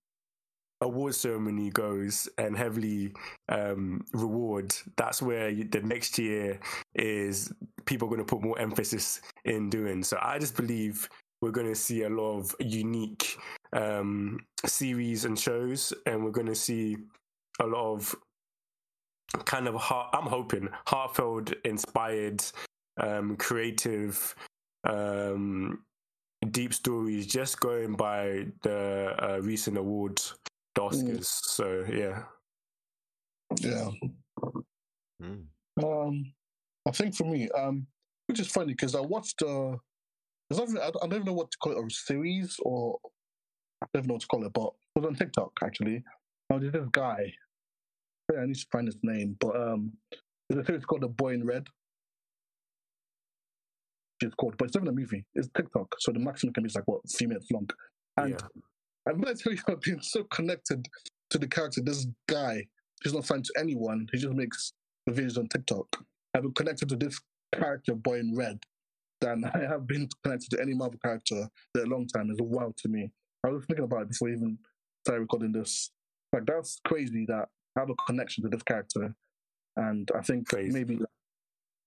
award 0.81 1.13
ceremony 1.13 1.69
goes 1.69 2.27
and 2.37 2.57
heavily 2.57 3.13
um, 3.49 4.03
reward, 4.13 4.73
that's 4.97 5.21
where 5.21 5.53
the 5.53 5.81
next 5.83 6.17
year 6.17 6.59
is 6.95 7.53
people 7.85 8.07
are 8.07 8.11
going 8.11 8.25
to 8.25 8.35
put 8.35 8.43
more 8.43 8.57
emphasis 8.59 9.21
in 9.45 9.69
doing. 9.69 10.03
So 10.03 10.17
I 10.21 10.39
just 10.39 10.55
believe 10.55 11.07
we're 11.41 11.51
going 11.51 11.67
to 11.67 11.75
see 11.75 12.03
a 12.03 12.09
lot 12.09 12.39
of 12.39 12.55
unique 12.59 13.37
um, 13.73 14.39
series 14.65 15.25
and 15.25 15.37
shows, 15.37 15.93
and 16.05 16.23
we're 16.23 16.31
going 16.31 16.47
to 16.47 16.55
see 16.55 16.97
a 17.59 17.65
lot 17.65 17.93
of 17.93 18.15
kind 19.45 19.67
of 19.67 19.75
heart, 19.75 20.09
I'm 20.13 20.25
hoping 20.27 20.69
heartfelt, 20.87 21.53
inspired, 21.65 22.43
um, 22.97 23.35
creative, 23.37 24.35
um, 24.83 25.83
deep 26.51 26.73
stories. 26.73 27.27
Just 27.27 27.59
going 27.59 27.93
by 27.93 28.47
the 28.63 29.15
uh, 29.19 29.39
recent 29.41 29.77
awards, 29.77 30.35
the 30.75 30.81
Oscars. 30.81 31.25
So 31.25 31.85
yeah, 31.91 32.23
Yeah. 33.59 33.89
Hmm. 35.21 35.83
Um, 35.83 36.33
I 36.87 36.91
think 36.91 37.15
for 37.15 37.25
me, 37.25 37.49
um, 37.51 37.85
which 38.27 38.39
is 38.39 38.47
funny 38.47 38.73
because 38.73 38.95
I 38.95 39.01
watched 39.01 39.41
uh, 39.43 39.75
there's 40.49 40.59
nothing, 40.59 40.77
I, 40.77 40.89
don't- 40.91 41.03
I 41.03 41.07
don't 41.07 41.13
even 41.13 41.25
know 41.25 41.33
what 41.33 41.51
to 41.51 41.57
call 41.59 41.73
it, 41.73 41.85
a 41.85 41.89
series 41.93 42.57
or 42.63 42.97
I 43.83 43.87
don't 43.93 44.01
even 44.01 44.07
know 44.09 44.13
what 44.15 44.21
to 44.21 44.27
call 44.27 44.45
it, 44.45 44.53
but 44.53 44.67
it 44.95 44.99
was 44.99 45.05
on 45.07 45.15
TikTok 45.15 45.51
actually. 45.63 46.03
Now 46.49 46.57
there's 46.59 46.73
this 46.73 46.87
guy. 46.91 47.33
I 48.39 48.45
need 48.45 48.55
to 48.55 48.67
find 48.71 48.87
his 48.87 48.97
name, 49.03 49.35
but 49.39 49.55
um, 49.55 49.91
there's 50.49 50.63
a 50.63 50.65
series 50.65 50.85
called 50.85 51.01
The 51.01 51.07
Boy 51.07 51.33
in 51.33 51.45
Red. 51.45 51.67
It's 54.21 54.35
called, 54.35 54.55
but 54.57 54.65
it's 54.65 54.75
not 54.75 54.83
even 54.83 54.93
a 54.93 54.99
movie. 54.99 55.25
It's 55.33 55.49
TikTok, 55.55 55.95
so 55.99 56.11
the 56.11 56.19
maximum 56.19 56.53
can 56.53 56.63
be 56.63 56.69
like 56.73 56.87
what 56.87 57.01
three 57.17 57.27
minutes 57.27 57.47
long. 57.51 57.67
And 58.17 58.31
yeah. 58.31 58.61
I'm 59.07 59.19
gonna 59.19 59.35
tell 59.35 59.53
you, 59.53 59.59
I've 59.67 59.81
been 59.81 60.01
so 60.01 60.23
connected 60.25 60.87
to 61.31 61.37
the 61.37 61.47
character. 61.47 61.81
This 61.81 62.05
guy, 62.27 62.65
he's 63.03 63.13
not 63.13 63.25
signed 63.25 63.45
to 63.45 63.53
anyone. 63.57 64.07
He 64.11 64.19
just 64.19 64.35
makes 64.35 64.73
the 65.07 65.13
videos 65.13 65.37
on 65.37 65.47
TikTok. 65.47 65.87
I've 66.35 66.43
been 66.43 66.53
connected 66.53 66.89
to 66.89 66.95
this 66.95 67.19
character, 67.53 67.95
boy 67.95 68.19
in 68.19 68.35
red, 68.35 68.59
than 69.21 69.43
I 69.53 69.59
have 69.59 69.87
been 69.87 70.07
connected 70.23 70.51
to 70.51 70.61
any 70.61 70.73
Marvel 70.73 70.99
character 71.03 71.47
for 71.73 71.83
a 71.83 71.87
long 71.87 72.07
time. 72.07 72.29
It's 72.29 72.39
a 72.39 72.43
wild 72.43 72.77
to 72.77 72.89
me. 72.89 73.11
I 73.45 73.49
was 73.49 73.65
thinking 73.65 73.85
about 73.85 74.03
it 74.03 74.09
before 74.09 74.29
I 74.29 74.33
even 74.33 74.57
started 75.05 75.21
recording 75.21 75.51
this. 75.51 75.91
Like 76.31 76.45
that's 76.45 76.79
crazy 76.85 77.25
that 77.27 77.49
have 77.77 77.89
a 77.89 77.95
connection 78.05 78.43
to 78.43 78.49
this 78.49 78.63
character, 78.63 79.13
and 79.77 80.09
I 80.15 80.21
think 80.21 80.49
Crazy. 80.49 80.71
maybe 80.71 80.99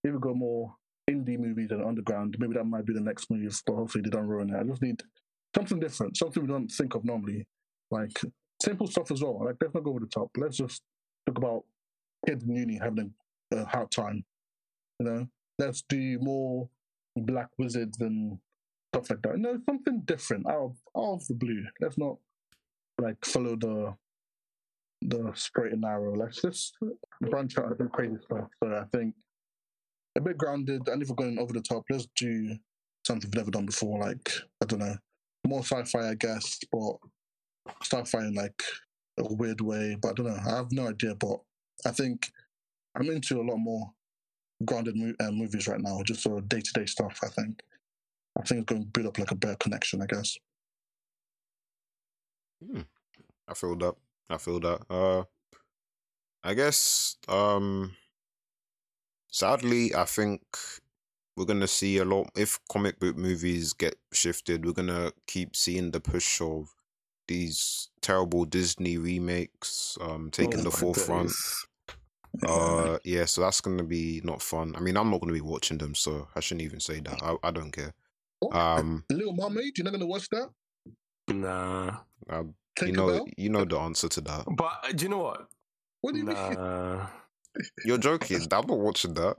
we 0.03 0.19
go 0.19 0.33
more 0.33 0.75
indie 1.09 1.39
movies 1.39 1.71
and 1.71 1.83
underground. 1.83 2.35
Maybe 2.39 2.53
that 2.53 2.65
might 2.65 2.85
be 2.85 2.93
the 2.93 3.01
next 3.01 3.29
move, 3.29 3.61
but 3.65 3.75
hopefully 3.75 4.03
they 4.03 4.09
don't 4.09 4.27
ruin 4.27 4.53
it. 4.53 4.59
I 4.59 4.63
just 4.63 4.81
need 4.81 5.01
something 5.55 5.79
different, 5.79 6.17
something 6.17 6.43
we 6.43 6.49
don't 6.49 6.69
think 6.69 6.95
of 6.95 7.05
normally. 7.05 7.47
Like 7.91 8.19
simple 8.61 8.87
stuff 8.87 9.11
as 9.11 9.21
well. 9.21 9.43
Like 9.45 9.55
let's 9.61 9.73
not 9.73 9.83
go 9.83 9.91
over 9.91 9.99
the 9.99 10.07
top. 10.07 10.29
Let's 10.37 10.57
just 10.57 10.81
talk 11.25 11.37
about 11.37 11.63
kids 12.25 12.43
in 12.43 12.55
uni 12.55 12.79
having 12.81 13.13
a, 13.53 13.65
hard 13.65 13.91
time. 13.91 14.23
You 14.99 15.05
know, 15.05 15.27
let's 15.59 15.83
do 15.87 16.19
more 16.19 16.69
black 17.15 17.49
wizards 17.57 17.99
and 17.99 18.39
stuff 18.93 19.09
like 19.09 19.21
that. 19.23 19.37
No, 19.37 19.59
something 19.65 20.01
different 20.05 20.47
out 20.47 20.61
of 20.61 20.75
out 20.97 21.13
of 21.15 21.27
the 21.27 21.35
blue. 21.35 21.63
Let's 21.79 21.97
not 21.97 22.17
like 22.99 23.23
follow 23.25 23.55
the 23.55 23.93
the 25.09 25.31
straight 25.35 25.73
and 25.73 25.81
narrow. 25.81 26.15
Let's 26.15 26.41
just 26.41 26.77
branch 27.21 27.57
out 27.57 27.67
and 27.67 27.77
do 27.77 27.89
crazy 27.89 28.17
stuff. 28.23 28.47
So 28.63 28.73
I 28.73 28.85
think 28.95 29.13
a 30.17 30.21
bit 30.21 30.37
grounded, 30.37 30.87
and 30.87 31.01
if 31.01 31.09
we're 31.09 31.15
going 31.15 31.39
over 31.39 31.53
the 31.53 31.61
top, 31.61 31.83
let's 31.89 32.07
do 32.15 32.55
something 33.05 33.29
we've 33.29 33.35
never 33.35 33.51
done 33.51 33.65
before. 33.65 33.99
Like 33.99 34.31
I 34.61 34.65
don't 34.65 34.79
know, 34.79 34.95
more 35.45 35.63
sci-fi, 35.63 36.09
I 36.09 36.15
guess, 36.15 36.59
but 36.71 36.97
sci-fi 37.81 38.25
in 38.25 38.33
like 38.33 38.63
a 39.17 39.33
weird 39.33 39.61
way. 39.61 39.97
But 40.01 40.09
I 40.09 40.13
don't 40.13 40.27
know. 40.27 40.39
I 40.45 40.55
have 40.55 40.71
no 40.71 40.87
idea. 40.87 41.15
But 41.15 41.39
I 41.85 41.91
think 41.91 42.31
I'm 42.95 43.09
into 43.09 43.41
a 43.41 43.43
lot 43.43 43.57
more 43.57 43.91
grounded 44.63 44.95
mo- 44.95 45.15
uh, 45.19 45.31
movies 45.31 45.67
right 45.67 45.81
now. 45.81 46.01
Just 46.03 46.21
sort 46.21 46.37
of 46.39 46.49
day-to-day 46.49 46.85
stuff. 46.85 47.19
I 47.23 47.27
think. 47.27 47.61
I 48.37 48.43
think 48.43 48.61
it's 48.61 48.69
going 48.69 48.81
to 48.81 48.87
build 48.87 49.07
up 49.07 49.17
like 49.17 49.31
a 49.31 49.35
better 49.35 49.55
connection. 49.55 50.01
I 50.01 50.07
guess. 50.07 50.37
I 53.47 53.53
feel 53.53 53.75
that. 53.77 53.95
I 54.29 54.37
feel 54.37 54.59
that. 54.61 54.81
Uh, 54.89 55.23
I 56.43 56.53
guess. 56.53 57.17
Um, 57.27 57.95
sadly, 59.31 59.93
I 59.95 60.05
think 60.05 60.41
we're 61.35 61.45
gonna 61.45 61.67
see 61.67 61.97
a 61.97 62.05
lot. 62.05 62.29
If 62.35 62.59
comic 62.69 62.99
book 62.99 63.17
movies 63.17 63.73
get 63.73 63.95
shifted, 64.13 64.65
we're 64.65 64.73
gonna 64.73 65.11
keep 65.27 65.55
seeing 65.55 65.91
the 65.91 65.99
push 65.99 66.41
of 66.41 66.73
these 67.27 67.89
terrible 68.01 68.45
Disney 68.45 68.97
remakes 68.99 69.97
um 69.99 70.29
taking 70.31 70.59
Oh 70.59 70.63
the 70.63 70.71
forefront. 70.71 71.29
days. 71.29 71.67
Uh, 72.45 72.97
yeah, 73.05 73.23
so 73.23 73.39
that's 73.39 73.61
gonna 73.61 73.81
be 73.81 74.19
not 74.25 74.41
fun. 74.41 74.75
I 74.75 74.81
mean, 74.81 74.97
I'm 74.97 75.09
not 75.09 75.21
gonna 75.21 75.31
be 75.31 75.39
watching 75.39 75.77
them, 75.77 75.95
so 75.95 76.27
I 76.35 76.41
shouldn't 76.41 76.63
even 76.63 76.81
say 76.81 76.99
that. 76.99 77.23
I, 77.23 77.37
I 77.47 77.49
don't 77.51 77.71
care. 77.71 77.93
What? 78.39 78.53
Um, 78.53 79.05
Little 79.09 79.33
Mermaid. 79.33 79.77
You're 79.77 79.85
not 79.85 79.91
going 79.91 80.01
to 80.01 80.05
watch 80.05 80.27
that? 80.29 80.49
Nah, 81.29 81.97
I, 82.29 82.43
you 82.81 82.87
Tinkerbell? 82.93 82.95
know, 83.17 83.25
you 83.37 83.49
know 83.49 83.65
the 83.65 83.77
answer 83.77 84.07
to 84.09 84.21
that. 84.21 84.45
but 84.57 84.71
uh, 84.83 84.91
do 84.91 85.05
you 85.05 85.09
know 85.09 85.19
what? 85.19 85.47
What 86.01 86.13
do 86.13 86.19
you 86.19 86.25
mean? 86.25 86.35
Nah. 86.35 87.07
You're 87.85 87.97
joking. 87.97 88.41
I'm 88.51 88.67
not 88.67 88.77
watching 88.77 89.13
that, 89.15 89.37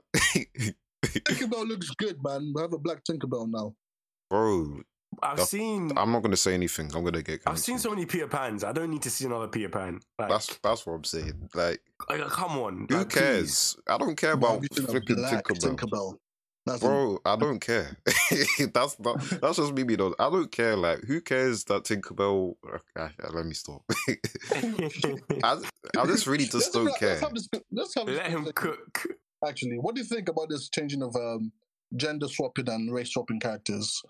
Tinkerbell 1.04 1.68
looks 1.68 1.90
good, 1.90 2.16
man. 2.22 2.52
We 2.54 2.62
have 2.62 2.72
a 2.72 2.78
black 2.78 3.02
Tinkerbell 3.04 3.48
now. 3.50 3.74
bro. 4.30 4.80
I've 5.22 5.36
That's- 5.36 5.50
seen 5.50 5.92
I'm 5.96 6.12
not 6.12 6.22
gonna 6.22 6.36
say 6.36 6.52
anything. 6.52 6.90
I'm 6.94 7.02
gonna 7.04 7.22
get. 7.22 7.40
I've 7.46 7.58
seen 7.58 7.78
so 7.78 7.88
many 7.90 8.04
Peter 8.04 8.26
Pans. 8.26 8.62
I 8.64 8.72
don't 8.72 8.90
need 8.90 9.02
to 9.02 9.10
see 9.10 9.24
another 9.24 9.48
Peter 9.48 9.68
Pan. 9.70 10.00
Like, 10.18 10.28
That's 10.28 10.58
that's 10.62 10.84
what 10.84 10.94
I'm 10.94 11.04
saying. 11.04 11.48
Like, 11.54 11.80
like, 12.10 12.20
come 12.26 12.58
on. 12.58 12.86
who 12.90 12.96
like, 12.98 13.08
please. 13.10 13.18
cares? 13.18 13.76
I 13.88 13.96
don't 13.98 14.16
care 14.16 14.32
about 14.32 14.54
have 14.54 14.62
you 14.64 14.68
seen 14.72 14.84
a 14.84 14.88
flipping 14.88 15.16
Tinkerbell, 15.16 15.76
Tinkerbell. 15.76 16.14
That's 16.66 16.80
bro. 16.80 17.20
I 17.24 17.36
don't 17.36 17.60
care. 17.60 17.97
that's 18.74 18.98
not. 18.98 19.20
That's 19.40 19.56
just 19.56 19.72
me 19.72 19.84
being 19.84 20.01
honest. 20.01 20.20
I 20.20 20.28
don't 20.30 20.51
care. 20.51 20.76
Like, 20.76 21.01
who 21.05 21.20
cares 21.20 21.62
that 21.64 21.84
Tinkerbell? 21.84 22.56
Okay, 22.64 22.78
uh, 22.97 23.02
uh, 23.02 23.09
uh, 23.24 23.30
let 23.32 23.47
me 23.47 23.55
stop. 23.55 23.82
I, 25.44 25.59
I 25.98 26.06
just 26.06 26.26
really 26.26 26.44
just 26.44 26.55
Let's 26.55 26.68
don't 26.72 26.86
have- 26.88 26.98
care. 26.98 27.09
Let's 27.10 27.20
have 27.22 27.34
this. 27.34 27.48
Let's 27.70 27.94
have 27.94 28.09
Let 28.09 28.26
him 28.26 28.44
conversation. 28.47 28.52
cook. 28.93 29.06
Actually, 29.47 29.76
what 29.76 29.94
do 29.94 30.01
you 30.01 30.06
think 30.06 30.28
about 30.28 30.48
this 30.48 30.68
changing 30.68 31.02
of 31.02 31.14
um, 31.14 31.52
gender 31.94 32.26
swapping 32.26 32.68
and 32.68 32.93
race 32.93 33.12
swapping 33.12 33.38
characters 33.38 34.02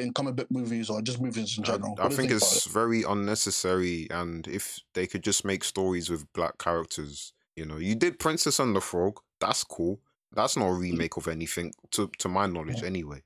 in 0.00 0.12
comic 0.12 0.36
book 0.36 0.46
movies 0.50 0.90
or 0.90 1.02
just 1.02 1.20
movies 1.20 1.58
in 1.58 1.64
general? 1.64 1.96
I 1.98 2.02
What 2.04 2.10
do 2.10 2.14
you 2.14 2.16
think 2.18 2.30
about 2.30 2.36
it's 2.42 2.66
very 2.66 3.02
unnecessary, 3.02 4.06
and 4.10 4.46
if 4.46 4.78
they 4.94 5.06
could 5.06 5.24
just 5.24 5.44
make 5.44 5.64
stories 5.64 6.08
with 6.08 6.30
black 6.34 6.58
characters, 6.58 7.32
you 7.56 7.64
know, 7.64 7.78
you 7.78 7.94
did 7.96 8.18
Princess 8.18 8.60
and 8.60 8.76
the 8.76 8.80
Frog. 8.80 9.18
That's 9.40 9.64
cool. 9.64 9.98
That's 10.32 10.56
not 10.56 10.66
a 10.66 10.72
mm. 10.72 10.80
remake 10.80 11.16
of 11.16 11.28
anything, 11.28 11.72
to 11.92 12.10
to 12.18 12.28
my 12.28 12.46
knowledge, 12.46 12.80
Yeah. 12.80 12.86
anyway. 12.86 13.22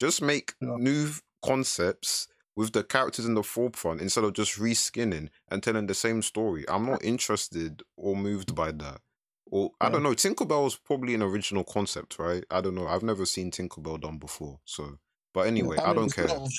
Just 0.00 0.22
make 0.22 0.54
Yeah. 0.60 0.76
new 0.78 1.10
concepts 1.44 2.28
with 2.54 2.72
the 2.72 2.82
characters 2.82 3.26
in 3.26 3.34
the 3.34 3.42
forefront 3.42 4.00
instead 4.00 4.24
of 4.24 4.32
just 4.32 4.58
reskinning 4.58 5.28
and 5.48 5.62
telling 5.62 5.86
the 5.86 5.94
same 5.94 6.22
story. 6.22 6.64
I'm 6.68 6.86
not 6.86 7.04
interested 7.04 7.82
or 7.96 8.16
moved 8.16 8.54
by 8.54 8.72
that. 8.72 9.02
Or 9.50 9.72
I 9.80 9.86
Yeah. 9.86 9.92
don't 9.92 10.02
know. 10.02 10.14
Tinkerbell 10.14 10.66
is 10.66 10.76
probably 10.76 11.14
an 11.14 11.22
original 11.22 11.64
concept, 11.64 12.18
right? 12.18 12.44
I 12.50 12.60
don't 12.60 12.74
know. 12.74 12.88
I've 12.88 13.02
never 13.02 13.26
seen 13.26 13.50
Tinkerbell 13.50 14.00
done 14.00 14.18
before, 14.18 14.60
so. 14.64 14.98
But 15.34 15.46
anyway, 15.46 15.76
I, 15.78 15.88
mean, 15.88 15.96
don't 15.96 16.14
care. 16.14 16.24
a 16.24 16.28
lot 16.28 16.46
of 16.46 16.52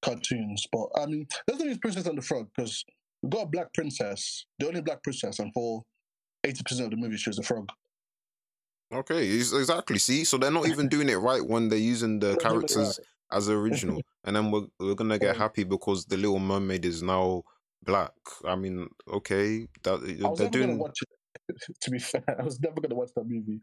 cartoons, 0.00 0.66
but 0.72 0.88
I 0.96 1.06
mean, 1.06 1.26
there's 1.46 1.60
only 1.60 1.78
Princess 1.78 2.06
and 2.06 2.18
the 2.18 2.22
Frog 2.22 2.48
because 2.56 2.84
we've 3.22 3.30
got 3.30 3.42
a 3.42 3.46
black 3.46 3.72
princess, 3.74 4.46
the 4.58 4.66
only 4.68 4.80
black 4.80 5.02
princess, 5.02 5.38
and 5.38 5.52
for 5.52 5.84
eighty 6.44 6.62
percent 6.64 6.86
of 6.86 6.90
the 6.92 6.96
movie, 6.96 7.18
she 7.18 7.30
was 7.30 7.38
a 7.38 7.42
frog. 7.42 7.68
Okay, 8.92 9.26
exactly. 9.30 9.98
See, 9.98 10.24
so 10.24 10.36
they're 10.36 10.50
not 10.50 10.68
even 10.68 10.88
doing 10.88 11.08
it 11.08 11.16
right 11.16 11.44
when 11.44 11.68
they're 11.68 11.78
using 11.78 12.18
the 12.18 12.36
characters 12.36 13.00
as 13.30 13.48
original, 13.48 14.02
and 14.24 14.36
then 14.36 14.50
we're 14.50 14.66
we're 14.78 14.94
gonna 14.94 15.18
get 15.18 15.36
happy 15.36 15.64
because 15.64 16.04
the 16.04 16.16
Little 16.16 16.38
Mermaid 16.38 16.84
is 16.84 17.02
now 17.02 17.42
black. 17.82 18.12
I 18.44 18.54
mean, 18.54 18.88
okay, 19.08 19.66
that 19.82 20.20
I 20.24 20.28
was 20.28 20.38
they're 20.38 20.50
doing. 20.50 20.78
watch 20.78 20.98
it. 21.02 21.08
to 21.80 21.90
be 21.90 21.98
fair, 21.98 22.22
I 22.38 22.42
was 22.42 22.60
never 22.60 22.80
gonna 22.80 22.94
watch 22.94 23.10
that 23.16 23.26
movie. 23.26 23.60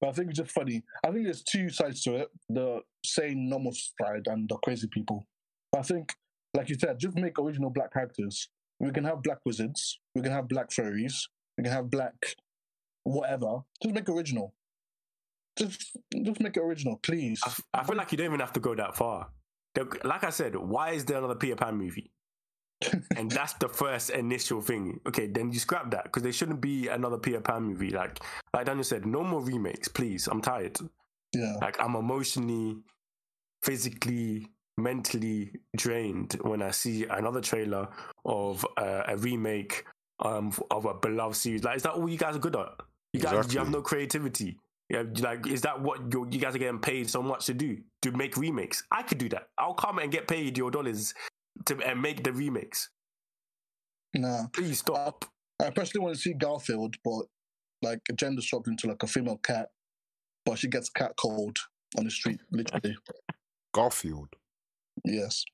But 0.00 0.10
I 0.10 0.12
think 0.12 0.30
it's 0.30 0.38
just 0.38 0.52
funny. 0.52 0.82
I 1.02 1.10
think 1.10 1.24
there's 1.24 1.42
two 1.42 1.70
sides 1.70 2.02
to 2.02 2.16
it: 2.16 2.28
the 2.48 2.80
sane, 3.04 3.48
normal 3.48 3.72
side 3.72 4.26
and 4.26 4.48
the 4.48 4.56
crazy 4.56 4.88
people. 4.92 5.26
I 5.74 5.82
think, 5.82 6.12
like 6.54 6.68
you 6.68 6.76
said, 6.78 6.98
just 6.98 7.16
make 7.16 7.38
original 7.38 7.70
black 7.70 7.92
characters. 7.94 8.48
We 8.78 8.90
can 8.90 9.04
have 9.04 9.22
black 9.22 9.38
wizards. 9.46 9.98
We 10.14 10.20
can 10.20 10.32
have 10.32 10.48
black 10.48 10.70
fairies. 10.70 11.28
We 11.56 11.64
can 11.64 11.72
have 11.72 11.90
black 11.90 12.14
whatever. 13.04 13.60
Just 13.82 13.94
make 13.94 14.08
original. 14.08 14.52
Just, 15.58 15.96
just 16.24 16.40
make 16.40 16.56
it 16.56 16.60
original, 16.60 16.98
please. 17.02 17.40
I, 17.44 17.48
f- 17.48 17.60
I 17.74 17.84
feel 17.84 17.96
like 17.96 18.12
you 18.12 18.18
don't 18.18 18.26
even 18.26 18.40
have 18.40 18.52
to 18.54 18.60
go 18.60 18.74
that 18.74 18.96
far. 18.96 19.28
Like 20.04 20.24
I 20.24 20.30
said, 20.30 20.56
why 20.56 20.90
is 20.92 21.04
there 21.04 21.18
another 21.18 21.34
Peter 21.34 21.56
Pan 21.56 21.76
movie? 21.76 22.10
and 23.16 23.30
that's 23.30 23.54
the 23.54 23.68
first 23.68 24.10
initial 24.10 24.60
thing. 24.60 25.00
Okay, 25.06 25.26
then 25.26 25.50
you 25.50 25.58
scrap 25.58 25.90
that 25.90 26.04
because 26.04 26.22
there 26.22 26.32
shouldn't 26.32 26.60
be 26.60 26.88
another 26.88 27.18
Peter 27.18 27.40
Pan 27.40 27.62
movie. 27.62 27.90
Like, 27.90 28.20
like 28.54 28.66
Daniel 28.66 28.84
said, 28.84 29.06
no 29.06 29.22
more 29.22 29.40
remakes, 29.42 29.88
please. 29.88 30.26
I'm 30.28 30.40
tired. 30.42 30.78
yeah, 31.34 31.56
Like, 31.60 31.80
I'm 31.82 31.94
emotionally, 31.96 32.76
physically, 33.62 34.48
mentally 34.76 35.52
drained 35.76 36.34
when 36.42 36.62
I 36.62 36.70
see 36.70 37.04
another 37.04 37.40
trailer 37.40 37.88
of 38.24 38.66
uh, 38.76 39.02
a 39.08 39.16
remake 39.16 39.84
um, 40.20 40.52
of 40.70 40.84
a 40.84 40.94
beloved 40.94 41.36
series. 41.36 41.64
Like, 41.64 41.76
is 41.76 41.82
that 41.84 41.92
all 41.92 42.08
you 42.08 42.18
guys 42.18 42.36
are 42.36 42.40
good 42.40 42.56
at? 42.56 42.68
You 43.12 43.20
guys, 43.20 43.52
you 43.52 43.58
have 43.58 43.70
no 43.70 43.80
creativity. 43.80 44.58
Yeah, 44.88 45.02
like, 45.20 45.46
is 45.48 45.62
that 45.62 45.80
what 45.80 46.12
you 46.12 46.28
you 46.30 46.38
guys 46.38 46.54
are 46.54 46.58
getting 46.58 46.78
paid 46.78 47.10
so 47.10 47.20
much 47.22 47.46
to 47.46 47.54
do? 47.54 47.78
To 48.02 48.12
make 48.12 48.36
remakes? 48.36 48.84
I 48.92 49.02
could 49.02 49.18
do 49.18 49.28
that. 49.30 49.48
I'll 49.58 49.74
come 49.74 49.98
and 49.98 50.12
get 50.12 50.28
paid 50.28 50.56
your 50.56 50.70
dollars 50.70 51.12
to 51.66 51.76
and 51.82 52.00
make 52.00 52.22
the 52.22 52.32
remakes. 52.32 52.90
nah. 54.14 54.46
Please 54.52 54.78
stop. 54.78 55.24
I 55.60 55.70
personally 55.70 56.04
want 56.04 56.14
to 56.16 56.20
see 56.20 56.34
Garfield, 56.34 56.96
but 57.02 57.24
like 57.82 58.00
gender 58.14 58.42
swapped 58.42 58.68
into 58.68 58.86
like 58.86 59.02
a 59.02 59.06
female 59.06 59.38
cat, 59.38 59.70
but 60.44 60.58
she 60.58 60.68
gets 60.68 60.88
cat 60.88 61.12
cold 61.16 61.56
on 61.98 62.04
the 62.04 62.10
street, 62.10 62.40
literally. 62.52 62.96
Garfield. 63.74 64.28
yes. 65.04 65.44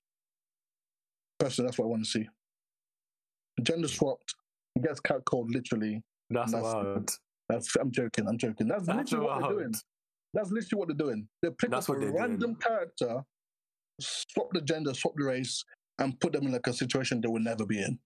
Personally, 1.39 1.69
that's 1.69 1.79
what 1.79 1.87
I 1.87 1.89
want 1.89 2.05
to 2.05 2.11
see. 2.11 2.29
Gender 3.63 3.89
swapped, 3.89 4.35
he 4.75 4.81
gets 4.81 5.01
cat 5.01 5.25
cold, 5.25 5.51
literally. 5.51 6.03
That's 6.31 6.53
That's- 6.53 6.75
wild. 6.75 7.11
That's 7.53 7.77
I'm 7.77 7.91
joking. 7.91 8.27
I'm 8.27 8.39
joking. 8.39 8.69
That's, 8.69 8.87
That's 8.87 9.13
literally 9.13 9.27
what 9.27 9.41
they're 9.41 9.51
doing. 9.51 9.75
That's 10.35 10.51
literally 10.51 10.79
what 10.79 10.89
they're 10.89 11.07
doing. 11.07 11.29
They 11.43 11.51
pick 11.51 11.71
That's 11.71 11.89
up 11.89 11.97
a 11.97 11.99
they're 11.99 12.09
doing. 12.09 12.23
random 12.23 12.57
character, 12.57 13.23
swap 14.01 14.49
the 14.53 14.63
gender, 14.63 14.95
swap 14.95 15.15
the 15.17 15.25
race, 15.25 15.65
and 15.99 16.19
put 16.19 16.33
them 16.33 16.47
in 16.47 16.53
like 16.53 16.67
a 16.67 16.73
situation 16.73 17.21
they 17.21 17.29
will 17.29 17.41
never 17.41 17.67
be 17.67 17.83
in. 17.83 17.99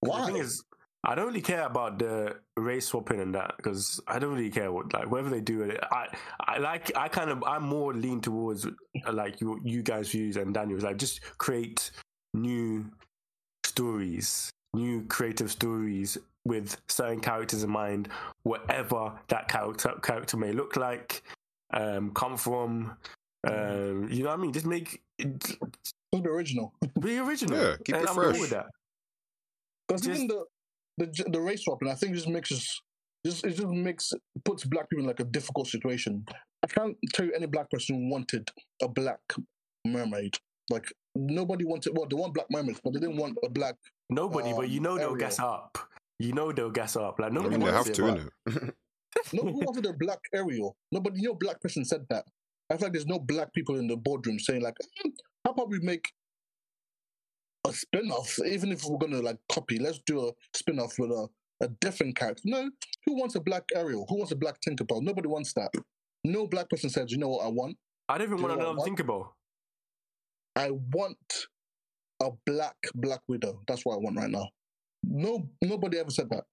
Why? 0.00 0.20
The 0.20 0.26
thing 0.26 0.36
is, 0.36 0.64
I 1.04 1.14
don't 1.14 1.26
really 1.26 1.40
care 1.40 1.64
about 1.64 2.00
the 2.00 2.36
race 2.56 2.88
swapping 2.88 3.20
and 3.20 3.34
that 3.34 3.54
because 3.56 4.00
I 4.08 4.18
don't 4.18 4.34
really 4.34 4.50
care 4.50 4.72
what 4.72 4.92
like 4.92 5.10
whether 5.10 5.30
they 5.30 5.40
do 5.40 5.62
it. 5.62 5.78
I 5.92 6.08
I 6.40 6.58
like 6.58 6.90
I 6.96 7.08
kind 7.08 7.30
of 7.30 7.44
I'm 7.44 7.62
more 7.62 7.94
lean 7.94 8.20
towards 8.20 8.66
uh, 8.66 9.12
like 9.12 9.40
you 9.40 9.60
you 9.64 9.82
guys 9.82 10.10
views 10.10 10.36
and 10.36 10.52
Daniel's 10.52 10.82
like 10.82 10.96
just 10.96 11.20
create 11.38 11.92
new 12.34 12.90
stories, 13.64 14.50
new 14.74 15.04
creative 15.04 15.52
stories 15.52 16.18
with 16.48 16.80
certain 16.88 17.20
characters 17.20 17.62
in 17.62 17.70
mind, 17.70 18.08
whatever 18.42 19.12
that 19.28 19.48
character 19.48 19.94
character 20.02 20.36
may 20.36 20.52
look 20.52 20.76
like, 20.76 21.22
um, 21.72 22.10
come 22.12 22.36
from. 22.36 22.96
Um, 23.46 24.08
you 24.10 24.24
know 24.24 24.30
what 24.30 24.38
I 24.38 24.42
mean? 24.42 24.52
Just 24.52 24.66
make 24.66 25.00
it, 25.18 25.38
Just 25.40 25.94
be 26.12 26.28
original. 26.28 26.72
be 27.00 27.18
original. 27.18 27.56
Yeah, 27.56 27.76
keep 27.84 27.94
and 27.94 28.04
it 28.04 28.08
I'm 28.08 28.14
cool 28.14 28.24
fresh. 28.24 28.40
with 28.40 28.50
that. 28.50 28.66
Because 29.86 30.02
Just- 30.02 30.22
even 30.22 30.28
the, 30.28 30.44
the 30.98 31.24
the 31.30 31.40
race 31.40 31.62
swapping, 31.64 31.88
I 31.88 31.94
think 31.94 32.14
just 32.14 32.28
makes 32.28 32.50
us 32.50 32.80
just 33.24 33.44
it 33.44 33.50
just 33.50 33.68
makes 33.68 34.12
puts 34.44 34.64
black 34.64 34.88
people 34.90 35.02
in 35.04 35.08
like 35.08 35.20
a 35.20 35.24
difficult 35.24 35.68
situation. 35.68 36.24
I 36.62 36.66
can't 36.66 36.96
tell 37.12 37.26
you 37.26 37.32
any 37.34 37.46
black 37.46 37.70
person 37.70 37.96
who 37.96 38.10
wanted 38.10 38.50
a 38.82 38.88
black 38.88 39.20
mermaid. 39.84 40.36
Like 40.70 40.92
nobody 41.14 41.64
wanted. 41.64 41.96
Well, 41.96 42.06
they 42.06 42.16
want 42.16 42.34
black 42.34 42.46
mermaids, 42.50 42.80
but 42.82 42.92
they 42.92 43.00
didn't 43.00 43.16
want 43.16 43.38
a 43.44 43.48
black. 43.48 43.76
Nobody, 44.10 44.52
but 44.52 44.68
you 44.68 44.78
um, 44.78 44.84
know 44.84 44.94
they'll 44.96 45.04
Ariel. 45.10 45.16
gas 45.16 45.38
up. 45.38 45.78
You 46.18 46.32
know 46.32 46.50
they'll 46.52 46.70
gas 46.70 46.96
up. 46.96 47.18
Like 47.18 47.30
I 47.30 47.34
nobody 47.34 47.56
mean, 47.56 47.66
they 47.66 47.72
wants 47.72 47.88
have 47.88 47.92
it, 47.92 47.94
to, 47.96 48.30
but- 48.52 48.54
innit? 48.54 48.72
No, 49.32 49.42
who 49.42 49.58
wanted 49.64 49.86
a 49.86 49.92
black 49.94 50.18
Ariel? 50.34 50.76
Nobody, 50.92 51.22
no 51.22 51.34
black 51.34 51.60
person 51.60 51.84
said 51.84 52.04
that. 52.10 52.24
I 52.70 52.76
feel 52.76 52.86
like 52.86 52.92
there's 52.92 53.06
no 53.06 53.18
black 53.18 53.52
people 53.54 53.76
in 53.76 53.86
the 53.86 53.96
boardroom 53.96 54.38
saying 54.38 54.62
like, 54.62 54.74
"Hmm, 55.02 55.10
how 55.44 55.52
about 55.52 55.70
we 55.70 55.78
make 55.80 56.12
a 57.66 57.72
spin-off? 57.72 58.38
Even 58.46 58.70
if 58.72 58.84
we're 58.84 58.98
gonna 58.98 59.22
like 59.22 59.38
copy, 59.50 59.78
let's 59.78 60.00
do 60.06 60.28
a 60.28 60.32
spin-off 60.54 60.94
with 60.98 61.10
a, 61.10 61.28
a 61.62 61.68
different 61.80 62.16
character. 62.16 62.42
No, 62.44 62.70
who 63.06 63.16
wants 63.18 63.34
a 63.34 63.40
black 63.40 63.64
Ariel? 63.74 64.04
Who 64.08 64.16
wants 64.18 64.32
a 64.32 64.36
black 64.36 64.56
Tinkerbell? 64.60 65.02
Nobody 65.02 65.28
wants 65.28 65.52
that. 65.54 65.70
No 66.24 66.46
black 66.46 66.68
person 66.68 66.90
said, 66.90 67.10
you 67.10 67.16
know 67.18 67.28
what 67.28 67.44
I 67.46 67.48
want? 67.48 67.76
I 68.08 68.18
don't 68.18 68.26
even 68.26 68.36
Do 68.38 68.42
want 68.44 68.52
you 68.54 68.58
know 68.62 68.70
another 68.72 68.78
what? 68.78 68.88
Tinkerbell. 68.98 69.28
I 70.56 70.70
want 70.92 71.46
a 72.20 72.30
black 72.46 72.76
Black 72.94 73.20
Widow. 73.28 73.62
That's 73.66 73.84
what 73.84 73.94
I 73.94 73.98
want 73.98 74.16
right 74.18 74.30
now. 74.30 74.48
No, 75.02 75.48
nobody 75.62 75.98
ever 75.98 76.10
said 76.10 76.30
that. 76.30 76.44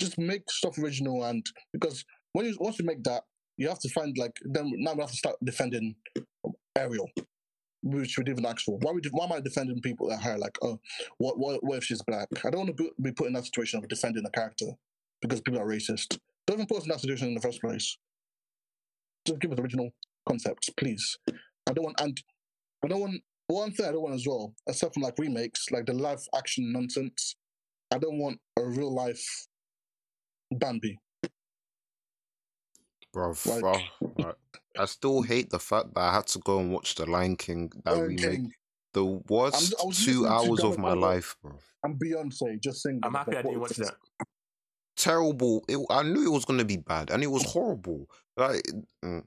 Just 0.00 0.18
make 0.18 0.50
stuff 0.50 0.78
original, 0.78 1.24
and 1.24 1.44
because 1.72 2.04
when 2.32 2.46
you 2.46 2.56
once 2.60 2.78
you 2.78 2.84
make 2.84 3.02
that, 3.04 3.22
you 3.56 3.68
have 3.68 3.78
to 3.80 3.88
find 3.90 4.16
like 4.18 4.36
then 4.44 4.72
now 4.76 4.92
we 4.94 5.00
have 5.00 5.10
to 5.10 5.16
start 5.16 5.36
defending 5.42 5.94
Ariel, 6.76 7.10
which 7.82 8.18
we 8.18 8.24
didn't 8.24 8.40
even 8.40 8.50
ask 8.50 8.64
for. 8.64 8.78
Why 8.82 8.92
we 8.92 9.00
why 9.10 9.24
am 9.24 9.32
I 9.32 9.40
defending 9.40 9.80
people 9.80 10.08
that 10.08 10.22
her 10.22 10.36
like 10.36 10.58
oh 10.62 10.78
what 11.18 11.38
what 11.38 11.64
what 11.64 11.78
if 11.78 11.84
she's 11.84 12.02
black? 12.02 12.28
I 12.44 12.50
don't 12.50 12.66
want 12.66 12.76
to 12.76 12.90
be 13.00 13.12
put 13.12 13.28
in 13.28 13.32
that 13.34 13.44
situation 13.46 13.78
of 13.78 13.88
defending 13.88 14.24
a 14.26 14.30
character 14.30 14.66
because 15.22 15.40
people 15.40 15.60
are 15.60 15.66
racist. 15.66 16.18
Don't 16.46 16.58
even 16.58 16.66
put 16.66 16.78
us 16.78 16.84
in 16.84 16.90
that 16.90 17.00
situation 17.00 17.28
in 17.28 17.34
the 17.34 17.40
first 17.40 17.60
place. 17.60 17.96
Just 19.26 19.40
give 19.40 19.52
us 19.52 19.58
original 19.58 19.90
concepts, 20.28 20.70
please. 20.70 21.18
I 21.68 21.72
don't 21.72 21.84
want 21.84 22.00
and 22.00 22.20
I 22.84 22.88
don't 22.88 23.00
want 23.00 23.22
one 23.48 23.72
thing 23.72 23.86
I 23.86 23.92
don't 23.92 24.02
want 24.02 24.14
as 24.14 24.26
well, 24.26 24.54
aside 24.68 24.92
from 24.92 25.04
like 25.04 25.18
remakes, 25.18 25.66
like 25.70 25.86
the 25.86 25.92
live 25.92 26.20
action 26.36 26.72
nonsense. 26.72 27.36
I 27.92 27.98
don't 27.98 28.18
want 28.18 28.38
a 28.58 28.64
real 28.64 28.92
life 28.92 29.46
Bambi. 30.52 30.98
Bruv, 33.14 33.46
Like- 33.46 33.62
bruv, 34.00 34.34
I, 34.76 34.82
I 34.82 34.84
still 34.84 35.22
hate 35.22 35.50
the 35.50 35.58
fact 35.58 35.94
that 35.94 36.00
I 36.00 36.14
had 36.14 36.26
to 36.28 36.38
go 36.40 36.58
and 36.60 36.72
watch 36.72 36.94
The 36.94 37.06
Lion 37.06 37.36
King, 37.36 37.72
that 37.84 37.92
Lion 37.96 38.08
remake. 38.08 38.30
King 38.30 38.52
The 38.92 39.04
worst 39.04 39.74
I 39.82 39.86
was 39.86 40.04
two 40.04 40.26
hours 40.26 40.62
of 40.62 40.78
my 40.78 40.92
life, 40.92 41.36
bro. 41.42 41.58
and 41.82 41.98
Beyonce 42.00 42.60
just 42.60 42.82
sing. 42.82 43.00
I'm 43.02 43.14
happy 43.14 43.36
I 43.36 43.42
didn't 43.42 43.60
watch 43.60 43.76
that. 43.76 43.94
Terrible. 44.96 45.64
It, 45.68 45.78
I 45.90 46.02
knew 46.02 46.24
it 46.26 46.32
was 46.32 46.44
going 46.46 46.58
to 46.58 46.64
be 46.64 46.78
bad, 46.78 47.10
and 47.10 47.22
it 47.22 47.26
was 47.26 47.42
horrible. 47.44 48.08
Like, 48.36 48.62
mm, 49.04 49.22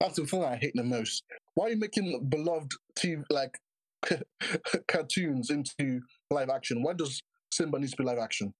That's 0.00 0.16
the 0.16 0.26
thing 0.26 0.44
I 0.44 0.56
hate 0.56 0.72
the 0.74 0.82
most. 0.82 1.24
Why 1.54 1.66
are 1.66 1.70
you 1.70 1.76
making 1.76 2.28
beloved 2.28 2.72
TV 2.98 3.22
like 3.30 3.58
cartoons 4.88 5.50
into 5.50 6.00
live 6.30 6.48
action? 6.50 6.82
Why 6.82 6.94
does 6.94 7.22
Simba 7.52 7.78
needs 7.78 7.92
to 7.92 7.98
be 7.98 8.04
live 8.04 8.18
action? 8.18 8.54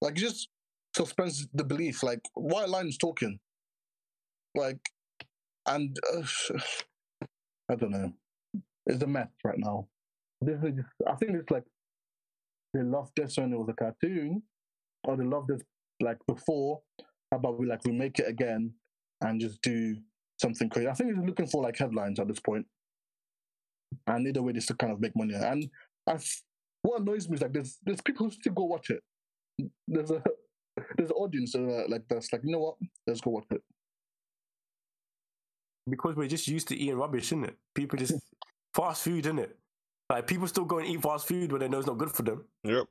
Like, 0.00 0.14
just 0.14 0.48
suspends 0.96 1.46
the 1.54 1.64
belief. 1.64 2.02
Like, 2.02 2.20
why 2.34 2.64
lions 2.66 2.98
talking? 2.98 3.38
Like, 4.54 4.80
and 5.66 5.96
uh, 6.14 6.22
I 7.70 7.76
don't 7.76 7.90
know. 7.92 8.12
It's 8.86 9.02
a 9.02 9.06
mess 9.06 9.28
right 9.44 9.58
now. 9.58 9.88
This 10.40 10.58
is 10.62 10.74
just, 10.76 10.88
I 11.08 11.14
think 11.16 11.32
it's 11.36 11.50
like 11.50 11.64
they 12.74 12.82
loved 12.82 13.12
this 13.16 13.36
when 13.38 13.52
it 13.52 13.58
was 13.58 13.68
a 13.68 13.74
cartoon, 13.74 14.42
or 15.04 15.16
they 15.16 15.24
loved 15.24 15.48
this 15.48 15.62
like 16.00 16.18
before. 16.26 16.82
How 17.30 17.38
about 17.38 17.58
we 17.58 17.66
like 17.66 17.84
remake 17.84 18.18
it 18.18 18.28
again 18.28 18.74
and 19.22 19.40
just 19.40 19.62
do 19.62 19.96
something 20.40 20.68
crazy? 20.68 20.88
I 20.88 20.94
think 20.94 21.10
it's 21.10 21.26
looking 21.26 21.46
for 21.46 21.62
like 21.62 21.78
headlines 21.78 22.20
at 22.20 22.28
this 22.28 22.40
point. 22.40 22.66
and 24.06 24.26
either 24.26 24.42
way, 24.42 24.52
they 24.52 24.60
still 24.60 24.76
kind 24.76 24.92
of 24.92 25.00
make 25.00 25.16
money. 25.16 25.34
And 25.34 25.68
I, 26.08 26.18
what 26.82 27.00
annoys 27.00 27.28
me 27.28 27.36
is 27.36 27.42
like 27.42 27.52
there's 27.52 27.78
there's 27.84 28.00
people 28.00 28.26
who 28.26 28.32
still 28.32 28.52
go 28.52 28.64
watch 28.64 28.90
it. 28.90 29.02
There's 29.86 30.10
a 30.10 30.22
there's 30.96 31.10
an 31.10 31.16
audience 31.16 31.54
uh, 31.54 31.84
like 31.88 32.02
that's 32.08 32.32
like 32.32 32.42
you 32.44 32.52
know 32.52 32.58
what? 32.58 32.76
Let's 33.06 33.20
go 33.20 33.30
watch 33.30 33.46
it. 33.50 33.62
Because 35.88 36.14
we're 36.14 36.28
just 36.28 36.46
used 36.46 36.68
to 36.68 36.76
eating 36.76 36.96
rubbish, 36.96 37.26
isn't 37.26 37.44
it? 37.44 37.56
People 37.74 37.98
just 37.98 38.14
fast 38.74 39.02
food, 39.02 39.26
isn't 39.26 39.38
it? 39.38 39.56
Like 40.10 40.26
people 40.26 40.46
still 40.46 40.64
go 40.64 40.78
and 40.78 40.88
eat 40.88 41.02
fast 41.02 41.26
food 41.26 41.52
when 41.52 41.60
they 41.60 41.68
know 41.68 41.78
it's 41.78 41.86
not 41.86 41.98
good 41.98 42.12
for 42.12 42.22
them. 42.22 42.44
yep. 42.64 42.86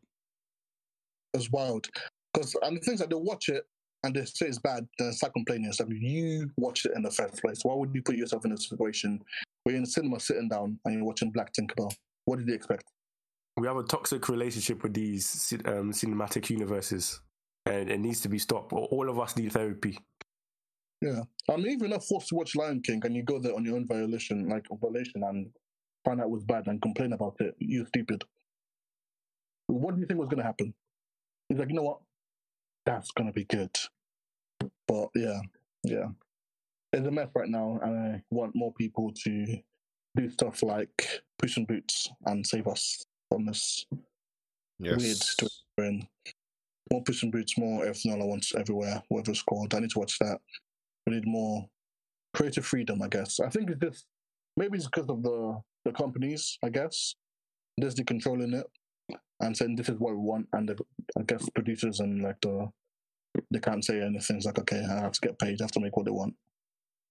It's 1.33 1.49
wild 1.49 1.87
because 2.33 2.55
and 2.61 2.75
the 2.75 2.81
things 2.81 2.99
that 2.99 3.09
they 3.09 3.15
watch 3.15 3.49
it 3.49 3.65
and 4.03 4.15
they 4.15 4.25
say 4.25 4.47
it's 4.47 4.57
bad, 4.57 4.87
then 4.97 5.13
start 5.13 5.33
complaining. 5.33 5.67
It's 5.67 5.79
like 5.79 5.89
you 5.91 6.49
watched 6.57 6.85
it 6.85 6.93
in 6.95 7.03
the 7.03 7.11
first 7.11 7.41
place. 7.41 7.59
Why 7.63 7.75
would 7.75 7.93
you 7.93 8.01
put 8.01 8.15
yourself 8.15 8.45
in 8.45 8.51
a 8.51 8.57
situation 8.57 9.21
where 9.63 9.73
you're 9.73 9.77
in 9.77 9.83
the 9.83 9.89
cinema 9.89 10.19
sitting 10.19 10.49
down 10.49 10.79
and 10.85 10.95
you're 10.95 11.03
watching 11.03 11.31
Black 11.31 11.53
Tinkerbell? 11.53 11.93
What 12.25 12.39
did 12.39 12.47
you 12.47 12.55
expect? 12.55 12.85
We 13.57 13.67
have 13.67 13.77
a 13.77 13.83
toxic 13.83 14.29
relationship 14.29 14.81
with 14.83 14.93
these 14.93 15.53
um, 15.65 15.91
cinematic 15.91 16.49
universes, 16.49 17.19
and 17.65 17.89
it 17.89 17.99
needs 17.99 18.21
to 18.21 18.29
be 18.29 18.39
stopped. 18.39 18.73
All 18.73 19.09
of 19.09 19.19
us 19.19 19.35
need 19.35 19.51
therapy. 19.51 19.99
Yeah, 21.01 21.23
I 21.49 21.57
mean, 21.57 21.67
even 21.67 21.85
if 21.87 21.89
you're 21.91 21.99
forced 21.99 22.29
to 22.29 22.35
watch 22.35 22.55
Lion 22.55 22.81
King 22.81 23.01
and 23.03 23.15
you 23.15 23.23
go 23.23 23.39
there 23.39 23.55
on 23.55 23.65
your 23.65 23.75
own 23.75 23.87
violation, 23.87 24.47
like 24.47 24.67
violation, 24.79 25.23
and 25.23 25.49
find 26.05 26.21
out 26.21 26.29
was 26.29 26.43
bad 26.43 26.67
and 26.67 26.81
complain 26.81 27.13
about 27.13 27.35
it, 27.39 27.55
you're 27.59 27.87
stupid. 27.87 28.23
What 29.67 29.95
do 29.95 30.01
you 30.01 30.07
think 30.07 30.19
was 30.19 30.29
going 30.29 30.39
to 30.39 30.45
happen? 30.45 30.73
He's 31.49 31.57
like, 31.57 31.69
you 31.69 31.75
know 31.75 31.83
what? 31.83 31.99
That's 32.85 33.11
going 33.11 33.27
to 33.27 33.33
be 33.33 33.45
good. 33.45 33.75
But 34.87 35.09
yeah, 35.15 35.39
yeah, 35.83 36.07
it's 36.93 37.07
a 37.07 37.11
mess 37.11 37.29
right 37.35 37.49
now, 37.49 37.79
and 37.81 38.15
I 38.15 38.23
want 38.29 38.55
more 38.55 38.73
people 38.73 39.11
to 39.23 39.57
do 40.15 40.29
stuff 40.29 40.61
like 40.61 41.21
Puss 41.39 41.57
in 41.57 41.65
Boots 41.65 42.09
and 42.25 42.45
save 42.45 42.67
us 42.67 43.05
from 43.31 43.45
this 43.45 43.85
weird 44.79 44.99
Yes. 44.99 45.29
situation 45.29 45.63
we're 45.77 45.85
in. 45.85 46.07
More 46.91 47.03
Puss 47.03 47.23
Boots, 47.23 47.57
more 47.57 47.83
Everything 47.85 48.11
All 48.11 48.21
I 48.21 48.25
Want 48.25 48.45
Everywhere, 48.57 49.01
whatever 49.07 49.31
it's 49.31 49.41
called. 49.41 49.73
I 49.73 49.79
need 49.79 49.91
to 49.91 49.99
watch 49.99 50.19
that. 50.19 50.39
We 51.07 51.13
need 51.15 51.25
more 51.25 51.69
creative 52.33 52.65
freedom, 52.65 53.01
I 53.01 53.07
guess. 53.07 53.39
I 53.39 53.49
think 53.49 53.69
it's 53.69 53.79
just 53.79 54.05
maybe 54.57 54.77
it's 54.77 54.87
because 54.87 55.09
of 55.09 55.23
the 55.23 55.61
the 55.85 55.91
companies, 55.93 56.57
I 56.63 56.69
guess. 56.69 57.15
Disney 57.79 58.03
controlling 58.03 58.53
it 58.53 58.67
and 59.39 59.55
saying 59.55 59.77
this 59.77 59.89
is 59.89 59.97
what 59.97 60.11
we 60.13 60.19
want, 60.19 60.47
and 60.53 60.69
the, 60.69 60.77
I 61.17 61.23
guess 61.23 61.49
producers 61.49 62.01
and 62.01 62.21
like 62.21 62.39
the 62.41 62.69
they 63.49 63.59
can't 63.59 63.83
say 63.83 64.01
anything. 64.01 64.37
It's 64.37 64.45
like 64.45 64.59
okay, 64.59 64.83
I 64.83 64.99
have 64.99 65.13
to 65.13 65.21
get 65.21 65.39
paid. 65.39 65.61
I 65.61 65.63
have 65.63 65.71
to 65.71 65.79
make 65.79 65.95
what 65.95 66.05
they 66.05 66.11
want. 66.11 66.35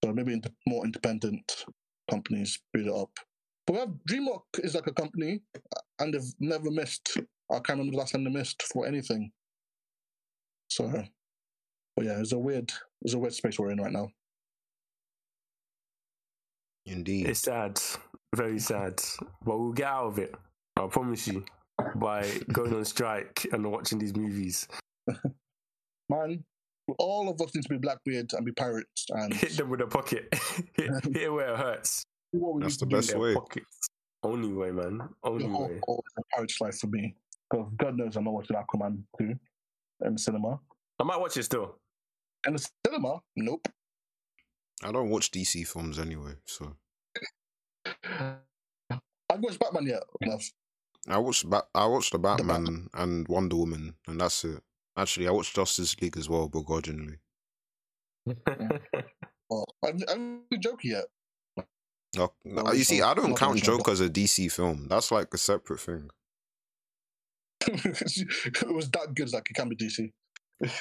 So 0.03 0.13
maybe 0.13 0.39
more 0.67 0.85
independent 0.85 1.65
companies 2.09 2.59
build 2.73 2.87
it 2.87 2.93
up. 2.93 3.09
But 3.71 3.73
we 3.73 3.79
have 3.79 3.89
DreamWorks 4.09 4.65
is 4.65 4.75
like 4.75 4.87
a 4.87 4.93
company, 4.93 5.41
uh, 5.55 5.79
and 5.99 6.13
they've 6.13 6.33
never 6.41 6.69
missed. 6.69 7.17
I 7.49 7.55
can't 7.55 7.69
remember 7.79 7.91
the 7.91 7.97
last 7.99 8.11
time 8.11 8.25
they 8.25 8.29
missed 8.29 8.63
for 8.63 8.85
anything. 8.85 9.31
So, 10.69 10.89
but 11.95 12.05
yeah, 12.05 12.19
it's 12.19 12.33
a 12.33 12.37
weird, 12.37 12.71
it's 13.01 13.13
a 13.13 13.19
weird 13.19 13.33
space 13.33 13.57
we're 13.57 13.71
in 13.71 13.79
right 13.79 13.91
now. 13.91 14.09
Indeed. 16.85 17.29
It's 17.29 17.41
sad, 17.41 17.79
very 18.35 18.59
sad, 18.59 19.01
but 19.45 19.57
we'll 19.57 19.71
get 19.71 19.87
out 19.87 20.07
of 20.07 20.19
it. 20.19 20.35
I 20.77 20.87
promise 20.87 21.27
you. 21.27 21.45
By 21.95 22.29
going 22.51 22.75
on 22.75 22.85
strike 22.85 23.47
and 23.53 23.71
watching 23.71 23.97
these 23.99 24.15
movies, 24.15 24.67
Man, 26.09 26.43
all 26.99 27.29
of 27.29 27.41
us 27.41 27.55
need 27.55 27.63
to 27.63 27.69
be 27.69 27.77
Blackbeard 27.77 28.33
and 28.33 28.45
be 28.45 28.51
pirates 28.51 29.07
and 29.09 29.33
hit 29.33 29.57
them 29.57 29.69
with 29.69 29.81
a 29.81 29.87
pocket, 29.87 30.27
hit, 30.73 30.91
hit 31.15 31.33
where 31.33 31.53
it 31.53 31.57
hurts. 31.57 32.05
Do 32.33 32.39
what 32.39 32.55
we 32.55 32.61
That's 32.61 32.81
need 32.81 32.89
the 32.89 32.95
best 32.95 33.17
way. 33.17 33.33
Pockets. 33.33 33.89
Only 34.23 34.53
way, 34.53 34.71
man. 34.71 35.01
Only 35.23 35.45
The 35.45 35.49
whole, 35.51 35.67
way. 35.67 35.79
whole 35.83 36.03
pirate's 36.33 36.61
life 36.61 36.77
for 36.79 36.87
me. 36.87 37.15
Because 37.49 37.67
God 37.77 37.97
knows 37.97 38.15
I'm 38.15 38.23
not 38.25 38.33
watching 38.33 38.55
Aquaman 38.55 39.03
2 39.19 39.33
in 40.05 40.13
the 40.13 40.19
cinema. 40.19 40.59
I 40.99 41.03
might 41.03 41.19
watch 41.19 41.37
it 41.37 41.43
still. 41.43 41.75
In 42.47 42.53
the 42.53 42.67
cinema, 42.85 43.19
nope. 43.35 43.67
I 44.83 44.91
don't 44.91 45.09
watch 45.09 45.31
DC 45.31 45.67
films 45.67 45.99
anyway, 45.99 46.33
so 46.45 46.73
I've 48.03 49.39
watched 49.39 49.59
Batman 49.59 49.85
yet. 49.87 50.03
Enough. 50.21 50.49
I 51.07 51.17
watched 51.17 51.49
ba- 51.49 51.63
I 51.75 51.85
watched 51.85 52.11
the 52.13 52.19
Batman 52.19 52.87
and 52.93 53.27
Wonder 53.27 53.55
Woman, 53.57 53.95
and 54.07 54.19
that's 54.21 54.43
it. 54.43 54.61
Actually, 54.97 55.27
I 55.27 55.31
watched 55.31 55.55
Justice 55.55 55.99
League 56.01 56.17
as 56.17 56.29
well, 56.29 56.47
begrudgingly. 56.49 57.17
Well, 59.49 59.65
I'm, 59.85 59.99
I'm 60.07 60.43
joking 60.61 60.91
yet. 60.91 61.03
Oh, 62.17 62.31
No, 62.43 62.73
you 62.73 62.83
see, 62.83 63.01
I 63.01 63.13
don't 63.13 63.35
count 63.35 63.55
original. 63.55 63.77
Joker 63.77 63.91
as 63.91 64.01
a 64.01 64.09
DC 64.09 64.51
film. 64.51 64.87
That's 64.89 65.11
like 65.11 65.33
a 65.33 65.37
separate 65.37 65.79
thing. 65.79 66.09
it 67.67 68.73
was 68.73 68.89
that 68.91 69.13
good, 69.15 69.31
like 69.31 69.49
it 69.49 69.53
can 69.53 69.69
be 69.69 69.75
DC. 69.75 70.11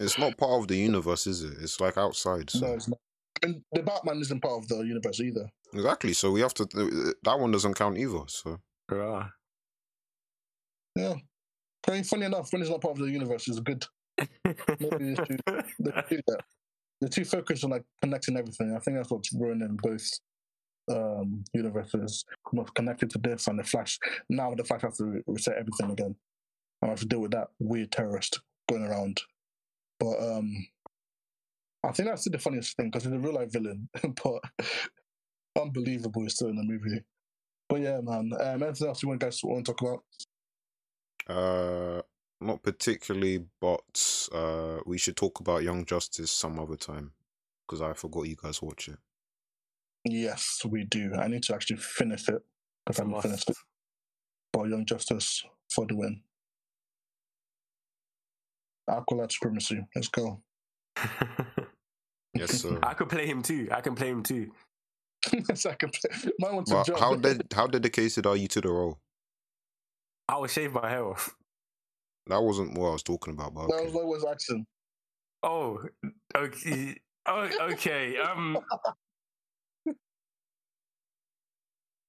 It's 0.00 0.18
not 0.18 0.36
part 0.38 0.62
of 0.62 0.68
the 0.68 0.76
universe, 0.76 1.26
is 1.26 1.42
it? 1.44 1.52
It's 1.60 1.78
like 1.78 1.98
outside. 1.98 2.50
So. 2.50 2.60
No, 2.60 2.72
it's 2.72 2.88
not. 2.88 2.98
And 3.42 3.62
the 3.72 3.82
Batman 3.82 4.18
isn't 4.20 4.40
part 4.40 4.62
of 4.62 4.68
the 4.68 4.78
universe 4.78 5.20
either. 5.20 5.48
Exactly. 5.72 6.12
So 6.12 6.30
we 6.30 6.40
have 6.40 6.54
to. 6.54 6.64
That 7.22 7.38
one 7.38 7.50
doesn't 7.50 7.74
count 7.74 7.98
either. 7.98 8.22
So 8.26 8.58
Rah. 8.90 9.28
Yeah. 10.96 11.14
Funny, 11.84 12.02
funny 12.04 12.26
enough, 12.26 12.52
when 12.52 12.62
it's 12.62 12.70
not 12.70 12.80
part 12.80 12.98
of 12.98 13.04
the 13.04 13.10
universe, 13.10 13.48
it's 13.48 13.60
good. 13.60 13.84
Maybe 14.18 15.14
they 15.14 15.14
should 15.14 15.40
they 15.46 15.92
should 15.92 16.08
do 16.08 16.20
that. 16.26 16.40
They're 17.00 17.08
too 17.08 17.24
focused 17.24 17.64
on 17.64 17.70
like 17.70 17.84
connecting 18.00 18.36
everything. 18.36 18.74
I 18.76 18.78
think 18.78 18.96
that's 18.96 19.10
what's 19.10 19.32
ruining 19.32 19.76
both 19.82 20.08
um 20.90 21.44
universes. 21.52 22.24
Connected 22.74 23.10
to 23.10 23.18
this 23.18 23.46
and 23.48 23.58
the 23.58 23.64
Flash. 23.64 23.98
Now 24.28 24.54
the 24.54 24.64
Flash 24.64 24.82
has 24.82 24.96
to 24.98 25.22
reset 25.26 25.56
everything 25.58 25.90
again. 25.90 26.16
I 26.82 26.88
have 26.88 27.00
to 27.00 27.06
deal 27.06 27.20
with 27.20 27.32
that 27.32 27.48
weird 27.60 27.92
terrorist 27.92 28.40
going 28.68 28.84
around. 28.84 29.20
But 29.98 30.18
um 30.18 30.66
I 31.84 31.92
think 31.92 32.08
that's 32.08 32.28
the 32.28 32.38
funniest 32.38 32.76
thing 32.76 32.90
because 32.90 33.04
he's 33.04 33.12
a 33.12 33.18
real 33.18 33.34
life 33.34 33.52
villain, 33.52 33.88
but 34.24 34.40
unbelievable 35.60 36.22
he's 36.22 36.34
still 36.34 36.48
in 36.48 36.56
the 36.56 36.62
movie. 36.62 37.02
But 37.68 37.80
yeah, 37.80 38.00
man. 38.00 38.32
Um, 38.38 38.62
anything 38.62 38.88
else 38.88 39.02
you 39.02 39.08
want 39.08 39.20
guys 39.20 39.40
want 39.42 39.66
to 39.66 39.72
talk 39.72 39.80
about? 39.80 40.04
Uh, 41.26 42.02
not 42.40 42.62
particularly, 42.62 43.44
but 43.60 44.28
uh, 44.32 44.78
we 44.84 44.98
should 44.98 45.16
talk 45.16 45.40
about 45.40 45.62
Young 45.62 45.84
Justice 45.84 46.30
some 46.30 46.58
other 46.58 46.76
time 46.76 47.12
because 47.66 47.80
I 47.80 47.94
forgot 47.94 48.28
you 48.28 48.36
guys 48.36 48.60
watch 48.60 48.88
it. 48.88 48.98
Yes, 50.04 50.60
we 50.68 50.84
do. 50.84 51.14
I 51.14 51.28
need 51.28 51.42
to 51.44 51.54
actually 51.54 51.76
finish 51.76 52.28
it 52.28 52.42
because 52.84 53.00
I 53.00 53.04
haven't 53.04 53.22
finished 53.22 53.50
it. 53.50 53.56
But 54.52 54.68
Young 54.68 54.84
Justice 54.84 55.44
for 55.72 55.86
the 55.86 55.96
win. 55.96 56.20
Aqualad 58.90 59.32
supremacy. 59.32 59.80
Let's 59.94 60.08
go. 60.08 60.42
Yes, 62.34 62.62
sir. 62.62 62.78
I 62.82 62.94
could 62.94 63.08
play 63.08 63.26
him 63.26 63.42
too. 63.42 63.68
I 63.70 63.80
can 63.80 63.94
play 63.94 64.08
him 64.08 64.22
too. 64.22 64.50
Second, 65.54 65.96
mine 66.38 66.54
wants 66.56 66.72
well, 66.72 66.84
to 66.84 66.92
jump. 66.92 67.00
how 67.00 67.14
did 67.14 67.46
how 67.54 67.66
dedicated 67.66 68.26
are 68.26 68.36
you 68.36 68.48
to 68.48 68.60
the 68.60 68.70
role? 68.70 68.98
I 70.28 70.38
will 70.38 70.46
shave 70.46 70.72
my 70.72 70.88
hair 70.88 71.04
off. 71.04 71.34
That 72.28 72.42
wasn't 72.42 72.78
what 72.78 72.88
I 72.88 72.92
was 72.92 73.02
talking 73.02 73.34
about, 73.34 73.54
but 73.54 73.68
that 73.68 73.74
okay. 73.74 73.84
was 73.84 73.94
what 73.94 74.06
was 74.06 74.24
action. 74.24 74.66
Oh, 75.42 75.84
okay. 76.36 76.96
Oh, 77.26 77.48
okay. 77.72 78.18
Um, 78.18 78.58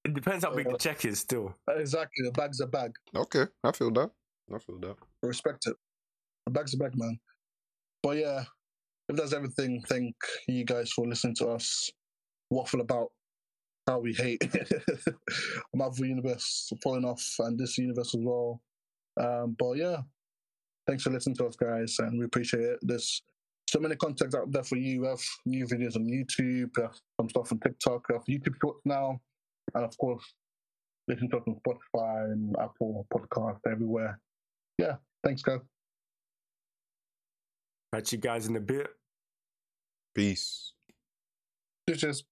it 0.06 0.14
depends 0.14 0.44
how 0.44 0.54
big 0.54 0.70
the 0.70 0.78
check 0.78 1.06
is. 1.06 1.20
Still, 1.20 1.56
Exactly. 1.70 2.28
A 2.28 2.32
bag's 2.32 2.60
a 2.60 2.68
bag. 2.68 2.94
okay, 3.16 3.46
I 3.64 3.72
feel 3.72 3.92
that. 3.92 4.12
I 4.54 4.60
feel 4.60 4.80
that. 4.80 4.96
Respect 5.22 5.68
it. 5.68 5.76
A 6.48 6.52
bag's 6.52 6.74
a 6.74 6.78
bag, 6.78 6.92
man. 6.96 7.18
But 8.02 8.18
yeah, 8.18 8.44
if 9.10 9.16
that's 9.16 9.34
everything, 9.34 9.82
thank 9.88 10.16
you 10.48 10.66
guys 10.66 10.92
for 10.92 11.08
listening 11.08 11.36
to 11.36 11.50
us 11.50 11.90
waffle 12.50 12.82
about 12.82 13.10
how 13.88 14.00
we 14.00 14.14
hate 14.14 14.42
Marvel 15.76 16.06
Universe 16.06 16.72
falling 16.82 17.06
off 17.06 17.24
and 17.40 17.58
this 17.58 17.78
universe 17.78 18.14
as 18.16 18.22
well. 18.22 18.62
Um, 19.20 19.56
but 19.60 19.74
yeah, 19.74 19.98
thanks 20.88 21.04
for 21.04 21.10
listening 21.10 21.36
to 21.38 21.48
us, 21.48 21.56
guys, 21.56 21.96
and 22.00 22.18
we 22.18 22.26
appreciate 22.26 22.64
it. 22.64 22.80
There's 22.82 23.22
so 23.70 23.80
many 23.80 23.96
contacts 23.96 24.36
out 24.36 24.52
there 24.52 24.64
for 24.64 24.78
you. 24.78 25.02
We 25.02 25.08
have 25.08 25.22
new 25.46 25.66
videos 25.66 25.96
on 25.96 26.06
YouTube, 26.06 26.70
we 26.78 26.84
have 26.84 26.96
some 27.20 27.30
stuff 27.30 27.52
on 27.52 27.60
TikTok, 27.60 28.08
we 28.10 28.16
have 28.16 28.26
YouTube 28.26 28.56
Shorts 28.62 28.82
now, 28.86 29.20
and 29.76 29.84
of 29.84 29.98
course, 29.98 30.24
listen 31.08 31.30
to 31.30 31.38
us 31.38 31.44
on 31.48 31.56
Spotify 31.66 32.32
and 32.32 32.56
Apple 32.62 33.06
Podcast 33.14 33.60
everywhere. 33.72 34.20
Yeah, 34.78 34.96
thanks, 35.24 35.42
guys. 35.42 35.60
catch 37.94 38.12
you 38.12 38.18
guys 38.18 38.48
in 38.48 38.56
a 38.56 38.60
bit. 38.60 38.88
Peace. 40.16 40.74
Cheers. 41.90 42.24